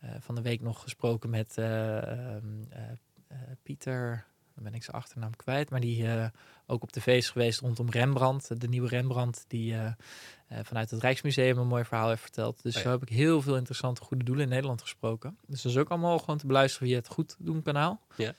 eh, 0.00 0.10
van 0.20 0.34
de 0.34 0.42
week 0.42 0.60
nog 0.60 0.82
gesproken 0.82 1.30
met 1.30 1.58
eh, 1.58 1.96
ehm, 1.96 2.62
eh, 2.68 2.90
eh, 3.28 3.38
Pieter, 3.62 4.26
dan 4.56 4.64
ben 4.64 4.74
ik 4.74 4.82
zijn 4.84 4.96
achternaam 4.96 5.36
kwijt, 5.36 5.70
maar 5.70 5.80
die 5.80 6.06
eh, 6.08 6.26
ook 6.66 6.82
op 6.82 6.90
tv 6.92 7.06
is 7.16 7.30
geweest 7.30 7.60
rondom 7.60 7.90
Rembrandt, 7.90 8.60
de 8.60 8.68
nieuwe 8.68 8.88
Rembrandt, 8.88 9.44
die 9.48 9.74
eh, 9.74 9.86
eh, 9.86 10.58
vanuit 10.62 10.90
het 10.90 11.00
Rijksmuseum 11.00 11.58
een 11.58 11.66
mooi 11.66 11.84
verhaal 11.84 12.08
heeft 12.08 12.22
verteld. 12.22 12.62
Dus 12.62 12.76
Oh 12.76 12.82
ja. 12.82 12.86
zo 12.88 12.94
heb 12.94 13.02
ik 13.02 13.16
heel 13.16 13.42
veel 13.42 13.56
interessante 13.56 14.02
goede 14.02 14.24
doelen 14.24 14.44
in 14.44 14.50
Nederland 14.50 14.82
gesproken. 14.82 15.38
Dus 15.46 15.62
dat 15.62 15.72
is 15.72 15.78
ook 15.78 15.88
allemaal 15.88 16.18
gewoon 16.18 16.38
te 16.38 16.46
beluisteren 16.46 16.88
via 16.88 16.96
het 16.96 17.08
Goed 17.08 17.36
Doen 17.38 17.62
kanaal. 17.62 18.00
Ja. 18.16 18.34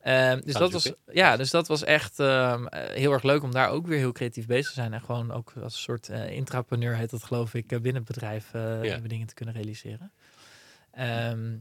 Ehm, 0.00 0.40
dus, 0.44 0.54
dat 0.54 0.72
was, 0.72 0.92
ja, 1.12 1.36
dus 1.36 1.50
dat 1.50 1.68
was 1.68 1.84
echt 1.84 2.18
ehm, 2.18 2.66
eh, 2.66 2.94
heel 2.96 3.12
erg 3.12 3.22
leuk 3.22 3.42
om 3.42 3.52
daar 3.52 3.68
ook 3.68 3.86
weer 3.86 3.98
heel 3.98 4.12
creatief 4.12 4.46
bezig 4.46 4.66
te 4.66 4.72
zijn. 4.72 4.92
En 4.92 5.00
gewoon 5.00 5.32
ook 5.32 5.52
als 5.62 5.74
een 5.74 5.80
soort 5.80 6.08
eh 6.08 6.30
intrapreneur 6.30 6.96
heet 6.96 7.10
dat 7.10 7.22
geloof 7.22 7.54
ik, 7.54 7.72
eh, 7.72 7.80
binnen 7.80 8.02
het 8.02 8.12
bedrijf 8.12 8.54
eh, 8.54 8.84
Ja. 8.84 8.98
dingen 8.98 9.26
te 9.26 9.34
kunnen 9.34 9.54
realiseren. 9.54 10.12
Ehm, 10.92 11.56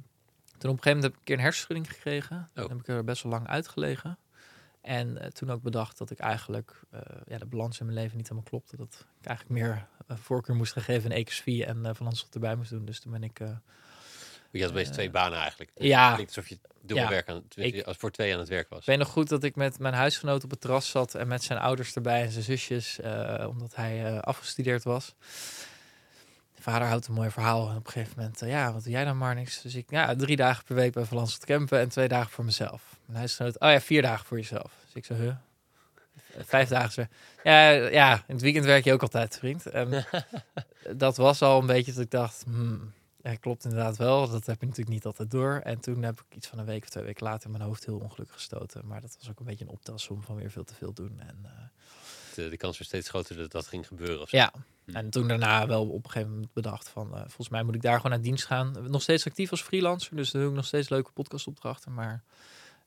toen 0.61 0.69
op 0.71 0.77
een 0.77 0.83
gegeven 0.83 0.89
moment 0.91 1.03
heb 1.03 1.11
ik 1.13 1.17
een 1.17 1.23
keer 1.23 1.35
een 1.35 1.41
hersenschudding 1.41 1.91
gekregen. 1.91 2.49
Oh. 2.55 2.67
heb 2.69 2.79
ik 2.79 2.87
er 2.87 3.03
best 3.03 3.23
wel 3.23 3.31
lang 3.31 3.47
uitgelegen. 3.47 4.17
En 4.81 5.17
eh, 5.17 5.27
toen 5.27 5.51
ook 5.51 5.61
bedacht 5.61 5.97
dat 5.97 6.11
ik 6.11 6.19
eigenlijk 6.19 6.81
eh, 6.91 6.99
ja, 7.27 7.37
de 7.37 7.45
balans 7.45 7.79
in 7.79 7.85
mijn 7.85 7.97
leven 7.97 8.17
niet 8.17 8.27
helemaal 8.29 8.49
klopte. 8.49 8.77
Dat 8.77 9.05
ik 9.21 9.25
eigenlijk 9.27 9.59
meer 9.59 9.87
eh, 10.07 10.17
voorkeur 10.17 10.55
moest 10.55 10.73
gaan 10.73 10.83
geven 10.83 11.11
in 11.11 11.17
ecosofie 11.17 11.65
en 11.65 11.95
van 11.95 12.05
Landschot 12.05 12.33
erbij 12.33 12.55
moest 12.55 12.69
doen. 12.69 12.85
Dus 12.85 12.99
toen 12.99 13.11
ben 13.11 13.23
ik... 13.23 13.39
Je 14.51 14.61
had 14.61 14.69
opeens 14.71 14.89
twee 14.89 15.09
banen 15.09 15.39
eigenlijk. 15.39 15.71
ja. 15.75 16.05
Het 16.05 16.13
klinkt 16.13 16.35
alsof 16.35 16.49
je 16.49 16.59
dubbel 16.81 17.05
Ja. 17.05 17.09
werk 17.09 17.29
aan, 17.29 17.43
Ik- 17.55 17.83
als 17.85 17.97
voor 17.97 18.11
twee 18.11 18.33
aan 18.33 18.39
het 18.39 18.49
werk 18.49 18.69
was. 18.69 18.79
Ik 18.79 18.85
weet 18.85 18.97
nog 18.97 19.07
goed 19.07 19.29
dat 19.29 19.43
ik 19.43 19.55
met 19.55 19.79
mijn 19.79 19.93
huisgenoot 19.93 20.43
op 20.43 20.49
het 20.49 20.61
terras 20.61 20.89
zat 20.89 21.15
en 21.15 21.27
met 21.27 21.43
zijn 21.43 21.59
ouders 21.59 21.95
erbij 21.95 22.21
en 22.23 22.31
zijn 22.31 22.43
zusjes, 22.43 22.99
omdat 23.47 23.75
hij 23.75 24.21
afgestudeerd 24.21 24.83
was. 24.83 25.15
Vader 26.61 26.87
houdt 26.87 27.07
een 27.07 27.13
mooi 27.13 27.29
verhaal 27.29 27.69
en 27.69 27.75
op 27.75 27.85
een 27.85 27.91
gegeven 27.91 28.13
moment, 28.17 28.41
eh, 28.41 28.49
ja, 28.49 28.73
wat 28.73 28.83
doe 28.83 28.91
jij 28.91 29.05
dan 29.05 29.17
maar 29.17 29.35
niks? 29.35 29.61
Dus 29.61 29.75
ik, 29.75 29.89
ja, 29.89 30.15
drie 30.15 30.35
dagen 30.35 30.63
per 30.63 30.75
week 30.75 30.93
bij 30.93 31.05
Van 31.05 31.17
Landschot 31.17 31.45
campen 31.45 31.79
en 31.79 31.89
twee 31.89 32.07
dagen 32.07 32.31
voor 32.31 32.45
mezelf. 32.45 32.97
Mijn 33.05 33.17
huisgenoot, 33.17 33.59
oh 33.59 33.69
ja, 33.69 33.81
vier 33.81 34.01
dagen 34.01 34.25
voor 34.25 34.37
jezelf. 34.37 34.71
Dus 34.85 34.93
ik 34.93 35.05
zo, 35.05 35.13
huh? 35.13 35.35
Vijf 36.37 36.69
dagen. 36.69 36.91
Zo. 36.91 37.05
Ja, 37.43 37.69
ja, 37.69 38.13
in 38.13 38.33
het 38.33 38.41
weekend 38.41 38.65
werk 38.65 38.83
je 38.83 38.93
ook 38.93 39.01
altijd, 39.01 39.37
vriend. 39.37 39.65
En 39.65 40.05
dat 41.05 41.17
was 41.17 41.41
al 41.41 41.59
een 41.59 41.65
beetje 41.65 41.93
dat 41.93 42.03
ik 42.03 42.11
dacht, 42.11 42.43
hmm, 42.43 42.93
ja, 43.21 43.35
klopt 43.35 43.63
inderdaad 43.63 43.97
wel. 43.97 44.29
Dat 44.29 44.45
heb 44.45 44.59
je 44.59 44.65
natuurlijk 44.65 44.95
niet 44.95 45.05
altijd 45.05 45.31
door. 45.31 45.61
En 45.63 45.79
toen 45.79 46.03
heb 46.03 46.19
ik 46.19 46.35
iets 46.35 46.47
van 46.47 46.59
een 46.59 46.65
week 46.65 46.83
of 46.83 46.89
twee 46.89 47.03
weken 47.03 47.25
later 47.25 47.49
mijn 47.49 47.63
hoofd 47.63 47.85
heel 47.85 47.99
ongelukkig 47.99 48.35
gestoten. 48.35 48.87
Maar 48.87 49.01
dat 49.01 49.17
was 49.19 49.29
ook 49.29 49.39
een 49.39 49.45
beetje 49.45 49.65
een 49.65 49.71
optelsom 49.71 50.21
van 50.21 50.35
weer 50.35 50.51
veel 50.51 50.63
te 50.63 50.75
veel 50.75 50.93
doen. 50.93 51.19
En, 51.19 51.37
eh, 51.43 51.51
De, 52.35 52.49
de 52.49 52.57
kans 52.57 52.77
was 52.77 52.87
steeds 52.87 53.09
groter 53.09 53.35
dat 53.35 53.51
dat 53.51 53.67
ging 53.67 53.87
gebeuren. 53.87 54.21
Of 54.21 54.29
zo. 54.29 54.37
ja, 54.37 54.53
Hm. 54.85 54.95
en 54.95 55.09
toen 55.09 55.27
daarna 55.27 55.67
wel 55.67 55.89
op 55.89 56.03
een 56.05 56.11
gegeven 56.11 56.33
moment 56.33 56.53
bedacht 56.53 56.89
van... 56.89 57.13
eh, 57.15 57.19
volgens 57.21 57.49
mij 57.49 57.63
moet 57.63 57.75
ik 57.75 57.81
daar 57.81 57.95
gewoon 57.95 58.11
naar 58.11 58.21
dienst 58.21 58.45
gaan. 58.45 58.75
Nog 58.89 59.01
steeds 59.01 59.25
actief 59.27 59.51
als 59.51 59.61
freelancer, 59.61 60.15
dus 60.15 60.31
dan 60.31 60.41
doe 60.41 60.49
ik 60.49 60.55
nog 60.55 60.65
steeds 60.65 60.89
leuke 60.89 61.11
podcastopdrachten. 61.11 61.93
Maar 61.93 62.23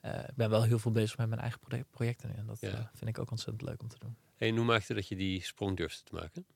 eh, 0.00 0.18
ik 0.18 0.34
ben 0.34 0.50
wel 0.50 0.62
heel 0.62 0.78
veel 0.78 0.90
bezig 0.92 1.16
met 1.16 1.28
mijn 1.28 1.40
eigen 1.40 1.60
proje- 1.60 1.84
projecten. 1.90 2.36
En 2.36 2.46
dat 2.46 2.60
Ja. 2.60 2.68
eh, 2.68 2.84
vind 2.94 3.10
ik 3.10 3.18
ook 3.18 3.30
ontzettend 3.30 3.62
leuk 3.68 3.82
om 3.82 3.88
te 3.88 3.98
doen. 3.98 4.16
En 4.38 4.56
hoe 4.56 4.64
maakte 4.64 4.94
dat 4.94 5.08
je 5.08 5.16
die 5.16 5.42
sprong 5.42 5.76
durfde 5.76 6.02
te 6.04 6.14
maken? 6.14 6.46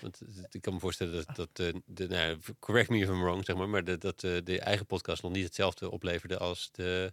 Want 0.00 0.20
ik 0.50 0.60
kan 0.62 0.72
me 0.74 0.80
voorstellen 0.80 1.12
dat, 1.26 1.36
dat 1.36 1.66
eh, 1.66 1.80
de, 1.86 2.08
nou, 2.08 2.38
correct 2.58 2.88
me 2.90 2.98
if 2.98 3.08
I'm 3.08 3.20
wrong, 3.22 3.44
zeg 3.44 3.56
maar, 3.56 3.68
maar 3.68 3.84
dat, 3.84 4.00
dat 4.00 4.24
eh, 4.24 4.36
de 4.44 4.60
eigen 4.60 4.86
podcast 4.86 5.22
nog 5.22 5.32
niet 5.32 5.44
hetzelfde 5.44 5.90
opleverde 5.90 6.38
als, 6.38 6.68
de, 6.72 7.12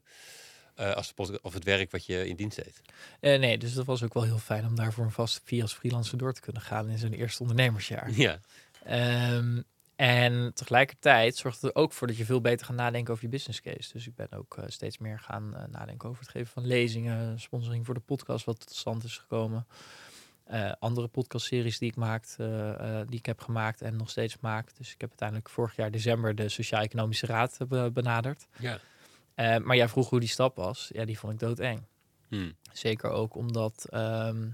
eh, 0.78 0.93
als 0.93 1.13
de 1.15 1.39
of 1.41 1.53
het 1.53 1.63
werk 1.63 1.91
wat 1.91 2.05
je 2.05 2.28
in 2.28 2.36
dienst 2.36 2.63
deed. 2.63 2.82
Eh, 3.19 3.39
nee, 3.39 3.57
dus 3.57 3.73
dat 3.73 3.86
was 3.86 4.03
ook 4.03 4.13
wel 4.13 4.23
heel 4.23 4.38
fijn 4.38 4.65
om 4.65 4.75
daarvoor 4.75 5.05
een 5.05 5.11
vast 5.11 5.41
via 5.43 5.61
als 5.61 5.73
freelancer 5.73 6.17
door 6.17 6.34
te 6.34 6.41
kunnen 6.41 6.61
gaan 6.61 6.89
in 6.89 6.97
zijn 6.97 7.13
eerste 7.13 7.41
ondernemersjaar. 7.41 8.11
Ja, 8.11 8.39
Ehm, 8.84 9.61
en 9.95 10.51
tegelijkertijd 10.53 11.36
zorgt 11.36 11.61
het 11.61 11.71
er 11.75 11.82
ook 11.82 11.93
voor 11.93 12.07
dat 12.07 12.17
je 12.17 12.25
veel 12.25 12.41
beter 12.41 12.65
gaat 12.65 12.75
nadenken 12.75 13.11
over 13.11 13.23
je 13.25 13.30
business 13.30 13.61
case. 13.61 13.93
Dus 13.93 14.07
ik 14.07 14.15
ben 14.15 14.32
ook 14.32 14.57
eh, 14.57 14.63
steeds 14.67 14.97
meer 14.97 15.19
gaan 15.19 15.67
nadenken 15.71 16.09
over 16.09 16.21
het 16.21 16.32
geven 16.32 16.47
van 16.53 16.65
lezingen, 16.67 17.39
sponsoring 17.39 17.86
voor 17.86 17.93
de 17.93 17.99
podcast, 17.99 18.45
wat 18.45 18.59
tot 18.59 18.75
stand 18.75 19.03
is 19.03 19.17
gekomen. 19.17 19.67
Eh, 20.43 20.71
andere 20.80 21.07
podcastseries 21.07 21.78
die 21.80 21.89
ik 21.89 21.95
maakt, 21.95 22.36
die 23.07 23.17
ik 23.19 23.25
heb 23.25 23.41
gemaakt 23.41 23.82
en 23.82 23.95
nog 23.95 24.09
steeds 24.09 24.38
maak. 24.39 24.78
Dus 24.78 24.93
ik 24.93 25.01
heb 25.01 25.09
uiteindelijk 25.09 25.49
vorig 25.49 25.75
jaar 25.75 25.91
december 25.91 26.36
de 26.36 26.49
Sociaal-Economische 26.49 27.25
Raad 27.25 27.57
be- 27.67 27.91
benaderd. 27.93 28.47
ja. 28.59 28.80
Eh, 29.38 29.58
maar 29.58 29.76
jij 29.76 29.88
vroeg 29.88 30.10
hoe 30.10 30.20
die 30.20 30.30
stap 30.30 30.56
was. 30.56 30.90
Ja, 30.94 31.06
die 31.06 31.20
vond 31.20 31.34
ik 31.34 31.40
doodeng. 31.40 31.82
Hm. 32.28 32.52
Zeker 32.74 33.10
ook 33.10 33.36
omdat, 33.36 33.86
ehm, 33.90 34.48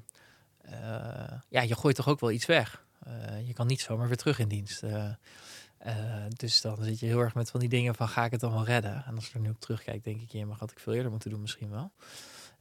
eh, 0.61 1.33
ja, 1.49 1.61
je 1.61 1.75
gooit 1.75 1.95
toch 1.95 2.07
ook 2.07 2.19
wel 2.19 2.31
iets 2.31 2.45
weg. 2.45 2.85
Eh, 2.99 3.47
je 3.47 3.53
kan 3.53 3.67
niet 3.67 3.81
zomaar 3.81 4.07
weer 4.07 4.17
terug 4.17 4.39
in 4.39 4.47
dienst. 4.47 4.83
Dus 6.27 6.61
dan 6.61 6.83
zit 6.83 6.99
je 6.99 7.05
heel 7.05 7.19
erg 7.19 7.33
met 7.35 7.51
van 7.51 7.59
die 7.59 7.69
dingen 7.69 7.95
van 7.95 8.07
ga 8.07 8.25
ik 8.25 8.31
het 8.31 8.39
dan 8.39 8.53
wel 8.53 8.65
redden? 8.65 9.03
En 9.05 9.15
als 9.15 9.27
ik 9.27 9.33
er 9.33 9.39
nu 9.39 9.49
op 9.49 9.59
terugkijk, 9.59 10.03
denk 10.03 10.21
ik, 10.21 10.31
ja, 10.31 10.45
maar 10.45 10.57
had 10.57 10.71
ik 10.71 10.79
veel 10.79 10.93
eerder 10.93 11.11
moeten 11.11 11.29
doen 11.29 11.41
misschien 11.41 11.69
wel. 11.69 11.91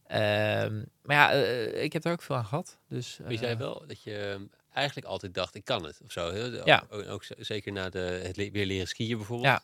Ehm, 0.07 0.85
maar 1.03 1.17
ja, 1.17 1.31
ik 1.73 1.93
heb 1.93 2.05
er 2.05 2.13
ook 2.13 2.23
veel 2.23 2.37
aan 2.37 2.45
gehad. 2.45 2.79
Dus, 2.89 3.19
zei 3.29 3.53
eh, 3.53 3.59
wel 3.59 3.85
dat 3.87 4.03
je 4.03 4.17
ehm, 4.17 4.43
eigenlijk 4.73 5.07
altijd 5.07 5.35
dacht, 5.35 5.55
ik 5.55 5.65
kan 5.65 5.85
het, 5.85 6.01
of 6.05 6.13
zo. 6.13 6.31
Heel, 6.31 6.67
Ja. 6.67 6.85
Ook, 6.89 7.25
zeker 7.39 7.73
na 7.73 7.89
de, 7.89 7.99
het 7.99 8.37
weer 8.37 8.67
leren 8.67 8.89
skiën 8.89 9.17
bijvoorbeeld. 9.17 9.49
Ja. 9.49 9.63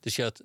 Dus 0.00 0.16
je 0.16 0.22
had 0.22 0.42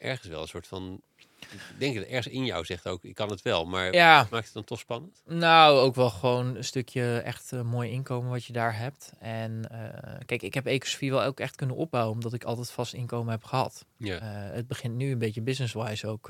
ergens 0.00 0.28
wel 0.28 0.42
een 0.42 0.48
soort 0.48 0.66
van 0.66 1.00
ik 1.40 1.78
denk 1.78 1.94
dat 1.94 2.04
ergens 2.04 2.34
in 2.34 2.44
jou 2.44 2.64
zegt 2.64 2.86
ook, 2.86 3.04
ik 3.04 3.14
kan 3.14 3.30
het 3.30 3.42
wel. 3.42 3.64
Maar 3.66 3.92
Ja, 3.94 4.26
maakt 4.30 4.44
het 4.44 4.54
dan 4.54 4.64
toch 4.64 4.78
spannend? 4.78 5.22
Nou, 5.26 5.78
ook 5.78 5.94
wel 5.94 6.10
gewoon 6.10 6.56
een 6.56 6.64
stukje 6.64 7.18
echt 7.18 7.52
eh, 7.52 7.62
mooi 7.62 7.90
inkomen 7.90 8.30
wat 8.30 8.44
je 8.44 8.52
daar 8.52 8.76
hebt. 8.76 9.12
En 9.18 9.70
eh, 9.70 10.18
kijk, 10.26 10.42
ik 10.42 10.54
heb 10.54 10.66
Ecosofie 10.66 11.10
wel 11.10 11.22
ook 11.22 11.40
echt 11.40 11.56
kunnen 11.56 11.76
opbouwen, 11.76 12.14
omdat 12.14 12.32
ik 12.32 12.44
altijd 12.44 12.70
vast 12.70 12.92
inkomen 12.92 13.32
heb 13.32 13.44
gehad. 13.44 13.84
Ja. 13.96 14.18
Eh, 14.18 14.54
het 14.54 14.66
begint 14.66 14.94
nu 14.94 15.12
een 15.12 15.18
beetje 15.18 15.42
business-wise 15.42 16.06
ook 16.06 16.28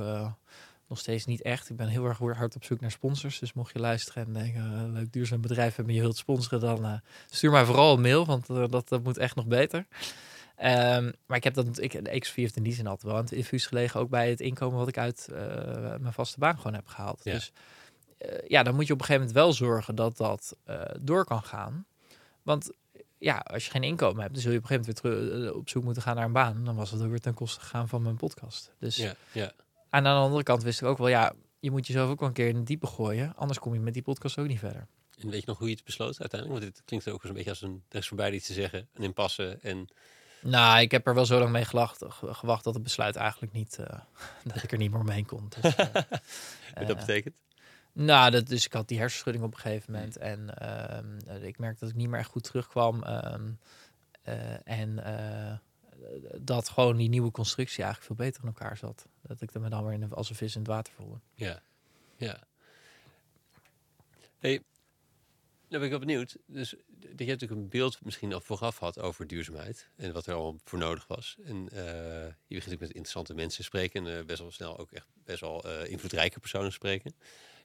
nog 0.89 0.99
steeds 0.99 1.25
niet 1.25 1.43
echt. 1.43 1.71
Ik 1.71 1.77
ben 1.77 1.89
heel 1.89 2.05
erg 2.05 2.18
hard 2.18 2.57
op 2.57 2.64
zoek 2.64 2.81
naar 2.81 2.91
sponsors. 2.91 3.39
Dus 3.39 3.53
mocht 3.53 3.73
je 3.73 3.79
luisteren 3.79 4.27
en 4.27 4.33
denken, 4.33 4.93
leuk 4.93 5.12
duurzaam 5.12 5.41
bedrijf 5.41 5.77
hebben 5.77 5.95
je 5.95 6.01
wilt 6.01 6.16
sponsoren, 6.16 6.61
dan 6.61 7.01
stuur 7.31 7.51
mij 7.51 7.64
vooral 7.64 7.95
een 7.95 8.01
mail, 8.01 8.27
want 8.27 8.47
dat, 8.47 8.89
dat 8.89 9.03
moet 9.03 9.18
echt 9.18 9.35
nog 9.35 9.47
beter. 9.47 9.87
Ehm, 10.61 11.11
maar 11.27 11.37
ik 11.37 11.45
heb 11.45 11.55
dat, 11.55 11.81
ik, 11.81 12.05
de 12.05 12.11
Ecosofie 12.11 12.43
heeft 12.43 12.57
in 12.57 12.63
die 12.63 12.73
zin 12.73 12.87
altijd 12.87 13.07
wel 13.07 13.17
aan 13.17 13.25
het 13.25 13.33
infuus 13.33 13.67
gelegen, 13.67 14.01
ook 14.01 14.11
bij 14.11 14.31
het 14.31 14.41
inkomen 14.41 14.79
wat 14.79 14.89
ik 14.89 14.99
uit 14.99 15.29
eh, 15.33 15.39
mijn 15.97 16.13
vaste 16.13 16.39
baan 16.39 16.57
gewoon 16.57 16.75
heb 16.75 16.87
gehaald. 16.87 17.21
Ja. 17.25 17.33
Dus 17.33 17.53
eh, 18.19 18.49
ja, 18.49 18.63
dan 18.63 18.75
moet 18.75 18.87
je 18.87 18.93
op 18.93 18.99
een 18.99 19.05
gegeven 19.05 19.27
moment 19.27 19.45
wel 19.45 19.53
zorgen 19.53 19.95
dat 19.95 20.17
dat 20.17 20.57
eh, 20.65 20.81
door 21.01 21.25
kan 21.25 21.43
gaan. 21.43 21.87
Want 22.43 22.71
ja, 23.19 23.37
als 23.39 23.65
je 23.65 23.71
geen 23.71 23.83
inkomen 23.83 24.21
hebt, 24.21 24.33
dan 24.33 24.43
zul 24.43 24.53
je 24.53 24.59
op 24.59 24.63
een 24.63 24.69
gegeven 24.69 24.95
moment 25.03 25.23
weer 25.23 25.41
terug, 25.41 25.55
op 25.55 25.69
zoek 25.69 25.85
moeten 25.85 26.03
gaan 26.03 26.17
naar 26.17 26.25
een 26.25 26.33
baan. 26.33 26.65
Dan 26.65 26.77
was 26.77 26.91
het 26.91 27.03
ook 27.03 27.11
weer 27.11 27.21
ten 27.21 27.35
koste 27.35 27.61
gegaan 27.61 27.89
van 27.89 28.03
mijn 28.03 28.17
podcast. 28.17 28.73
Dus 28.79 28.97
Ja, 28.97 29.15
ja. 29.33 29.53
aan 29.91 30.03
de 30.03 30.09
andere 30.09 30.43
kant 30.43 30.63
wist 30.63 30.81
ik 30.81 30.87
ook 30.87 30.99
wel, 30.99 31.09
ja, 31.09 31.33
je 31.61 31.71
moet 31.71 31.87
jezelf 31.87 32.11
ook 32.11 32.21
wel 32.21 32.29
een 32.29 32.35
keer 32.35 32.49
in 32.49 32.57
het 32.57 32.67
diepe 32.67 32.87
gooien. 32.87 33.37
Anders 33.37 33.59
kom 33.59 33.75
je 33.75 33.81
met 33.81 33.95
die 33.95 34.03
podcast 34.03 34.39
ook 34.39 34.47
niet 34.47 34.59
verder. 34.59 34.87
En 35.19 35.31
weet 35.31 35.41
je 35.41 35.47
nog 35.47 35.59
hoe 35.59 35.69
je 35.69 35.75
het 35.75 35.85
besloot 35.85 36.21
uiteindelijk? 36.21 36.61
Want 36.61 36.75
dit 36.75 36.85
klinkt 36.85 37.09
ook 37.09 37.25
een 37.25 37.33
beetje 37.33 37.51
als 37.51 37.63
een 37.63 37.83
rechts 37.89 38.09
voorbij 38.09 38.33
iets 38.33 38.47
te 38.47 38.53
zeggen, 38.53 38.89
een 38.95 39.03
impasse. 39.03 39.59
En 39.63 39.89
Nou, 40.43 40.80
ik 40.80 40.91
heb 40.91 41.07
er 41.07 41.14
wel 41.14 41.26
zo 41.26 41.38
lang 41.38 41.51
mee 41.51 41.64
gelacht, 41.64 42.05
gewacht 42.09 42.64
dat 42.64 42.74
het 42.74 42.82
besluit 42.82 43.16
eigenlijk 43.16 43.53
niet, 43.53 43.78
eh, 43.78 44.01
dat 44.55 44.62
ik 44.62 44.72
er 44.72 44.78
niet 44.78 44.91
meer 44.91 45.01
omheen 45.01 45.26
kon. 45.26 45.49
Dus, 45.61 45.74
eh, 45.74 45.95
wat 45.95 46.86
dat 46.86 46.91
eh, 46.91 47.07
betekent? 47.07 47.36
Nou, 47.93 48.30
dat, 48.30 48.47
dus 48.47 48.64
ik 48.64 48.72
had 48.72 48.88
die 48.88 48.99
hersenschudding 48.99 49.45
op 49.45 49.55
een 49.55 49.61
gegeven 49.61 49.93
moment. 49.93 50.16
En 50.16 50.59
ehm, 50.59 51.18
eh, 51.26 51.43
ik 51.43 51.59
merkte 51.59 51.80
dat 51.80 51.88
ik 51.88 51.97
niet 51.97 52.09
meer 52.09 52.18
echt 52.18 52.30
goed 52.30 52.45
terugkwam. 52.45 53.03
ehm, 53.03 53.51
eh, 54.22 54.68
en 54.68 55.05
eh, 55.05 55.57
dat 56.38 56.68
gewoon 56.68 56.97
die 56.97 57.09
nieuwe 57.09 57.30
constructie 57.30 57.82
eigenlijk 57.84 58.14
veel 58.14 58.26
beter 58.26 58.43
in 58.43 58.49
elkaar 58.49 58.76
zat. 58.76 59.07
Dat 59.22 59.41
ik 59.41 59.55
er 59.55 59.61
me 59.61 59.68
dan 59.68 59.84
weer 59.84 59.93
in, 59.93 60.12
als 60.12 60.30
een 60.30 60.36
vis 60.36 60.55
in 60.55 60.61
het 60.61 60.70
water 60.70 60.93
voelde. 60.93 61.18
Ja, 61.34 61.61
ja. 62.16 62.38
Hey, 64.38 64.62
ben 65.79 65.83
ik 65.83 65.91
wel 65.91 66.07
benieuwd. 66.07 66.37
Dus 66.47 66.75
dat 66.89 67.18
je 67.18 67.27
natuurlijk 67.27 67.61
een 67.61 67.68
beeld 67.68 68.05
misschien 68.05 68.33
al 68.33 68.41
vooraf 68.41 68.79
had 68.79 68.99
over 68.99 69.27
duurzaamheid 69.27 69.89
en 69.97 70.12
wat 70.12 70.27
er 70.27 70.35
allemaal 70.35 70.61
voor 70.64 70.79
nodig 70.79 71.07
was. 71.07 71.37
En 71.45 71.68
eh, 71.68 72.33
je 72.47 72.55
begint 72.55 72.75
ook 72.75 72.81
met 72.81 72.89
interessante 72.89 73.35
mensen 73.35 73.64
spreken 73.64 74.07
en 74.07 74.18
eh, 74.18 74.25
best 74.25 74.41
wel 74.41 74.51
snel 74.51 74.79
ook 74.79 74.93
echt 74.93 75.07
best 75.25 75.41
wel 75.41 75.64
eh, 75.64 75.91
invloedrijke 75.91 76.41
personen 76.41 76.73
spreken. 76.73 77.14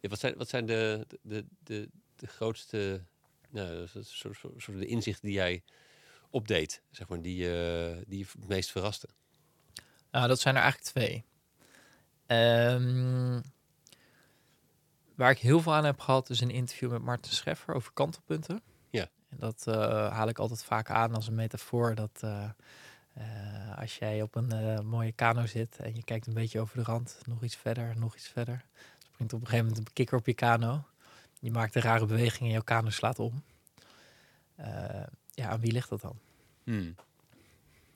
Ja, 0.01 0.09
wat, 0.09 0.19
zijn, 0.19 0.37
wat 0.37 0.49
zijn 0.49 0.65
de, 0.65 1.07
de, 1.21 1.45
de, 1.63 1.89
de 2.15 2.27
grootste 2.27 3.01
nou, 3.49 3.87
soort, 3.87 4.35
soort, 4.37 4.53
soort 4.57 4.79
de 4.79 4.85
inzichten 4.85 5.25
die 5.25 5.35
jij 5.35 5.63
opdeed, 6.29 6.81
zeg 6.91 7.07
maar, 7.07 7.21
die, 7.21 7.37
die 8.07 8.17
je 8.17 8.25
het 8.39 8.47
meest 8.47 8.71
verraste? 8.71 9.07
Nou, 10.11 10.27
dat 10.27 10.39
zijn 10.39 10.55
er 10.55 10.61
eigenlijk 10.61 10.91
twee. 10.91 11.25
Ehm, 12.25 13.41
waar 15.15 15.31
ik 15.31 15.37
heel 15.37 15.61
veel 15.61 15.73
aan 15.73 15.85
heb 15.85 15.99
gehad, 15.99 16.29
is 16.29 16.41
een 16.41 16.51
interview 16.51 16.91
met 16.91 17.01
Martin 17.01 17.31
Scheffer 17.31 17.73
over 17.73 17.91
kantelpunten. 17.93 18.61
Ja. 18.89 19.09
En 19.29 19.37
dat 19.39 19.63
eh, 19.67 20.11
haal 20.11 20.27
ik 20.27 20.39
altijd 20.39 20.63
vaak 20.63 20.89
aan 20.89 21.15
als 21.15 21.27
een 21.27 21.35
metafoor. 21.35 21.95
Dat 21.95 22.19
eh, 22.21 22.49
eh, 23.13 23.77
als 23.77 23.97
jij 23.97 24.21
op 24.21 24.35
een 24.35 24.85
mooie 24.87 25.11
kano 25.11 25.45
zit 25.45 25.77
en 25.79 25.95
je 25.95 26.03
kijkt 26.03 26.27
een 26.27 26.33
beetje 26.33 26.59
over 26.59 26.77
de 26.77 26.83
rand, 26.83 27.17
nog 27.25 27.43
iets 27.43 27.55
verder, 27.55 27.93
nog 27.97 28.15
iets 28.15 28.27
verder. 28.27 28.65
Springt 29.11 29.33
op 29.33 29.41
een 29.41 29.47
gegeven 29.47 29.67
moment 29.67 29.87
een 29.87 29.93
kikker 29.93 30.17
op 30.17 30.25
je 30.25 30.33
kano. 30.33 30.83
Je 31.39 31.51
maakt 31.51 31.75
een 31.75 31.81
rare 31.81 32.05
beweging 32.05 32.43
en 32.43 32.51
jouw 32.51 32.63
kano 32.63 32.89
slaat 32.89 33.19
om. 33.19 33.43
Ja, 35.31 35.49
aan 35.49 35.59
wie 35.59 35.71
ligt 35.71 35.89
dat 35.89 36.01
dan? 36.01 36.19
Hmm. 36.63 36.95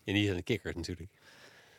En 0.04 0.14
niet 0.14 0.30
aan 0.30 0.36
de 0.36 0.42
kikker 0.42 0.76
natuurlijk. 0.76 1.10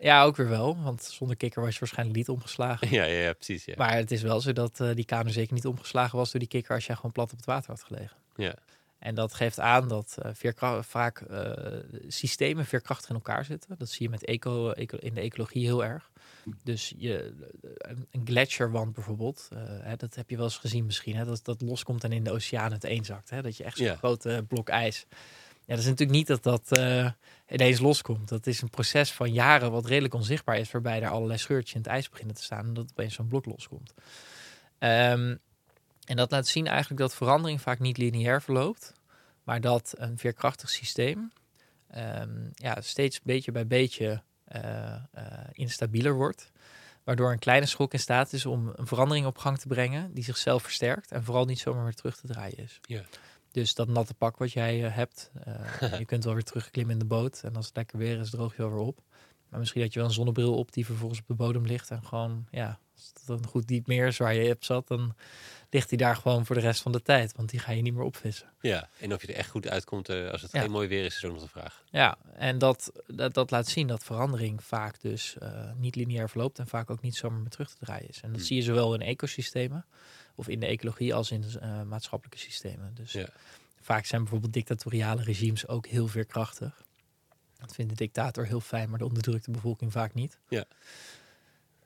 Ja, 0.00 0.22
ook 0.24 0.36
weer 0.36 0.48
wel. 0.48 0.82
Want 0.82 1.02
zonder 1.02 1.36
kikker 1.36 1.62
was 1.62 1.72
je 1.72 1.78
waarschijnlijk 1.80 2.16
niet 2.18 2.28
omgeslagen. 2.28 2.88
Ja, 2.96 3.04
ja, 3.04 3.20
ja 3.22 3.32
precies. 3.32 3.64
Ja. 3.64 3.74
Maar 3.76 3.96
het 3.96 4.10
is 4.10 4.22
wel 4.22 4.40
zo 4.40 4.52
dat 4.52 4.80
eh, 4.80 4.94
die 4.94 5.04
kano 5.04 5.28
zeker 5.30 5.54
niet 5.54 5.66
omgeslagen 5.66 6.18
was 6.18 6.30
door 6.30 6.40
die 6.40 6.48
kikker 6.48 6.74
als 6.74 6.86
jij 6.86 6.96
gewoon 6.96 7.12
plat 7.12 7.30
op 7.32 7.36
het 7.36 7.46
water 7.46 7.70
had 7.70 7.82
gelegen. 7.82 8.16
Ja. 8.36 8.54
En 8.98 9.14
dat 9.14 9.34
geeft 9.34 9.60
aan 9.60 9.88
dat 9.88 10.18
veerkra- 10.32 10.82
vaak 10.82 11.20
eh, 11.20 11.52
systemen 12.08 12.66
veerkrachtig 12.66 13.08
in 13.08 13.14
elkaar 13.14 13.44
zitten. 13.44 13.74
Dat 13.78 13.88
zie 13.88 14.02
je 14.02 14.10
met 14.10 14.24
eco, 14.24 14.70
eco- 14.70 14.96
in 14.96 15.14
de 15.14 15.20
ecologie 15.20 15.64
heel 15.64 15.84
erg. 15.84 16.10
Dus 16.64 16.94
je, 16.96 17.32
een, 18.10 18.22
gletsjerwand 18.24 18.94
bijvoorbeeld, 18.94 19.48
hè, 19.82 19.96
dat 19.96 20.14
heb 20.14 20.30
je 20.30 20.36
wel 20.36 20.44
eens 20.44 20.58
gezien 20.58 20.86
misschien. 20.86 21.16
Hè, 21.16 21.24
dat 21.24 21.40
dat 21.44 21.60
loskomt 21.60 22.04
en 22.04 22.12
in 22.12 22.24
de 22.24 22.30
oceaan 22.32 22.72
het 22.72 22.84
eenzakt. 22.84 23.30
Hè, 23.30 23.42
dat 23.42 23.56
je 23.56 23.64
echt 23.64 23.76
zo'n 23.76 23.86
Ja. 23.86 23.96
grote 23.96 24.44
blok 24.48 24.68
ijs. 24.68 25.06
Ja, 25.70 25.76
dat 25.76 25.84
is 25.84 25.90
natuurlijk 25.90 26.18
niet 26.18 26.26
dat 26.26 26.42
dat 26.42 26.78
eh, 26.78 27.10
ineens 27.48 27.80
loskomt. 27.80 28.28
Dat 28.28 28.46
is 28.46 28.62
een 28.62 28.70
proces 28.70 29.12
van 29.12 29.32
jaren 29.32 29.70
wat 29.70 29.86
redelijk 29.86 30.14
onzichtbaar 30.14 30.58
is, 30.58 30.70
waarbij 30.70 31.02
er 31.02 31.10
allerlei 31.10 31.38
scheurtjes 31.38 31.74
in 31.74 31.80
het 31.80 31.90
ijs 31.90 32.08
beginnen 32.08 32.34
te 32.34 32.42
staan 32.42 32.66
en 32.66 32.74
dat 32.74 32.90
opeens 32.90 33.14
zo'n 33.14 33.28
blok 33.28 33.44
loskomt. 33.46 33.94
Ehm, 34.78 35.36
en 36.04 36.16
dat 36.16 36.30
laat 36.30 36.46
zien 36.46 36.66
eigenlijk 36.66 37.00
dat 37.00 37.14
verandering 37.14 37.60
vaak 37.60 37.78
niet 37.78 37.96
lineair 37.96 38.42
verloopt, 38.42 38.92
maar 39.44 39.60
dat 39.60 39.94
een 39.96 40.18
veerkrachtig 40.18 40.70
systeem 40.70 41.32
ehm, 41.90 42.48
ja, 42.54 42.80
steeds 42.80 43.20
beetje 43.22 43.52
bij 43.52 43.66
beetje 43.66 44.22
eh, 44.44 44.94
instabieler 45.52 46.14
wordt. 46.14 46.50
Waardoor 47.04 47.32
een 47.32 47.38
kleine 47.38 47.66
schok 47.66 47.92
in 47.92 47.98
staat 47.98 48.32
is 48.32 48.46
om 48.46 48.72
een 48.76 48.86
verandering 48.86 49.26
op 49.26 49.38
gang 49.38 49.58
te 49.58 49.66
brengen 49.66 50.14
die 50.14 50.24
zichzelf 50.24 50.62
versterkt 50.62 51.12
en 51.12 51.24
vooral 51.24 51.44
niet 51.44 51.58
zomaar 51.58 51.84
weer 51.84 51.94
terug 51.94 52.16
te 52.16 52.26
draaien 52.26 52.58
is. 52.58 52.80
Ja. 52.82 53.02
Dus 53.50 53.74
dat 53.74 53.88
natte 53.88 54.14
pak 54.14 54.36
wat 54.36 54.52
jij 54.52 54.84
eh, 54.84 54.94
hebt, 54.94 55.30
eh, 55.44 55.98
je 55.98 56.04
kunt 56.04 56.24
wel 56.24 56.34
weer 56.34 56.42
terugklimmen 56.44 56.92
in 56.92 56.98
de 56.98 57.04
boot 57.04 57.40
en 57.44 57.56
als 57.56 57.66
het 57.66 57.76
lekker 57.76 57.98
weer 57.98 58.18
is, 58.18 58.30
droog 58.30 58.56
je 58.56 58.62
wel 58.62 58.70
weer 58.70 58.80
op. 58.80 59.00
Maar 59.48 59.58
misschien 59.60 59.82
dat 59.82 59.92
je 59.92 59.98
wel 59.98 60.08
een 60.08 60.14
zonnebril 60.14 60.56
op 60.56 60.72
die 60.72 60.86
vervolgens 60.86 61.20
op 61.20 61.26
de 61.26 61.34
bodem 61.34 61.66
ligt 61.66 61.90
en 61.90 62.04
gewoon, 62.04 62.46
ja, 62.50 62.78
als 62.96 63.12
het 63.14 63.28
een 63.28 63.46
goed 63.46 63.66
diep 63.68 63.86
meer 63.86 64.06
is 64.06 64.16
waar 64.16 64.34
je 64.34 64.52
op 64.54 64.64
zat, 64.64 64.88
dan 64.88 65.14
ligt 65.70 65.88
die 65.88 65.98
daar 65.98 66.16
gewoon 66.16 66.46
voor 66.46 66.54
de 66.54 66.60
rest 66.60 66.82
van 66.82 66.92
de 66.92 67.02
tijd, 67.02 67.36
want 67.36 67.50
die 67.50 67.60
ga 67.60 67.72
je 67.72 67.82
niet 67.82 67.94
meer 67.94 68.02
opvissen. 68.02 68.52
Ja, 68.60 68.88
en 69.00 69.14
of 69.14 69.20
je 69.22 69.26
er 69.26 69.34
echt 69.34 69.50
goed 69.50 69.68
uitkomt 69.68 70.08
eh, 70.08 70.30
als 70.30 70.42
het 70.42 70.52
Ja. 70.52 70.60
geen 70.60 70.70
mooi 70.70 70.88
weer 70.88 71.04
is, 71.04 71.16
is 71.16 71.24
ook 71.24 71.32
nog 71.32 71.42
de 71.42 71.48
vraag. 71.48 71.84
Ja, 71.90 72.18
en 72.34 72.58
dat, 72.58 72.92
dat, 73.06 73.34
dat 73.34 73.50
laat 73.50 73.66
zien 73.68 73.86
dat 73.86 74.04
verandering 74.04 74.64
vaak 74.64 75.00
dus 75.00 75.36
niet 75.76 75.94
lineair 75.96 76.28
verloopt 76.28 76.58
en 76.58 76.66
vaak 76.66 76.90
ook 76.90 77.00
niet 77.02 77.16
zomaar 77.16 77.40
meer 77.40 77.50
terug 77.50 77.70
te 77.70 77.84
draaien 77.84 78.08
is. 78.08 78.20
En 78.20 78.28
dat 78.28 78.36
Hmm. 78.38 78.46
zie 78.46 78.56
je 78.56 78.62
zowel 78.62 78.94
in 78.94 79.00
ecosystemen 79.00 79.86
of 80.40 80.48
in 80.48 80.60
de 80.60 80.66
ecologie 80.66 81.14
als 81.14 81.30
in 81.30 81.44
eh, 81.60 81.82
maatschappelijke 81.82 82.38
systemen. 82.38 82.94
Dus 82.94 83.12
Ja. 83.12 83.28
vaak 83.80 84.04
zijn 84.04 84.20
bijvoorbeeld 84.20 84.52
dictatoriale 84.52 85.22
regimes 85.22 85.68
ook 85.68 85.86
heel 85.86 86.06
veerkrachtig. 86.06 86.82
Dat 87.58 87.74
vindt 87.74 87.90
de 87.90 87.96
dictator 87.96 88.46
heel 88.46 88.60
fijn, 88.60 88.90
maar 88.90 88.98
de 88.98 89.04
onderdrukte 89.04 89.50
bevolking 89.50 89.92
vaak 89.92 90.14
niet. 90.14 90.38
Ja. 90.48 90.64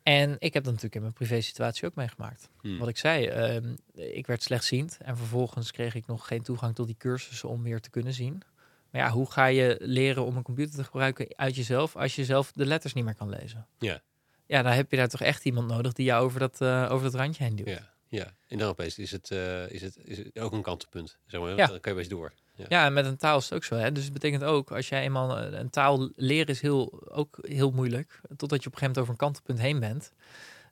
En 0.02 0.36
ik 0.38 0.52
heb 0.54 0.62
dat 0.64 0.72
natuurlijk 0.72 0.94
in 0.94 1.00
mijn 1.00 1.12
privé 1.12 1.40
situatie 1.40 1.86
ook 1.88 1.94
meegemaakt. 1.94 2.48
Hmm. 2.60 2.78
Wat 2.78 2.88
ik 2.88 2.96
zei, 2.96 3.26
ehm, 3.26 3.74
ik 3.94 4.26
werd 4.26 4.42
slechtziend 4.42 4.98
en 5.02 5.16
vervolgens 5.16 5.70
kreeg 5.70 5.94
ik 5.94 6.06
nog 6.06 6.26
geen 6.26 6.42
toegang 6.42 6.74
tot 6.74 6.86
die 6.86 6.96
cursussen 6.98 7.48
om 7.48 7.62
weer 7.62 7.80
te 7.80 7.90
kunnen 7.90 8.12
zien. 8.12 8.42
Maar 8.90 9.02
ja, 9.02 9.10
hoe 9.10 9.30
ga 9.30 9.46
je 9.46 9.76
leren 9.80 10.24
om 10.24 10.36
een 10.36 10.42
computer 10.42 10.74
te 10.76 10.84
gebruiken 10.84 11.26
uit 11.36 11.56
jezelf 11.56 11.96
als 11.96 12.14
je 12.14 12.24
zelf 12.24 12.52
de 12.52 12.66
letters 12.66 12.92
niet 12.92 13.04
meer 13.04 13.14
kan 13.14 13.28
lezen? 13.28 13.66
Ja. 13.78 14.02
Ja, 14.46 14.62
dan 14.62 14.72
heb 14.72 14.90
je 14.90 14.96
daar 14.96 15.08
toch 15.08 15.20
echt 15.20 15.44
iemand 15.44 15.68
nodig 15.68 15.92
die 15.92 16.04
jou 16.04 16.24
over 16.24 16.40
dat, 16.40 16.60
eh, 16.60 16.88
over 16.90 17.04
dat 17.10 17.14
randje 17.20 17.44
heen 17.44 17.56
duwt. 17.56 17.68
Ja, 17.68 17.93
ja. 18.14 18.34
En 18.48 18.58
dan 18.58 18.68
opeens 18.68 18.98
is 18.98 19.10
het, 19.10 19.30
eh, 19.30 19.70
is 19.70 19.82
het, 19.82 19.96
is 20.04 20.18
het 20.18 20.38
ook 20.38 20.52
een 20.52 20.62
kantelpunt. 20.62 21.18
Zeg 21.26 21.40
maar. 21.40 21.56
Ja. 21.56 21.66
Dan 21.66 21.80
kan 21.80 21.92
je 21.92 21.98
best 21.98 22.10
door. 22.10 22.32
Ja. 22.54 22.64
Ja, 22.68 22.84
en 22.84 22.92
met 22.92 23.06
een 23.06 23.16
taal 23.16 23.38
is 23.38 23.44
het 23.44 23.54
ook 23.54 23.64
zo. 23.64 23.74
Hè? 23.74 23.92
Dus 23.92 24.04
het 24.04 24.12
betekent 24.12 24.44
ook, 24.44 24.72
als 24.72 24.88
jij 24.88 25.02
eenmaal 25.02 25.38
een 25.38 25.58
een 25.60 25.70
taal 25.70 26.10
leren 26.16 26.46
is 26.46 26.60
heel, 26.60 27.10
ook 27.10 27.38
heel 27.40 27.70
moeilijk. 27.70 28.20
Totdat 28.36 28.62
je 28.62 28.68
op 28.68 28.72
een 28.72 28.78
gegeven 28.78 28.80
moment 28.80 28.98
over 28.98 29.10
een 29.10 29.16
kantelpunt 29.16 29.58
heen 29.58 29.80
bent. 29.80 30.12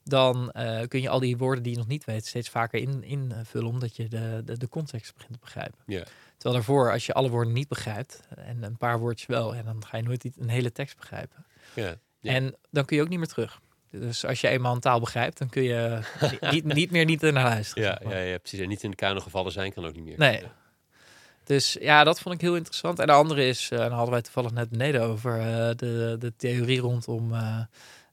Dan 0.05 0.51
eh, 0.51 0.89
kun 0.89 1.01
je 1.01 1.09
al 1.09 1.21
die 1.21 1.37
woorden 1.37 1.63
die 1.63 1.73
je 1.73 1.79
nog 1.79 1.87
niet 1.87 2.05
weet 2.05 2.27
steeds 2.27 2.49
vaker 2.49 2.81
in, 2.81 3.03
invullen. 3.03 3.69
Omdat 3.69 3.97
je 3.97 4.09
de, 4.09 4.43
de, 4.45 4.59
de 4.59 4.69
context 4.69 5.15
begint 5.15 5.33
te 5.33 5.39
begrijpen. 5.39 5.79
Ja. 5.87 6.05
Terwijl 6.37 6.55
daarvoor, 6.55 6.93
als 6.93 7.07
je 7.07 7.13
alle 7.13 7.31
woorden 7.31 7.53
niet 7.53 7.69
begrijpt. 7.69 8.21
En 8.37 8.63
een 8.63 8.77
paar 8.77 8.99
woordjes 8.99 9.27
wel. 9.27 9.55
En 9.55 9.65
dan 9.65 9.85
ga 9.87 9.97
je 9.97 10.03
nooit 10.03 10.31
een 10.39 10.49
hele 10.49 10.73
tekst 10.73 10.97
begrijpen. 10.97 11.47
Ja. 11.75 11.97
En 12.23 12.55
dan 12.71 12.85
kun 12.85 12.97
je 12.97 13.03
ook 13.03 13.09
niet 13.09 13.19
meer 13.19 13.29
terug. 13.29 13.61
Dus 13.93 14.27
als 14.27 14.41
je 14.41 14.49
eenmaal 14.49 14.75
een 14.75 14.81
taal 14.81 15.01
begrijpt, 15.01 15.39
dan 15.39 15.49
kun 15.49 15.63
je 15.63 16.01
niet, 16.51 16.65
niet 16.65 16.91
meer 16.91 17.05
niet 17.05 17.21
naar 17.21 17.33
luisteren. 17.33 17.83
Ja, 17.83 17.97
zeg 17.99 18.09
maar. 18.09 18.17
ja, 18.17 18.23
ja, 18.23 18.39
precies. 18.39 18.61
En 18.61 18.69
niet 18.69 18.83
in 18.83 18.91
de 18.91 18.97
kano 18.97 19.21
gevallen 19.21 19.53
zijn 19.53 19.73
kan 19.73 19.85
ook 19.85 19.95
niet 19.95 20.05
meer. 20.05 20.19
Nee. 20.19 20.41
Ja. 20.41 20.53
Dus 21.45 21.77
ja, 21.81 22.05
dat 22.05 22.21
vond 22.21 22.35
ik 22.35 22.41
heel 22.41 22.57
interessant. 22.57 22.99
En 22.99 23.07
de 23.07 23.13
andere 23.13 23.47
is, 23.47 23.71
eh, 23.71 23.79
daar 23.79 23.91
hadden 23.91 24.11
wij 24.11 24.23
toevallig 24.23 24.53
net 24.53 24.71
beneden 24.71 25.03
over, 25.03 25.41
eh, 25.41 25.71
de, 25.77 26.17
de 26.19 26.33
theorie 26.37 26.81
rondom 26.81 27.35
eh, 27.35 27.61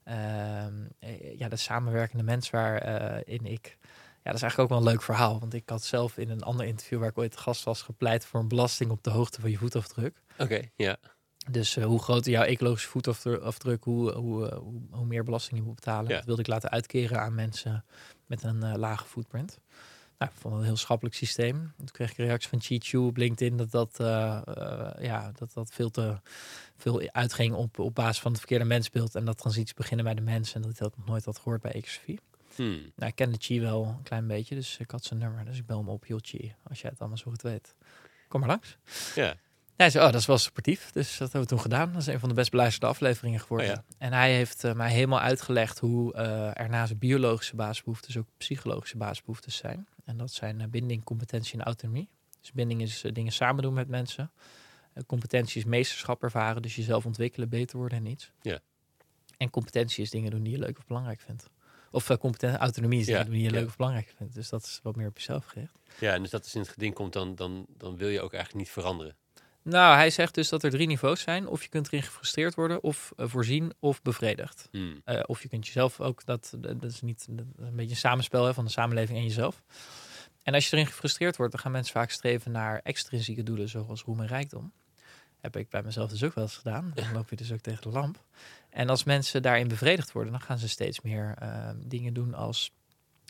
ehm, 0.04 0.74
eh, 0.98 1.38
ja, 1.38 1.48
de 1.48 1.56
samenwerkende 1.56 2.24
mens 2.24 2.50
waarin 2.50 3.46
ik... 3.46 3.78
Ja, 4.22 4.26
dat 4.30 4.34
is 4.34 4.42
eigenlijk 4.42 4.58
ook 4.58 4.78
wel 4.78 4.78
een 4.78 4.92
leuk 4.94 5.02
verhaal. 5.02 5.40
Want 5.40 5.54
ik 5.54 5.68
had 5.68 5.84
zelf 5.84 6.18
in 6.18 6.30
een 6.30 6.42
ander 6.42 6.66
interview 6.66 6.98
waar 6.98 7.08
ik 7.08 7.18
ooit 7.18 7.36
gast 7.36 7.64
was 7.64 7.82
gepleit 7.82 8.24
voor 8.24 8.40
een 8.40 8.48
belasting 8.48 8.90
op 8.90 9.02
de 9.02 9.10
hoogte 9.10 9.40
van 9.40 9.50
je 9.50 9.58
voetafdruk. 9.58 10.22
Oké, 10.38 10.60
ja. 10.76 10.96
Dus 11.50 11.76
eh, 11.76 11.84
hoe 11.84 12.02
groter 12.02 12.32
jouw 12.32 12.44
ecologische 12.44 12.88
voetafdruk, 12.88 13.84
hoe, 13.84 14.12
hoe, 14.12 14.48
eh, 14.48 14.58
hoe, 14.58 14.80
hoe 14.90 15.06
meer 15.06 15.24
belasting 15.24 15.58
je 15.58 15.66
moet 15.66 15.74
betalen. 15.74 16.10
Ja. 16.10 16.16
Dat 16.16 16.24
wilde 16.24 16.40
ik 16.40 16.46
laten 16.46 16.70
uitkeren 16.70 17.20
aan 17.20 17.34
mensen 17.34 17.84
met 18.26 18.42
een 18.42 18.62
eh, 18.62 18.74
lage 18.74 19.04
footprint. 19.04 19.58
Nou, 20.18 20.32
ik 20.32 20.40
vond 20.40 20.54
het 20.54 20.62
een 20.62 20.68
heel 20.68 20.78
schappelijk 20.78 21.16
systeem. 21.16 21.72
Toen 21.76 21.86
kreeg 21.92 22.10
ik 22.10 22.18
een 22.18 22.24
reactie 22.24 22.48
van 22.48 22.60
Chi 22.60 22.96
op 22.96 23.16
LinkedIn 23.16 23.56
dat 23.56 23.70
dat, 23.70 24.00
eh, 24.00 24.40
eh, 24.46 25.04
ja, 25.04 25.32
dat, 25.34 25.52
dat 25.52 25.70
veel 25.72 25.90
te 25.90 26.20
veel 26.76 27.08
uitging 27.12 27.54
op, 27.54 27.78
op 27.78 27.94
basis 27.94 28.20
van 28.20 28.30
het 28.30 28.40
verkeerde 28.40 28.64
mensbeeld. 28.64 29.14
En 29.14 29.24
dat 29.24 29.38
transities 29.38 29.74
beginnen 29.74 30.04
bij 30.04 30.14
de 30.14 30.20
mens. 30.20 30.54
En 30.54 30.62
dat 30.62 30.70
ik 30.70 30.78
dat 30.78 30.96
nog 30.96 31.06
nooit 31.06 31.24
had 31.24 31.38
gehoord 31.38 31.60
bij 31.60 31.72
Exofie. 31.72 32.20
Hmm. 32.54 32.92
Nou, 32.96 33.10
ik 33.10 33.14
kende 33.14 33.36
Chi 33.40 33.60
wel 33.60 33.84
een 33.86 34.02
klein 34.02 34.26
beetje, 34.26 34.54
dus 34.54 34.76
ik 34.78 34.90
had 34.90 35.04
zijn 35.04 35.20
nummer. 35.20 35.44
Dus 35.44 35.58
ik 35.58 35.66
bel 35.66 35.78
hem 35.78 35.88
op, 35.88 36.06
joh 36.06 36.20
Chi, 36.22 36.54
als 36.62 36.80
jij 36.80 36.90
het 36.90 37.00
allemaal 37.00 37.18
zo 37.18 37.30
goed 37.30 37.42
weet. 37.42 37.74
Kom 38.28 38.40
maar 38.40 38.48
langs. 38.48 38.76
Ja. 39.14 39.36
Hij 39.80 39.90
zei, 39.90 40.04
oh, 40.04 40.12
dat 40.12 40.20
is 40.20 40.26
wel 40.26 40.38
sportief. 40.38 40.90
Dus 40.92 41.10
dat 41.10 41.18
hebben 41.18 41.40
we 41.40 41.46
toen 41.46 41.60
gedaan. 41.60 41.92
Dat 41.92 42.00
is 42.00 42.06
een 42.06 42.20
van 42.20 42.28
de 42.28 42.34
best 42.34 42.50
beluisterde 42.50 42.86
afleveringen 42.86 43.40
geworden. 43.40 43.68
Oh 43.68 43.74
ja. 43.74 43.84
En 43.98 44.12
hij 44.12 44.34
heeft 44.34 44.64
eh, 44.64 44.72
mij 44.72 44.90
helemaal 44.90 45.20
uitgelegd 45.20 45.78
hoe 45.78 46.14
eh, 46.14 46.60
er 46.60 46.68
naast 46.68 46.98
biologische 46.98 47.56
basisbehoeftes 47.56 48.16
ook 48.16 48.26
psychologische 48.36 48.96
basisbehoeftes 48.96 49.56
zijn. 49.56 49.88
En 50.04 50.16
dat 50.16 50.30
zijn 50.30 50.60
eh, 50.60 50.68
binding, 50.68 51.04
competentie 51.04 51.58
en 51.58 51.64
autonomie. 51.64 52.08
Dus 52.40 52.52
binding 52.52 52.82
is 52.82 53.04
dingen 53.12 53.32
samen 53.32 53.62
doen 53.62 53.74
met 53.74 53.88
mensen. 53.88 54.30
Competentie 55.06 55.60
is 55.60 55.66
meesterschap 55.66 56.22
ervaren, 56.22 56.62
dus 56.62 56.76
jezelf 56.76 57.06
ontwikkelen, 57.06 57.48
beter 57.48 57.78
worden 57.78 57.98
en 57.98 58.06
iets. 58.06 58.32
Ja. 58.42 58.58
En 59.36 59.50
competentie 59.50 60.02
is 60.02 60.10
dingen 60.10 60.30
doen 60.30 60.42
die 60.42 60.52
je 60.52 60.58
leuk 60.58 60.78
of 60.78 60.86
belangrijk 60.86 61.20
vindt. 61.20 61.48
Of 61.90 62.10
uh, 62.10 62.16
competentie, 62.16 62.58
autonomie 62.58 63.00
is 63.00 63.06
dingen 63.06 63.24
Ja, 63.24 63.30
die 63.30 63.42
je 63.42 63.50
leuk 63.50 63.66
of 63.66 63.76
belangrijk 63.76 64.12
vindt. 64.16 64.34
Dus 64.34 64.48
dat 64.48 64.62
is 64.62 64.80
wat 64.82 64.96
meer 64.96 65.08
op 65.08 65.16
jezelf 65.16 65.44
gericht. 65.44 65.78
Ja, 65.98 66.14
en 66.14 66.22
dus 66.22 66.30
dat 66.30 66.44
is 66.44 66.54
in 66.54 66.60
het 66.60 66.70
geding 66.70 66.94
komt, 66.94 67.12
dan, 67.12 67.34
dan, 67.34 67.66
dan 67.76 67.96
wil 67.96 68.08
je 68.08 68.20
ook 68.20 68.32
eigenlijk 68.32 68.64
niet 68.64 68.72
veranderen. 68.72 69.16
Nou, 69.70 69.96
hij 69.96 70.10
zegt 70.10 70.34
dus 70.34 70.48
dat 70.48 70.62
er 70.62 70.70
drie 70.70 70.86
niveaus 70.86 71.20
zijn. 71.20 71.46
Of 71.48 71.62
je 71.62 71.68
kunt 71.68 71.86
erin 71.86 72.02
gefrustreerd 72.02 72.54
worden, 72.54 72.82
of 72.82 73.12
eh, 73.16 73.26
voorzien, 73.28 73.72
of 73.78 74.02
bevredigd. 74.02 74.68
Hmm. 74.70 75.00
Eh, 75.04 75.22
of 75.26 75.42
je 75.42 75.48
kunt 75.48 75.66
jezelf 75.66 76.00
ook, 76.00 76.24
dat, 76.24 76.54
dat 76.58 76.84
is 76.84 77.00
niet 77.00 77.26
dat 77.30 77.46
is 77.58 77.66
een 77.66 77.76
beetje 77.76 77.90
een 77.90 77.96
samenspel 77.96 78.44
hè, 78.44 78.54
van 78.54 78.64
de 78.64 78.70
samenleving 78.70 79.18
en 79.18 79.24
jezelf. 79.24 79.62
En 80.42 80.54
als 80.54 80.68
je 80.68 80.76
erin 80.76 80.86
gefrustreerd 80.86 81.36
wordt, 81.36 81.52
dan 81.52 81.60
gaan 81.60 81.72
mensen 81.72 81.92
vaak 81.92 82.10
streven 82.10 82.52
naar 82.52 82.80
extrinsieke 82.82 83.42
doelen, 83.42 83.68
zoals 83.68 84.02
roem 84.02 84.20
en 84.20 84.26
rijkdom. 84.26 84.72
Heb 85.40 85.56
ik 85.56 85.68
bij 85.68 85.82
mezelf 85.82 86.10
dus 86.10 86.24
ook 86.24 86.34
wel 86.34 86.44
eens 86.44 86.56
gedaan. 86.56 86.92
Dan 86.94 87.12
loop 87.12 87.30
je 87.30 87.36
dus 87.36 87.52
ook 87.52 87.60
tegen 87.60 87.82
de 87.82 87.88
lamp. 87.88 88.24
En 88.70 88.88
als 88.88 89.04
mensen 89.04 89.42
daarin 89.42 89.68
bevredigd 89.68 90.12
worden, 90.12 90.32
dan 90.32 90.40
gaan 90.40 90.58
ze 90.58 90.68
steeds 90.68 91.00
meer 91.00 91.34
eh, 91.38 91.70
dingen 91.76 92.14
doen 92.14 92.34
als 92.34 92.72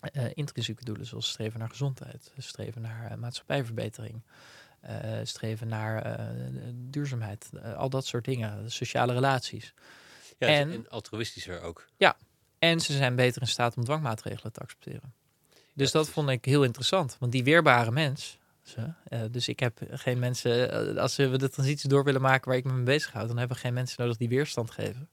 eh, 0.01 0.25
intrinsieke 0.35 0.85
doelen, 0.85 1.07
zoals 1.07 1.29
streven 1.29 1.59
naar 1.59 1.69
gezondheid, 1.69 2.33
streven 2.37 2.83
naar 2.83 3.19
maatschappijverbetering, 3.19 4.23
streven 5.25 5.69
naar 5.69 6.03
eh, 6.03 6.27
duurzaamheid, 6.75 7.51
eh, 7.63 7.75
al 7.75 7.91
dat 7.91 8.07
soort 8.07 8.25
dingen, 8.25 8.71
sociale 8.73 9.13
relaties. 9.13 9.75
Ja, 10.39 10.47
En- 10.49 10.71
en, 10.73 10.89
altruïstischer 10.89 11.61
ook. 11.63 11.87
En 12.59 12.81
ze 12.81 12.93
zijn 12.97 13.17
beter 13.17 13.43
in 13.43 13.49
staat 13.49 13.77
om 13.77 13.85
dwangmaatregelen 13.85 14.53
te 14.53 14.61
accepteren. 14.61 15.15
Dus 15.75 15.93
Ja, 15.93 15.99
dat 15.99 16.09
vond 16.09 16.29
ik 16.29 16.45
heel 16.45 16.65
interessant. 16.65 17.17
Want 17.19 17.33
die 17.33 17.45
weerbare 17.45 17.91
mens. 17.91 18.39
Ze, 18.63 18.93
eh, 19.05 19.21
dus 19.31 19.49
ik 19.49 19.61
heb 19.61 19.79
geen 19.91 20.19
mensen. 20.19 20.71
eh, 20.95 21.03
als 21.03 21.17
we 21.17 21.37
de 21.39 21.49
transitie 21.49 21.89
door 21.89 22.05
willen 22.05 22.21
maken 22.21 22.49
waar 22.49 22.57
ik 22.59 22.65
me 22.65 22.73
mee 22.73 22.83
bezig 22.85 23.13
houd, 23.13 23.29
dan 23.29 23.37
hebben 23.39 23.57
we 23.57 23.63
geen 23.63 23.75
mensen 23.75 24.03
nodig 24.03 24.17
die 24.17 24.29
weerstand 24.29 24.71
geven. 24.71 25.09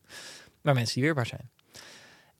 Maar 0.62 0.74
mensen 0.74 0.94
die 0.94 1.04
weerbaar 1.04 1.26
zijn. 1.26 1.50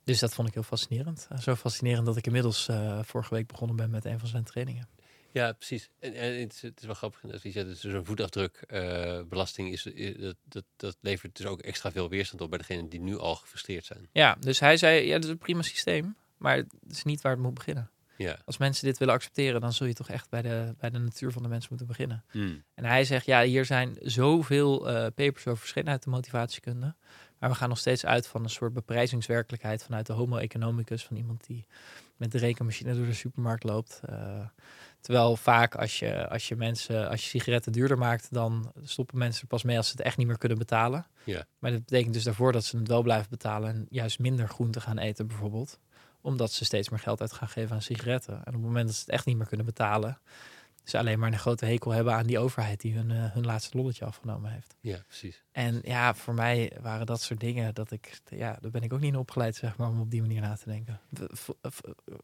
Dus 0.04 0.20
dat 0.20 0.34
vond 0.34 0.48
ik 0.48 0.54
heel 0.54 0.64
fascinerend. 0.64 1.28
Eh, 1.30 1.38
Zo 1.40 1.56
fascinerend 1.56 2.06
dat 2.06 2.18
ik 2.18 2.26
inmiddels 2.26 2.68
eh, 2.68 3.00
vorige 3.04 3.34
week 3.34 3.48
begonnen 3.48 3.76
ben 3.76 3.90
met 3.90 4.06
een 4.06 4.20
van 4.20 4.28
zijn 4.28 4.44
trainingen. 4.44 4.88
Ja, 5.38 5.52
precies. 5.52 5.90
En, 6.00 6.14
en 6.14 6.40
het, 6.40 6.54
is, 6.54 6.62
het 6.62 6.80
is 6.80 6.86
wel 6.86 6.96
grappig. 6.96 7.20
Dat 7.22 7.42
je 7.42 7.52
zegt, 7.52 7.66
dus 7.68 7.80
zo'n 7.80 8.06
voetafdruk, 8.06 8.56
eh, 8.68 9.22
belasting, 9.30 9.72
is, 9.72 9.86
is- 9.86 10.18
dat, 10.18 10.36
dat, 10.44 10.64
dat 10.76 10.98
levert 11.02 11.36
dus 11.38 11.46
ook 11.46 11.62
extra 11.62 11.92
veel 11.92 12.10
weerstand 12.10 12.42
op 12.42 12.50
bij 12.50 12.58
degenen 12.60 12.90
die 12.90 13.00
nu 13.00 13.18
al 13.18 13.36
gefrustreerd 13.36 13.86
zijn. 13.86 14.10
Ja, 14.12 14.38
dus 14.40 14.60
hij 14.60 14.78
zei: 14.78 15.06
ja, 15.08 15.14
dat 15.14 15.24
is 15.24 15.30
een 15.30 15.38
prima 15.38 15.62
systeem. 15.62 16.16
Maar 16.38 16.56
het 16.58 16.74
is 16.90 17.04
niet 17.04 17.22
waar 17.22 17.32
het 17.32 17.42
moet 17.42 17.54
beginnen. 17.54 17.90
Ja. 18.18 18.38
Als 18.46 18.58
mensen 18.58 18.86
dit 18.86 18.98
willen 18.98 19.14
accepteren, 19.14 19.62
dan 19.62 19.74
zul 19.74 19.88
je 19.88 19.94
toch 19.94 20.10
echt 20.10 20.30
bij 20.30 20.42
de, 20.42 20.76
bij 20.78 20.90
de 20.90 20.98
natuur 21.00 21.32
van 21.32 21.42
de 21.44 21.48
mens 21.50 21.68
moeten 21.70 21.88
beginnen. 21.88 22.24
Hmm. 22.32 22.64
En 22.74 22.86
hij 22.86 23.04
zegt, 23.06 23.26
ja, 23.26 23.44
hier 23.44 23.66
zijn 23.66 23.98
zoveel 24.02 24.90
eh, 24.90 24.94
papers 25.16 25.48
over 25.48 25.58
verschenen 25.58 25.92
uit 25.92 26.04
de 26.04 26.10
motivatiekunde. 26.10 26.96
Maar 27.40 27.50
we 27.50 27.56
gaan 27.56 27.70
nog 27.70 27.78
steeds 27.78 28.06
uit 28.06 28.28
van 28.28 28.44
een 28.44 28.50
soort 28.50 28.74
beprijzingswerkelijkheid 28.74 29.84
vanuit 29.84 30.06
de 30.06 30.14
homo 30.14 30.38
economicus. 30.38 31.06
Van 31.06 31.18
iemand 31.18 31.46
die 31.48 31.66
met 32.16 32.32
de 32.32 32.38
rekenmachine 32.38 32.96
door 32.96 33.06
de 33.06 33.14
supermarkt 33.14 33.64
loopt. 33.64 34.02
Eh, 34.06 34.46
terwijl 35.08 35.36
vaak 35.36 35.76
als 35.76 36.00
je, 36.00 36.30
als 36.30 36.48
je 36.48 36.56
mensen, 36.56 37.10
als 37.10 37.24
je 37.24 37.30
sigaretten 37.30 37.72
duurder 37.72 37.98
maakt, 37.98 38.34
dan 38.34 38.72
stoppen 38.84 39.18
mensen 39.18 39.42
er 39.42 39.48
pas 39.48 39.64
mee 39.64 39.78
als 39.78 39.86
ze 39.86 39.92
het 39.92 40.02
echt 40.02 40.18
niet 40.18 40.28
meer 40.28 40.38
kunnen 40.38 40.58
betalen. 40.58 41.08
Ja. 41.24 41.46
Maar 41.60 41.72
dat 41.72 41.80
betekent 41.80 42.14
dus 42.14 42.24
daarvoor 42.24 42.52
dat 42.52 42.66
ze 42.66 42.78
het 42.78 42.88
wel 42.88 43.02
blijven 43.02 43.30
betalen 43.30 43.70
en 43.70 43.86
juist 43.90 44.20
minder 44.20 44.48
groente 44.48 44.82
gaan 44.82 44.98
eten 44.98 45.28
bijvoorbeeld. 45.28 45.80
Omdat 46.22 46.52
ze 46.52 46.66
steeds 46.66 46.90
meer 46.90 47.00
geld 47.00 47.22
uit 47.22 47.34
gaan 47.34 47.48
geven 47.48 47.76
aan 47.76 47.82
sigaretten. 47.82 48.34
En 48.34 48.48
op 48.48 48.54
het 48.54 48.62
moment 48.62 48.86
dat 48.86 48.96
ze 48.96 49.02
het 49.02 49.10
echt 49.10 49.26
niet 49.26 49.38
meer 49.38 49.48
kunnen 49.48 49.66
betalen, 49.66 50.20
ze 50.84 50.98
alleen 50.98 51.20
maar 51.20 51.32
een 51.32 51.40
grote 51.40 51.66
hekel 51.66 51.92
hebben 51.92 52.14
aan 52.14 52.26
die 52.26 52.40
overheid 52.40 52.82
die 52.82 52.94
hun, 52.94 53.12
eh, 53.12 53.32
hun 53.34 53.46
laatste 53.46 53.78
lolletje 53.78 54.06
afgenomen 54.06 54.52
heeft. 54.52 54.76
ja, 54.82 54.98
precies. 55.08 55.44
En 55.52 55.80
ja, 55.84 56.14
voor 56.14 56.34
mij 56.34 56.78
waren 56.82 57.06
dat 57.06 57.22
soort 57.22 57.40
dingen 57.40 57.74
dat 57.74 57.92
ik, 57.92 58.20
ja, 58.30 58.58
daar 58.62 58.72
ben 58.72 58.84
ik 58.84 58.94
ook 58.94 59.00
niet 59.00 59.14
in 59.14 59.20
opgeleid, 59.20 59.56
zeg 59.56 59.78
maar, 59.78 59.90
om 59.90 60.00
op 60.00 60.12
die 60.12 60.22
manier 60.22 60.42
na 60.42 60.56
te 60.56 60.70
denken. 60.70 61.00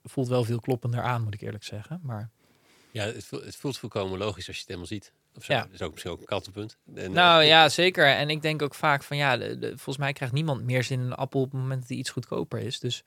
Voelt 0.04 0.28
wel 0.28 0.44
veel 0.44 0.60
kloppender 0.60 1.02
aan, 1.02 1.24
moet 1.24 1.34
ik 1.34 1.42
eerlijk 1.42 1.64
zeggen. 1.64 2.00
Maar 2.04 2.32
Ja, 2.94 3.04
het 3.06 3.26
voelt, 3.26 3.44
het 3.46 3.56
voelt 3.56 3.78
volkomen 3.78 4.18
logisch 4.20 4.48
als 4.48 4.56
je 4.56 4.62
het 4.62 4.68
helemaal 4.68 4.88
ziet. 4.88 5.12
Of 5.38 5.44
zo. 5.44 5.54
Ja. 5.54 5.62
Dat 5.62 5.72
is 5.74 5.82
ook 5.82 5.92
misschien 5.92 6.12
ook 6.12 6.20
een 6.20 6.26
kantelpunt. 6.26 6.78
En, 6.96 7.12
nou 7.12 7.42
eh, 7.42 7.48
ja, 7.48 7.70
zeker. 7.70 8.06
En 8.08 8.30
ik 8.30 8.42
denk 8.42 8.62
ook 8.62 8.76
vaak 8.76 9.04
van 9.04 9.18
ja, 9.18 9.38
de, 9.38 9.58
de- 9.60 9.68
volgens 9.68 9.98
mij 9.98 10.14
krijgt 10.14 10.34
niemand 10.34 10.64
meer 10.64 10.84
zin 10.84 11.00
in 11.00 11.06
een 11.06 11.14
appel 11.14 11.40
op 11.42 11.52
het 11.52 11.62
moment 11.62 11.80
dat 11.80 11.90
die 11.90 11.98
iets 11.98 12.10
goedkoper 12.10 12.60
is. 12.60 12.80
Dus 12.80 13.04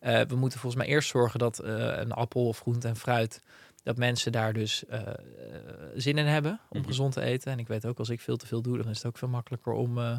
eh, 0.00 0.20
we 0.28 0.36
moeten 0.36 0.58
volgens 0.60 0.82
mij 0.82 0.92
eerst 0.92 1.08
zorgen 1.08 1.38
dat 1.38 1.58
eh, 1.58 1.74
een 1.96 2.12
appel 2.12 2.46
of 2.48 2.58
groente 2.60 2.88
en 2.88 2.96
fruit, 2.96 3.42
dat 3.82 3.96
mensen 3.96 4.32
daar 4.32 4.52
dus 4.52 4.86
eh, 4.86 5.00
eh, 5.06 5.14
zin 5.94 6.18
in 6.18 6.26
hebben 6.26 6.60
om 6.68 6.78
Mhm. 6.78 6.88
gezond 6.88 7.12
te 7.12 7.20
eten. 7.22 7.52
En 7.52 7.58
ik 7.58 7.68
weet 7.68 7.86
ook, 7.86 7.98
als 7.98 8.08
ik 8.08 8.20
veel 8.20 8.36
te 8.36 8.46
veel 8.46 8.62
doe, 8.62 8.76
dan 8.78 8.88
is 8.90 8.96
het 8.96 9.06
ook 9.06 9.18
veel 9.18 9.28
makkelijker 9.28 9.72
om, 9.72 9.98
eh, 9.98 10.18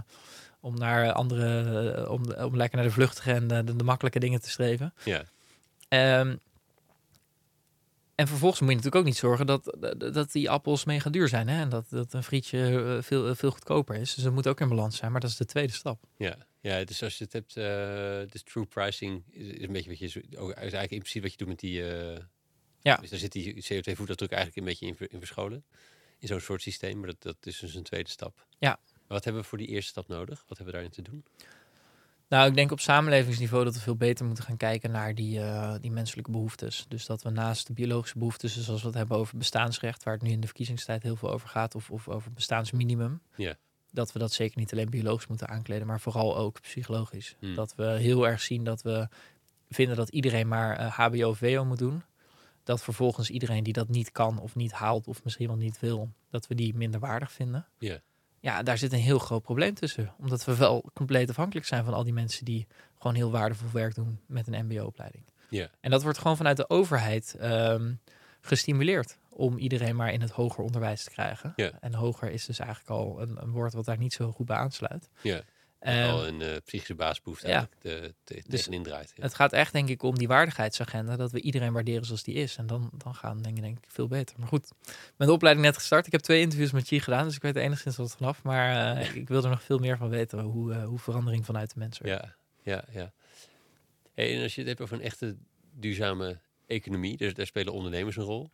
om 0.59 0.77
naar 0.77 1.11
andere, 1.11 1.91
eh, 1.93 2.11
om, 2.11 2.31
om 2.33 2.55
lekker 2.55 2.77
naar 2.77 2.87
de 2.87 2.93
vluchtige 2.93 3.31
en 3.31 3.47
de, 3.47 3.63
de, 3.63 3.75
de 3.75 3.83
makkelijke 3.83 4.19
dingen 4.19 4.41
te 4.41 4.49
streven. 4.49 4.93
Ja, 5.03 5.23
Ehm, 5.87 6.35
en 8.19 8.27
vervolgens 8.27 8.59
moet 8.61 8.69
je 8.69 8.75
natuurlijk 8.75 9.01
ook 9.01 9.09
niet 9.09 9.17
zorgen 9.17 9.45
dat, 9.45 9.77
dat, 10.13 10.31
die 10.31 10.49
appels 10.49 10.85
mega 10.85 11.09
duur 11.09 11.27
zijn. 11.27 11.47
Hè? 11.47 11.61
En 11.61 11.69
dat, 11.69 11.85
dat 11.89 12.13
een 12.13 12.23
frietje 12.23 12.83
eh, 12.97 13.03
veel, 13.03 13.35
veel 13.35 13.51
goedkoper 13.51 13.95
is. 13.95 14.13
Dus 14.13 14.23
dat 14.23 14.33
moet 14.33 14.47
ook 14.47 14.59
in 14.59 14.69
balans 14.69 14.97
zijn. 14.97 15.11
Maar 15.11 15.21
dat 15.21 15.29
is 15.29 15.37
de 15.37 15.45
tweede 15.45 15.73
stap. 15.73 16.03
ja, 16.17 16.37
ja, 16.61 16.83
dus 16.83 17.03
als 17.03 17.17
je 17.17 17.23
het 17.23 17.33
hebt, 17.33 17.57
eh 17.57 18.31
dus 18.31 18.43
true 18.43 18.65
pricing 18.65 19.23
is, 19.29 19.47
is 19.47 19.65
een 19.65 19.71
beetje 19.71 19.89
wat 19.89 19.99
je, 19.99 20.23
ook, 20.37 20.49
is 20.49 20.55
eigenlijk 20.57 20.91
in 20.91 20.99
principe 20.99 21.21
wat 21.21 21.31
je 21.31 21.37
doet 21.37 21.47
met 21.47 21.59
die, 21.59 21.91
eh, 21.91 22.23
Ja. 22.81 22.95
dus 22.95 23.09
daar 23.09 23.19
zit 23.19 23.31
die 23.31 23.53
CO2-voetafdruk 23.53 24.31
eigenlijk 24.31 24.55
een 24.55 24.63
beetje 24.63 24.85
in, 24.85 24.95
in 25.09 25.19
verscholen. 25.19 25.65
In 26.19 26.27
zo'n 26.27 26.39
soort 26.39 26.61
systeem, 26.61 26.99
maar 26.99 27.07
dat, 27.07 27.21
dat 27.21 27.35
is 27.41 27.59
dus 27.59 27.75
een 27.75 27.83
tweede 27.83 28.09
stap. 28.09 28.45
Ja. 28.57 28.79
Wat 29.07 29.23
hebben 29.23 29.41
we 29.41 29.47
voor 29.47 29.57
die 29.57 29.67
eerste 29.67 29.89
stap 29.89 30.07
nodig? 30.07 30.43
Wat 30.47 30.57
hebben 30.57 30.65
we 30.65 30.71
daarin 30.71 30.91
te 30.91 31.01
doen? 31.01 31.23
Nou, 32.29 32.49
ik 32.49 32.55
denk 32.55 32.71
op 32.71 32.79
samenlevingsniveau 32.79 33.63
dat 33.63 33.73
we 33.73 33.79
veel 33.79 33.95
beter 33.95 34.25
moeten 34.25 34.43
gaan 34.43 34.57
kijken 34.57 34.91
naar 34.91 35.15
die, 35.15 35.39
eh, 35.39 35.75
die 35.81 35.91
menselijke 35.91 36.31
behoeftes. 36.31 36.85
Dus 36.87 37.05
dat 37.05 37.21
we 37.21 37.29
naast 37.29 37.67
de 37.67 37.73
biologische 37.73 38.17
behoeftes, 38.17 38.53
dus 38.53 38.69
als 38.69 38.81
we 38.81 38.87
het 38.87 38.97
hebben 38.97 39.17
over 39.17 39.37
bestaansrecht, 39.37 40.03
waar 40.03 40.13
het 40.13 40.23
nu 40.23 40.31
in 40.31 40.39
de 40.39 40.47
verkiezingstijd 40.47 41.03
heel 41.03 41.15
veel 41.15 41.31
over 41.31 41.49
gaat, 41.49 41.75
of, 41.75 41.91
of 41.91 42.07
over 42.07 42.31
bestaansminimum, 42.31 43.21
dat 43.91 44.11
we 44.11 44.19
dat 44.19 44.33
zeker 44.33 44.59
niet 44.59 44.71
alleen 44.71 44.89
biologisch 44.89 45.27
moeten 45.27 45.47
aankleden, 45.47 45.87
maar 45.87 45.99
vooral 45.99 46.37
ook 46.37 46.61
psychologisch. 46.61 47.35
Hmm. 47.39 47.55
Dat 47.55 47.75
we 47.75 47.85
heel 47.85 48.27
erg 48.27 48.41
zien 48.41 48.63
dat 48.63 48.81
we 48.81 49.07
vinden 49.69 49.95
dat 49.95 50.09
iedereen 50.09 50.47
maar 50.47 50.77
eh, 50.77 50.99
HBO 50.99 51.29
of 51.29 51.37
VO 51.37 51.65
moet 51.65 51.77
doen. 51.77 52.03
Dat 52.63 52.83
vervolgens 52.83 53.29
iedereen 53.29 53.63
die 53.63 53.73
dat 53.73 53.89
niet 53.89 54.11
kan 54.11 54.39
of 54.39 54.55
niet 54.55 54.71
haalt 54.71 55.07
of 55.07 55.23
misschien 55.23 55.47
wel 55.47 55.55
niet 55.55 55.79
wil, 55.79 56.09
dat 56.29 56.47
we 56.47 56.55
die 56.55 56.75
minder 56.75 56.99
waardig 56.99 57.31
vinden. 57.31 57.67
Ja. 57.77 58.01
Ja, 58.41 58.63
daar 58.63 58.77
zit 58.77 58.93
een 58.93 58.99
heel 58.99 59.19
groot 59.19 59.41
probleem 59.41 59.73
tussen. 59.73 60.13
Omdat 60.17 60.45
we 60.45 60.55
wel 60.55 60.89
compleet 60.93 61.29
afhankelijk 61.29 61.65
zijn 61.65 61.83
van 61.83 61.93
al 61.93 62.03
die 62.03 62.13
mensen 62.13 62.45
die 62.45 62.67
gewoon 62.97 63.15
heel 63.15 63.31
waardevol 63.31 63.69
werk 63.71 63.95
doen 63.95 64.19
met 64.25 64.47
een 64.47 64.65
MBO-opleiding. 64.65 65.23
Ja. 65.49 65.69
En 65.79 65.91
dat 65.91 66.03
wordt 66.03 66.17
gewoon 66.17 66.37
vanuit 66.37 66.57
de 66.57 66.69
overheid 66.69 67.35
ehm, 67.39 67.93
gestimuleerd 68.41 69.17
om 69.29 69.57
iedereen 69.57 69.95
maar 69.95 70.13
in 70.13 70.21
het 70.21 70.31
hoger 70.31 70.63
onderwijs 70.63 71.03
te 71.03 71.09
krijgen. 71.09 71.53
Ja. 71.55 71.71
En 71.79 71.93
hoger 71.93 72.31
is 72.31 72.45
dus 72.45 72.59
eigenlijk 72.59 72.89
al 72.89 73.21
een, 73.21 73.41
een 73.41 73.51
woord 73.51 73.73
wat 73.73 73.85
daar 73.85 73.97
niet 73.97 74.13
zo 74.13 74.31
goed 74.31 74.45
bij 74.45 74.57
aansluit. 74.57 75.09
Ja. 75.21 75.41
Ehm, 75.79 76.09
al 76.09 76.27
een 76.27 76.41
eh, 76.41 76.55
psychische 76.65 76.95
basisbehoefte 76.95 77.47
ja. 77.47 77.69
de, 77.81 78.13
de, 78.23 78.33
Dus 78.33 78.43
tegenin 78.47 78.83
draait. 78.83 79.13
Ja. 79.15 79.23
het 79.23 79.35
gaat 79.35 79.53
echt 79.53 79.73
denk 79.73 79.89
ik 79.89 80.03
om 80.03 80.17
die 80.17 80.27
waardigheidsagenda, 80.27 81.15
dat 81.15 81.31
we 81.31 81.41
iedereen 81.41 81.73
waarderen 81.73 82.05
zoals 82.05 82.23
die 82.23 82.35
is. 82.35 82.55
En 82.55 82.67
dan, 82.67 82.89
dan 82.97 83.15
gaan 83.15 83.41
denk 83.41 83.57
ik, 83.57 83.63
denk 83.63 83.77
ik 83.77 83.83
veel 83.87 84.07
beter. 84.07 84.39
Maar 84.39 84.47
goed, 84.47 84.71
de 85.17 85.31
opleiding 85.31 85.65
net 85.65 85.77
gestart. 85.77 86.05
Ik 86.05 86.11
heb 86.11 86.21
twee 86.21 86.41
interviews 86.41 86.71
met 86.71 86.87
Chi 86.87 86.99
gedaan, 86.99 87.25
dus 87.25 87.35
ik 87.35 87.41
weet 87.41 87.55
enigszins 87.55 87.95
wat 87.95 88.15
vanaf. 88.15 88.43
Maar 88.43 88.95
eh, 88.97 89.15
ik 89.15 89.27
wil 89.27 89.43
er 89.43 89.49
nog 89.49 89.63
veel 89.63 89.77
meer 89.77 89.97
van 89.97 90.09
weten, 90.09 90.39
hoe, 90.39 90.73
eh, 90.73 90.85
hoe 90.85 90.99
verandering 90.99 91.45
vanuit 91.45 91.73
de 91.73 91.79
mens 91.79 91.97
werkt. 91.99 92.23
Ja, 92.23 92.35
ja, 92.73 92.83
ja. 92.91 93.11
Hey, 94.13 94.35
en 94.35 94.43
als 94.43 94.55
je 94.55 94.59
het 94.59 94.69
hebt 94.69 94.81
over 94.81 94.95
een 94.95 95.03
echte 95.03 95.35
duurzame 95.73 96.39
economie, 96.67 97.17
dus 97.17 97.33
daar 97.33 97.45
spelen 97.45 97.73
ondernemers 97.73 98.15
een 98.15 98.23
rol. 98.23 98.51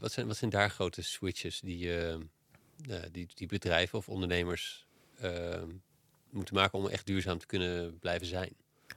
Wat, 0.00 0.12
zijn, 0.12 0.26
wat 0.26 0.36
zijn 0.36 0.50
daar 0.50 0.70
grote 0.70 1.02
switches 1.02 1.60
die, 1.60 1.90
die, 3.10 3.28
die 3.34 3.46
bedrijven 3.46 3.98
of 3.98 4.08
ondernemers 4.08 4.86
ehm, 5.20 5.68
moeten 6.32 6.54
maken 6.54 6.78
om 6.78 6.88
echt 6.88 7.06
duurzaam 7.06 7.38
te 7.38 7.46
kunnen 7.46 7.98
blijven 7.98 8.26
zijn? 8.26 8.52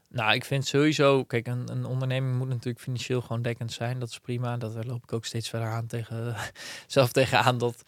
Nou, 0.09 0.33
ik 0.33 0.45
vind 0.45 0.67
sowieso, 0.67 1.23
kijk, 1.23 1.47
een, 1.47 1.71
een 1.71 1.85
onderneming 1.85 2.37
moet 2.37 2.47
natuurlijk 2.47 2.79
financieel 2.79 3.21
gewoon 3.21 3.41
dekkend 3.41 3.71
zijn. 3.71 3.99
Dat 3.99 4.09
is 4.09 4.19
prima. 4.19 4.57
Dat 4.57 4.85
loop 4.85 5.03
ik 5.03 5.13
ook 5.13 5.25
steeds 5.25 5.49
verder 5.49 5.67
aan 5.67 5.87
tegen, 5.87 6.35
zelf 6.87 7.11
tegenaan 7.11 7.57
dat 7.57 7.83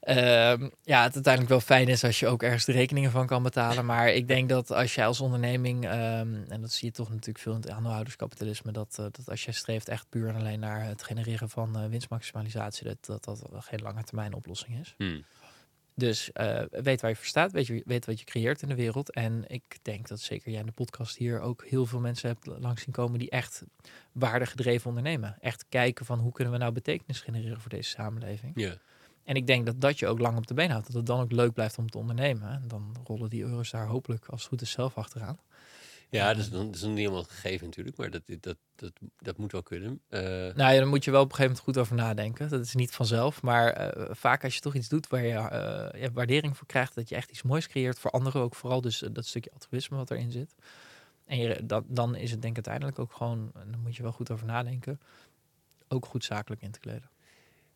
ehm, 0.00 0.68
ja, 0.82 1.02
het 1.02 1.14
uiteindelijk 1.14 1.48
wel 1.48 1.60
fijn 1.60 1.88
is 1.88 2.04
als 2.04 2.20
je 2.20 2.26
ook 2.26 2.42
ergens 2.42 2.64
de 2.64 2.72
rekeningen 2.72 3.10
van 3.10 3.26
kan 3.26 3.42
betalen. 3.42 3.84
Maar 3.84 4.08
ik 4.08 4.28
denk 4.28 4.48
dat 4.48 4.72
als 4.72 4.94
jij 4.94 5.06
als 5.06 5.20
onderneming, 5.20 5.84
ehm, 5.84 6.34
en 6.48 6.60
dat 6.60 6.72
zie 6.72 6.88
je 6.88 6.94
toch 6.94 7.08
natuurlijk 7.08 7.38
veel 7.38 7.54
in 7.54 7.60
het 7.60 7.70
aandeelhouderskapitalisme, 7.70 8.72
dat, 8.72 8.96
eh, 8.98 9.04
dat 9.10 9.28
als 9.28 9.44
jij 9.44 9.54
streeft 9.54 9.88
echt 9.88 10.06
puur 10.08 10.28
en 10.28 10.34
alleen 10.34 10.60
naar 10.60 10.84
het 10.84 11.02
genereren 11.02 11.48
van 11.48 11.76
eh, 11.76 11.86
winstmaximalisatie, 11.86 12.86
dat, 12.86 13.04
dat 13.06 13.24
dat 13.24 13.48
geen 13.64 13.82
lange 13.82 14.04
termijn 14.04 14.34
oplossing 14.34 14.80
is. 14.80 14.94
Hmm. 14.96 15.24
Dus 15.98 16.32
eh, 16.32 16.62
weet 16.70 17.00
waar 17.00 17.10
je 17.10 17.16
voor 17.16 17.26
staat, 17.26 17.52
weet, 17.52 17.66
je, 17.66 17.82
weet 17.84 18.06
wat 18.06 18.18
je 18.18 18.24
creëert 18.24 18.62
in 18.62 18.68
de 18.68 18.74
wereld. 18.74 19.12
En 19.12 19.44
ik 19.46 19.78
denk 19.82 20.08
dat 20.08 20.20
zeker 20.20 20.50
jij 20.50 20.60
in 20.60 20.66
de 20.66 20.72
podcast 20.72 21.16
hier 21.16 21.40
ook 21.40 21.64
heel 21.64 21.86
veel 21.86 22.00
mensen 22.00 22.28
hebt 22.28 22.46
langs 22.46 22.82
zien 22.82 22.94
komen 22.94 23.18
die 23.18 23.30
echt 23.30 23.64
waardegedreven 24.12 24.88
ondernemen. 24.88 25.36
Echt 25.40 25.64
kijken 25.68 26.06
van 26.06 26.18
hoe 26.18 26.32
kunnen 26.32 26.52
we 26.52 26.58
nou 26.58 26.72
betekenis 26.72 27.20
genereren 27.20 27.60
voor 27.60 27.70
deze 27.70 27.90
samenleving. 27.90 28.52
Ja. 28.54 28.76
En 29.24 29.34
ik 29.34 29.46
denk 29.46 29.66
dat 29.66 29.80
dat 29.80 29.98
je 29.98 30.06
ook 30.06 30.18
lang 30.18 30.36
op 30.36 30.46
de 30.46 30.54
been 30.54 30.70
houdt. 30.70 30.86
Dat 30.86 30.96
het 30.96 31.06
dan 31.06 31.20
ook 31.20 31.32
leuk 31.32 31.52
blijft 31.52 31.78
om 31.78 31.90
te 31.90 31.98
ondernemen. 31.98 32.50
En 32.50 32.68
dan 32.68 32.96
rollen 33.04 33.28
die 33.28 33.42
euro's 33.42 33.70
daar 33.70 33.86
hopelijk 33.86 34.26
als 34.26 34.40
het 34.40 34.48
goed 34.48 34.60
is 34.60 34.70
zelf 34.70 34.96
achteraan. 34.96 35.38
Ja, 36.10 36.28
dat 36.28 36.38
is, 36.38 36.50
dan, 36.50 36.66
dat 36.66 36.74
is 36.74 36.80
nog 36.80 36.90
niet 36.90 36.98
helemaal 36.98 37.22
gegeven 37.22 37.66
natuurlijk, 37.66 37.96
maar 37.96 38.10
dat, 38.10 38.22
dat, 38.40 38.56
dat, 38.74 38.92
dat 39.18 39.38
moet 39.38 39.52
wel 39.52 39.62
kunnen. 39.62 40.00
Eh, 40.08 40.20
Nou 40.20 40.72
ja, 40.72 40.78
dan 40.78 40.88
moet 40.88 41.04
je 41.04 41.10
wel 41.10 41.22
op 41.22 41.28
een 41.30 41.34
gegeven 41.34 41.56
moment 41.56 41.76
goed 41.76 41.78
over 41.78 41.96
nadenken. 41.96 42.48
Dat 42.48 42.60
is 42.60 42.74
niet 42.74 42.90
vanzelf. 42.90 43.42
Maar 43.42 43.72
eh, 43.72 44.14
vaak 44.14 44.44
als 44.44 44.54
je 44.54 44.60
toch 44.60 44.74
iets 44.74 44.88
doet 44.88 45.08
waar 45.08 45.24
je 45.24 45.34
eh, 45.34 46.08
waardering 46.12 46.56
voor 46.56 46.66
krijgt, 46.66 46.94
dat 46.94 47.08
je 47.08 47.14
echt 47.14 47.30
iets 47.30 47.42
moois 47.42 47.68
creëert 47.68 47.98
voor 47.98 48.10
anderen 48.10 48.42
ook 48.42 48.54
vooral. 48.54 48.80
Dus 48.80 48.98
dat 49.12 49.26
stukje 49.26 49.50
altruïsme 49.52 49.96
wat 49.96 50.10
erin 50.10 50.30
zit. 50.30 50.54
En 51.24 51.38
je, 51.38 51.66
dat, 51.66 51.84
dan 51.86 52.14
is 52.14 52.30
het 52.30 52.42
denk 52.42 52.58
ik 52.58 52.66
uiteindelijk 52.66 52.98
ook 52.98 53.16
gewoon, 53.16 53.50
dan 53.52 53.80
moet 53.80 53.96
je 53.96 54.02
wel 54.02 54.12
goed 54.12 54.30
over 54.30 54.46
nadenken, 54.46 55.00
ook 55.88 56.06
goed 56.06 56.24
zakelijk 56.24 56.62
in 56.62 56.70
te 56.70 56.80
kleden. 56.80 57.10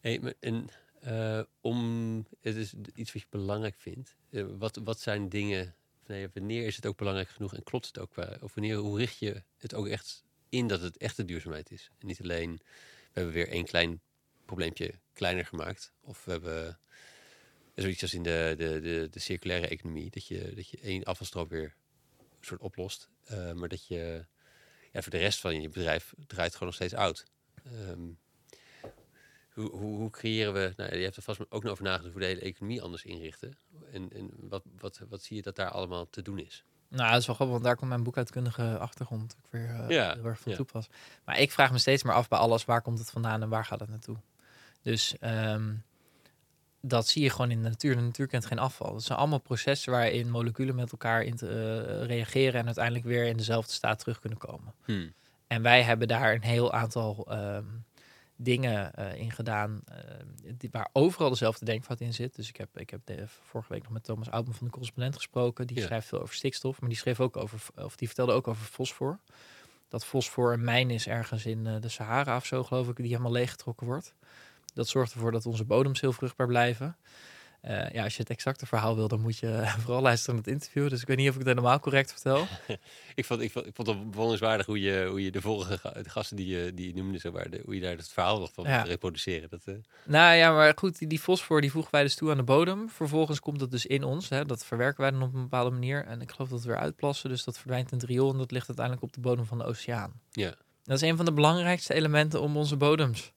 hey, 0.01 0.35
en, 0.41 0.69
om, 1.61 2.27
het 2.41 2.57
is 2.57 2.75
iets 2.95 3.13
wat 3.13 3.23
je 3.23 3.29
belangrijk 3.31 3.75
vindt. 3.79 4.17
Wat, 4.59 4.81
wat 4.85 5.01
zijn 5.01 5.29
dingen, 5.29 5.75
nee, 6.13 6.29
wanneer 6.33 6.67
is 6.67 6.77
het 6.77 6.87
ook 6.87 6.97
belangrijk 6.97 7.29
genoeg 7.29 7.55
en 7.55 7.63
klopt 7.63 7.87
het 7.87 7.99
ook? 7.99 8.11
Qua, 8.11 8.37
of 8.41 8.55
wanneer, 8.55 8.77
hoe 8.77 8.99
richt 8.99 9.19
je 9.19 9.43
het 9.59 9.75
ook 9.75 9.87
echt 9.87 10.25
in 10.49 10.67
dat 10.67 10.81
het 10.81 10.97
echte 10.97 11.25
duurzaamheid 11.25 11.71
is? 11.71 11.91
En 11.99 12.07
niet 12.07 12.23
alleen, 12.23 12.57
we 12.57 13.13
hebben 13.13 13.33
weer 13.33 13.49
één 13.49 13.65
klein 13.65 14.01
probleempje 14.45 14.95
kleiner 15.13 15.47
gemaakt. 15.47 15.93
Of 16.01 16.25
we 16.25 16.31
hebben 16.31 16.79
zoiets 17.75 18.03
als 18.03 18.15
in 18.15 18.23
de, 18.23 18.55
de, 18.57 18.81
de, 18.81 19.09
de 19.11 19.21
circulaire 19.21 19.69
economie, 19.69 20.11
dat 20.11 20.27
je, 20.27 20.53
dat 20.55 20.69
je 20.69 20.79
één 20.83 21.05
afvalstroom 21.05 21.49
weer 21.49 21.75
soort 22.41 22.61
oplost. 22.61 23.09
Eh, 23.25 23.53
maar 23.53 23.69
dat 23.69 23.87
je 23.87 24.25
ja, 24.93 25.03
voor 25.03 25.13
de 25.13 25.19
rest 25.19 25.41
van 25.41 25.61
je 25.61 25.69
bedrijf 25.69 26.13
draait 26.27 26.53
gewoon 26.53 26.69
nog 26.69 26.77
steeds 26.77 26.95
oud. 26.95 27.25
Ehm, 27.65 28.09
hoe, 29.55 29.71
hoe, 29.71 29.97
hoe 29.97 30.11
creëren 30.11 30.53
we, 30.53 30.73
nou, 30.77 30.97
je 30.97 31.03
hebt 31.03 31.17
er 31.17 31.23
vast 31.23 31.41
ook 31.51 31.63
nog 31.63 31.73
over 31.73 31.85
nagedacht, 31.85 32.13
hoe 32.13 32.21
de 32.21 32.27
hele 32.27 32.41
economie 32.41 32.83
anders 32.83 33.05
inrichten. 33.05 33.57
En, 33.93 34.13
en 34.13 34.31
wat, 34.41 34.63
wat, 34.79 35.01
wat 35.09 35.23
zie 35.23 35.37
je 35.37 35.43
dat 35.43 35.57
daar 35.57 35.71
allemaal 35.71 36.11
te 36.11 36.23
doen 36.23 36.39
is? 36.39 36.65
Nou, 36.89 37.11
dat 37.11 37.21
is 37.21 37.27
wel 37.27 37.35
grappig, 37.35 37.55
want 37.55 37.67
daar 37.67 37.77
komt 37.77 37.91
mijn 37.91 38.03
boekuitkundige 38.03 38.79
achtergrond 38.79 39.37
ook 39.39 39.53
weer 39.53 39.69
eh, 39.69 39.89
Ja, 39.89 40.15
heel 40.15 40.25
erg 40.25 40.41
van 40.41 40.51
ja. 40.53 40.59
toepas. 40.59 40.89
Maar 41.25 41.39
ik 41.39 41.53
vraag 41.53 41.73
me 41.73 41.79
steeds 41.79 42.03
meer 42.03 42.15
af 42.15 42.29
bij 42.29 42.39
alles, 42.39 42.65
waar 42.65 42.83
komt 42.83 42.99
het 42.99 43.11
vandaan 43.11 43.43
en 43.43 43.49
waar 43.49 43.65
gaat 43.65 43.81
het 43.81 43.89
naartoe? 43.89 44.17
Dus 44.83 45.19
ehm, 45.19 45.75
dat 46.81 47.09
zie 47.09 47.23
je 47.23 47.31
gewoon 47.31 47.51
in 47.51 47.63
de 47.63 47.69
natuur. 47.69 47.97
De 47.97 48.03
natuur 48.03 48.27
kent 48.27 48.47
geen 48.47 48.59
afval. 48.59 48.93
Dat 48.93 49.03
zijn 49.03 49.19
allemaal 49.19 49.41
processen 49.41 49.93
waarin 49.93 50.31
moleculen 50.31 50.75
met 50.75 50.93
elkaar 50.93 51.23
in 51.23 51.37
te, 51.37 51.49
eh, 51.49 52.07
reageren 52.07 52.61
en 52.61 52.67
uiteindelijk 52.67 53.05
weer 53.05 53.27
in 53.27 53.37
dezelfde 53.37 53.73
staat 53.73 53.99
terug 53.99 54.19
kunnen 54.21 54.39
komen. 54.39 54.75
Hmm. 54.85 55.13
En 55.47 55.63
wij 55.63 55.83
hebben 55.83 56.09
daar 56.09 56.35
een 56.35 56.43
heel 56.43 56.73
aantal 56.73 57.27
ehm, 57.29 57.65
dingen 58.43 58.95
eh, 58.95 59.21
in 59.21 59.31
gedaan 59.31 59.81
eh, 59.85 59.97
die, 60.57 60.69
waar 60.73 60.89
overal 60.93 61.29
dezelfde 61.31 61.65
denkfout 61.65 62.01
in 62.01 62.15
zit. 62.15 62.35
Dus 62.37 62.49
ik 62.49 62.57
heb, 62.57 62.79
ik 62.79 62.91
heb 62.91 63.01
de, 63.05 63.25
vorige 63.27 63.73
week 63.73 63.83
nog 63.83 63.93
met 63.93 64.05
Thomas 64.05 64.31
Oudman 64.31 64.55
van 64.55 64.67
de 64.67 64.73
correspondent 64.73 65.15
gesproken. 65.17 65.67
Die 65.67 65.79
Ja. 65.79 65.85
schrijft 65.85 66.09
veel 66.09 66.21
over 66.21 66.35
stikstof, 66.35 66.81
maar 66.81 66.89
die 66.89 66.99
schreef 66.99 67.21
ook 67.21 67.37
over, 67.37 67.61
of 67.77 67.97
die 67.97 68.07
vertelde 68.07 68.33
ook 68.33 68.49
over 68.49 68.65
fosfor. 68.65 69.19
Dat 69.89 70.05
fosfor 70.05 70.53
een 70.53 70.65
mijn 70.65 70.91
is 70.91 71.07
ergens 71.07 71.47
in 71.47 71.67
eh, 71.67 71.81
de 71.81 71.89
Sahara 71.89 72.37
of 72.37 72.47
zo, 72.47 72.65
geloof 72.65 72.89
ik, 72.89 72.97
die 72.97 73.07
helemaal 73.07 73.33
leeggetrokken 73.33 73.87
wordt. 73.87 74.15
Dat 74.75 74.89
zorgt 74.89 75.13
ervoor 75.13 75.33
dat 75.33 75.47
onze 75.47 75.65
bodems 75.65 76.01
heel 76.01 76.13
vruchtbaar 76.13 76.47
blijven. 76.47 76.97
Eh, 77.63 77.91
ja, 77.91 78.05
als 78.05 78.13
je 78.15 78.21
het 78.21 78.31
exacte 78.31 78.67
verhaal 78.67 78.97
wil, 78.97 79.09
dan 79.09 79.21
moet 79.21 79.39
je 79.39 79.63
vooral 79.83 80.03
luisteren 80.03 80.35
naar 80.35 80.45
het 80.45 80.53
interview. 80.55 80.89
Dus 80.89 81.01
ik 81.01 81.07
weet 81.07 81.17
niet 81.17 81.29
of 81.29 81.33
ik 81.35 81.41
het 81.41 81.49
helemaal 81.49 81.81
correct 81.81 82.13
vertel. 82.13 82.47
Ik 83.15 83.25
vond, 83.25 83.41
ik, 83.41 83.53
vond, 83.53 83.67
ik 83.67 83.75
vond 83.75 83.89
het 83.89 84.11
bewonderenswaardig 84.11 84.67
hoe 84.67 84.81
je, 84.81 85.07
hoe 85.09 85.25
je 85.25 85.31
de 85.31 85.41
vorige 85.41 85.81
de 86.03 86.09
gasten 86.11 86.37
die 86.37 86.47
je, 86.47 86.75
die 86.75 86.87
je 86.87 86.95
noemde, 87.03 87.19
de, 87.51 87.61
hoe 87.65 87.75
je 87.75 87.81
daar 87.81 87.97
het 87.97 88.09
verhaal 88.13 88.39
nog 88.41 88.53
van 88.53 88.65
Ja. 88.65 88.83
reproduceren. 88.83 89.49
Dat, 89.51 89.61
eh, 89.65 89.75
Nou 90.05 90.35
ja, 90.35 90.53
maar 90.53 90.73
goed, 90.77 90.99
die, 90.99 91.09
die 91.09 91.19
fosfor 91.19 91.61
die 91.61 91.71
voegen 91.71 91.91
wij 91.93 92.03
dus 92.03 92.15
toe 92.15 92.31
aan 92.31 92.37
de 92.37 92.43
bodem. 92.43 92.89
Vervolgens 92.91 93.41
komt 93.41 93.59
dat 93.59 93.71
dus 93.71 93.87
in 93.87 94.05
ons. 94.05 94.29
Hè, 94.29 94.45
dat 94.45 94.65
verwerken 94.65 95.01
wij 95.01 95.11
dan 95.11 95.23
op 95.23 95.35
een 95.35 95.43
bepaalde 95.43 95.71
manier. 95.71 96.05
En 96.05 96.21
ik 96.21 96.31
geloof 96.31 96.49
dat 96.49 96.63
we 96.63 96.69
weer 96.69 96.79
uitplassen. 96.79 97.31
Dus 97.31 97.45
dat 97.45 97.59
verdwijnt 97.59 97.93
in 97.93 97.99
het 97.99 98.07
riool 98.07 98.33
en 98.33 98.39
dat 98.39 98.51
ligt 98.51 98.67
uiteindelijk 98.69 99.07
op 99.07 99.13
de 99.13 99.21
bodem 99.21 99.45
van 99.47 99.59
de 99.59 99.65
oceaan. 99.65 100.21
ja. 100.31 100.55
Dat 100.85 101.03
is 101.03 101.09
een 101.09 101.17
van 101.17 101.25
de 101.25 101.33
belangrijkste 101.33 101.95
elementen 101.95 102.41
om 102.41 102.57
onze 102.57 102.77
bodems 102.77 103.33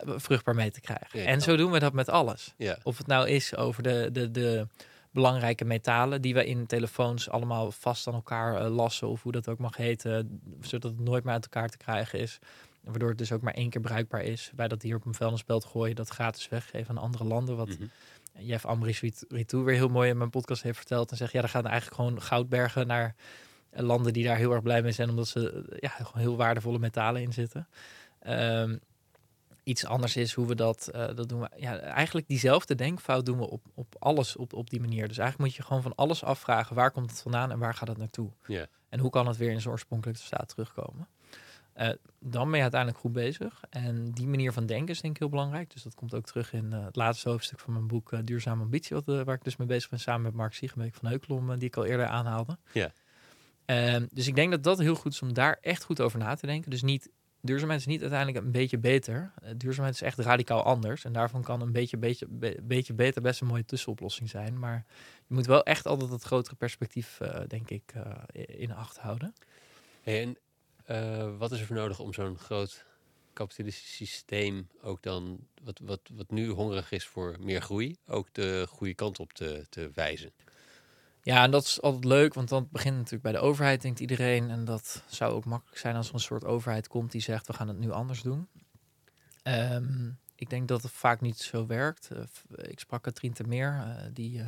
vruchtbaar 0.00 0.54
mee 0.54 0.70
te 0.70 0.80
krijgen. 0.80 1.20
Ja, 1.20 1.26
en 1.26 1.40
zo 1.40 1.56
doen 1.56 1.70
we 1.70 1.78
dat 1.78 1.92
met 1.92 2.08
alles. 2.08 2.54
Ja. 2.56 2.78
Of 2.82 2.98
het 2.98 3.06
nou 3.06 3.28
is 3.28 3.56
over 3.56 3.82
de, 3.82 4.08
de, 4.12 4.30
de 4.30 4.66
belangrijke 5.10 5.64
metalen 5.64 6.22
die 6.22 6.34
we 6.34 6.46
in 6.46 6.66
telefoons 6.66 7.30
allemaal 7.30 7.70
vast 7.72 8.06
aan 8.06 8.14
elkaar 8.14 8.56
eh, 8.56 8.74
lassen. 8.74 9.08
Of 9.08 9.22
hoe 9.22 9.32
dat 9.32 9.48
ook 9.48 9.58
mag 9.58 9.76
heten. 9.76 10.40
Zodat 10.60 10.90
het 10.90 11.00
nooit 11.00 11.24
meer 11.24 11.32
uit 11.32 11.44
elkaar 11.44 11.68
te 11.68 11.76
krijgen 11.76 12.18
is. 12.18 12.38
Waardoor 12.80 13.08
het 13.08 13.18
dus 13.18 13.32
ook 13.32 13.42
maar 13.42 13.54
één 13.54 13.70
keer 13.70 13.80
bruikbaar 13.80 14.22
is. 14.22 14.52
Wij 14.56 14.68
dat 14.68 14.82
hier 14.82 14.96
op 14.96 15.06
een 15.06 15.14
vuilnisbelt 15.14 15.64
gooien, 15.64 15.96
dat 15.96 16.08
gratis 16.08 16.48
weggeven 16.48 16.96
aan 16.96 17.02
andere 17.02 17.24
landen. 17.24 17.56
Wat 17.56 17.68
Mhm. 17.68 17.84
Jeff 18.38 18.64
Ambrich 18.64 19.00
Ritou 19.28 19.64
weer 19.64 19.74
heel 19.74 19.88
mooi 19.88 20.10
in 20.10 20.18
mijn 20.18 20.30
podcast 20.30 20.62
heeft 20.62 20.76
verteld. 20.76 21.10
En 21.10 21.16
zegt, 21.16 21.32
ja, 21.32 21.42
er 21.42 21.48
gaan 21.48 21.66
eigenlijk 21.66 21.96
gewoon 21.96 22.22
goudbergen 22.22 22.86
naar 22.86 23.14
eh, 23.70 23.82
landen 23.82 24.12
die 24.12 24.24
daar 24.24 24.36
heel 24.36 24.52
erg 24.52 24.62
blij 24.62 24.82
mee 24.82 24.92
zijn. 24.92 25.08
Omdat 25.08 25.28
ze 25.28 25.64
eh, 25.70 25.78
ja, 25.80 25.88
gewoon 25.88 26.22
heel 26.22 26.36
waardevolle 26.36 26.78
metalen 26.78 27.22
in 27.22 27.32
zitten. 27.32 27.68
Ehm, 28.20 28.76
iets 29.62 29.86
anders 29.86 30.16
is 30.16 30.32
hoe 30.32 30.46
we 30.46 30.54
dat, 30.54 30.88
eh, 30.88 31.14
dat 31.14 31.28
doen 31.28 31.40
we. 31.40 31.50
Ja, 31.56 31.78
eigenlijk 31.78 32.28
diezelfde 32.28 32.74
denkfout 32.74 33.26
doen 33.26 33.38
we 33.38 33.50
op, 33.50 33.64
op 33.74 33.94
alles 33.98 34.36
op, 34.36 34.52
op 34.52 34.70
die 34.70 34.80
manier. 34.80 35.08
Dus 35.08 35.18
eigenlijk 35.18 35.48
moet 35.48 35.56
je 35.56 35.62
gewoon 35.62 35.82
van 35.82 35.94
alles 35.94 36.24
afvragen. 36.24 36.76
Waar 36.76 36.90
komt 36.90 37.10
het 37.10 37.20
vandaan 37.20 37.50
en 37.50 37.58
waar 37.58 37.74
gaat 37.74 37.88
het 37.88 37.98
naartoe? 37.98 38.30
Ja. 38.46 38.66
En 38.88 38.98
hoe 38.98 39.10
kan 39.10 39.26
het 39.26 39.36
weer 39.36 39.50
in 39.50 39.60
zijn 39.60 39.72
oorspronkelijke 39.72 40.22
staat 40.22 40.48
terugkomen? 40.48 41.08
Eh, 41.72 41.90
dan 42.18 42.46
ben 42.46 42.56
je 42.56 42.62
uiteindelijk 42.62 43.00
goed 43.00 43.12
bezig. 43.12 43.62
En 43.70 44.10
die 44.10 44.26
manier 44.26 44.52
van 44.52 44.66
denken 44.66 44.88
is 44.88 45.00
denk 45.00 45.14
ik 45.14 45.20
heel 45.20 45.28
belangrijk. 45.28 45.72
Dus 45.72 45.82
dat 45.82 45.94
komt 45.94 46.14
ook 46.14 46.24
terug 46.24 46.52
in 46.52 46.72
eh, 46.72 46.84
het 46.84 46.96
laatste 46.96 47.28
hoofdstuk 47.28 47.58
van 47.58 47.72
mijn 47.72 47.86
boek 47.86 48.26
Duurzame 48.26 48.62
Ambitie. 48.62 48.96
Wat, 48.96 49.24
waar 49.24 49.34
ik 49.34 49.44
dus 49.44 49.56
mee 49.56 49.68
bezig 49.68 49.90
ben 49.90 50.00
samen 50.00 50.22
met 50.22 50.34
Mark 50.34 50.54
Siegenbeek 50.54 50.94
van 50.94 51.08
Heukelom. 51.08 51.58
die 51.58 51.68
ik 51.68 51.76
al 51.76 51.84
eerder 51.84 52.06
aanhaalde. 52.06 52.58
Ja. 52.72 52.92
Ehm, 53.64 54.06
dus 54.10 54.26
ik 54.26 54.34
denk 54.34 54.50
dat 54.50 54.62
dat 54.62 54.78
heel 54.78 54.94
goed 54.94 55.12
is 55.12 55.22
om 55.22 55.32
daar 55.32 55.58
echt 55.60 55.84
goed 55.84 56.00
over 56.00 56.18
na 56.18 56.34
te 56.34 56.46
denken. 56.46 56.70
Dus 56.70 56.82
niet, 56.82 57.10
duurzaamheid 57.42 57.80
is 57.80 57.86
niet 57.86 58.00
uiteindelijk 58.00 58.44
een 58.44 58.52
beetje 58.52 58.78
beter. 58.78 59.32
Eh, 59.42 59.50
duurzaamheid 59.56 59.94
is 59.94 60.02
echt 60.02 60.18
radicaal 60.18 60.62
anders. 60.62 61.04
En 61.04 61.12
daarvan 61.12 61.42
kan 61.42 61.60
een 61.60 61.72
beetje, 61.72 61.96
beetje, 61.96 62.26
be- 62.28 62.58
beetje 62.62 62.94
beter 62.94 63.22
best 63.22 63.40
een 63.40 63.46
mooie 63.46 63.64
tussenoplossing 63.64 64.30
zijn. 64.30 64.58
Maar 64.58 64.84
je 65.26 65.34
moet 65.34 65.46
wel 65.46 65.62
echt 65.62 65.86
altijd 65.86 66.10
het 66.10 66.22
grotere 66.22 66.54
perspectief, 66.56 67.20
eh, 67.20 67.40
denk 67.48 67.70
ik, 67.70 67.92
eh, 67.94 68.60
in 68.60 68.72
acht 68.72 68.98
houden. 68.98 69.34
En 70.02 70.36
wat 71.38 71.52
is 71.52 71.60
er 71.60 71.66
voor 71.66 71.76
nodig 71.76 71.98
om 72.00 72.12
zo'n 72.12 72.38
groot 72.38 72.84
kapitalistisch 73.32 73.96
systeem 73.96 74.68
ook 74.82 75.02
dan, 75.02 75.46
wat, 75.62 75.80
wat, 75.82 76.00
wat 76.12 76.30
nu 76.30 76.48
hongerig 76.48 76.92
is 76.92 77.06
voor 77.06 77.36
meer 77.40 77.62
groei, 77.62 77.96
ook 78.06 78.28
de 78.32 78.66
goede 78.68 78.94
kant 78.94 79.18
op 79.20 79.32
te, 79.32 79.66
te 79.68 79.90
wijzen? 79.94 80.32
Ja, 81.24 81.42
en 81.42 81.50
dat 81.50 81.64
is 81.64 81.80
altijd 81.82 82.04
leuk, 82.04 82.34
want 82.34 82.48
dan 82.48 82.68
begint 82.70 82.88
het 82.94 83.02
natuurlijk 83.04 83.22
bij 83.22 83.32
de 83.32 83.38
overheid, 83.48 83.82
denkt 83.82 84.00
iedereen. 84.00 84.50
En 84.50 84.64
dat 84.64 85.02
zou 85.06 85.32
ook 85.32 85.44
makkelijk 85.44 85.78
zijn 85.78 85.96
als 85.96 86.08
er 86.08 86.14
een 86.14 86.20
soort 86.20 86.44
overheid 86.44 86.88
komt 86.88 87.12
die 87.12 87.20
zegt, 87.20 87.46
we 87.46 87.52
gaan 87.52 87.68
het 87.68 87.78
nu 87.78 87.90
anders 87.90 88.22
doen. 88.22 88.48
Ehm, 89.42 90.10
ik 90.34 90.50
denk 90.50 90.68
dat 90.68 90.82
het 90.82 90.92
vaak 90.92 91.20
niet 91.20 91.38
zo 91.38 91.66
werkt. 91.66 92.08
Eh, 92.10 92.70
ik 92.70 92.80
sprak 92.80 93.02
Katrien 93.02 93.32
Termeer, 93.32 93.84
eh 93.86 94.04
die 94.12 94.40
eh, 94.40 94.46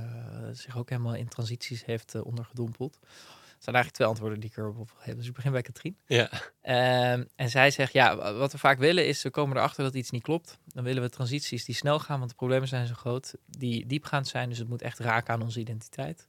zich 0.53 0.77
ook 0.79 0.89
helemaal 0.91 1.15
in 1.15 1.29
transities 1.29 1.85
heeft 1.85 2.23
ondergedompeld. 2.23 2.99
Er 3.03 3.71
zijn 3.73 3.75
eigenlijk 3.75 3.95
twee 3.95 4.09
antwoorden 4.09 4.41
die 4.41 4.51
ik 4.51 4.57
erop 4.57 4.91
geven. 4.99 5.17
Dus 5.17 5.27
ik 5.29 5.35
begin 5.35 5.53
bij 5.53 5.63
Katrien. 5.63 5.97
Ja. 6.07 6.31
Ehm, 6.61 7.25
en 7.37 7.51
zij 7.51 7.71
zegt, 7.71 7.93
ja, 7.93 8.17
wa- 8.17 8.35
wat 8.35 8.53
we 8.53 8.59
vaak 8.59 8.79
willen 8.79 9.07
is, 9.07 9.23
we 9.23 9.31
komen 9.31 9.57
erachter 9.57 9.85
dat 9.85 9.95
iets 9.95 10.11
niet 10.11 10.23
klopt. 10.23 10.59
Dan 10.67 10.85
willen 10.85 11.03
we 11.03 11.09
transities 11.09 11.65
die 11.65 11.75
snel 11.75 11.99
gaan, 11.99 12.19
want 12.19 12.31
de 12.31 12.37
problemen 12.37 12.69
zijn 12.69 12.87
zo 12.87 12.95
groot, 12.95 13.35
die 13.47 13.87
diepgaand 13.87 14.29
zijn. 14.29 14.49
Dus 14.49 14.59
het 14.59 14.69
moet 14.69 14.83
echt 14.83 14.99
raken 14.99 15.35
aan 15.35 15.43
onze 15.43 15.61
identiteit. 15.61 16.29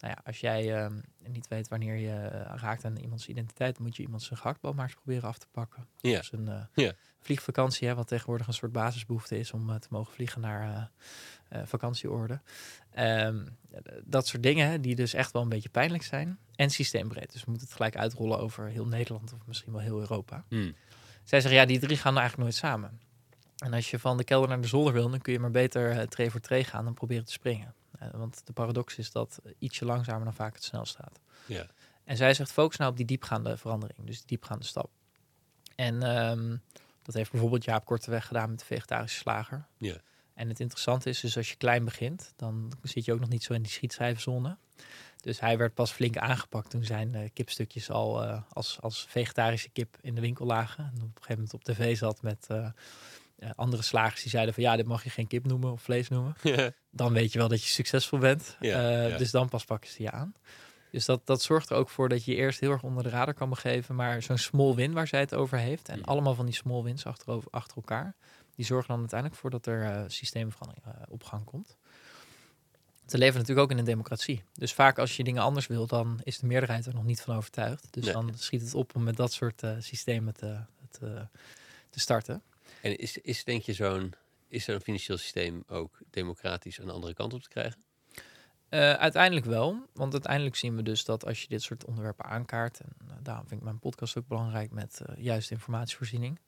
Nou 0.00 0.14
ja, 0.16 0.22
als 0.24 0.40
jij 0.40 0.74
ehm, 0.76 1.00
niet 1.28 1.48
weet 1.48 1.68
wanneer 1.68 1.96
je 1.96 2.16
eh, 2.16 2.54
raakt 2.56 2.84
aan 2.84 2.96
iemands 2.96 3.28
identiteit, 3.28 3.78
moet 3.78 3.96
je 3.96 4.02
iemand 4.02 4.22
zijn 4.22 4.38
gehaktbal 4.38 4.72
maar 4.72 4.84
eens 4.84 4.94
proberen 4.94 5.28
af 5.28 5.38
te 5.38 5.46
pakken. 5.50 5.86
Ja. 6.00 6.22
Zijn, 6.22 6.48
eh, 6.48 6.62
Ja. 6.74 6.92
vliegvakantie, 7.18 7.88
hè, 7.88 7.94
wat 7.94 8.08
tegenwoordig 8.08 8.46
een 8.46 8.52
soort 8.52 8.72
basisbehoefte 8.72 9.38
is 9.38 9.52
om 9.52 9.70
eh, 9.70 9.76
te 9.76 9.88
mogen 9.90 10.12
vliegen 10.14 10.40
naar 10.40 10.90
vakantieorde. 11.64 12.40
Ehm, 12.90 13.46
dat 14.04 14.26
soort 14.26 14.42
dingen 14.42 14.68
hè, 14.68 14.80
die 14.80 14.94
dus 14.94 15.14
echt 15.14 15.32
wel 15.32 15.42
een 15.42 15.48
beetje 15.48 15.68
pijnlijk 15.68 16.02
zijn. 16.02 16.38
En 16.54 16.70
systeembreed. 16.70 17.32
Dus 17.32 17.44
we 17.44 17.50
moeten 17.50 17.66
het 17.66 17.76
gelijk 17.76 17.96
uitrollen 17.96 18.38
over 18.38 18.66
heel 18.66 18.86
Nederland 18.86 19.32
of 19.32 19.46
misschien 19.46 19.72
wel 19.72 19.80
heel 19.80 20.00
Europa. 20.00 20.44
Hmm. 20.48 20.74
Zij 21.24 21.40
zeggen, 21.40 21.60
ja, 21.60 21.66
die 21.66 21.78
drie 21.78 21.96
gaan 21.96 22.14
nou 22.14 22.18
eigenlijk 22.18 22.50
nooit 22.50 22.54
samen. 22.54 23.00
En 23.58 23.72
als 23.72 23.90
je 23.90 23.98
van 23.98 24.16
de 24.16 24.24
kelder 24.24 24.48
naar 24.48 24.60
de 24.60 24.66
zolder 24.66 24.92
wil, 24.92 25.10
dan 25.10 25.20
kun 25.20 25.32
je 25.32 25.38
maar 25.38 25.50
beter 25.50 25.96
uh, 25.96 26.02
tree 26.02 26.30
voor 26.30 26.40
tree 26.40 26.64
gaan 26.64 26.84
dan 26.84 26.94
proberen 26.94 27.24
te 27.24 27.32
springen. 27.32 27.74
Uh, 28.02 28.08
want 28.10 28.46
de 28.46 28.52
paradox 28.52 28.98
is 28.98 29.12
dat 29.12 29.40
ietsje 29.58 29.84
langzamer 29.84 30.24
dan 30.24 30.34
vaak 30.34 30.54
het 30.54 30.64
snelst 30.64 30.96
gaat. 30.96 31.20
Ja. 31.46 31.66
En 32.04 32.16
zij 32.16 32.34
zegt, 32.34 32.52
focus 32.52 32.76
nou 32.76 32.90
op 32.90 32.96
die 32.96 33.06
diepgaande 33.06 33.56
verandering, 33.56 34.06
dus 34.06 34.16
die 34.16 34.26
diepgaande 34.26 34.64
stap. 34.64 34.90
En 35.74 36.02
ehm, 36.02 36.56
dat 37.02 37.14
heeft 37.14 37.30
bijvoorbeeld 37.30 37.64
Jaap 37.64 37.84
Korteweg 37.84 38.26
gedaan 38.26 38.50
met 38.50 38.58
de 38.58 38.64
vegetarische 38.64 39.18
slager. 39.18 39.66
Ja. 39.76 39.96
En 40.34 40.48
het 40.48 40.60
interessante 40.60 41.08
is 41.08 41.20
dus 41.20 41.36
als 41.36 41.48
je 41.48 41.56
klein 41.56 41.84
begint, 41.84 42.32
dan 42.36 42.72
zit 42.82 43.04
je 43.04 43.12
ook 43.12 43.20
nog 43.20 43.28
niet 43.28 43.42
zo 43.42 43.52
in 43.52 43.62
die 43.62 43.72
schietschijfzone. 43.72 44.56
Dus 45.20 45.40
hij 45.40 45.58
werd 45.58 45.74
pas 45.74 45.90
flink 45.90 46.16
aangepakt 46.16 46.70
toen 46.70 46.84
zijn 46.84 47.14
uh, 47.14 47.28
kipstukjes 47.32 47.90
al 47.90 48.24
uh, 48.24 48.42
als, 48.48 48.80
als 48.80 49.06
vegetarische 49.08 49.68
kip 49.68 49.96
in 50.00 50.14
de 50.14 50.20
winkel 50.20 50.46
lagen. 50.46 50.84
En 50.84 50.94
op 50.94 51.02
een 51.02 51.12
gegeven 51.14 51.34
moment 51.34 51.54
op 51.54 51.64
tv 51.64 51.96
zat 51.96 52.22
met 52.22 52.46
uh, 52.50 52.70
andere 53.54 53.82
slagers 53.82 54.22
die 54.22 54.30
zeiden 54.30 54.54
van 54.54 54.62
ja, 54.62 54.76
dit 54.76 54.86
mag 54.86 55.04
je 55.04 55.10
geen 55.10 55.26
kip 55.26 55.46
noemen 55.46 55.72
of 55.72 55.82
vlees 55.82 56.08
noemen. 56.08 56.36
Ja. 56.42 56.70
Dan 56.90 57.12
weet 57.12 57.32
je 57.32 57.38
wel 57.38 57.48
dat 57.48 57.62
je 57.62 57.68
succesvol 57.70 58.18
bent. 58.18 58.56
Ja, 58.60 58.90
ja. 59.06 59.16
Dus 59.16 59.30
dan 59.30 59.48
pas 59.48 59.64
pakken 59.64 59.90
ze 59.90 60.02
je 60.02 60.10
aan. 60.10 60.34
Dus 60.90 61.04
dat, 61.04 61.26
dat 61.26 61.42
zorgt 61.42 61.70
er 61.70 61.76
ook 61.76 61.88
voor 61.88 62.08
dat 62.08 62.24
je 62.24 62.34
eerst 62.34 62.60
heel 62.60 62.70
erg 62.70 62.82
onder 62.82 63.02
de 63.02 63.08
radar 63.08 63.34
kan 63.34 63.48
begeven. 63.48 63.94
Maar 63.94 64.22
zo'n 64.22 64.38
small 64.38 64.74
win 64.74 64.92
waar 64.92 65.06
zij 65.06 65.20
het 65.20 65.34
over 65.34 65.58
heeft. 65.58 65.88
En 65.88 66.04
allemaal 66.04 66.34
van 66.34 66.46
die 66.46 66.54
small 66.54 66.82
wins 66.82 67.06
achter, 67.06 67.38
achter 67.50 67.76
elkaar. 67.76 68.14
Die 68.54 68.64
zorgen 68.64 68.88
dan 68.88 68.98
uiteindelijk 68.98 69.40
voor 69.40 69.50
dat 69.50 69.66
er 69.66 69.82
uh, 69.82 70.02
systeemverandering 70.06 70.86
op 71.08 71.22
gang 71.24 71.44
komt. 71.44 71.76
Te 73.06 73.18
leven 73.18 73.38
natuurlijk 73.38 73.66
ook 73.66 73.70
in 73.70 73.78
een 73.78 73.84
democratie. 73.84 74.42
Dus 74.54 74.72
vaak 74.72 74.98
als 74.98 75.16
je 75.16 75.24
dingen 75.24 75.42
anders 75.42 75.66
wil, 75.66 75.86
dan 75.86 76.20
is 76.22 76.38
de 76.38 76.46
meerderheid 76.46 76.86
er 76.86 76.94
nog 76.94 77.04
niet 77.04 77.20
van 77.20 77.36
overtuigd. 77.36 77.86
Dus 77.90 78.04
Nee. 78.04 78.12
dan 78.12 78.32
schiet 78.36 78.60
het 78.60 78.74
op 78.74 78.94
om 78.94 79.02
met 79.02 79.16
dat 79.16 79.32
soort 79.32 79.62
systemen 79.78 80.34
te, 80.34 80.60
te, 80.90 81.26
te 81.90 82.00
starten. 82.00 82.42
En 82.82 82.96
is, 82.96 83.18
is 83.18 83.44
denk 83.44 83.62
je 83.62 83.72
zo'n 83.72 84.14
is 84.48 84.68
er 84.68 84.74
een 84.74 84.80
financieel 84.80 85.18
systeem 85.18 85.62
ook 85.66 85.98
democratisch 86.10 86.80
aan 86.80 86.86
de 86.86 86.92
andere 86.92 87.14
kant 87.14 87.34
op 87.34 87.42
te 87.42 87.48
krijgen? 87.48 87.82
Uh, 88.70 88.92
uiteindelijk 88.92 89.46
wel, 89.46 89.86
want 89.92 90.12
uiteindelijk 90.12 90.56
zien 90.56 90.76
we 90.76 90.82
dus 90.82 91.04
dat 91.04 91.26
als 91.26 91.42
je 91.42 91.48
dit 91.48 91.62
soort 91.62 91.84
onderwerpen 91.84 92.24
aankaart, 92.24 92.80
en 92.80 92.96
uh, 93.08 93.14
daarom 93.22 93.46
vind 93.46 93.60
ik 93.60 93.66
mijn 93.66 93.78
podcast 93.78 94.16
ook 94.16 94.26
belangrijk 94.26 94.70
met 94.70 95.00
uh, 95.02 95.24
juiste 95.24 95.54
informatievoorziening, 95.54 96.40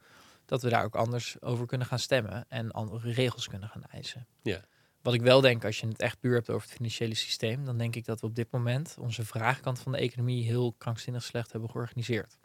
dat 0.44 0.62
we 0.62 0.68
daar 0.68 0.84
ook 0.84 0.94
anders 0.94 1.42
over 1.42 1.66
kunnen 1.66 1.86
gaan 1.86 1.98
stemmen 1.98 2.44
en 2.48 2.70
andere 2.70 3.12
regels 3.12 3.48
kunnen 3.48 3.68
gaan 3.68 3.84
eisen. 3.84 4.26
Ja. 4.42 4.64
Wat 5.02 5.14
ik 5.14 5.22
wel 5.22 5.40
denk, 5.40 5.64
als 5.64 5.80
je 5.80 5.86
het 5.86 6.00
echt 6.00 6.20
puur 6.20 6.34
hebt 6.34 6.50
over 6.50 6.68
het 6.68 6.76
financiële 6.76 7.14
systeem, 7.14 7.64
dan 7.64 7.78
denk 7.78 7.96
ik 7.96 8.04
dat 8.04 8.20
we 8.20 8.26
op 8.26 8.34
dit 8.34 8.50
moment 8.50 8.96
onze 8.98 9.24
vraagkant 9.24 9.78
van 9.78 9.92
de 9.92 9.98
economie 9.98 10.44
heel 10.44 10.72
krankzinnig 10.72 11.22
slecht 11.22 11.52
hebben 11.52 11.70
georganiseerd. 11.70 12.38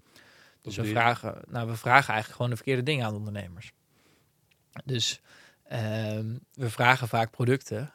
Dus 0.76 0.86
we 0.86 0.86
vragen, 0.86 1.42
nou, 1.48 1.68
we 1.68 1.76
vragen 1.76 2.14
eigenlijk 2.14 2.36
gewoon 2.36 2.50
de 2.50 2.56
verkeerde 2.56 2.84
dingen 2.84 3.06
aan 3.06 3.16
ondernemers. 3.16 3.72
Dus 4.86 5.22
ehm, 5.64 6.36
we 6.54 6.70
vragen 6.70 7.08
vaak 7.08 7.32
producten 7.32 7.94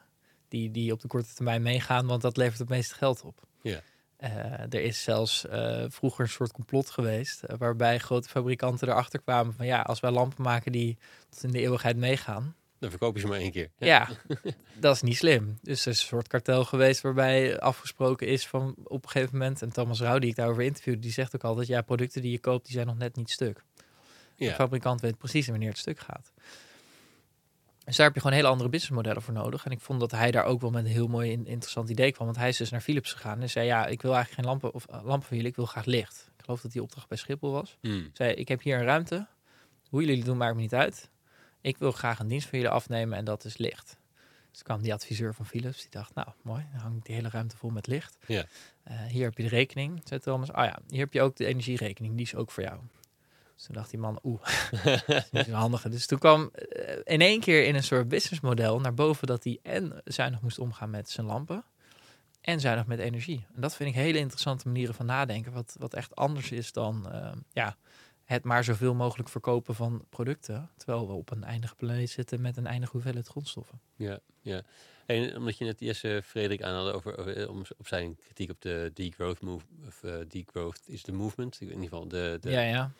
die, 0.49 0.71
die 0.71 0.93
op 0.93 1.01
de 1.01 1.09
korte 1.09 1.35
termijn 1.35 1.63
meegaan, 1.63 2.07
want 2.07 2.23
dat 2.23 2.37
levert 2.37 2.59
het 2.59 2.69
meeste 2.69 2.95
geld 2.95 3.23
op. 3.23 3.47
Ja. 3.63 3.81
Uh, 4.19 4.61
er 4.61 4.81
is 4.81 5.03
zelfs 5.03 5.45
uh, 5.45 5.85
vroeger 5.89 6.25
een 6.25 6.31
soort 6.31 6.53
complot 6.53 6.91
geweest, 6.91 7.43
uh, 7.43 7.57
waarbij 7.59 7.99
grote 7.99 8.29
fabrikanten 8.29 8.89
erachter 8.89 9.21
kwamen 9.21 9.55
van 9.55 9.67
ja, 9.67 9.81
als 9.81 10.01
wij 10.01 10.11
lampen 10.11 10.43
maken 10.43 10.73
die 10.73 10.99
tot 11.29 11.43
in 11.43 11.51
de 11.51 11.61
eeuwigheid 11.61 11.97
meegaan. 11.97 12.57
Dan 12.83 12.91
verkoop 12.91 13.15
je 13.15 13.21
ze 13.21 13.27
maar 13.27 13.39
één 13.39 13.51
keer. 13.51 13.71
Ja, 13.79 14.09
dat 14.81 14.95
is 14.95 15.03
niet 15.03 15.17
slim. 15.17 15.59
Dus 15.63 15.87
er 15.87 15.93
is 15.93 16.01
een 16.01 16.07
soort 16.07 16.29
kartel 16.29 16.65
geweest 16.65 17.01
waarbij 17.01 17.61
afgesproken 17.61 18.27
is 18.27 18.47
van 18.47 18.75
op 18.85 19.05
een 19.05 19.11
gegeven 19.11 19.39
moment, 19.39 19.63
en 19.63 19.73
Thomas 19.73 20.01
Rauw 20.01 20.19
die 20.19 20.31
ik 20.31 20.37
daarover 20.37 20.63
interviewde, 20.63 21.01
die 21.01 21.13
zegt 21.13 21.35
ook 21.35 21.45
altijd, 21.45 21.67
ja, 21.67 21.83
producten 21.83 22.23
die 22.23 22.31
je 22.31 22.39
koopt, 22.39 22.65
die 22.65 22.75
zijn 22.75 22.87
nog 22.87 22.99
net 22.99 23.17
niet 23.17 23.31
stuk. 23.31 23.65
Ja. 24.37 24.49
De 24.49 24.55
fabrikant 24.55 25.01
weet 25.01 25.19
precies 25.19 25.47
wanneer 25.47 25.69
het 25.69 25.79
stuk 25.79 25.99
gaat. 25.99 26.33
Dus 27.85 27.97
daar 27.97 28.07
heb 28.07 28.15
je 28.15 28.21
gewoon 28.21 28.37
hele 28.37 28.49
andere 28.49 28.69
businessmodellen 28.69 29.23
voor 29.23 29.35
nodig. 29.35 29.65
En 29.65 29.71
ik 29.71 29.81
vond 29.81 30.01
dat 30.01 30.11
hij 30.11 30.31
daar 30.31 30.45
ook 30.45 30.61
wel 30.61 30.71
met 30.71 30.85
een 30.85 30.91
heel 30.91 31.09
mooi 31.09 31.31
interessant 31.31 31.89
idee 31.89 32.13
kwam. 32.13 32.27
Want 32.27 32.39
hij 32.39 32.49
is 32.49 32.57
dus 32.57 32.71
naar 32.71 32.81
Philips 32.81 33.13
gegaan 33.13 33.41
en 33.41 33.51
zei: 33.51 33.67
Ja, 33.67 33.87
ik 33.87 34.03
wil 34.03 34.15
eigenlijk 34.15 34.41
geen 34.43 34.51
lampen 34.51 34.75
of 34.75 34.87
uh, 34.91 35.05
lampen 35.05 35.29
van 35.29 35.37
jullie, 35.37 35.51
ik 35.51 35.57
wil 35.57 35.67
graag 35.67 35.85
licht. 35.85 36.31
Ik 36.37 36.45
geloof 36.45 36.61
dat 36.61 36.73
die 36.73 36.83
opdracht 36.83 37.09
bij 37.09 37.19
Schiphol 37.19 37.53
was. 37.53 37.79
Hmm. 37.81 38.11
Zei: 38.13 38.33
Ik 38.33 38.49
heb 38.49 38.63
hier 38.63 38.79
een 38.79 38.85
ruimte. 38.85 39.27
Hoe 39.89 40.05
jullie 40.05 40.25
doen, 40.25 40.37
maakt 40.37 40.55
me 40.55 40.61
niet 40.61 40.75
uit. 40.75 41.11
Ik 41.63 41.79
wil 41.79 41.93
graag 41.93 42.19
een 42.19 42.29
dienst 42.29 42.49
van 42.49 42.59
jullie 42.59 42.75
afnemen 42.75 43.19
en 43.19 43.25
dat 43.25 43.45
is 43.45 43.57
licht. 43.57 43.97
Dus 44.51 44.63
kwam 44.63 44.83
die 44.83 44.93
adviseur 44.93 45.35
van 45.35 45.47
Philips, 45.47 45.81
die 45.81 45.91
dacht: 45.91 46.15
Nou, 46.15 46.29
mooi, 46.43 46.67
dan 46.73 46.81
hangt 46.81 47.07
die 47.07 47.15
hele 47.15 47.29
ruimte 47.29 47.57
vol 47.57 47.71
met 47.71 47.87
licht. 47.87 48.19
Ja. 48.27 48.45
Uh, 48.91 49.03
hier 49.03 49.25
heb 49.25 49.37
je 49.37 49.43
de 49.43 49.49
rekening. 49.49 50.01
Zei 50.05 50.21
Thomas: 50.21 50.51
Oh 50.51 50.65
ja, 50.65 50.79
hier 50.89 51.01
heb 51.01 51.13
je 51.13 51.23
ook 51.23 51.37
de 51.37 51.47
energierekening, 51.47 52.17
die 52.17 52.27
is 52.27 52.35
ook 52.35 52.51
voor 52.51 52.63
jou. 52.63 52.81
Dus 53.55 53.65
toen 53.65 53.75
dacht 53.75 53.91
die 53.91 53.99
man, 53.99 54.19
oeh, 54.23 54.41
dat 54.85 55.09
is 55.09 55.31
niet 55.31 55.45
zo 55.45 55.53
handig. 55.53 55.83
Dus 55.83 56.07
toen 56.07 56.19
kwam 56.19 56.51
uh, 56.55 56.97
in 57.05 57.21
één 57.21 57.41
keer 57.41 57.65
in 57.65 57.75
een 57.75 57.83
soort 57.83 58.09
businessmodel 58.09 58.81
naar 58.81 58.95
boven 58.95 59.27
dat 59.27 59.45
hij 59.45 59.59
en 59.63 60.01
zuinig 60.05 60.41
moest 60.41 60.59
omgaan 60.59 60.91
met 60.91 61.11
zijn 61.11 61.27
lampen 61.27 61.65
en 62.41 62.61
zuinig 62.61 62.87
met 62.87 62.99
energie. 62.99 63.47
En 63.55 63.61
dat 63.61 63.77
vind 63.77 63.89
ik 63.89 63.95
hele 63.95 64.19
interessante 64.19 64.69
manieren 64.69 64.95
van 64.95 65.07
nadenken, 65.07 65.53
wat, 65.53 65.77
wat 65.79 65.95
echt 65.95 66.17
anders 66.17 66.51
is 66.51 66.73
dan 66.73 67.09
uh, 67.13 67.33
ja, 67.53 67.77
het 68.33 68.45
maar 68.45 68.65
zoveel 68.65 68.95
mogelijk 68.95 69.29
verkopen 69.29 69.75
van 69.75 70.05
producten, 70.11 70.71
terwijl 70.77 71.07
we 71.07 71.13
op 71.13 71.31
een 71.31 71.45
eindige 71.45 71.75
planeet 71.75 72.11
zitten 72.11 72.41
met 72.41 72.57
een 72.57 72.67
eindige 72.67 72.93
hoeveelheid 72.93 73.27
grondstoffen. 73.27 73.81
Ja, 73.97 74.19
ja. 74.41 74.63
En 75.07 75.37
omdat 75.37 75.59
je 75.59 75.65
net 75.65 75.81
Jesse 75.81 76.23
Frederik 76.25 76.63
aanhaalde 76.63 76.93
over, 76.93 77.19
over 77.19 77.49
om, 77.49 77.63
op 77.79 77.87
zijn 77.87 78.17
kritiek 78.17 78.51
op 78.51 78.61
de 78.61 78.91
degrowth 78.95 79.41
move, 79.41 79.65
of 79.87 80.03
uh, 80.03 80.15
degrowth 80.29 80.81
is 80.87 81.03
the 81.03 81.13
movement, 81.13 81.61
in 81.61 81.67
ieder 81.67 81.83
geval 81.83 82.09
de... 82.09 82.39
de 82.41 82.51
ja, 82.51 82.61
ja. 82.61 82.93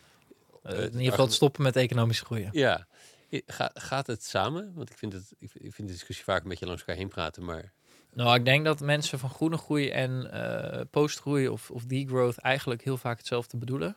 Uh, 0.65 0.79
in 0.79 0.91
ieder 0.91 1.09
geval 1.09 1.25
het 1.25 1.33
stoppen 1.33 1.63
met 1.63 1.75
economisch 1.75 2.21
groeien. 2.21 2.49
Ja. 2.51 2.87
Ga, 3.29 3.71
gaat 3.73 4.07
het 4.07 4.23
samen? 4.23 4.71
Want 4.75 4.89
ik 4.89 4.97
vind, 4.97 5.13
het, 5.13 5.33
ik 5.39 5.49
vind 5.51 5.87
de 5.87 5.93
discussie 5.93 6.25
vaak 6.25 6.43
een 6.43 6.49
beetje 6.49 6.65
langs 6.65 6.81
elkaar 6.81 6.95
heen 6.95 7.07
praten, 7.07 7.43
maar... 7.43 7.71
Nou, 8.13 8.35
ik 8.35 8.45
denk 8.45 8.65
dat 8.65 8.79
mensen 8.79 9.19
van 9.19 9.29
groene 9.29 9.57
groei 9.57 9.89
en 9.89 10.29
uh, 10.33 10.81
postgroei 10.91 11.47
of, 11.47 11.71
of 11.71 11.85
degrowth 11.85 12.37
eigenlijk 12.37 12.83
heel 12.83 12.97
vaak 12.97 13.17
hetzelfde 13.17 13.57
bedoelen. 13.57 13.95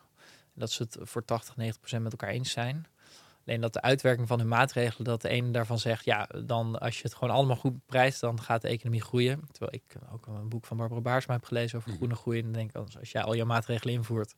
Dat 0.56 0.70
ze 0.70 0.82
het 0.82 0.96
voor 1.00 1.24
80, 1.24 1.56
90 1.56 1.80
procent 1.80 2.02
met 2.02 2.12
elkaar 2.12 2.30
eens 2.30 2.50
zijn. 2.50 2.86
Alleen 3.46 3.60
dat 3.60 3.72
de 3.72 3.82
uitwerking 3.82 4.28
van 4.28 4.38
hun 4.38 4.48
maatregelen, 4.48 5.04
dat 5.04 5.22
de 5.22 5.28
ene 5.28 5.50
daarvan 5.50 5.78
zegt, 5.78 6.04
ja, 6.04 6.28
dan 6.44 6.78
als 6.78 6.96
je 6.96 7.02
het 7.02 7.14
gewoon 7.14 7.34
allemaal 7.34 7.56
goed 7.56 7.86
prijst, 7.86 8.20
dan 8.20 8.40
gaat 8.40 8.62
de 8.62 8.68
economie 8.68 9.02
groeien. 9.02 9.48
Terwijl 9.50 9.74
ik 9.74 9.96
ook 10.12 10.26
een 10.26 10.48
boek 10.48 10.66
van 10.66 10.76
Barbara 10.76 11.00
Baarsma 11.00 11.34
heb 11.34 11.44
gelezen 11.44 11.78
over 11.78 11.92
groene 11.92 12.14
groei. 12.14 12.38
En 12.38 12.44
dan 12.44 12.52
denk 12.52 12.68
ik, 12.68 12.96
als 12.98 13.10
jij 13.10 13.22
al 13.22 13.34
je 13.34 13.44
maatregelen 13.44 13.94
invoert, 13.94 14.34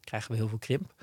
krijgen 0.00 0.30
we 0.30 0.36
heel 0.36 0.48
veel 0.48 0.58
krimp. 0.58 0.94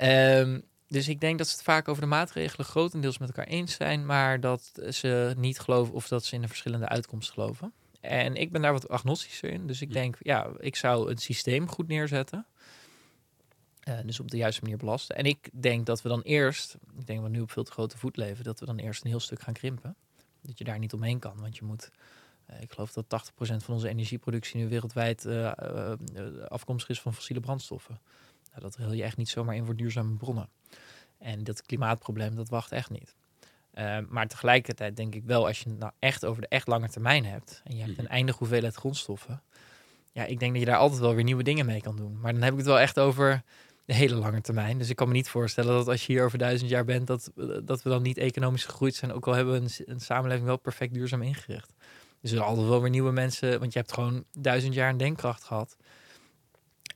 Um, 0.00 0.62
dus 0.92 1.08
ik 1.08 1.20
denk 1.20 1.38
dat 1.38 1.46
ze 1.46 1.54
het 1.54 1.62
vaak 1.62 1.88
over 1.88 2.02
de 2.02 2.08
maatregelen 2.08 2.66
grotendeels 2.66 3.18
met 3.18 3.28
elkaar 3.28 3.46
eens 3.46 3.74
zijn, 3.74 4.06
maar 4.06 4.40
dat 4.40 4.72
ze 4.90 5.34
niet 5.36 5.58
geloven 5.58 5.94
of 5.94 6.08
dat 6.08 6.24
ze 6.24 6.34
in 6.34 6.42
een 6.42 6.48
verschillende 6.48 6.88
uitkomst 6.88 7.30
geloven. 7.30 7.72
En 8.00 8.34
ik 8.34 8.52
ben 8.52 8.62
daar 8.62 8.72
wat 8.72 8.88
agnostischer 8.88 9.50
in. 9.50 9.66
Dus 9.66 9.80
ik 9.80 9.92
denk, 9.92 10.16
ja, 10.20 10.50
ik 10.58 10.76
zou 10.76 11.08
het 11.08 11.22
systeem 11.22 11.68
goed 11.68 11.88
neerzetten. 11.88 12.46
Uh, 13.88 13.98
dus 14.04 14.20
op 14.20 14.30
de 14.30 14.36
juiste 14.36 14.62
manier 14.62 14.78
belasten. 14.78 15.16
En 15.16 15.24
ik 15.24 15.50
denk 15.52 15.86
dat 15.86 16.02
we 16.02 16.08
dan 16.08 16.22
eerst, 16.22 16.74
ik 16.98 17.06
denk 17.06 17.20
dat 17.20 17.30
we 17.30 17.36
nu 17.36 17.42
op 17.42 17.50
veel 17.50 17.64
te 17.64 17.72
grote 17.72 17.98
voet 17.98 18.16
leven, 18.16 18.44
dat 18.44 18.60
we 18.60 18.66
dan 18.66 18.78
eerst 18.78 19.04
een 19.04 19.10
heel 19.10 19.20
stuk 19.20 19.40
gaan 19.40 19.54
krimpen. 19.54 19.96
Dat 20.40 20.58
je 20.58 20.64
daar 20.64 20.78
niet 20.78 20.92
omheen 20.92 21.18
kan, 21.18 21.40
want 21.40 21.56
je 21.56 21.64
moet 21.64 21.90
uh, 22.50 22.60
ik 22.60 22.72
geloof 22.72 22.92
dat 22.92 23.04
80% 23.04 23.36
van 23.36 23.74
onze 23.74 23.88
energieproductie 23.88 24.60
nu 24.60 24.68
wereldwijd 24.68 25.24
uh, 25.24 25.52
afkomstig 26.48 26.88
is 26.88 27.00
van 27.00 27.14
fossiele 27.14 27.40
brandstoffen. 27.40 28.00
Nou, 28.50 28.62
dat 28.62 28.76
wil 28.76 28.92
je 28.92 29.02
echt 29.02 29.16
niet 29.16 29.28
zomaar 29.28 29.56
in 29.56 29.64
voor 29.64 29.76
duurzame 29.76 30.14
bronnen. 30.14 30.48
En 31.18 31.44
dat 31.44 31.62
klimaatprobleem, 31.62 32.34
dat 32.34 32.48
wacht 32.48 32.72
echt 32.72 32.90
niet. 32.90 33.14
Maar 34.08 34.28
tegelijkertijd 34.28 34.96
denk 34.96 35.14
ik 35.14 35.24
wel, 35.24 35.46
als 35.46 35.60
je 35.60 35.68
het 35.68 35.78
nou 35.78 35.92
echt 35.98 36.24
over 36.24 36.42
de 36.42 36.48
echt 36.48 36.66
lange 36.66 36.88
termijn 36.88 37.24
hebt... 37.24 37.60
en 37.64 37.76
je 37.76 37.82
hebt 37.82 37.98
een 37.98 38.08
eindige 38.08 38.38
hoeveelheid 38.38 38.74
grondstoffen... 38.74 39.42
ja, 40.12 40.24
ik 40.24 40.38
denk 40.38 40.52
dat 40.52 40.60
je 40.60 40.66
daar 40.66 40.78
altijd 40.78 41.00
wel 41.00 41.14
weer 41.14 41.24
nieuwe 41.24 41.42
dingen 41.42 41.66
mee 41.66 41.80
kan 41.80 41.96
doen. 41.96 42.20
Maar 42.20 42.32
dan 42.32 42.42
heb 42.42 42.52
ik 42.52 42.58
het 42.58 42.66
wel 42.66 42.78
echt 42.78 42.98
over 42.98 43.42
hele 43.94 44.14
lange 44.14 44.40
termijn. 44.40 44.78
Dus 44.78 44.88
ik 44.88 44.96
kan 44.96 45.08
me 45.08 45.14
niet 45.14 45.28
voorstellen 45.28 45.74
dat 45.74 45.88
als 45.88 46.06
je 46.06 46.12
hier 46.12 46.24
over 46.24 46.38
duizend 46.38 46.70
jaar 46.70 46.84
bent... 46.84 47.06
dat, 47.06 47.30
dat 47.64 47.82
we 47.82 47.90
dan 47.90 48.02
niet 48.02 48.18
economisch 48.18 48.64
gegroeid 48.64 48.94
zijn... 48.94 49.12
ook 49.12 49.26
al 49.26 49.34
hebben 49.34 49.62
we 49.62 49.84
een, 49.86 50.00
samenleving 50.00 50.46
wel 50.46 50.58
perfect 50.58 50.94
duurzaam 50.94 51.22
ingericht. 51.22 51.72
Dus 51.76 51.78
er 52.20 52.28
zullen 52.28 52.44
altijd 52.44 52.68
wel 52.68 52.80
weer 52.80 52.90
nieuwe 52.90 53.12
mensen... 53.12 53.58
want 53.60 53.72
je 53.72 53.78
hebt 53.78 53.92
gewoon 53.92 54.24
duizend 54.38 54.74
jaar 54.74 54.90
een 54.90 54.96
denkkracht 54.96 55.44
gehad... 55.44 55.76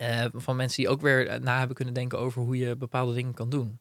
Uh, 0.01 0.25
van 0.33 0.57
mensen 0.57 0.83
die 0.83 0.91
ook 0.91 1.01
weer 1.01 1.41
na 1.41 1.59
hebben 1.59 1.77
kunnen 1.77 1.95
denken 1.95 2.19
over 2.19 2.43
hoe 2.43 2.57
je 2.57 2.77
bepaalde 2.77 3.15
dingen 3.15 3.35
kan 3.35 3.49
doen. 3.49 3.81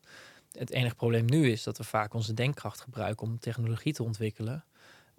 Het 0.52 0.72
enige 0.72 0.96
probleem 0.96 1.26
nu 1.26 1.52
is 1.52 1.64
dat 1.64 1.78
we 1.78 1.84
vaak 1.84 2.14
onze 2.14 2.34
denkkracht 2.34 2.82
gebruiken 2.82 3.28
om 3.28 3.40
technologie 3.40 3.94
te 3.94 4.04
ontwikkelen. 4.04 4.66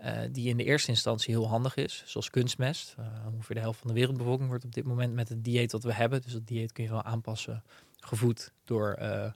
Uh, 0.01 0.19
die 0.31 0.49
in 0.49 0.57
de 0.57 0.65
eerste 0.65 0.91
instantie 0.91 1.35
heel 1.35 1.49
handig 1.49 1.77
is, 1.77 2.03
zoals 2.07 2.31
kunstmest. 2.31 2.95
Ongeveer 3.35 3.55
de 3.55 3.61
helft 3.61 3.79
van 3.79 3.89
de 3.89 3.95
wereldbevolking 3.95 4.49
wordt 4.49 4.65
op 4.65 4.75
dit 4.75 4.85
moment 4.85 5.15
met 5.15 5.29
het 5.29 5.45
dieet 5.45 5.71
dat 5.71 5.83
we 5.83 5.93
hebben. 5.93 6.23
Dus 6.23 6.33
dat 6.33 6.47
dieet 6.47 6.73
kun 6.73 6.85
je 6.85 6.91
wel 6.91 7.03
aanpassen, 7.03 7.63
gevoed 8.07 8.53
door 8.65 8.93
eh, 8.93 9.31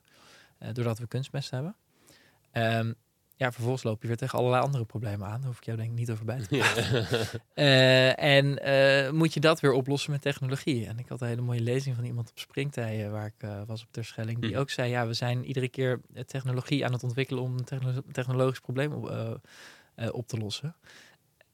doordat 0.73 0.99
we 0.99 1.07
kunstmest 1.07 1.51
hebben. 1.51 1.77
Ehm, 2.53 2.93
ja, 3.37 3.53
vervolgens 3.53 3.83
loop 3.83 4.03
je 4.03 4.09
weer 4.09 4.17
tegen 4.17 4.39
allerlei 4.39 4.63
andere 4.63 4.85
problemen 4.85 5.27
aan. 5.29 5.39
Daar 5.39 5.47
hoef 5.49 5.57
ik 5.59 5.65
jou 5.65 5.77
denk 5.77 5.91
ik 5.91 5.97
niet 5.97 6.11
over 6.11 6.25
bij 6.25 6.39
te 6.41 6.49
praten. 6.59 7.41
Eh, 7.55 8.23
en 8.23 8.59
eh, 8.63 9.11
moet 9.13 9.35
je 9.35 9.41
dat 9.41 9.61
weer 9.61 9.73
oplossen 9.73 10.11
met 10.11 10.23
technologie. 10.23 10.87
En 10.87 10.99
ik 10.99 11.09
had 11.09 11.21
een 11.21 11.29
hele 11.29 11.41
mooie 11.41 11.61
lezing 11.61 11.97
van 11.97 12.05
iemand 12.05 12.31
op 12.31 12.39
Springtijen, 12.39 13.11
waar 13.13 13.27
ik 13.27 13.35
eh, 13.39 13.63
was 13.67 13.83
op 13.83 13.89
Terschelling, 13.93 14.41
die 14.41 14.51
Mhm. 14.51 14.59
ook 14.61 14.71
zei, 14.71 14.91
ja, 14.91 15.07
we 15.07 15.13
zijn 15.15 15.45
iedere 15.45 15.69
keer 15.69 16.01
eh, 16.15 16.23
technologie 16.23 16.85
aan 16.85 16.93
het 16.93 17.03
ontwikkelen 17.03 17.43
om 17.43 17.57
een 17.59 17.65
techno- 17.65 18.03
technologisch 18.13 18.61
probleem 18.61 18.93
op, 18.93 19.09
eh, 19.11 19.31
eh, 19.95 20.13
op 20.15 20.27
te 20.29 20.39
lossen. 20.39 20.77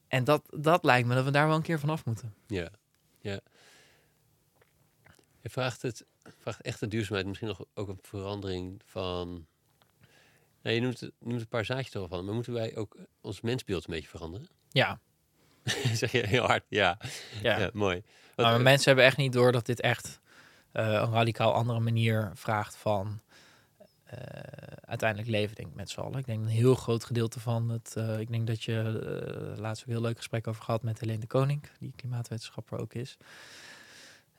En 0.07 0.23
dat, 0.23 0.49
dat 0.57 0.83
lijkt 0.83 1.07
me 1.07 1.15
dat 1.15 1.25
we 1.25 1.31
daar 1.31 1.47
wel 1.47 1.55
een 1.55 1.61
keer 1.61 1.79
vanaf 1.79 2.05
moeten. 2.05 2.33
Ja, 2.47 2.69
ja. 3.19 3.39
Je 5.41 5.49
vraagt, 5.49 5.81
het, 5.81 6.05
vraagt 6.39 6.61
echt 6.61 6.79
de 6.79 6.87
duurzaamheid 6.87 7.25
misschien 7.27 7.47
nog 7.47 7.63
ook 7.73 7.87
een 7.87 7.99
verandering 8.01 8.81
van... 8.85 9.45
Nou, 10.61 10.75
je 10.75 10.81
noemt, 10.81 11.09
noemt 11.19 11.41
een 11.41 11.47
paar 11.47 11.65
zaadjes 11.65 12.07
van, 12.09 12.25
maar 12.25 12.33
moeten 12.33 12.53
wij 12.53 12.75
ook 12.75 12.95
ons 13.21 13.41
mensbeeld 13.41 13.87
een 13.87 13.93
beetje 13.93 14.09
veranderen? 14.09 14.47
Ja, 14.69 14.99
zeg 15.93 16.11
je 16.11 16.27
heel 16.27 16.45
hard, 16.45 16.63
ja. 16.69 16.97
ja. 17.41 17.59
Ja, 17.59 17.69
mooi. 17.73 18.03
Wat- 18.35 18.45
maar 18.45 18.61
mensen 18.61 18.85
hebben 18.87 19.05
echt 19.05 19.17
niet 19.17 19.33
door 19.33 19.51
dat 19.51 19.65
dit 19.65 19.81
echt 19.81 20.19
eh, 20.71 20.85
een 20.85 21.11
radicaal 21.11 21.53
andere 21.53 21.79
manier 21.79 22.31
vraagt 22.33 22.75
van 22.75 23.21
eh, 24.03 24.17
uiteindelijk 24.81 25.29
leven, 25.29 25.55
denk 25.55 25.67
ik, 25.69 25.75
met 25.75 25.89
z'n 25.89 25.99
allen. 25.99 26.19
Ik 26.19 26.25
denk 26.25 26.39
een 26.43 26.47
heel 26.47 26.75
groot 26.75 27.03
gedeelte 27.03 27.39
van 27.39 27.69
het. 27.69 27.95
eh, 27.95 28.19
ik 28.19 28.31
denk 28.31 28.47
dat 28.47 28.63
je 28.63 28.73
eh 28.81 29.57
laatst 29.59 29.81
ook 29.83 29.87
een 29.87 29.93
heel 29.93 30.03
leuk 30.03 30.17
gesprek 30.17 30.47
over 30.47 30.63
gehad 30.63 30.83
met 30.83 30.99
Helene 30.99 31.19
de 31.19 31.27
Koning, 31.27 31.61
die 31.79 31.93
klimaatwetenschapper 31.95 32.79
ook 32.79 32.93
is. 32.93 33.17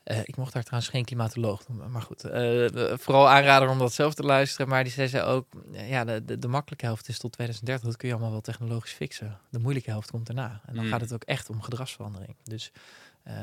Eh, 0.03 0.19
ik 0.23 0.37
mocht 0.37 0.53
daar 0.53 0.63
trouwens 0.63 0.91
geen 0.91 1.05
klimatoloog 1.05 1.67
noemen, 1.67 1.91
maar 1.91 2.01
goed. 2.01 2.23
eh, 2.23 2.97
vooral 2.97 3.29
aanrader 3.29 3.69
om 3.69 3.77
dat 3.77 3.93
zelf 3.93 4.13
te 4.13 4.23
luisteren. 4.23 4.67
Maar 4.67 4.83
die 4.83 4.93
zei 4.93 5.07
ze 5.07 5.21
ook, 5.21 5.45
eh, 5.73 5.89
ja, 5.89 6.03
de, 6.05 6.25
de, 6.25 6.39
de 6.39 6.47
makkelijke 6.47 6.85
helft 6.85 7.07
is 7.07 7.17
tot 7.19 7.31
2030. 7.31 7.87
Dat 7.87 7.97
kun 7.97 8.07
je 8.07 8.13
allemaal 8.13 8.31
wel 8.31 8.41
technologisch 8.41 8.91
fixen. 8.93 9.39
De 9.49 9.59
moeilijke 9.59 9.89
helft 9.89 10.11
komt 10.11 10.25
daarna. 10.25 10.61
En 10.65 10.75
dan 10.75 10.83
Mm. 10.83 10.89
gaat 10.91 11.01
het 11.01 11.13
ook 11.13 11.23
echt 11.23 11.49
om 11.49 11.61
gedragsverandering. 11.61 12.35
Dus 12.43 12.71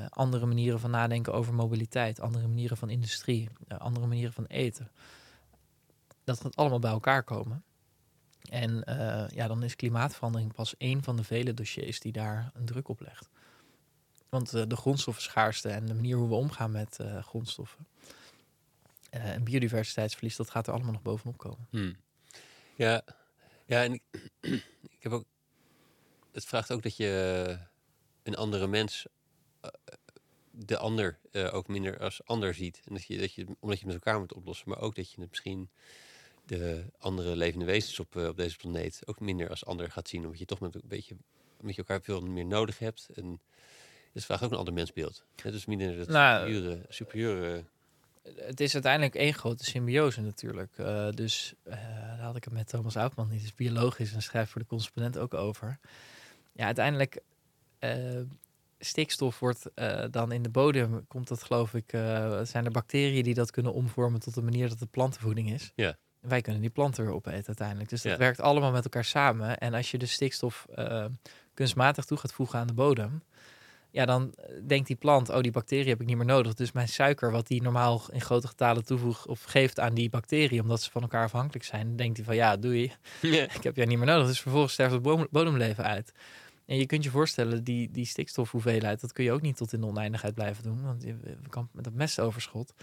andere 0.08 0.46
manieren 0.46 0.80
van 0.80 0.90
nadenken 0.90 1.32
over 1.32 1.54
mobiliteit, 1.54 2.20
andere 2.20 2.46
manieren 2.46 2.76
van 2.76 2.90
industrie, 2.90 3.48
andere 3.78 4.06
manieren 4.06 4.32
van 4.32 4.44
eten. 4.46 4.90
Dat 6.24 6.40
gaat 6.40 6.56
allemaal 6.56 6.78
bij 6.78 6.90
elkaar 6.90 7.22
komen. 7.22 7.64
En 8.50 8.82
ja, 9.34 9.46
dan 9.48 9.62
is 9.62 9.76
klimaatverandering 9.76 10.52
pas 10.52 10.76
één 10.76 11.02
van 11.02 11.16
de 11.16 11.24
vele 11.24 11.54
dossiers 11.54 12.00
die 12.00 12.12
daar 12.12 12.50
een 12.54 12.64
druk 12.64 12.88
op 12.88 13.00
legt. 13.00 13.28
Want 14.36 14.54
eh, 14.54 14.62
de 14.68 14.76
grondstoffenschaarste 14.76 15.68
en 15.68 15.86
de 15.86 15.94
manier 15.94 16.16
hoe 16.16 16.28
we 16.28 16.34
omgaan 16.34 16.70
met 16.70 16.98
eh, 16.98 17.24
grondstoffen 17.24 17.86
eh, 19.10 19.30
en 19.30 19.44
biodiversiteitsverlies, 19.44 20.36
dat 20.36 20.50
gaat 20.50 20.66
er 20.66 20.72
allemaal 20.72 20.92
nog 20.92 21.02
bovenop 21.02 21.36
komen. 21.36 21.66
Hmm. 21.70 21.96
Ja, 22.74 23.02
ja, 23.64 23.82
en 23.82 23.92
ik, 23.92 24.02
heb 24.98 25.12
ook. 25.12 25.24
Het 26.32 26.44
vraagt 26.44 26.72
ook 26.72 26.82
dat 26.82 26.96
je 26.96 27.58
een 28.22 28.36
andere 28.36 28.66
mens, 28.66 29.06
de 30.50 30.78
ander 30.78 31.18
ook 31.32 31.68
minder 31.68 31.98
als 31.98 32.24
ander 32.24 32.54
ziet. 32.54 32.80
En 32.84 32.94
dat 32.94 33.04
je, 33.04 33.18
dat 33.18 33.34
je, 33.34 33.46
omdat 33.58 33.80
je 33.80 33.86
met 33.86 33.94
elkaar 33.94 34.18
moet 34.18 34.34
oplossen, 34.34 34.68
maar 34.68 34.80
ook 34.80 34.94
dat 34.94 35.10
je 35.10 35.20
het 35.20 35.30
misschien 35.30 35.70
de 36.44 36.84
andere 36.98 37.36
levende 37.36 37.64
wezens 37.64 38.00
op, 38.00 38.16
op 38.16 38.36
deze 38.36 38.56
planeet 38.56 39.02
ook 39.04 39.20
minder 39.20 39.48
als 39.50 39.64
ander 39.64 39.90
gaat 39.90 40.08
zien. 40.08 40.24
Omdat 40.24 40.38
je 40.38 40.44
toch 40.44 40.60
met 40.60 40.74
een 40.74 40.82
beetje 40.84 41.16
met 41.60 41.74
je 41.74 41.80
elkaar 41.80 42.02
veel 42.02 42.20
meer 42.20 42.46
nodig 42.46 42.78
hebt. 42.78 43.08
En 43.14 43.40
het 44.16 44.24
vraagt 44.24 44.44
ook 44.44 44.50
een 44.50 44.58
ander 44.58 44.74
mensbeeld. 44.74 45.24
Hè, 45.42 45.50
dus 45.50 45.66
minder 45.66 45.98
het 45.98 46.08
Nou, 46.08 46.38
superieure, 46.38 46.80
superieure 46.88 47.64
het 48.34 48.60
is 48.60 48.74
uiteindelijk 48.74 49.14
één 49.14 49.34
grote 49.34 49.64
symbiose 49.64 50.20
natuurlijk. 50.20 50.72
Eh, 50.76 51.08
dus 51.10 51.54
eh, 51.62 51.72
daar 52.16 52.18
had 52.18 52.36
ik 52.36 52.44
het 52.44 52.52
met 52.52 52.68
Thomas 52.68 52.96
Oudman, 52.96 53.28
die 53.28 53.40
is 53.40 53.54
biologisch 53.54 54.12
en 54.12 54.22
schrijft 54.22 54.50
voor 54.50 54.60
de 54.60 54.66
correspondent 54.66 55.18
ook 55.18 55.34
over. 55.34 55.78
Ja, 56.52 56.64
uiteindelijk 56.64 57.20
eh, 57.78 58.20
stikstof 58.78 59.38
wordt 59.38 59.70
dan 60.10 60.32
in 60.32 60.42
de 60.42 60.48
bodem, 60.48 61.06
komt 61.08 61.28
dat 61.28 61.42
geloof 61.42 61.74
ik, 61.74 61.90
zijn 62.42 62.64
er 62.64 62.70
bacteriën 62.70 63.22
die 63.22 63.34
dat 63.34 63.50
kunnen 63.50 63.72
omvormen 63.72 64.20
tot 64.20 64.36
een 64.36 64.44
manier 64.44 64.68
dat 64.68 64.80
het 64.80 64.90
plantenvoeding 64.90 65.50
is. 65.52 65.72
Ja. 65.74 65.96
Wij 66.20 66.40
kunnen 66.40 66.60
die 66.60 66.70
planten 66.70 67.04
weer 67.04 67.14
opeten 67.14 67.46
uiteindelijk. 67.46 67.88
Dus 67.88 68.02
dat 68.02 68.18
werkt 68.18 68.40
allemaal 68.40 68.72
met 68.72 68.84
elkaar 68.84 69.04
samen. 69.04 69.58
En 69.58 69.74
als 69.74 69.90
je 69.90 69.98
de 69.98 70.06
stikstof 70.06 70.66
kunstmatig 71.54 72.04
toe 72.04 72.18
gaat 72.18 72.32
voegen 72.32 72.58
aan 72.58 72.66
de 72.66 72.72
bodem, 72.72 73.22
ja, 73.96 74.04
dan 74.06 74.32
eh, 74.34 74.54
denkt 74.66 74.86
die 74.86 74.96
plant, 74.96 75.28
oh, 75.28 75.40
die 75.40 75.50
bacterie 75.50 75.88
heb 75.88 76.00
ik 76.00 76.06
niet 76.06 76.16
meer 76.16 76.26
nodig. 76.26 76.54
Dus 76.54 76.72
mijn 76.72 76.88
suiker, 76.88 77.30
wat 77.30 77.46
die 77.46 77.62
normaal 77.62 78.02
in 78.12 78.20
grote 78.20 78.46
getalen 78.46 78.84
toevoegt 78.84 79.26
of 79.26 79.42
geeft 79.42 79.80
aan 79.80 79.94
die 79.94 80.08
bacterie, 80.10 80.60
omdat 80.62 80.82
ze 80.82 80.90
van 80.90 81.02
elkaar 81.02 81.24
afhankelijk 81.24 81.64
zijn, 81.64 81.96
denkt 81.96 82.16
hij 82.16 82.26
van, 82.26 82.34
ja, 82.36 82.56
doei, 82.56 82.92
Ja. 83.20 83.42
ik 83.42 83.62
heb 83.62 83.76
jou 83.76 83.88
niet 83.88 83.98
meer 83.98 84.06
nodig. 84.06 84.26
Dus 84.26 84.40
vervolgens 84.40 84.72
sterft 84.72 84.92
het 84.92 85.02
bodem- 85.02 85.26
bodemleven 85.30 85.84
uit. 85.84 86.12
En 86.66 86.76
je 86.76 86.86
kunt 86.86 87.04
je 87.04 87.10
voorstellen, 87.10 87.64
die, 87.64 87.90
die 87.90 88.06
stikstofhoeveelheid, 88.06 89.00
dat 89.00 89.12
kun 89.12 89.24
je 89.24 89.32
ook 89.32 89.42
niet 89.42 89.56
tot 89.56 89.72
in 89.72 89.80
de 89.80 89.86
oneindigheid 89.86 90.34
blijven 90.34 90.62
doen, 90.62 90.82
want 90.82 91.02
je 91.02 91.16
je 91.24 91.36
kan 91.48 91.68
met 91.72 91.84
dat 91.84 91.92
mestoverschot. 91.92 92.74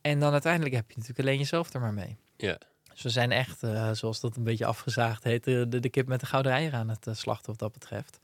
En 0.00 0.20
dan 0.20 0.32
uiteindelijk 0.32 0.74
heb 0.74 0.90
je 0.90 0.94
natuurlijk 0.98 1.28
alleen 1.28 1.38
jezelf 1.38 1.72
er 1.74 1.80
maar 1.80 1.94
mee. 1.94 2.16
Ja. 2.36 2.58
Dus 2.92 3.02
we 3.02 3.08
zijn 3.10 3.32
echt, 3.32 3.62
eh, 3.62 3.90
zoals 3.92 4.20
dat 4.20 4.36
een 4.36 4.44
beetje 4.44 4.66
afgezaagd 4.66 5.24
heet, 5.24 5.44
de, 5.44 5.66
de, 5.68 5.80
de 5.80 5.88
kip 5.88 6.06
met 6.06 6.20
de 6.20 6.26
gouden 6.26 6.52
eieren 6.52 6.78
aan 6.78 6.88
het 6.88 7.06
eh, 7.06 7.14
slachten 7.14 7.46
wat 7.50 7.58
dat 7.58 7.72
betreft. 7.72 8.18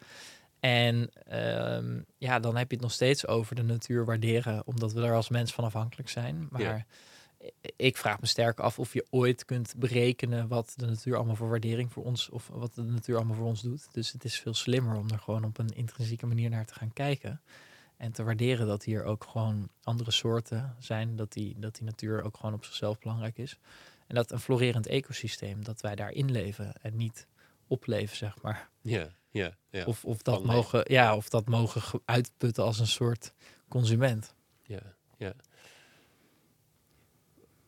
En 0.61 1.11
ehm, 1.27 2.01
ja, 2.19 2.39
dan 2.39 2.57
heb 2.57 2.69
je 2.69 2.75
het 2.75 2.85
nog 2.85 2.93
steeds 2.93 3.27
over 3.27 3.55
de 3.55 3.63
natuur 3.63 4.05
waarderen, 4.05 4.67
omdat 4.67 4.93
we 4.93 5.03
er 5.03 5.15
als 5.15 5.29
mens 5.29 5.53
van 5.53 5.65
afhankelijk 5.65 6.09
zijn. 6.09 6.47
Maar 6.51 6.61
Ja. 6.61 6.85
ik 7.77 7.97
vraag 7.97 8.21
me 8.21 8.27
sterk 8.27 8.61
af 8.61 8.79
of 8.79 8.93
je 8.93 9.07
ooit 9.11 9.45
kunt 9.45 9.75
berekenen 9.77 10.49
wat 10.49 10.73
de 10.77 10.87
natuur 10.87 11.17
allemaal 11.17 11.37
voor 11.37 11.49
waardering 11.49 11.93
voor 11.93 12.05
ons, 12.05 12.29
of 12.29 12.49
wat 12.53 12.75
de 12.75 12.83
natuur 12.83 13.17
allemaal 13.17 13.37
voor 13.37 13.47
ons 13.47 13.63
doet. 13.63 13.89
Dus 13.93 14.13
het 14.13 14.25
is 14.25 14.41
veel 14.41 14.55
slimmer 14.55 14.97
om 14.97 15.11
er 15.11 15.19
gewoon 15.19 15.45
op 15.45 15.59
een 15.59 15.75
intrinsieke 15.75 16.27
manier 16.27 16.51
naar 16.51 16.67
te 16.67 16.75
gaan 16.75 16.93
kijken. 16.93 17.41
En 17.97 18.13
te 18.13 18.23
waarderen 18.23 18.67
dat 18.67 18.85
hier 18.85 19.05
ook 19.05 19.25
gewoon 19.25 19.69
andere 19.83 20.11
soorten 20.11 20.77
zijn, 20.79 21.17
dat 21.17 21.33
die, 21.33 21.55
dat 21.59 21.75
die 21.75 21.85
natuur 21.85 22.23
ook 22.23 22.37
gewoon 22.37 22.55
op 22.55 22.65
zichzelf 22.65 22.99
belangrijk 22.99 23.39
is. 23.39 23.59
En 24.07 24.15
dat 24.15 24.31
een 24.33 24.41
florerend 24.41 24.87
ecosysteem, 24.87 25.65
dat 25.65 25.81
wij 25.81 25.95
daarin 25.95 26.31
leven 26.31 26.73
en 26.83 26.97
niet 26.97 27.27
opleven, 27.67 28.17
zeg 28.17 28.43
maar. 28.43 28.69
Ja, 28.81 29.09
ja, 29.31 29.57
ja. 29.71 29.85
Of, 29.85 30.05
of, 30.05 30.23
dat 30.23 30.35
Van 30.37 30.47
mogen, 30.47 30.83
ja, 30.93 31.17
of 31.17 31.29
dat 31.29 31.49
mogen 31.49 31.83
ge- 31.83 32.01
uitputten 32.05 32.65
als 32.65 32.79
een 32.79 32.87
soort 32.87 33.33
consument. 33.69 34.35
Ja, 34.63 34.95
ja. 35.17 35.35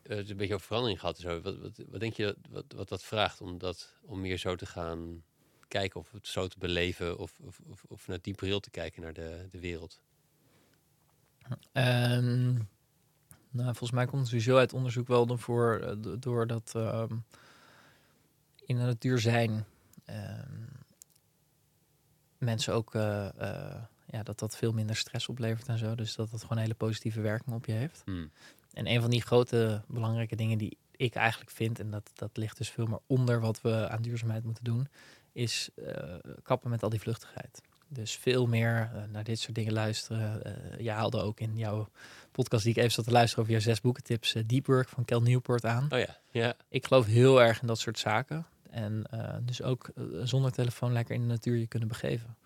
Is 0.03 0.29
een 0.29 0.37
beetje 0.37 0.53
over 0.53 0.65
verandering 0.65 0.99
gehad. 0.99 1.17
Zo. 1.17 1.41
Wat, 1.41 1.57
wat, 1.57 1.79
wat 1.89 1.99
denk 1.99 2.13
je 2.13 2.23
dat, 2.25 2.35
wat, 2.49 2.65
wat 2.75 2.89
dat 2.89 3.03
vraagt 3.03 3.41
om, 3.41 3.57
dat, 3.57 3.93
om 4.01 4.21
meer 4.21 4.37
zo 4.37 4.55
te 4.55 4.65
gaan 4.65 5.23
kijken 5.67 5.99
of 5.99 6.11
het 6.11 6.27
zo 6.27 6.47
te 6.47 6.57
beleven 6.59 7.17
of, 7.17 7.39
of, 7.39 7.59
of, 7.69 7.83
of 7.87 8.07
naar 8.07 8.21
die 8.21 8.33
bril 8.35 8.59
te 8.59 8.69
kijken 8.69 9.01
naar 9.01 9.13
de, 9.13 9.47
de 9.49 9.59
wereld? 9.59 10.01
Ehm, 11.71 12.53
nou, 13.49 13.65
volgens 13.65 13.91
mij 13.91 14.05
komt 14.05 14.19
het 14.19 14.27
sowieso 14.29 14.57
uit 14.57 14.73
onderzoek 14.73 15.07
wel 15.07 15.27
ervoor, 15.27 15.79
eh, 15.79 15.95
do- 15.97 16.19
doordat 16.19 16.71
ehm, 16.75 17.15
in 18.65 18.77
de 18.77 18.83
natuur 18.83 19.19
zijn 19.19 19.65
ehm, 20.05 20.61
mensen 22.43 22.73
ook, 22.73 22.95
eh, 22.95 23.25
eh, 23.25 23.81
ja, 24.05 24.23
dat 24.23 24.39
dat 24.39 24.57
veel 24.57 24.71
minder 24.71 24.95
stress 24.95 25.29
oplevert 25.29 25.67
en 25.67 25.77
zo. 25.77 25.95
Dus 25.95 26.15
dat 26.15 26.31
dat 26.31 26.41
gewoon 26.41 26.57
een 26.57 26.63
hele 26.63 26.75
positieve 26.75 27.21
werking 27.21 27.55
op 27.55 27.65
je 27.65 27.71
heeft. 27.71 28.01
Hmm. 28.05 28.31
En 28.73 28.87
een 28.87 29.01
van 29.01 29.09
die 29.09 29.21
grote 29.21 29.81
belangrijke 29.87 30.35
dingen 30.35 30.57
die 30.57 30.77
ik 30.95 31.15
eigenlijk 31.15 31.51
vind, 31.51 31.79
en 31.79 31.89
dat, 31.89 32.11
dat 32.15 32.29
ligt 32.33 32.57
dus 32.57 32.69
veel 32.69 32.85
meer 32.85 32.99
onder 33.07 33.39
wat 33.39 33.61
we 33.61 33.89
aan 33.89 34.01
duurzaamheid 34.01 34.43
moeten 34.43 34.63
doen, 34.63 34.87
is 35.31 35.69
eh, 35.75 36.15
kappen 36.43 36.69
met 36.69 36.83
al 36.83 36.89
die 36.89 36.99
vluchtigheid. 36.99 37.61
Dus 37.87 38.15
veel 38.15 38.45
meer 38.45 38.91
naar 39.11 39.23
dit 39.23 39.39
soort 39.39 39.55
dingen 39.55 39.73
luisteren. 39.73 40.41
Je 40.83 40.91
haalde 40.91 41.21
ook 41.21 41.39
in 41.39 41.57
jouw 41.57 41.89
podcast 42.31 42.63
die 42.63 42.73
ik 42.73 42.79
even 42.79 42.91
zat 42.91 43.05
te 43.05 43.11
luisteren 43.11 43.43
over 43.43 43.55
jouw 43.55 43.63
zes 43.63 43.81
boekentips, 43.81 44.35
Deep 44.45 44.65
Work 44.65 44.89
van 44.89 45.05
Cal 45.05 45.21
Newport 45.21 45.65
aan. 45.65 45.87
Oh 45.91 45.99
ja, 45.99 46.17
ja, 46.31 46.55
Ik 46.69 46.85
geloof 46.85 47.05
heel 47.05 47.41
erg 47.41 47.61
in 47.61 47.67
dat 47.67 47.79
soort 47.79 47.99
zaken. 47.99 48.45
En 48.73 49.03
eh, 49.09 49.35
dus 49.41 49.61
ook 49.61 49.87
eh, 49.95 50.03
zonder 50.23 50.51
telefoon 50.51 50.93
lekker 50.93 51.15
in 51.15 51.21
de 51.21 51.27
natuur 51.27 51.55
je 51.57 51.67
kunnen 51.67 51.87
begeven. 51.87 52.37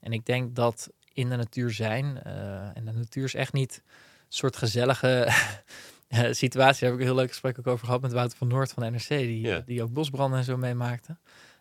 En 0.00 0.12
ik 0.12 0.26
denk 0.26 0.54
dat 0.54 0.90
in 1.12 1.28
de 1.28 1.36
natuur 1.36 1.70
zijn, 1.70 2.22
eh, 2.22 2.76
en 2.76 2.84
de 2.84 2.92
natuur 2.92 3.24
is 3.24 3.34
echt 3.34 3.52
niet 3.52 3.82
een 3.86 3.92
soort 4.28 4.56
gezellige 4.56 5.28
situatie. 6.30 6.80
Daar 6.80 6.90
heb 6.90 6.92
ik 6.92 6.98
een 7.00 7.12
heel 7.12 7.14
leuk 7.14 7.28
gesprek 7.28 7.58
ook 7.58 7.66
over 7.66 7.86
gehad 7.86 8.00
met 8.00 8.12
Wouter 8.12 8.38
van 8.38 8.48
Noord 8.48 8.72
van 8.72 8.92
NRC, 8.92 9.08
die, 9.08 9.40
Ja. 9.40 9.62
die 9.66 9.82
ook 9.82 9.92
bosbranden 9.92 10.38
en 10.38 10.44
zo 10.44 10.56
meemaakte. 10.56 11.16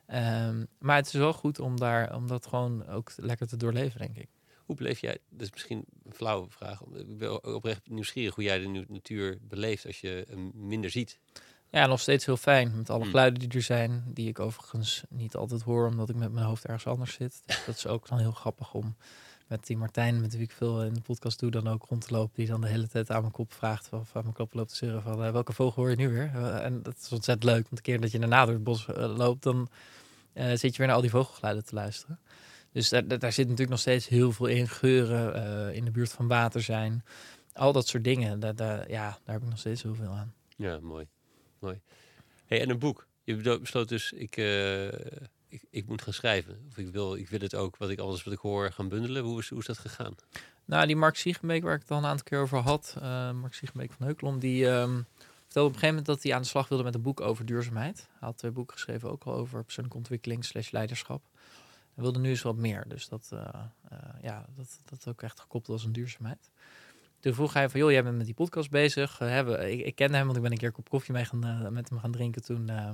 Ehm, 0.07 0.63
maar 0.79 0.95
het 0.95 1.05
is 1.05 1.13
wel 1.13 1.33
goed 1.33 1.59
om, 1.59 1.79
daar, 1.79 2.15
om 2.15 2.27
dat 2.27 2.47
gewoon 2.47 2.87
ook 2.87 3.11
lekker 3.15 3.47
te 3.47 3.57
doorleven, 3.57 3.99
denk 3.99 4.17
ik. 4.17 4.29
Hoe 4.65 4.75
beleef 4.75 4.99
jij, 4.99 5.17
dat 5.29 5.41
is 5.41 5.51
misschien 5.51 5.85
een 6.05 6.13
flauwe 6.13 6.49
vraag, 6.49 6.81
ik 6.93 7.17
ben 7.17 7.43
oprecht 7.43 7.89
nieuwsgierig 7.89 8.35
hoe 8.35 8.43
jij 8.43 8.59
de 8.59 8.85
natuur 8.87 9.37
beleeft 9.41 9.85
als 9.85 9.99
je 9.99 10.25
hem 10.29 10.51
minder 10.53 10.89
ziet. 10.89 11.19
Ja, 11.75 11.85
nog 11.85 11.99
steeds 11.99 12.25
heel 12.25 12.37
fijn 12.37 12.71
met 12.75 12.89
alle 12.89 13.01
Hmm. 13.01 13.09
geluiden 13.09 13.39
die 13.39 13.49
er 13.57 13.61
zijn. 13.61 14.03
Die 14.07 14.27
ik 14.27 14.39
overigens 14.39 15.03
niet 15.09 15.35
altijd 15.35 15.61
hoor, 15.61 15.87
omdat 15.87 16.09
ik 16.09 16.15
met 16.15 16.31
mijn 16.31 16.45
hoofd 16.45 16.65
ergens 16.65 16.87
anders 16.87 17.13
zit. 17.13 17.41
Dus 17.45 17.63
dat 17.65 17.75
is 17.75 17.87
ook 17.87 18.07
dan 18.07 18.19
heel 18.19 18.31
grappig 18.31 18.73
om 18.73 18.95
met 19.47 19.65
die 19.67 19.77
Martijn, 19.77 20.21
met 20.21 20.33
wie 20.33 20.43
ik 20.43 20.51
veel 20.51 20.83
in 20.83 20.93
de 20.93 21.01
podcast 21.01 21.39
doe, 21.39 21.51
dan 21.51 21.67
ook 21.67 21.85
rond 21.89 22.07
te 22.07 22.13
lopen. 22.13 22.33
Die 22.35 22.47
dan 22.47 22.61
de 22.61 22.67
hele 22.67 22.87
tijd 22.87 23.11
aan 23.11 23.21
mijn 23.21 23.33
kop 23.33 23.53
vraagt, 23.53 23.89
of 23.91 24.15
aan 24.15 24.21
mijn 24.21 24.33
kop 24.33 24.53
loopt 24.53 24.69
te 24.69 24.75
zeuren 24.75 25.01
van 25.01 25.23
eh, 25.23 25.31
welke 25.31 25.53
vogel 25.53 25.81
hoor 25.81 25.89
je 25.89 25.95
nu 25.95 26.09
weer? 26.09 26.31
Eh, 26.35 26.65
en 26.65 26.83
dat 26.83 26.95
is 27.01 27.11
ontzettend 27.11 27.51
leuk, 27.51 27.63
want 27.63 27.75
de 27.75 27.81
keer 27.81 28.01
dat 28.01 28.11
je 28.11 28.19
daarna 28.19 28.45
door 28.45 28.53
het 28.53 28.63
bos 28.63 28.87
eh, 28.87 29.17
loopt, 29.17 29.43
dan 29.43 29.69
zit 30.33 30.71
je 30.71 30.77
weer 30.77 30.87
naar 30.87 30.95
al 30.95 31.01
die 31.01 31.09
vogelgeluiden 31.09 31.65
te 31.65 31.75
luisteren. 31.75 32.19
Dus 32.71 32.89
daar, 32.89 33.07
daar 33.07 33.31
zit 33.31 33.43
natuurlijk 33.45 33.69
nog 33.69 33.79
steeds 33.79 34.07
heel 34.07 34.31
veel 34.31 34.45
in. 34.45 34.67
Geuren, 34.67 35.73
in 35.73 35.85
de 35.85 35.91
buurt 35.91 36.11
van 36.11 36.27
water 36.27 36.61
zijn. 36.61 37.03
Al 37.53 37.71
dat 37.71 37.87
soort 37.87 38.03
dingen. 38.03 38.39
Daar, 38.39 38.55
daar, 38.55 38.89
ja, 38.89 39.09
daar 39.23 39.33
heb 39.35 39.41
ik 39.41 39.49
nog 39.49 39.59
steeds 39.59 39.83
heel 39.83 39.95
veel 39.95 40.11
aan. 40.11 40.33
Ja, 40.55 40.79
mooi. 40.81 41.07
Mooi. 41.59 41.81
En 42.47 42.69
een 42.69 42.79
boek. 42.79 43.07
Je 43.23 43.59
besloot 43.59 43.89
dus, 43.89 44.11
ik, 44.11 44.37
eh, 44.37 44.87
ik, 45.47 45.63
ik 45.69 45.87
moet 45.87 46.01
gaan 46.01 46.13
schrijven. 46.13 46.65
Of 46.69 46.77
ik 46.77 46.87
wil, 46.91 47.15
ik 47.15 47.29
wil 47.29 47.39
het 47.39 47.55
ook, 47.55 47.77
wat 47.77 47.89
ik 47.89 47.99
alles 47.99 48.23
wat 48.23 48.33
ik 48.33 48.39
hoor, 48.39 48.71
gaan 48.71 48.89
bundelen. 48.89 49.23
Hoe 49.23 49.39
is, 49.39 49.49
hoe 49.49 49.59
is 49.59 49.65
dat 49.65 49.77
gegaan? 49.77 50.15
Nou, 50.65 50.85
die 50.87 50.95
Mark 50.95 51.15
Siegenbeek, 51.15 51.63
waar 51.63 51.75
ik 51.75 51.81
het 51.81 51.91
al 51.91 51.97
een 51.97 52.05
aantal 52.05 52.23
keer 52.23 52.39
over 52.39 52.57
had. 52.57 52.95
eh, 53.01 53.31
Mark 53.31 53.53
Siegenbeek 53.53 53.91
van 53.91 54.05
Heukelom, 54.05 54.39
die 54.39 54.67
ehm, 54.69 55.01
vertelde 55.43 55.69
op 55.69 55.73
een 55.73 55.79
gegeven 55.79 55.87
moment 55.87 56.05
dat 56.05 56.23
hij 56.23 56.33
aan 56.33 56.41
de 56.41 56.47
slag 56.47 56.67
wilde 56.67 56.83
met 56.83 56.95
een 56.95 57.01
boek 57.01 57.21
over 57.21 57.45
duurzaamheid. 57.45 57.97
Hij 57.97 58.27
had 58.27 58.37
twee 58.37 58.51
boeken 58.51 58.73
geschreven, 58.75 59.09
ook 59.11 59.23
al 59.23 59.33
over 59.33 59.63
persoonlijke 59.63 59.97
ontwikkeling 59.99 60.45
slash 60.45 60.71
leiderschap. 60.71 61.23
Hij 61.93 62.03
wilde 62.03 62.19
nu 62.19 62.29
eens 62.29 62.41
wat 62.41 62.55
meer, 62.55 62.85
dus 62.87 63.07
dat, 63.07 63.29
eh, 63.33 63.63
ja, 64.21 64.45
dat, 64.55 64.79
dat 64.85 65.07
ook 65.07 65.21
echt 65.21 65.39
gekoppeld 65.39 65.77
was 65.77 65.85
aan 65.85 65.91
duurzaamheid. 65.91 66.49
Toen 67.25 67.33
vroeg 67.33 67.53
hij 67.53 67.69
van, 67.69 67.79
joh, 67.79 67.91
jij 67.91 68.03
bent 68.03 68.17
met 68.17 68.25
die 68.25 68.35
podcast 68.35 68.69
bezig. 68.69 69.19
Eh, 69.19 69.29
hebben, 69.29 69.71
ik, 69.71 69.85
ik 69.85 69.95
kende 69.95 70.17
hem, 70.17 70.25
want 70.25 70.37
ik 70.37 70.43
ben 70.43 70.51
een 70.51 70.57
keer 70.57 70.71
kop 70.71 70.89
koffie 70.89 71.13
mee 71.13 71.25
gaan, 71.25 71.43
eh, 71.43 71.67
met 71.67 71.89
hem 71.89 71.99
gaan 71.99 72.11
drinken 72.11 72.43
toen, 72.43 72.69
eh, 72.69 72.89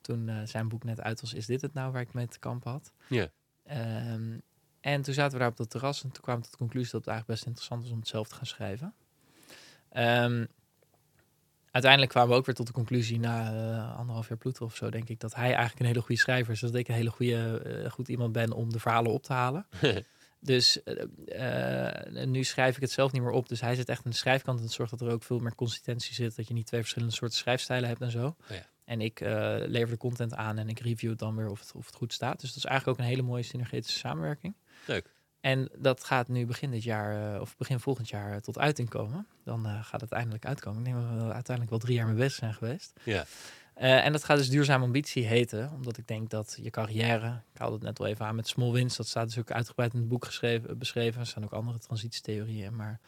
toen 0.00 0.30
zijn 0.44 0.68
boek 0.68 0.84
net 0.84 1.00
uit 1.00 1.20
was. 1.20 1.34
Is 1.34 1.46
dit 1.46 1.60
het 1.60 1.74
nou 1.74 1.92
waar 1.92 2.00
ik 2.00 2.12
mee 2.12 2.28
te 2.28 2.38
kampen 2.38 2.70
had? 2.70 2.92
Ja. 3.08 3.28
Ehm, 3.64 4.38
en 4.80 5.02
toen 5.02 5.14
zaten 5.14 5.32
we 5.32 5.38
daar 5.38 5.50
op 5.50 5.56
dat 5.56 5.70
terras 5.70 6.02
en 6.02 6.10
toen 6.10 6.22
kwamen 6.22 6.42
we 6.42 6.48
tot 6.48 6.58
de 6.58 6.64
conclusie 6.64 6.92
dat 6.92 7.00
het 7.00 7.10
eigenlijk 7.10 7.40
best 7.40 7.46
interessant 7.46 7.82
was 7.82 7.92
om 7.92 7.98
het 7.98 8.08
zelf 8.08 8.28
te 8.28 8.34
gaan 8.34 8.46
schrijven. 8.46 8.94
Ehm, 9.88 10.46
uiteindelijk 11.70 12.12
kwamen 12.12 12.30
we 12.30 12.36
ook 12.36 12.46
weer 12.46 12.54
tot 12.54 12.66
de 12.66 12.72
conclusie 12.72 13.18
na 13.18 13.92
anderhalf 13.92 14.28
jaar 14.28 14.38
ploeteren 14.38 14.68
of 14.68 14.76
zo, 14.76 14.90
denk 14.90 15.08
ik, 15.08 15.20
dat 15.20 15.34
hij 15.34 15.46
eigenlijk 15.46 15.80
een 15.80 15.86
hele 15.86 16.00
goede 16.00 16.20
schrijver 16.20 16.52
is. 16.52 16.60
Dus 16.60 16.70
dat 16.70 16.80
ik 16.80 16.88
een 16.88 16.94
hele 16.94 17.10
goede, 17.10 17.90
goed 17.90 18.08
iemand 18.08 18.32
ben 18.32 18.52
om 18.52 18.72
de 18.72 18.80
verhalen 18.80 19.12
op 19.12 19.22
te 19.22 19.32
halen. 19.32 19.66
Dus 20.40 20.82
eh, 20.82 21.92
eh, 22.16 22.26
nu 22.26 22.44
schrijf 22.44 22.76
ik 22.76 22.82
het 22.82 22.90
zelf 22.90 23.12
niet 23.12 23.22
meer 23.22 23.30
op. 23.30 23.48
Dus 23.48 23.60
hij 23.60 23.74
zit 23.74 23.88
echt 23.88 24.04
aan 24.04 24.10
de 24.10 24.16
schrijfkant. 24.16 24.58
En 24.58 24.64
het 24.64 24.72
zorgt 24.72 24.90
dat 24.90 25.00
er 25.00 25.12
ook 25.12 25.22
veel 25.22 25.38
meer 25.38 25.54
consistentie 25.54 26.14
zit. 26.14 26.36
Dat 26.36 26.48
je 26.48 26.54
niet 26.54 26.66
twee 26.66 26.80
verschillende 26.80 27.14
soorten 27.14 27.38
schrijfstijlen 27.38 27.88
hebt 27.88 28.00
en 28.00 28.10
zo. 28.10 28.36
ja. 28.48 28.66
En 28.84 29.00
ik 29.00 29.20
eh, 29.20 29.56
lever 29.66 29.90
de 29.90 29.96
content 29.96 30.34
aan 30.34 30.58
en 30.58 30.68
ik 30.68 30.80
review 30.80 31.10
het 31.10 31.18
dan 31.18 31.36
weer 31.36 31.48
of 31.48 31.60
het, 31.60 31.72
of 31.74 31.86
het 31.86 31.94
goed 31.94 32.12
staat. 32.12 32.40
Dus 32.40 32.48
dat 32.48 32.56
is 32.56 32.64
eigenlijk 32.64 32.98
ook 32.98 33.04
een 33.04 33.10
hele 33.10 33.26
mooie 33.26 33.42
synergetische 33.42 33.98
samenwerking. 33.98 34.54
Leuk. 34.86 35.14
En 35.40 35.68
dat 35.76 36.04
gaat 36.04 36.28
nu 36.28 36.46
begin 36.46 36.70
dit 36.70 36.82
jaar, 36.82 37.40
of 37.40 37.56
begin 37.56 37.80
volgend 37.80 38.08
jaar, 38.08 38.40
tot 38.40 38.58
uiting 38.58 38.88
komen. 38.88 39.26
Dan 39.44 39.84
gaat 39.84 40.00
het 40.00 40.12
eindelijk 40.12 40.44
uitkomen. 40.44 40.78
Ik 40.78 40.84
denk 40.84 40.96
dat 40.96 41.10
we 41.10 41.32
uiteindelijk 41.32 41.70
wel 41.70 41.78
drie 41.78 41.94
jaar 41.94 42.06
mee 42.06 42.14
bezig 42.14 42.32
zijn 42.32 42.54
geweest. 42.54 42.92
Ja. 43.02 43.24
Eh, 43.80 44.04
en 44.04 44.12
dat 44.12 44.24
gaat 44.24 44.36
dus 44.36 44.48
duurzame 44.48 44.84
ambitie 44.84 45.26
heten, 45.26 45.70
omdat 45.74 45.96
ik 45.96 46.08
denk 46.08 46.30
dat 46.30 46.58
je 46.62 46.70
carrière, 46.70 47.42
ik 47.52 47.58
haalde 47.58 47.74
het 47.74 47.84
net 47.84 48.00
al 48.00 48.06
even 48.06 48.26
aan 48.26 48.34
met 48.34 48.48
small 48.48 48.70
wins, 48.70 48.96
dat 48.96 49.06
staat 49.06 49.26
dus 49.26 49.38
ook 49.38 49.50
uitgebreid 49.50 49.92
in 49.92 49.98
het 49.98 50.08
boek 50.08 50.24
geschreven, 50.24 50.78
beschreven. 50.78 51.20
Er 51.20 51.26
staan 51.26 51.44
ook 51.44 51.52
andere 51.52 51.78
transitietheorieën 51.78 52.76
maar 52.76 53.00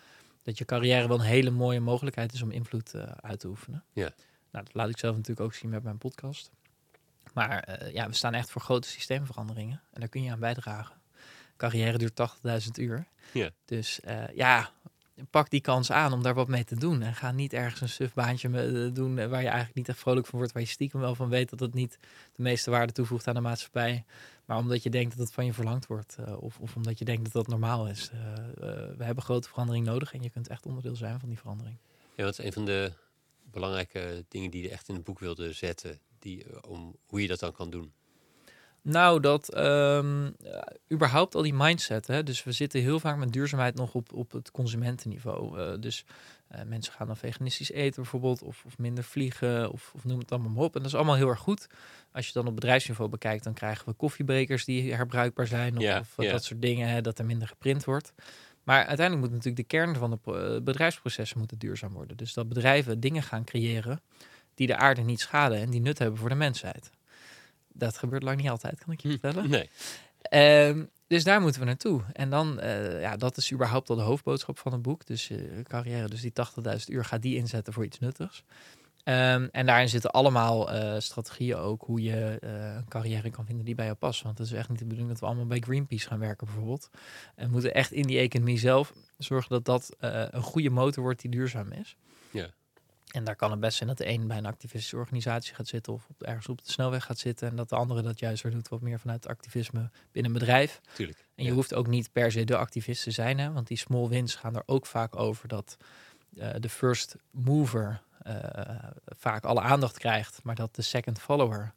dat 0.43 0.59
je 0.59 0.65
carrière 0.65 1.09
wel 1.09 1.19
een 1.19 1.25
hele 1.25 1.51
mooie 1.51 1.81
mogelijkheid 1.81 2.33
is 2.33 2.43
om 2.43 2.51
invloed 2.51 2.95
eh, 2.95 3.03
uit 3.03 3.41
te 3.41 3.49
oefenen. 3.49 3.85
Ja. 3.93 4.13
Nou, 4.51 4.65
dat 4.65 4.75
laat 4.75 4.89
ik 4.89 4.99
zelf 4.99 5.17
natuurlijk 5.17 5.47
ook 5.47 5.55
zien 5.55 5.71
met 5.71 5.83
mijn 5.83 5.99
podcast. 5.99 6.51
Maar 7.33 7.59
eh, 7.59 7.93
ja, 7.93 8.09
we 8.09 8.15
staan 8.15 8.35
echt 8.35 8.51
voor 8.51 8.63
grote 8.63 8.89
systeemveranderingen 8.89 9.83
en 9.93 10.01
daar 10.01 10.09
kun 10.09 10.23
je 10.23 10.31
aan 10.31 10.39
bijdragen. 10.39 10.97
Carrière 11.57 11.99
duurt 11.99 12.21
80.000 12.65 12.71
uur. 12.75 13.07
Ja. 13.33 13.51
Dus 13.65 14.01
eh, 14.01 14.29
ja, 14.35 14.71
pak 15.31 15.51
die 15.51 15.61
kans 15.61 15.91
aan 15.93 16.13
om 16.13 16.23
daar 16.23 16.35
wat 16.35 16.49
mee 16.49 16.65
te 16.65 16.77
doen. 16.77 17.03
En 17.03 17.15
ga 17.15 17.33
niet 17.33 17.53
ergens 17.53 17.81
een 17.81 17.89
suf 17.89 18.15
baantje 18.15 18.49
me- 18.49 18.87
eh, 18.87 18.95
doen 18.95 19.19
eh, 19.19 19.27
waar 19.29 19.41
je 19.41 19.47
eigenlijk 19.47 19.77
niet 19.77 19.89
echt 19.89 19.99
vrolijk 19.99 20.27
van 20.27 20.39
wordt. 20.39 20.53
Waar 20.55 20.63
je 20.63 20.69
stiekem 20.69 21.01
wel 21.01 21.15
van 21.15 21.29
weet 21.29 21.51
dat 21.51 21.61
het 21.61 21.75
niet 21.75 21.99
de 22.33 22.43
meeste 22.43 22.71
waarde 22.71 22.93
toevoegt 22.93 23.27
aan 23.29 23.35
de 23.35 23.41
maatschappij. 23.41 24.05
Maar 24.45 24.57
omdat 24.57 24.83
je 24.83 24.91
denkt 24.91 25.11
dat 25.17 25.27
het 25.27 25.35
van 25.35 25.45
je 25.45 25.53
verlangd 25.53 25.87
wordt. 25.87 26.17
eh, 26.27 26.43
of, 26.43 26.59
of 26.59 26.77
omdat 26.77 26.99
je 26.99 27.05
denkt 27.05 27.23
dat 27.25 27.33
dat 27.33 27.47
normaal 27.47 27.89
is. 27.89 28.11
We 28.97 29.05
hebben 29.05 29.25
grote 29.25 29.49
verandering 29.49 29.87
nodig 29.87 30.13
en 30.15 30.23
je 30.23 30.31
kunt 30.31 30.49
echt 30.49 30.67
onderdeel 30.67 30.97
zijn 30.97 31.21
van 31.21 31.29
die 31.29 31.39
verandering. 31.39 31.77
Ja, 32.17 32.25
wat 32.25 32.39
is 32.39 32.45
een 32.45 32.53
van 32.53 32.65
de 32.65 32.93
belangrijke 33.51 34.25
dingen 34.29 34.51
die 34.51 34.63
je 34.63 34.71
echt 34.71 34.89
in 34.89 34.95
het 34.95 35.05
boek 35.05 35.19
wilde 35.19 35.53
zetten. 35.53 35.99
Die, 36.19 36.65
om 36.69 36.97
hoe 37.07 37.21
je 37.23 37.29
dat 37.29 37.39
dan 37.41 37.53
kan 37.53 37.71
doen. 37.71 37.93
Nou, 38.83 39.21
dat 39.21 39.53
ehm, 39.55 40.31
überhaupt 40.93 41.35
al 41.35 41.43
die 41.43 41.55
mindset. 41.55 42.07
Hè? 42.07 42.23
Dus 42.23 42.45
we 42.45 42.53
zitten 42.53 42.81
heel 42.81 43.01
vaak 43.01 43.17
met 43.17 43.33
duurzaamheid 43.33 43.75
nog 43.75 43.95
op, 43.95 44.13
op 44.13 44.33
het 44.33 44.51
consumentenniveau. 44.51 45.61
Eh, 45.61 45.81
dus 45.81 46.05
eh, 46.49 46.61
mensen 46.67 46.93
gaan 46.93 47.07
dan 47.07 47.17
veganistisch 47.17 47.71
eten 47.71 48.03
bijvoorbeeld, 48.03 48.43
of, 48.43 48.63
of 48.67 48.79
minder 48.79 49.05
vliegen, 49.05 49.71
of, 49.73 49.93
of 49.95 50.05
noem 50.05 50.19
het 50.19 50.33
allemaal 50.33 50.51
maar 50.51 50.63
op. 50.65 50.75
En 50.75 50.81
dat 50.83 50.91
is 50.91 50.97
allemaal 50.97 51.15
heel 51.17 51.29
erg 51.29 51.39
goed. 51.39 51.67
Als 52.13 52.27
je 52.27 52.33
dan 52.33 52.47
op 52.47 52.55
bedrijfsniveau 52.55 53.11
bekijkt, 53.11 53.45
dan 53.45 53.53
krijgen 53.55 53.89
we 53.89 53.95
koffiebrekers 53.95 54.65
die 54.65 54.95
herbruikbaar 54.95 55.47
zijn, 55.47 55.77
of, 55.77 55.83
of 56.01 56.19
eh, 56.19 56.25
dat 56.33 56.45
soort 56.45 56.63
dingen, 56.63 56.89
hè, 56.89 57.01
dat 57.01 57.19
er 57.19 57.25
minder 57.25 57.49
geprint 57.49 57.85
wordt. 57.85 58.13
Maar 58.63 58.85
uiteindelijk 58.87 59.21
moet 59.21 59.31
natuurlijk 59.31 59.69
de 59.69 59.77
kern 59.77 59.97
van 59.97 60.11
de 60.11 60.17
pro- 60.17 60.61
bedrijfsprocessen 60.61 61.39
moeten 61.39 61.59
duurzaam 61.59 61.93
worden. 61.93 62.17
Dus 62.17 62.35
dat 62.35 62.49
bedrijven 62.49 63.01
dingen 63.01 63.23
gaan 63.23 63.45
creëren 63.45 64.01
die 64.55 64.67
de 64.67 64.77
aarde 64.77 65.03
niet 65.03 65.21
schaden 65.21 65.59
en 65.59 65.71
die 65.71 65.81
nut 65.81 65.99
hebben 65.99 66.19
voor 66.19 66.29
de 66.29 66.35
mensheid. 66.35 66.91
Dat 67.75 67.99
gebeurt 67.99 68.23
lang 68.23 68.37
niet 68.37 68.51
altijd, 68.51 68.85
kan 68.85 68.93
ik 68.93 69.01
je 69.01 69.09
vertellen. 69.09 69.51
Nee. 69.51 69.71
Ehm, 70.23 70.85
dus 71.07 71.25
daar 71.25 71.41
moeten 71.41 71.61
we 71.61 71.67
naartoe. 71.67 72.03
En 72.13 72.31
dan, 72.31 72.61
eh, 72.61 73.01
ja, 73.01 73.17
dat 73.17 73.37
is 73.37 73.53
überhaupt 73.53 73.91
al 73.91 73.97
de 73.97 74.03
hoofdboodschap 74.03 74.59
van 74.59 74.73
het 74.73 74.83
boek. 74.83 75.07
Dus 75.07 75.29
je 75.29 75.63
carrière, 75.63 76.09
dus 76.09 76.21
die 76.21 76.33
80.000 76.33 76.91
uur, 76.91 77.05
gaat 77.05 77.23
die 77.23 77.37
inzetten 77.37 77.73
voor 77.73 77.85
iets 77.85 77.99
nuttigs. 77.99 78.45
Ehm, 79.05 79.49
en 79.53 79.67
daarin 79.67 79.89
zitten 79.89 80.11
allemaal 80.11 80.73
eh, 80.73 81.01
strategieën 81.01 81.57
ook 81.57 81.83
hoe 81.83 82.03
je 82.03 82.39
eh, 82.41 82.75
een 82.75 82.89
carrière 82.89 83.31
kan 83.31 83.47
vinden 83.47 83.65
die 83.65 83.75
bij 83.75 83.85
jou 83.85 83.97
past. 83.97 84.23
Want 84.23 84.39
het 84.39 84.47
is 84.47 84.53
echt 84.53 84.69
niet 84.69 84.79
de 84.79 84.85
bedoeling 84.85 85.11
dat 85.11 85.21
we 85.21 85.27
allemaal 85.27 85.47
bij 85.47 85.61
Greenpeace 85.61 86.07
gaan 86.09 86.19
werken 86.19 86.47
bijvoorbeeld. 86.47 86.91
En 87.35 87.47
we 87.47 87.53
moeten 87.53 87.75
echt 87.75 87.93
in 87.93 88.03
die 88.03 88.19
economie 88.19 88.59
zelf 88.59 88.93
zorgen 89.19 89.51
dat 89.51 89.65
dat 89.65 89.97
eh, 89.99 90.25
een 90.31 90.43
goede 90.43 90.71
motor 90.71 91.03
wordt 91.03 91.21
die 91.21 91.31
duurzaam 91.31 91.73
is. 91.73 91.97
Ja. 92.31 92.49
En 93.13 93.25
daar 93.25 93.37
kan 93.37 93.51
het 93.51 93.61
best 93.61 93.77
zijn 93.77 93.89
dat 93.89 93.99
de 93.99 94.07
een 94.09 94.27
bij 94.27 94.37
een 94.37 94.47
activistische 94.47 94.97
organisatie 94.97 95.55
gaat 95.55 95.67
zitten 95.67 95.93
of 95.93 96.07
op, 96.09 96.23
ergens 96.23 96.49
op 96.49 96.65
de 96.65 96.71
snelweg 96.73 97.05
gaat 97.05 97.19
zitten. 97.19 97.49
En 97.49 97.57
dat 97.57 97.69
de 97.69 97.77
andere 97.77 98.03
dat 98.03 98.19
juist 98.19 98.43
weer 98.43 98.53
doet 98.53 98.69
wat 98.69 98.81
meer 98.81 98.99
vanuit 99.01 99.23
het 99.23 99.33
activisme 99.33 99.91
binnen 100.13 100.33
een 100.33 100.39
bedrijf. 100.39 100.81
Tuurlijk. 100.95 101.19
En 101.35 101.45
je 101.45 101.51
Ja. 101.51 101.55
hoeft 101.57 101.75
ook 101.75 101.87
niet 101.87 102.13
per 102.13 102.33
se 102.33 102.45
de 102.45 102.57
activist 102.57 103.03
te 103.03 103.11
zijn, 103.11 103.39
hè? 103.39 103.53
want 103.53 103.67
die 103.67 103.77
small 103.79 104.09
wins 104.09 104.35
gaan 104.35 104.57
er 104.57 104.63
ook 104.67 104.87
vaak 104.87 105.17
over 105.17 105.49
dat 105.49 105.77
eh, 106.39 106.51
de 106.59 106.69
first 106.69 107.17
mover 107.31 108.03
eh, 108.23 108.35
vaak 109.05 109.45
alle 109.45 109.61
aandacht 109.61 109.99
krijgt, 109.99 110.41
maar 110.43 110.55
dat 110.55 110.75
de 110.75 110.83
second 110.83 111.19
follower, 111.21 111.73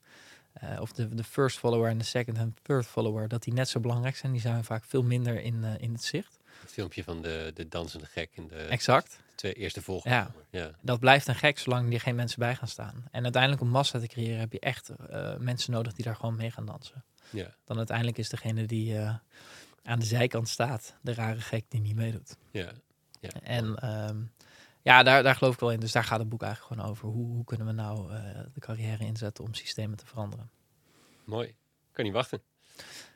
eh, 0.54 0.82
of 0.82 0.92
de, 0.92 1.16
de 1.16 1.24
first 1.24 1.58
follower 1.58 1.90
en 1.90 1.98
de 1.98 2.04
second 2.04 2.38
en 2.38 2.56
third 2.62 2.86
follower, 2.86 3.28
dat 3.28 3.44
die 3.44 3.54
net 3.54 3.70
zo 3.70 3.80
belangrijk 3.80 4.16
zijn. 4.16 4.32
Die 4.32 4.42
zijn 4.42 4.64
vaak 4.64 4.84
veel 4.84 5.04
minder 5.04 5.42
in, 5.42 5.64
in 5.64 5.92
het 5.94 6.04
zicht. 6.04 6.38
Het 6.62 6.72
filmpje 6.72 7.04
van 7.04 7.22
de, 7.22 7.52
de 7.54 7.68
dansende 7.68 8.06
gek 8.06 8.30
en 8.36 8.48
de 8.48 8.56
Exact. 8.56 9.20
Twee 9.36 9.54
eerste 9.54 9.80
Ja. 9.80 9.86
volgende. 9.86 10.32
Ja. 10.50 10.72
Dat 10.82 11.00
blijft 11.00 11.28
een 11.28 11.36
gek 11.36 11.60
zolang 11.60 11.94
er 11.94 12.00
geen 12.00 12.16
mensen 12.16 12.40
bij 12.40 12.56
gaan 12.56 12.68
staan. 12.68 13.06
En 13.12 13.24
uiteindelijk 13.24 13.62
om 13.62 13.70
massa 13.70 14.00
te 14.00 14.08
creëren 14.08 14.40
heb 14.40 14.52
je 14.52 14.60
echt 14.60 14.90
eh, 14.90 15.36
mensen 15.38 15.72
nodig 15.72 15.94
die 15.94 16.06
daar 16.06 16.16
gewoon 16.16 16.36
mee 16.36 16.52
gaan 16.52 16.66
dansen. 16.66 17.04
Ja. 17.30 17.56
Dan 17.66 17.78
uiteindelijk 17.78 18.18
is 18.18 18.30
degene 18.30 18.66
die 18.66 18.98
eh, 18.98 19.16
aan 19.84 20.00
de 20.00 20.06
zijkant 20.06 20.50
staat 20.50 20.96
de 21.02 21.14
rare 21.14 21.42
gek 21.42 21.66
die 21.68 21.82
niet 21.82 21.96
meedoet. 21.96 22.38
Ja. 22.52 22.72
En 23.44 23.76
ehm, 23.76 24.22
ja, 24.82 25.04
daar, 25.04 25.24
daar 25.24 25.36
geloof 25.36 25.54
ik 25.54 25.60
wel 25.60 25.72
in. 25.72 25.80
Dus 25.80 25.92
daar 25.92 26.04
gaat 26.04 26.20
het 26.20 26.30
boek 26.30 26.42
eigenlijk 26.42 26.74
gewoon 26.74 26.92
over. 26.92 27.08
Hoe, 27.08 27.28
hoe 27.28 27.44
kunnen 27.44 27.68
we 27.68 27.74
nou 27.74 28.14
eh, 28.14 28.20
de 28.54 28.60
carrière 28.60 29.06
inzetten 29.06 29.44
om 29.44 29.54
systemen 29.54 29.98
te 29.98 30.06
veranderen? 30.06 30.50
Mooi. 31.24 31.56
Kan 31.92 32.04
niet 32.06 32.14
wachten. 32.14 32.42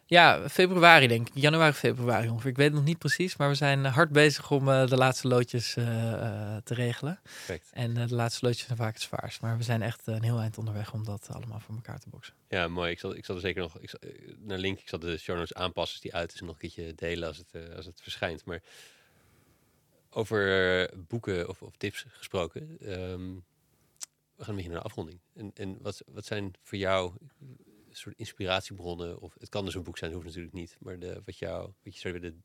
Ja, 0.09 0.49
februari 0.49 1.07
denk 1.07 1.27
ik. 1.27 1.33
Januari, 1.35 1.73
februari 1.73 2.29
ongeveer. 2.29 2.49
Ik 2.49 2.57
weet 2.57 2.65
het 2.65 2.75
nog 2.75 2.83
niet 2.83 2.97
precies, 2.97 3.35
maar 3.37 3.49
we 3.49 3.55
zijn 3.55 3.85
hard 3.85 4.11
bezig 4.11 4.51
om 4.51 4.69
eh, 4.69 4.87
de 4.87 4.97
laatste 4.97 5.27
loodjes 5.27 5.75
eh, 5.75 6.13
eh, 6.13 6.61
te 6.63 6.73
regelen. 6.73 7.19
Perfect. 7.23 7.69
En 7.73 7.97
eh, 7.97 8.07
de 8.07 8.15
laatste 8.15 8.45
loodjes 8.45 8.65
zijn 8.65 8.77
vaak 8.77 8.93
het 8.93 9.01
zwaarst. 9.01 9.41
Maar 9.41 9.57
we 9.57 9.63
zijn 9.63 9.81
echt 9.81 10.07
een 10.07 10.23
heel 10.23 10.39
eind 10.39 10.57
onderweg 10.57 10.93
om 10.93 11.03
dat 11.03 11.27
allemaal 11.31 11.59
voor 11.59 11.75
elkaar 11.75 11.99
te 11.99 12.09
boksen. 12.09 12.33
Ja, 12.47 12.67
mooi. 12.67 12.91
Ik 12.91 12.99
zal, 12.99 13.15
ik 13.15 13.25
zal 13.25 13.35
er 13.35 13.41
zeker 13.41 13.61
nog 13.61 13.79
ik 13.79 13.89
zal, 13.89 13.99
eh, 13.99 14.09
naar 14.37 14.57
link. 14.57 14.79
Ik 14.79 14.89
zal 14.89 14.99
de 14.99 15.17
show 15.17 15.35
notes 15.35 15.53
aanpassen 15.53 15.93
als 15.93 16.03
die 16.03 16.13
uit 16.15 16.33
is 16.33 16.39
en 16.39 16.45
nog 16.45 16.55
een 16.55 16.69
keertje 16.69 16.95
delen 16.95 17.27
als 17.27 17.37
het, 17.37 17.51
eh, 17.51 17.75
als 17.75 17.85
het 17.85 18.01
verschijnt. 18.01 18.45
Maar 18.45 18.61
over 20.09 20.81
eh, 20.81 20.97
boeken 21.07 21.49
of, 21.49 21.61
of 21.61 21.75
tips 21.77 22.05
gesproken. 22.09 22.77
ehm, 22.81 23.33
we 24.35 24.45
gaan 24.45 24.49
een 24.49 24.55
beetje 24.55 24.71
naar 24.71 24.79
de 24.81 24.85
afronding. 24.85 25.19
En, 25.35 25.51
en 25.53 25.77
wat, 25.81 26.01
wat 26.07 26.25
zijn 26.25 26.53
voor 26.63 26.77
jou 26.77 27.13
soort 27.91 28.17
inspiratiebronnen? 28.17 29.21
Of 29.21 29.33
het 29.39 29.49
kan 29.49 29.65
dus 29.65 29.75
een 29.75 29.83
boek 29.83 29.97
zijn, 29.97 30.11
hoeft 30.11 30.25
natuurlijk 30.25 30.53
niet. 30.53 30.77
Maar 30.79 30.99
de, 30.99 31.21
wat, 31.25 31.37
jou, 31.37 31.61
wat 31.83 31.93
je 31.93 31.99
zou 31.99 32.13
willen 32.13 32.43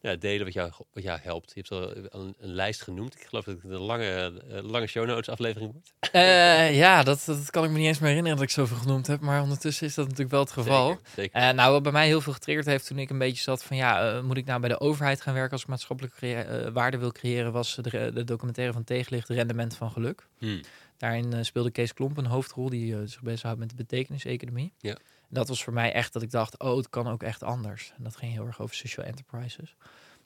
ja, 0.00 0.16
delen 0.16 0.44
wat 0.44 0.54
jou, 0.54 0.72
wat 0.92 1.02
jou 1.02 1.20
helpt. 1.22 1.52
Je 1.54 1.64
hebt 1.68 2.12
al 2.12 2.20
een, 2.20 2.34
een 2.38 2.52
lijst 2.52 2.82
genoemd. 2.82 3.14
Ik 3.14 3.26
geloof 3.26 3.44
dat 3.44 3.54
het 3.62 3.72
een 3.72 3.78
lange, 3.78 4.32
lange 4.62 4.86
show 4.86 5.06
notes 5.06 5.28
aflevering 5.28 5.72
wordt. 5.72 5.92
Eh, 6.12 6.76
ja, 6.76 7.02
dat, 7.02 7.22
dat 7.26 7.50
kan 7.50 7.64
ik 7.64 7.70
me 7.70 7.78
niet 7.78 7.86
eens 7.86 7.98
meer 7.98 8.08
herinneren 8.08 8.38
dat 8.38 8.46
ik 8.46 8.54
zoveel 8.54 8.76
genoemd 8.76 9.06
heb. 9.06 9.20
Maar 9.20 9.42
ondertussen 9.42 9.86
is 9.86 9.94
dat 9.94 10.04
natuurlijk 10.04 10.30
wel 10.30 10.40
het 10.40 10.50
geval. 10.50 10.88
Zeker, 10.88 11.10
zeker. 11.14 11.40
Eh, 11.40 11.50
nou, 11.50 11.72
wat 11.72 11.82
bij 11.82 11.92
mij 11.92 12.06
heel 12.06 12.20
veel 12.20 12.32
getriggerd 12.32 12.66
heeft 12.66 12.86
toen 12.86 12.98
ik 12.98 13.10
een 13.10 13.18
beetje 13.18 13.42
zat 13.42 13.64
van 13.64 13.76
ja, 13.76 14.14
eh, 14.16 14.22
moet 14.22 14.36
ik 14.36 14.46
nou 14.46 14.60
bij 14.60 14.68
de 14.68 14.80
overheid 14.80 15.20
gaan 15.20 15.34
werken 15.34 15.52
als 15.52 15.62
ik 15.62 15.68
maatschappelijke 15.68 16.70
waarde 16.72 16.98
wil 16.98 17.12
creëren, 17.12 17.52
was 17.52 17.74
de, 17.74 18.10
de 18.14 18.24
documentaire 18.24 18.72
van 18.72 18.84
Tegenlicht 18.84 19.28
Rendement 19.28 19.76
van 19.76 19.90
Geluk. 19.90 20.26
Hmm. 20.38 20.60
Daarin 21.00 21.32
eh, 21.32 21.42
speelde 21.42 21.70
Kees 21.70 21.92
Klomp 21.92 22.16
een 22.16 22.26
hoofdrol 22.26 22.68
die 22.68 22.96
eh, 22.96 23.00
zich 23.04 23.22
bezighoudt 23.22 23.58
met 23.58 23.70
de 23.70 23.74
betekeniseconomie. 23.74 24.72
Ja. 24.78 24.94
En 24.94 25.34
dat 25.34 25.48
was 25.48 25.64
voor 25.64 25.72
mij 25.72 25.92
echt 25.92 26.12
dat 26.12 26.22
ik 26.22 26.30
dacht, 26.30 26.58
oh, 26.58 26.76
het 26.76 26.88
kan 26.88 27.08
ook 27.08 27.22
echt 27.22 27.42
anders. 27.42 27.92
En 27.96 28.02
dat 28.02 28.16
ging 28.16 28.32
heel 28.32 28.46
erg 28.46 28.60
over 28.60 28.74
social 28.76 29.06
enterprises. 29.06 29.76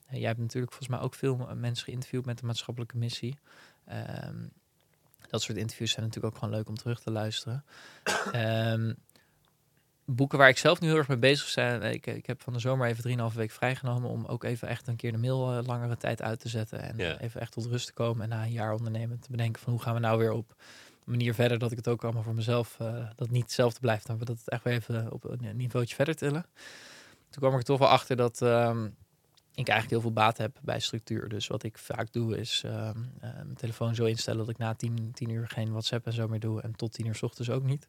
Eh, 0.06 0.18
jij 0.18 0.26
hebt 0.26 0.40
natuurlijk 0.40 0.72
volgens 0.72 0.96
mij 0.96 1.00
ook 1.00 1.14
veel 1.14 1.48
mensen 1.54 1.84
geïnterviewd 1.84 2.24
met 2.24 2.38
de 2.38 2.46
maatschappelijke 2.46 2.96
missie. 2.96 3.38
Ehm, 3.84 4.46
dat 5.28 5.42
soort 5.42 5.58
interviews 5.58 5.90
zijn 5.90 6.04
natuurlijk 6.04 6.34
ook 6.34 6.40
gewoon 6.40 6.54
leuk 6.54 6.68
om 6.68 6.76
terug 6.76 7.00
te 7.00 7.10
luisteren. 7.10 7.64
Ehm, 8.32 8.92
boeken 10.04 10.38
waar 10.38 10.48
ik 10.48 10.58
zelf 10.58 10.80
nu 10.80 10.88
heel 10.88 10.96
erg 10.96 11.08
mee 11.08 11.16
bezig 11.16 11.54
ben. 11.54 11.82
Ik, 11.82 12.06
ik 12.06 12.26
heb 12.26 12.42
van 12.42 12.52
de 12.52 12.58
zomer 12.58 12.88
even 12.88 13.30
3,5 13.30 13.36
week 13.36 13.50
vrijgenomen 13.50 14.10
om 14.10 14.24
ook 14.24 14.44
even 14.44 14.68
echt 14.68 14.86
een 14.86 14.96
keer 14.96 15.12
de 15.12 15.18
mail 15.18 15.58
eh, 15.58 15.66
langere 15.66 15.96
tijd 15.96 16.22
uit 16.22 16.40
te 16.40 16.48
zetten. 16.48 16.80
En 16.82 17.18
even 17.18 17.40
echt 17.40 17.52
tot 17.52 17.66
rust 17.66 17.86
te 17.86 17.92
komen. 17.92 18.22
En 18.22 18.28
na 18.28 18.42
een 18.42 18.52
jaar 18.52 18.72
ondernemen 18.72 19.20
te 19.20 19.30
bedenken 19.30 19.62
van 19.62 19.72
hoe 19.72 19.82
gaan 19.82 19.94
we 19.94 20.00
nou 20.00 20.18
weer 20.18 20.32
op 20.32 20.50
een 21.04 21.10
manier 21.10 21.34
verder 21.34 21.58
dat 21.58 21.70
ik 21.70 21.76
het 21.76 21.88
ook 21.88 22.04
allemaal 22.04 22.22
voor 22.22 22.34
mezelf, 22.34 22.76
eh, 22.78 22.92
dat 22.92 23.18
het 23.18 23.30
niet 23.30 23.42
hetzelfde 23.42 23.80
blijft, 23.80 24.08
maar 24.08 24.18
dat 24.18 24.28
het 24.38 24.48
echt 24.48 24.64
weer 24.64 24.74
even 24.74 25.12
op 25.12 25.24
een 25.24 25.56
niveautje 25.56 25.94
verder 25.94 26.16
tillen. 26.16 26.46
Toen 27.30 27.42
kwam 27.42 27.52
ik 27.52 27.58
er 27.58 27.64
toch 27.64 27.78
wel 27.78 27.88
achter 27.88 28.16
dat 28.16 28.42
ehm, 28.42 28.84
ik 29.54 29.68
eigenlijk 29.68 29.90
heel 29.90 30.00
veel 30.00 30.12
baat 30.12 30.38
heb 30.38 30.58
bij 30.62 30.80
structuur. 30.80 31.28
Dus 31.28 31.46
wat 31.46 31.62
ik 31.62 31.78
vaak 31.78 32.12
doe 32.12 32.38
is 32.38 32.62
ehm, 32.64 32.98
eh, 33.20 33.34
mijn 33.34 33.54
telefoon 33.56 33.94
zo 33.94 34.04
instellen 34.04 34.38
dat 34.38 34.48
ik 34.48 34.58
na 34.58 34.74
10, 34.74 35.10
10 35.12 35.30
uur 35.30 35.48
geen 35.48 35.70
WhatsApp 35.70 36.06
en 36.06 36.12
zo 36.12 36.28
meer 36.28 36.40
doe. 36.40 36.60
En 36.60 36.76
tot 36.76 36.92
10 36.92 37.06
uur 37.06 37.14
's 37.14 37.22
ochtends 37.22 37.50
ook 37.50 37.62
niet. 37.62 37.88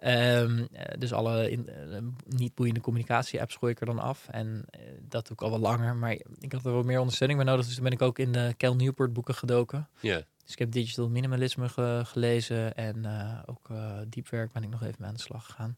Ehm, 0.00 0.64
eh, 0.72 0.98
dus 0.98 1.12
alle 1.12 1.50
in, 1.50 1.68
eh, 1.68 1.98
niet 2.26 2.54
boeiende 2.54 2.80
communicatie-apps 2.80 3.56
gooi 3.56 3.72
ik 3.72 3.80
er 3.80 3.86
dan 3.86 3.98
af. 3.98 4.28
En 4.30 4.64
eh, 4.70 4.80
dat 5.08 5.26
doe 5.26 5.36
ik 5.36 5.42
al 5.42 5.50
wel 5.50 5.58
langer. 5.58 5.96
Maar 5.96 6.12
ik 6.38 6.52
had 6.52 6.64
er 6.64 6.72
wel 6.72 6.82
meer 6.82 6.98
ondersteuning 6.98 7.38
bij 7.40 7.48
nodig. 7.48 7.64
Dus 7.66 7.74
toen 7.74 7.84
ben 7.84 7.92
ik 7.92 8.02
ook 8.02 8.18
in 8.18 8.32
de 8.32 8.54
Cal 8.56 8.76
Newport 8.76 9.12
boeken 9.12 9.34
gedoken. 9.34 9.88
Ja, 10.00 10.22
Dus 10.42 10.52
ik 10.52 10.58
heb 10.58 10.70
Digital 10.72 11.08
Minimalisme 11.08 11.68
ge- 11.68 12.02
gelezen. 12.04 12.74
En 12.74 13.04
eh, 13.04 13.38
ook 13.46 13.68
diepwerk 14.08 14.52
ben 14.52 14.62
ik 14.62 14.70
nog 14.70 14.82
even 14.82 14.94
mee 14.98 15.08
aan 15.08 15.14
de 15.14 15.20
slag 15.20 15.44
gegaan. 15.44 15.76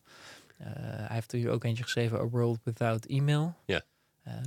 Hij 0.62 1.06
heeft 1.16 1.32
er 1.32 1.38
hier 1.38 1.50
ook 1.50 1.64
eentje 1.64 1.82
geschreven, 1.82 2.18
A 2.18 2.24
World 2.28 2.58
Without 2.64 3.06
Email. 3.06 3.54
Ja. 3.64 3.82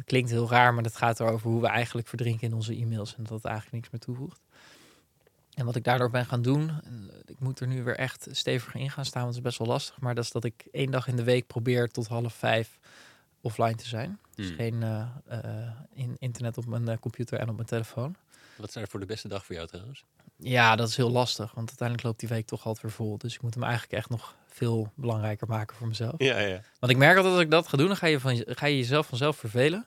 Klinkt 0.05 0.29
heel 0.29 0.49
raar, 0.49 0.73
maar 0.73 0.83
dat 0.83 0.95
gaat 0.95 1.19
erover 1.19 1.49
hoe 1.49 1.61
we 1.61 1.67
eigenlijk 1.67 2.07
verdrinken 2.07 2.47
in 2.47 2.53
onze 2.53 2.75
e-mails. 2.75 3.15
En 3.15 3.23
dat 3.23 3.31
het 3.33 3.45
eigenlijk 3.45 3.75
niks 3.75 3.89
meer 3.89 4.01
toevoegt. 4.01 4.41
En 5.55 5.65
wat 5.65 5.75
ik 5.75 5.83
daardoor 5.83 6.09
ben 6.09 6.25
gaan 6.25 6.41
doen, 6.41 6.69
en 6.83 7.11
ik 7.25 7.39
moet 7.39 7.59
er 7.59 7.67
nu 7.67 7.83
weer 7.83 7.95
echt 7.95 8.27
stevig 8.31 8.75
in 8.75 8.89
gaan 8.89 9.05
staan, 9.05 9.23
want 9.23 9.35
het 9.35 9.43
is 9.43 9.49
best 9.49 9.59
wel 9.59 9.67
lastig. 9.67 9.99
Maar 9.99 10.15
dat 10.15 10.23
is 10.23 10.31
dat 10.31 10.43
ik 10.43 10.65
één 10.71 10.91
dag 10.91 11.07
in 11.07 11.15
de 11.15 11.23
week 11.23 11.47
probeer 11.47 11.89
tot 11.89 12.07
half 12.07 12.33
vijf 12.33 12.79
offline 13.41 13.75
te 13.75 13.87
zijn. 13.87 14.19
Dus 14.35 14.47
Hmm. 14.47 14.55
geen 14.55 14.83
eh, 14.83 15.07
eh, 15.27 15.69
in 15.93 16.15
internet 16.19 16.57
op 16.57 16.65
mijn 16.65 16.87
eh, 16.87 16.97
computer 16.99 17.39
en 17.39 17.49
op 17.49 17.55
mijn 17.55 17.67
telefoon. 17.67 18.15
wat 18.55 18.69
is 18.69 18.75
er 18.75 18.87
voor 18.87 18.99
de 18.99 19.05
beste 19.05 19.27
dag 19.27 19.45
voor 19.45 19.55
jou 19.55 19.67
trouwens? 19.67 20.03
Ja, 20.37 20.75
dat 20.75 20.89
is 20.89 20.97
heel 20.97 21.11
lastig, 21.11 21.53
want 21.53 21.67
uiteindelijk 21.67 22.07
loopt 22.07 22.19
die 22.19 22.29
week 22.29 22.45
toch 22.45 22.65
altijd 22.65 22.81
weer 22.81 22.91
vol. 22.91 23.17
Dus 23.17 23.33
ik 23.33 23.41
moet 23.41 23.53
hem 23.53 23.63
eigenlijk 23.63 23.93
echt 23.93 24.09
nog 24.09 24.35
veel 24.47 24.91
belangrijker 24.95 25.47
maken 25.47 25.75
voor 25.77 25.87
mezelf. 25.87 26.13
Ja, 26.17 26.39
ja. 26.39 26.61
Want 26.79 26.91
ik 26.91 26.97
merk 26.97 27.15
altijd 27.15 27.33
als 27.33 27.43
ik 27.43 27.51
dat 27.51 27.67
ga 27.67 27.77
doen, 27.77 27.87
dan 27.87 27.97
ga 27.97 28.07
je, 28.07 28.19
van, 28.19 28.43
ga 28.45 28.65
je 28.65 28.77
jezelf 28.77 29.07
vanzelf 29.07 29.37
vervelen. 29.37 29.85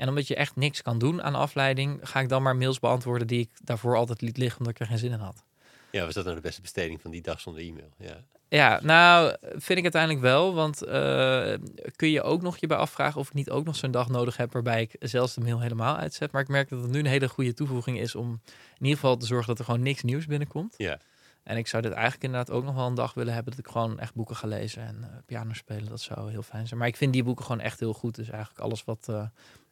En 0.00 0.08
omdat 0.08 0.26
je 0.26 0.34
echt 0.34 0.56
niks 0.56 0.82
kan 0.82 0.98
doen 0.98 1.22
aan 1.22 1.34
afleiding, 1.34 2.00
ga 2.02 2.20
ik 2.20 2.28
dan 2.28 2.42
maar 2.42 2.56
mails 2.56 2.78
beantwoorden 2.78 3.26
die 3.26 3.40
ik 3.40 3.50
daarvoor 3.64 3.96
altijd 3.96 4.20
liet 4.20 4.36
liggen 4.36 4.58
omdat 4.58 4.74
ik 4.74 4.80
er 4.80 4.86
geen 4.86 4.98
zin 4.98 5.12
in 5.12 5.18
had. 5.18 5.44
Ja, 5.90 6.04
was 6.04 6.14
dat 6.14 6.24
nou 6.24 6.36
de 6.36 6.42
beste 6.42 6.60
besteding 6.60 7.00
van 7.00 7.10
die 7.10 7.22
dag 7.22 7.40
zonder 7.40 7.62
e-mail? 7.62 7.90
Ja. 7.98 8.24
Ja, 8.48 8.80
nou 8.82 9.36
vind 9.40 9.78
ik 9.78 9.82
uiteindelijk 9.82 10.22
wel. 10.22 10.54
Want 10.54 10.82
eh, 10.82 11.54
kun 11.96 12.10
je 12.10 12.22
ook 12.22 12.42
nog 12.42 12.56
je 12.56 12.66
bij 12.66 12.76
afvragen 12.76 13.20
of 13.20 13.28
ik 13.28 13.34
niet 13.34 13.50
ook 13.50 13.64
nog 13.64 13.76
zo'n 13.76 13.90
dag 13.90 14.08
nodig 14.08 14.36
heb 14.36 14.52
waarbij 14.52 14.82
ik 14.82 14.96
zelfs 14.98 15.34
de 15.34 15.40
mail 15.40 15.60
helemaal 15.60 15.96
uitzet. 15.96 16.32
Maar 16.32 16.42
ik 16.42 16.48
merk 16.48 16.68
dat 16.68 16.82
het 16.82 16.90
nu 16.90 16.98
een 16.98 17.06
hele 17.06 17.28
goede 17.28 17.54
toevoeging 17.54 17.98
is 17.98 18.14
om 18.14 18.40
in 18.78 18.84
ieder 18.84 18.98
geval 18.98 19.16
te 19.16 19.26
zorgen 19.26 19.46
dat 19.46 19.58
er 19.58 19.64
gewoon 19.64 19.82
niks 19.82 20.02
nieuws 20.02 20.26
binnenkomt. 20.26 20.74
Ja. 20.76 20.98
En 21.42 21.56
ik 21.56 21.66
zou 21.66 21.82
dit 21.82 21.92
eigenlijk 21.92 22.24
inderdaad 22.24 22.50
ook 22.50 22.64
nog 22.64 22.74
wel 22.74 22.86
een 22.86 22.94
dag 22.94 23.14
willen 23.14 23.34
hebben 23.34 23.56
dat 23.56 23.66
ik 23.66 23.72
gewoon 23.72 23.98
echt 23.98 24.14
boeken 24.14 24.36
ga 24.36 24.46
lezen 24.46 24.82
en 24.82 24.96
eh, 25.02 25.08
piano 25.26 25.52
spelen. 25.52 25.88
Dat 25.88 26.00
zou 26.00 26.30
heel 26.30 26.42
fijn 26.42 26.66
zijn. 26.66 26.78
Maar 26.78 26.88
ik 26.88 26.96
vind 26.96 27.12
die 27.12 27.24
boeken 27.24 27.44
gewoon 27.44 27.60
echt 27.60 27.80
heel 27.80 27.94
goed. 27.94 28.14
Dus 28.14 28.30
eigenlijk 28.30 28.60
alles 28.60 28.84
wat 28.84 29.06
eh, 29.08 29.26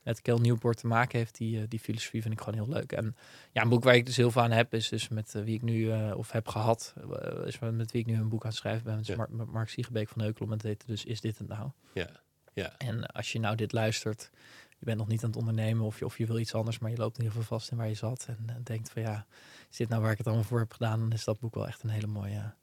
met 0.09 0.23
Kel 0.23 0.39
Newport 0.39 0.77
te 0.77 0.87
maken 0.87 1.19
heeft, 1.19 1.37
die, 1.37 1.61
eh, 1.61 1.65
die 1.69 1.79
filosofie 1.81 2.23
vind 2.23 2.35
ik 2.35 2.41
gewoon 2.41 2.65
heel 2.65 2.75
leuk. 2.75 2.93
En 2.93 3.17
ja, 3.53 3.63
een 3.63 3.69
boek 3.69 3.85
waar 3.85 3.95
ik 3.95 4.07
dus 4.07 4.17
heel 4.17 4.31
veel 4.31 4.43
aan 4.43 4.51
heb, 4.51 4.75
is 4.75 4.89
dus 4.89 5.09
met 5.09 5.35
eh, 5.35 5.43
wie 5.43 5.55
ik 5.55 5.63
nu 5.63 5.91
eh, 5.93 6.17
of 6.17 6.33
heb 6.33 6.49
gehad, 6.49 6.95
eh, 7.23 7.47
is 7.47 7.59
met 7.59 7.93
wie 7.93 8.01
ik 8.01 8.07
nu 8.07 8.15
een 8.15 8.29
boek 8.29 8.43
aan 8.43 8.49
het 8.49 8.59
schrijven 8.59 8.85
ben. 8.85 9.01
Ja. 9.03 9.17
Mar- 9.17 9.31
met 9.31 9.51
Mark 9.51 9.69
Siegebeek 9.69 10.09
van 10.09 10.23
Heukelom. 10.23 10.51
En 10.51 10.57
het 10.57 10.67
heet 10.67 10.87
dus 10.87 11.05
Is 11.05 11.21
dit 11.21 11.39
het 11.39 11.49
nou? 11.49 11.71
Ja. 11.93 12.09
Ja. 12.53 12.77
En 12.79 13.07
als 13.07 13.33
je 13.33 13.39
nou 13.41 13.57
dit 13.57 13.73
luistert, 13.73 14.31
je 14.79 14.85
bent 14.85 14.99
nog 14.99 15.09
niet 15.09 15.23
aan 15.23 15.29
het 15.31 15.39
ondernemen 15.39 15.85
of 15.85 15.99
je, 15.99 16.05
of 16.05 16.19
je 16.19 16.27
wil 16.27 16.39
iets 16.39 16.55
anders, 16.55 16.79
maar 16.79 16.91
je 16.91 16.97
loopt 16.97 17.19
in 17.19 17.25
ieder 17.25 17.39
geval 17.39 17.59
vast 17.59 17.71
in 17.71 17.77
waar 17.77 17.89
je 17.89 17.95
zat 17.95 18.27
en 18.29 18.63
denkt 18.63 18.91
van 18.91 19.03
ja, 19.03 19.27
is 19.71 19.77
dit 19.77 19.89
nou 19.89 20.03
waar 20.03 20.13
ik 20.13 20.19
het 20.19 20.27
allemaal 20.27 20.45
voor 20.45 20.59
heb 20.59 20.73
gedaan? 20.73 21.01
Dan 21.01 21.13
is 21.13 21.25
dat 21.25 21.41
boek 21.41 21.55
wel 21.55 21.67
echt 21.67 21.83
een 21.83 21.91
hele 21.91 22.07
mooie 22.07 22.55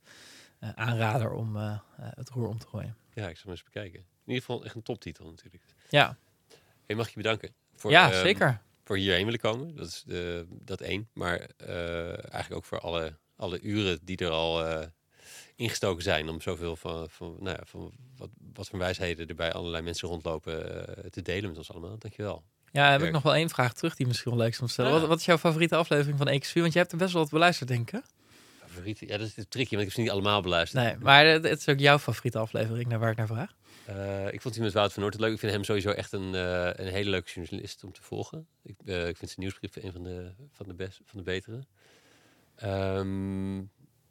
aanrader 0.60 1.32
om 1.32 1.56
het 1.96 2.30
roer 2.30 2.48
om 2.48 2.58
te 2.58 2.68
gooien. 2.68 2.96
Ja, 3.14 3.30
ik 3.30 3.36
zal 3.36 3.44
hem 3.44 3.52
eens 3.52 3.64
bekijken. 3.64 4.00
In 4.00 4.34
ieder 4.34 4.44
geval 4.44 4.66
echt 4.66 4.76
een 4.76 4.84
toptitel 4.84 5.30
natuurlijk. 5.30 5.64
Ja, 5.90 6.18
Hey, 6.86 6.95
mag 6.95 7.07
ik 7.07 7.14
je 7.14 7.22
bedanken? 7.22 7.53
Voor, 7.76 7.91
ja 7.91 8.12
ehm, 8.12 8.22
zeker. 8.22 8.62
Voor 8.84 8.98
hierheen 8.98 9.26
willen 9.26 9.40
komen. 9.40 9.76
Dat 9.76 9.88
is 9.88 10.03
de, 10.06 10.45
dat 10.49 10.82
één. 10.82 11.10
Maar 11.14 11.48
eh, 11.57 12.07
eigenlijk 12.07 12.53
ook 12.53 12.66
voor 12.66 12.80
alle, 12.80 13.18
alle 13.36 13.62
uren 13.62 13.99
die 14.02 14.18
er 14.18 14.30
al 14.30 14.66
eh, 14.66 14.88
ingestoken 15.56 16.03
zijn. 16.03 16.30
Om 16.30 16.41
zoveel 16.41 16.76
van, 16.76 17.10
van, 17.10 17.36
nou 17.40 17.57
ja, 17.57 17.64
van 17.66 17.91
wat, 18.18 18.30
wat 18.53 18.68
voor 18.68 18.80
wijsheden 18.80 19.28
er 19.28 19.36
bij 19.36 19.53
allerlei 19.53 19.84
mensen 19.84 20.07
rondlopen 20.07 20.88
eh, 20.98 21.10
te 21.10 21.22
delen 21.22 21.49
met 21.49 21.57
ons 21.57 21.72
allemaal. 21.72 21.98
Dankjewel. 21.98 22.44
Ja, 22.72 22.91
heb 22.91 23.02
ik 23.02 23.12
nog 23.12 23.24
wel 23.24 23.36
één 23.36 23.49
vraag 23.49 23.74
terug 23.74 23.95
die 23.95 24.07
misschien 24.07 24.32
wel 24.32 24.40
leuk 24.40 24.52
is 24.52 24.60
om 24.60 24.68
te 24.68 24.74
stellen. 24.74 24.91
Ja. 24.91 24.99
Wat, 24.99 25.07
wat 25.07 25.20
is 25.20 25.26
jouw 25.26 25.38
favoriete 25.38 25.76
aflevering 25.76 26.18
van 26.18 26.28
EXV? 26.28 26.60
Want 26.60 26.74
je 26.74 26.80
hebt 26.80 26.91
er 26.91 26.98
best 26.98 27.14
wel 27.14 27.22
wat 27.22 27.32
beluisterd, 27.32 27.70
denk 27.70 27.91
ik. 27.91 28.02
Favoriete? 28.66 29.07
Ja, 29.07 29.18
dat 29.18 29.28
is 29.28 29.36
het 29.36 29.52
tricky, 29.52 29.76
want 29.76 29.82
ik 29.82 29.88
heb 29.88 29.95
ze 29.95 30.02
niet 30.02 30.10
allemaal 30.10 30.41
beluisterd. 30.41 30.84
Nee, 30.84 30.95
maar 30.99 31.26
het, 31.26 31.44
het 31.44 31.60
is 31.60 31.68
ook 31.68 31.80
jouw 31.80 31.99
favoriete 31.99 32.38
aflevering, 32.38 32.88
naar 32.88 32.99
waar 32.99 33.12
ik 33.12 33.18
naar 33.18 33.28
vraag. 33.28 33.52
Eh, 33.86 34.34
ik 34.34 34.41
vond 34.41 34.53
die 34.53 34.64
met 34.64 34.74
Wout 34.74 34.94
van 34.94 35.02
Noort 35.02 35.20
leuk. 35.20 35.34
Ik 35.34 35.40
vind 35.40 35.52
hem 35.52 35.64
sowieso 35.64 35.90
echt 35.90 36.12
een, 36.12 36.36
eh, 36.36 36.86
een 36.86 36.91
hele 36.91 37.10
leuke 37.10 37.32
journalist 37.32 37.84
om 37.84 37.91
te 37.91 38.02
volgen. 38.02 38.48
Ik, 38.64 38.76
eh, 38.86 39.07
ik 39.07 39.18
vind 39.18 39.32
zijn 39.32 39.41
nieuwsbrief 39.41 39.76
een 39.76 39.91
van 39.91 40.03
de, 40.03 40.32
van 40.52 40.68
de, 40.68 40.74
best, 40.74 41.02
van 41.06 41.18
de 41.18 41.24
betere. 41.24 41.64
Ehm, 42.56 43.60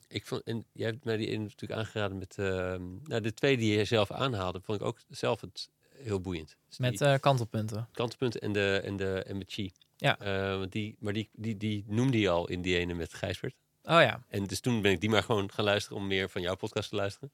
ik 0.08 0.26
vond, 0.26 0.42
en 0.42 0.64
jij 0.72 0.86
hebt 0.86 1.04
mij 1.04 1.16
die 1.16 1.28
ene 1.28 1.42
natuurlijk 1.42 1.80
aangeraden 1.80 2.18
met... 2.18 2.38
ehm, 2.38 2.82
nou, 3.04 3.20
de 3.20 3.34
twee 3.34 3.56
die 3.56 3.76
je 3.76 3.84
zelf 3.84 4.10
aanhaalde, 4.10 4.60
vond 4.60 4.80
ik 4.80 4.86
ook 4.86 4.98
zelf 5.08 5.40
het 5.40 5.70
heel 5.96 6.20
boeiend. 6.20 6.56
Dus 6.68 6.78
Met 6.78 7.20
kantelpunten. 7.20 7.88
kantelpunten 7.92 8.40
en 8.40 8.52
de, 8.52 8.80
en 8.84 8.96
de 8.96 9.22
en 9.22 9.38
met 9.38 9.52
Chi. 9.52 9.72
Ja. 9.96 10.16
Want 10.58 10.72
die, 10.72 10.96
maar 10.98 11.12
die, 11.12 11.28
die, 11.32 11.56
die 11.56 11.84
noemde 11.86 12.18
je 12.20 12.28
al 12.28 12.48
in 12.48 12.62
die 12.62 12.76
ene 12.76 12.94
met 12.94 13.14
Gijsbert. 13.14 13.54
Oh 13.82 14.00
ja, 14.00 14.24
En 14.28 14.44
dus 14.44 14.60
toen 14.60 14.82
ben 14.82 14.92
ik 14.92 15.00
die 15.00 15.10
maar 15.10 15.22
gewoon 15.22 15.52
gaan 15.52 15.64
luisteren 15.64 15.98
om 15.98 16.06
meer 16.06 16.30
van 16.30 16.42
jouw 16.42 16.54
podcast 16.56 16.88
te 16.88 16.96
luisteren. 16.96 17.32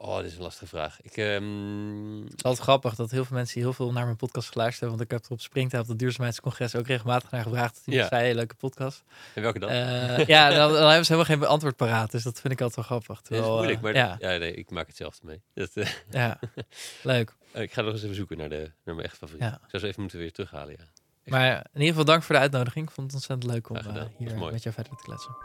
Oh, 0.00 0.16
dit 0.16 0.26
is 0.26 0.36
een 0.36 0.42
lastige 0.42 0.66
vraag. 0.66 1.00
Ik, 1.02 1.16
ehm, 1.16 2.20
het 2.24 2.34
is 2.36 2.42
altijd 2.44 2.58
grappig 2.62 2.94
dat 2.94 3.10
heel 3.10 3.24
veel 3.24 3.36
mensen 3.36 3.60
heel 3.60 3.72
veel 3.72 3.92
naar 3.92 4.04
mijn 4.04 4.16
podcast 4.16 4.48
geluisterd 4.50 4.80
hebben. 4.80 4.98
Want 4.98 5.10
ik 5.10 5.16
heb 5.16 5.26
er 5.26 5.32
op 5.36 5.40
Springtime 5.40 5.82
op 5.82 5.88
het 5.88 5.98
duurzaamheidscongres 5.98 6.74
ook 6.76 6.86
regelmatig 6.86 7.30
naar 7.30 7.42
gevraagd. 7.42 7.74
Dat 7.74 7.84
die 7.84 7.94
Ja. 7.94 8.08
zei, 8.08 8.22
hey, 8.22 8.34
leuke 8.34 8.54
podcast. 8.54 9.04
en 9.34 9.42
welke 9.42 9.58
dan? 9.58 9.68
Eh, 9.68 10.26
ja, 10.26 10.48
dan, 10.50 10.72
dan 10.72 10.86
hebben 10.86 11.06
ze 11.06 11.12
helemaal 11.12 11.36
geen 11.38 11.48
antwoord 11.48 11.76
paraat. 11.76 12.10
Dus 12.10 12.22
dat 12.22 12.40
vind 12.40 12.52
ik 12.52 12.60
altijd 12.60 12.76
wel 12.76 12.98
grappig. 12.98 13.22
Dat 13.22 13.38
is 13.40 13.46
moeilijk, 13.46 13.80
maar 13.80 13.92
eh, 13.92 13.96
ja, 14.00 14.16
ja. 14.18 14.38
nee, 14.38 14.54
ik 14.54 14.70
maak 14.70 14.86
hetzelfde 14.86 15.26
mee. 15.26 15.42
Dat, 15.54 15.70
eh, 15.74 15.88
ja, 16.10 16.38
leuk. 17.02 17.34
ik 17.52 17.72
ga 17.72 17.82
nog 17.82 17.92
eens 17.92 18.02
even 18.02 18.16
zoeken 18.16 18.36
naar, 18.36 18.48
de, 18.48 18.70
naar 18.84 18.94
mijn 18.94 19.06
echt 19.06 19.16
favoriet. 19.16 19.42
Ja. 19.42 19.52
Ik 19.54 19.70
zou 19.70 19.82
ze 19.82 19.88
even 19.88 20.00
moeten 20.00 20.18
weer 20.18 20.32
terughalen, 20.32 20.76
ja. 20.78 20.84
Maar 21.24 21.52
in 21.56 21.62
ieder 21.72 21.88
geval 21.88 22.04
dank 22.04 22.22
voor 22.22 22.34
de 22.34 22.40
uitnodiging. 22.40 22.86
Ik 22.88 22.92
vond 22.94 23.06
het 23.06 23.14
ontzettend 23.16 23.52
leuk 23.52 23.68
om 23.70 23.76
hier 24.16 24.38
met 24.38 24.62
jou 24.62 24.74
verder 24.74 24.96
te 24.96 25.02
kletsen. 25.02 25.36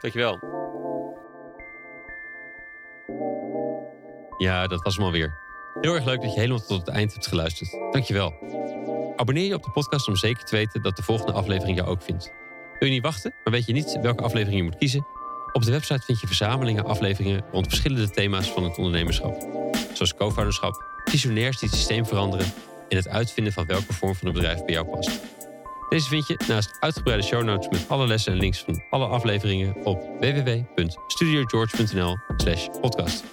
Dankjewel. 0.00 0.38
Ja, 4.38 4.66
dat 4.66 4.82
was 4.82 4.96
hem 4.96 5.04
alweer. 5.04 5.38
Heel 5.80 5.94
erg 5.94 6.04
leuk 6.04 6.22
dat 6.22 6.32
je 6.32 6.40
helemaal 6.40 6.66
tot 6.66 6.78
het 6.78 6.88
eind 6.88 7.12
hebt 7.12 7.26
geluisterd. 7.26 7.70
Dankjewel. 7.90 8.34
Abonneer 9.16 9.46
je 9.46 9.54
op 9.54 9.62
de 9.62 9.70
podcast 9.70 10.08
om 10.08 10.16
zeker 10.16 10.44
te 10.44 10.56
weten 10.56 10.82
dat 10.82 10.96
de 10.96 11.02
volgende 11.02 11.32
aflevering 11.32 11.76
jou 11.76 11.88
ook 11.88 12.02
vindt. 12.02 12.32
Wil 12.78 12.88
je 12.88 12.94
niet 12.94 13.02
wachten, 13.02 13.34
maar 13.44 13.52
weet 13.52 13.66
je 13.66 13.72
niet 13.72 13.98
welke 14.02 14.22
aflevering 14.22 14.56
je 14.56 14.62
moet 14.62 14.78
kiezen? 14.78 15.06
Op 15.52 15.62
de 15.62 15.70
website 15.70 16.02
vind 16.04 16.20
je 16.20 16.26
verzamelingen 16.26 16.84
afleveringen 16.84 17.44
rond 17.52 17.66
verschillende 17.66 18.10
thema's 18.10 18.50
van 18.50 18.64
het 18.64 18.76
ondernemerschap. 18.76 19.48
Zoals 19.92 20.14
co-founderschap, 20.14 20.84
visionairs 21.04 21.58
die 21.58 21.68
het 21.68 21.78
systeem 21.78 22.06
veranderen 22.06 22.46
en 22.88 22.96
het 22.96 23.08
uitvinden 23.08 23.52
van 23.52 23.66
welke 23.66 23.92
vorm 23.92 24.14
van 24.14 24.26
het 24.26 24.36
bedrijf 24.36 24.64
bij 24.64 24.74
jou 24.74 24.86
past. 24.86 25.20
Deze 25.88 26.08
vind 26.08 26.26
je 26.26 26.40
naast 26.48 26.76
uitgebreide 26.80 27.24
show 27.24 27.42
notes 27.42 27.68
met 27.68 27.88
alle 27.88 28.06
lessen 28.06 28.32
en 28.32 28.38
links 28.38 28.58
van 28.58 28.82
alle 28.90 29.06
afleveringen 29.06 29.74
op 29.84 30.02
www.studiogeorge.nl 30.20 32.16
slash 32.36 32.68
podcast. 32.80 33.24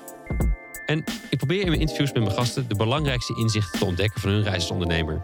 En 0.85 1.03
ik 1.29 1.37
probeer 1.37 1.61
in 1.61 1.67
mijn 1.67 1.79
interviews 1.79 2.11
met 2.11 2.23
mijn 2.23 2.35
gasten 2.35 2.67
de 2.67 2.75
belangrijkste 2.75 3.37
inzichten 3.37 3.79
te 3.79 3.85
ontdekken 3.85 4.21
van 4.21 4.29
hun 4.29 4.43
reis 4.43 4.61
als 4.61 4.71
ondernemer. 4.71 5.21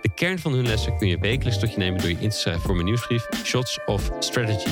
De 0.00 0.14
kern 0.14 0.38
van 0.38 0.52
hun 0.52 0.66
lessen 0.66 0.98
kun 0.98 1.08
je 1.08 1.18
wekelijks 1.18 1.58
tot 1.58 1.72
je 1.72 1.78
nemen 1.78 2.00
door 2.00 2.10
je 2.10 2.16
in 2.18 2.30
te 2.30 2.36
schrijven 2.36 2.62
voor 2.62 2.74
mijn 2.74 2.86
nieuwsbrief 2.86 3.26
Shots 3.44 3.78
of 3.86 4.10
Strategy. 4.18 4.70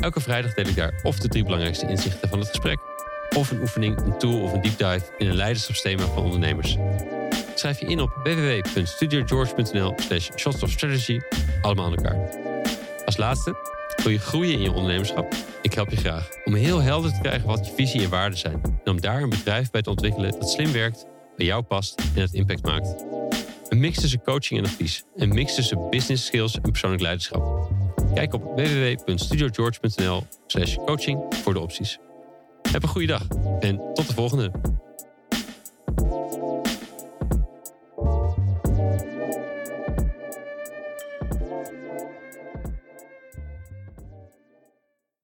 Elke 0.00 0.20
vrijdag 0.20 0.54
deel 0.54 0.66
ik 0.66 0.76
daar 0.76 1.00
of 1.02 1.18
de 1.18 1.28
drie 1.28 1.42
belangrijkste 1.42 1.88
inzichten 1.88 2.28
van 2.28 2.38
het 2.38 2.48
gesprek, 2.48 2.78
of 3.36 3.50
een 3.50 3.60
oefening, 3.60 3.96
een 3.96 4.18
tool 4.18 4.42
of 4.42 4.52
een 4.52 4.60
deep 4.60 4.78
dive 4.78 5.14
in 5.18 5.26
een 5.26 5.36
leiderschapsthema 5.36 6.04
van 6.04 6.22
ondernemers. 6.22 6.76
Schrijf 7.54 7.80
je 7.80 7.86
in 7.86 8.00
op 8.00 8.10
www.studiogeorge.nl 8.22 9.94
slash 9.96 10.30
shots 10.36 10.62
of 10.62 10.70
strategy, 10.70 11.20
allemaal 11.60 11.86
aan 11.86 11.94
elkaar. 11.94 12.16
Als 13.04 13.16
laatste, 13.16 13.71
wil 14.02 14.12
je 14.12 14.18
groeien 14.18 14.52
in 14.52 14.60
je 14.60 14.72
ondernemerschap? 14.72 15.34
Ik 15.62 15.74
help 15.74 15.90
je 15.90 15.96
graag 15.96 16.28
om 16.44 16.54
heel 16.54 16.80
helder 16.80 17.12
te 17.12 17.20
krijgen 17.20 17.46
wat 17.46 17.66
je 17.66 17.72
visie 17.72 18.02
en 18.02 18.10
waarden 18.10 18.38
zijn. 18.38 18.60
En 18.84 18.92
om 18.92 19.00
daar 19.00 19.22
een 19.22 19.30
bedrijf 19.30 19.70
bij 19.70 19.82
te 19.82 19.90
ontwikkelen 19.90 20.30
dat 20.30 20.50
slim 20.50 20.72
werkt, 20.72 21.06
bij 21.36 21.46
jou 21.46 21.62
past 21.62 22.02
en 22.14 22.20
het 22.20 22.32
impact 22.32 22.62
maakt. 22.62 23.04
Een 23.68 23.80
mix 23.80 24.00
tussen 24.00 24.22
coaching 24.22 24.60
en 24.60 24.66
advies. 24.66 25.04
Een 25.16 25.28
mix 25.28 25.54
tussen 25.54 25.90
business 25.90 26.26
skills 26.26 26.54
en 26.54 26.70
persoonlijk 26.70 27.02
leiderschap. 27.02 27.70
Kijk 28.14 28.34
op 28.34 28.42
www.studiogeorge.nl 28.56 30.26
slash 30.46 30.74
coaching 30.74 31.34
voor 31.42 31.52
de 31.52 31.60
opties. 31.60 31.98
Heb 32.72 32.82
een 32.82 32.88
goede 32.88 33.06
dag 33.06 33.26
en 33.60 33.76
tot 33.94 34.06
de 34.06 34.14
volgende. 34.14 34.50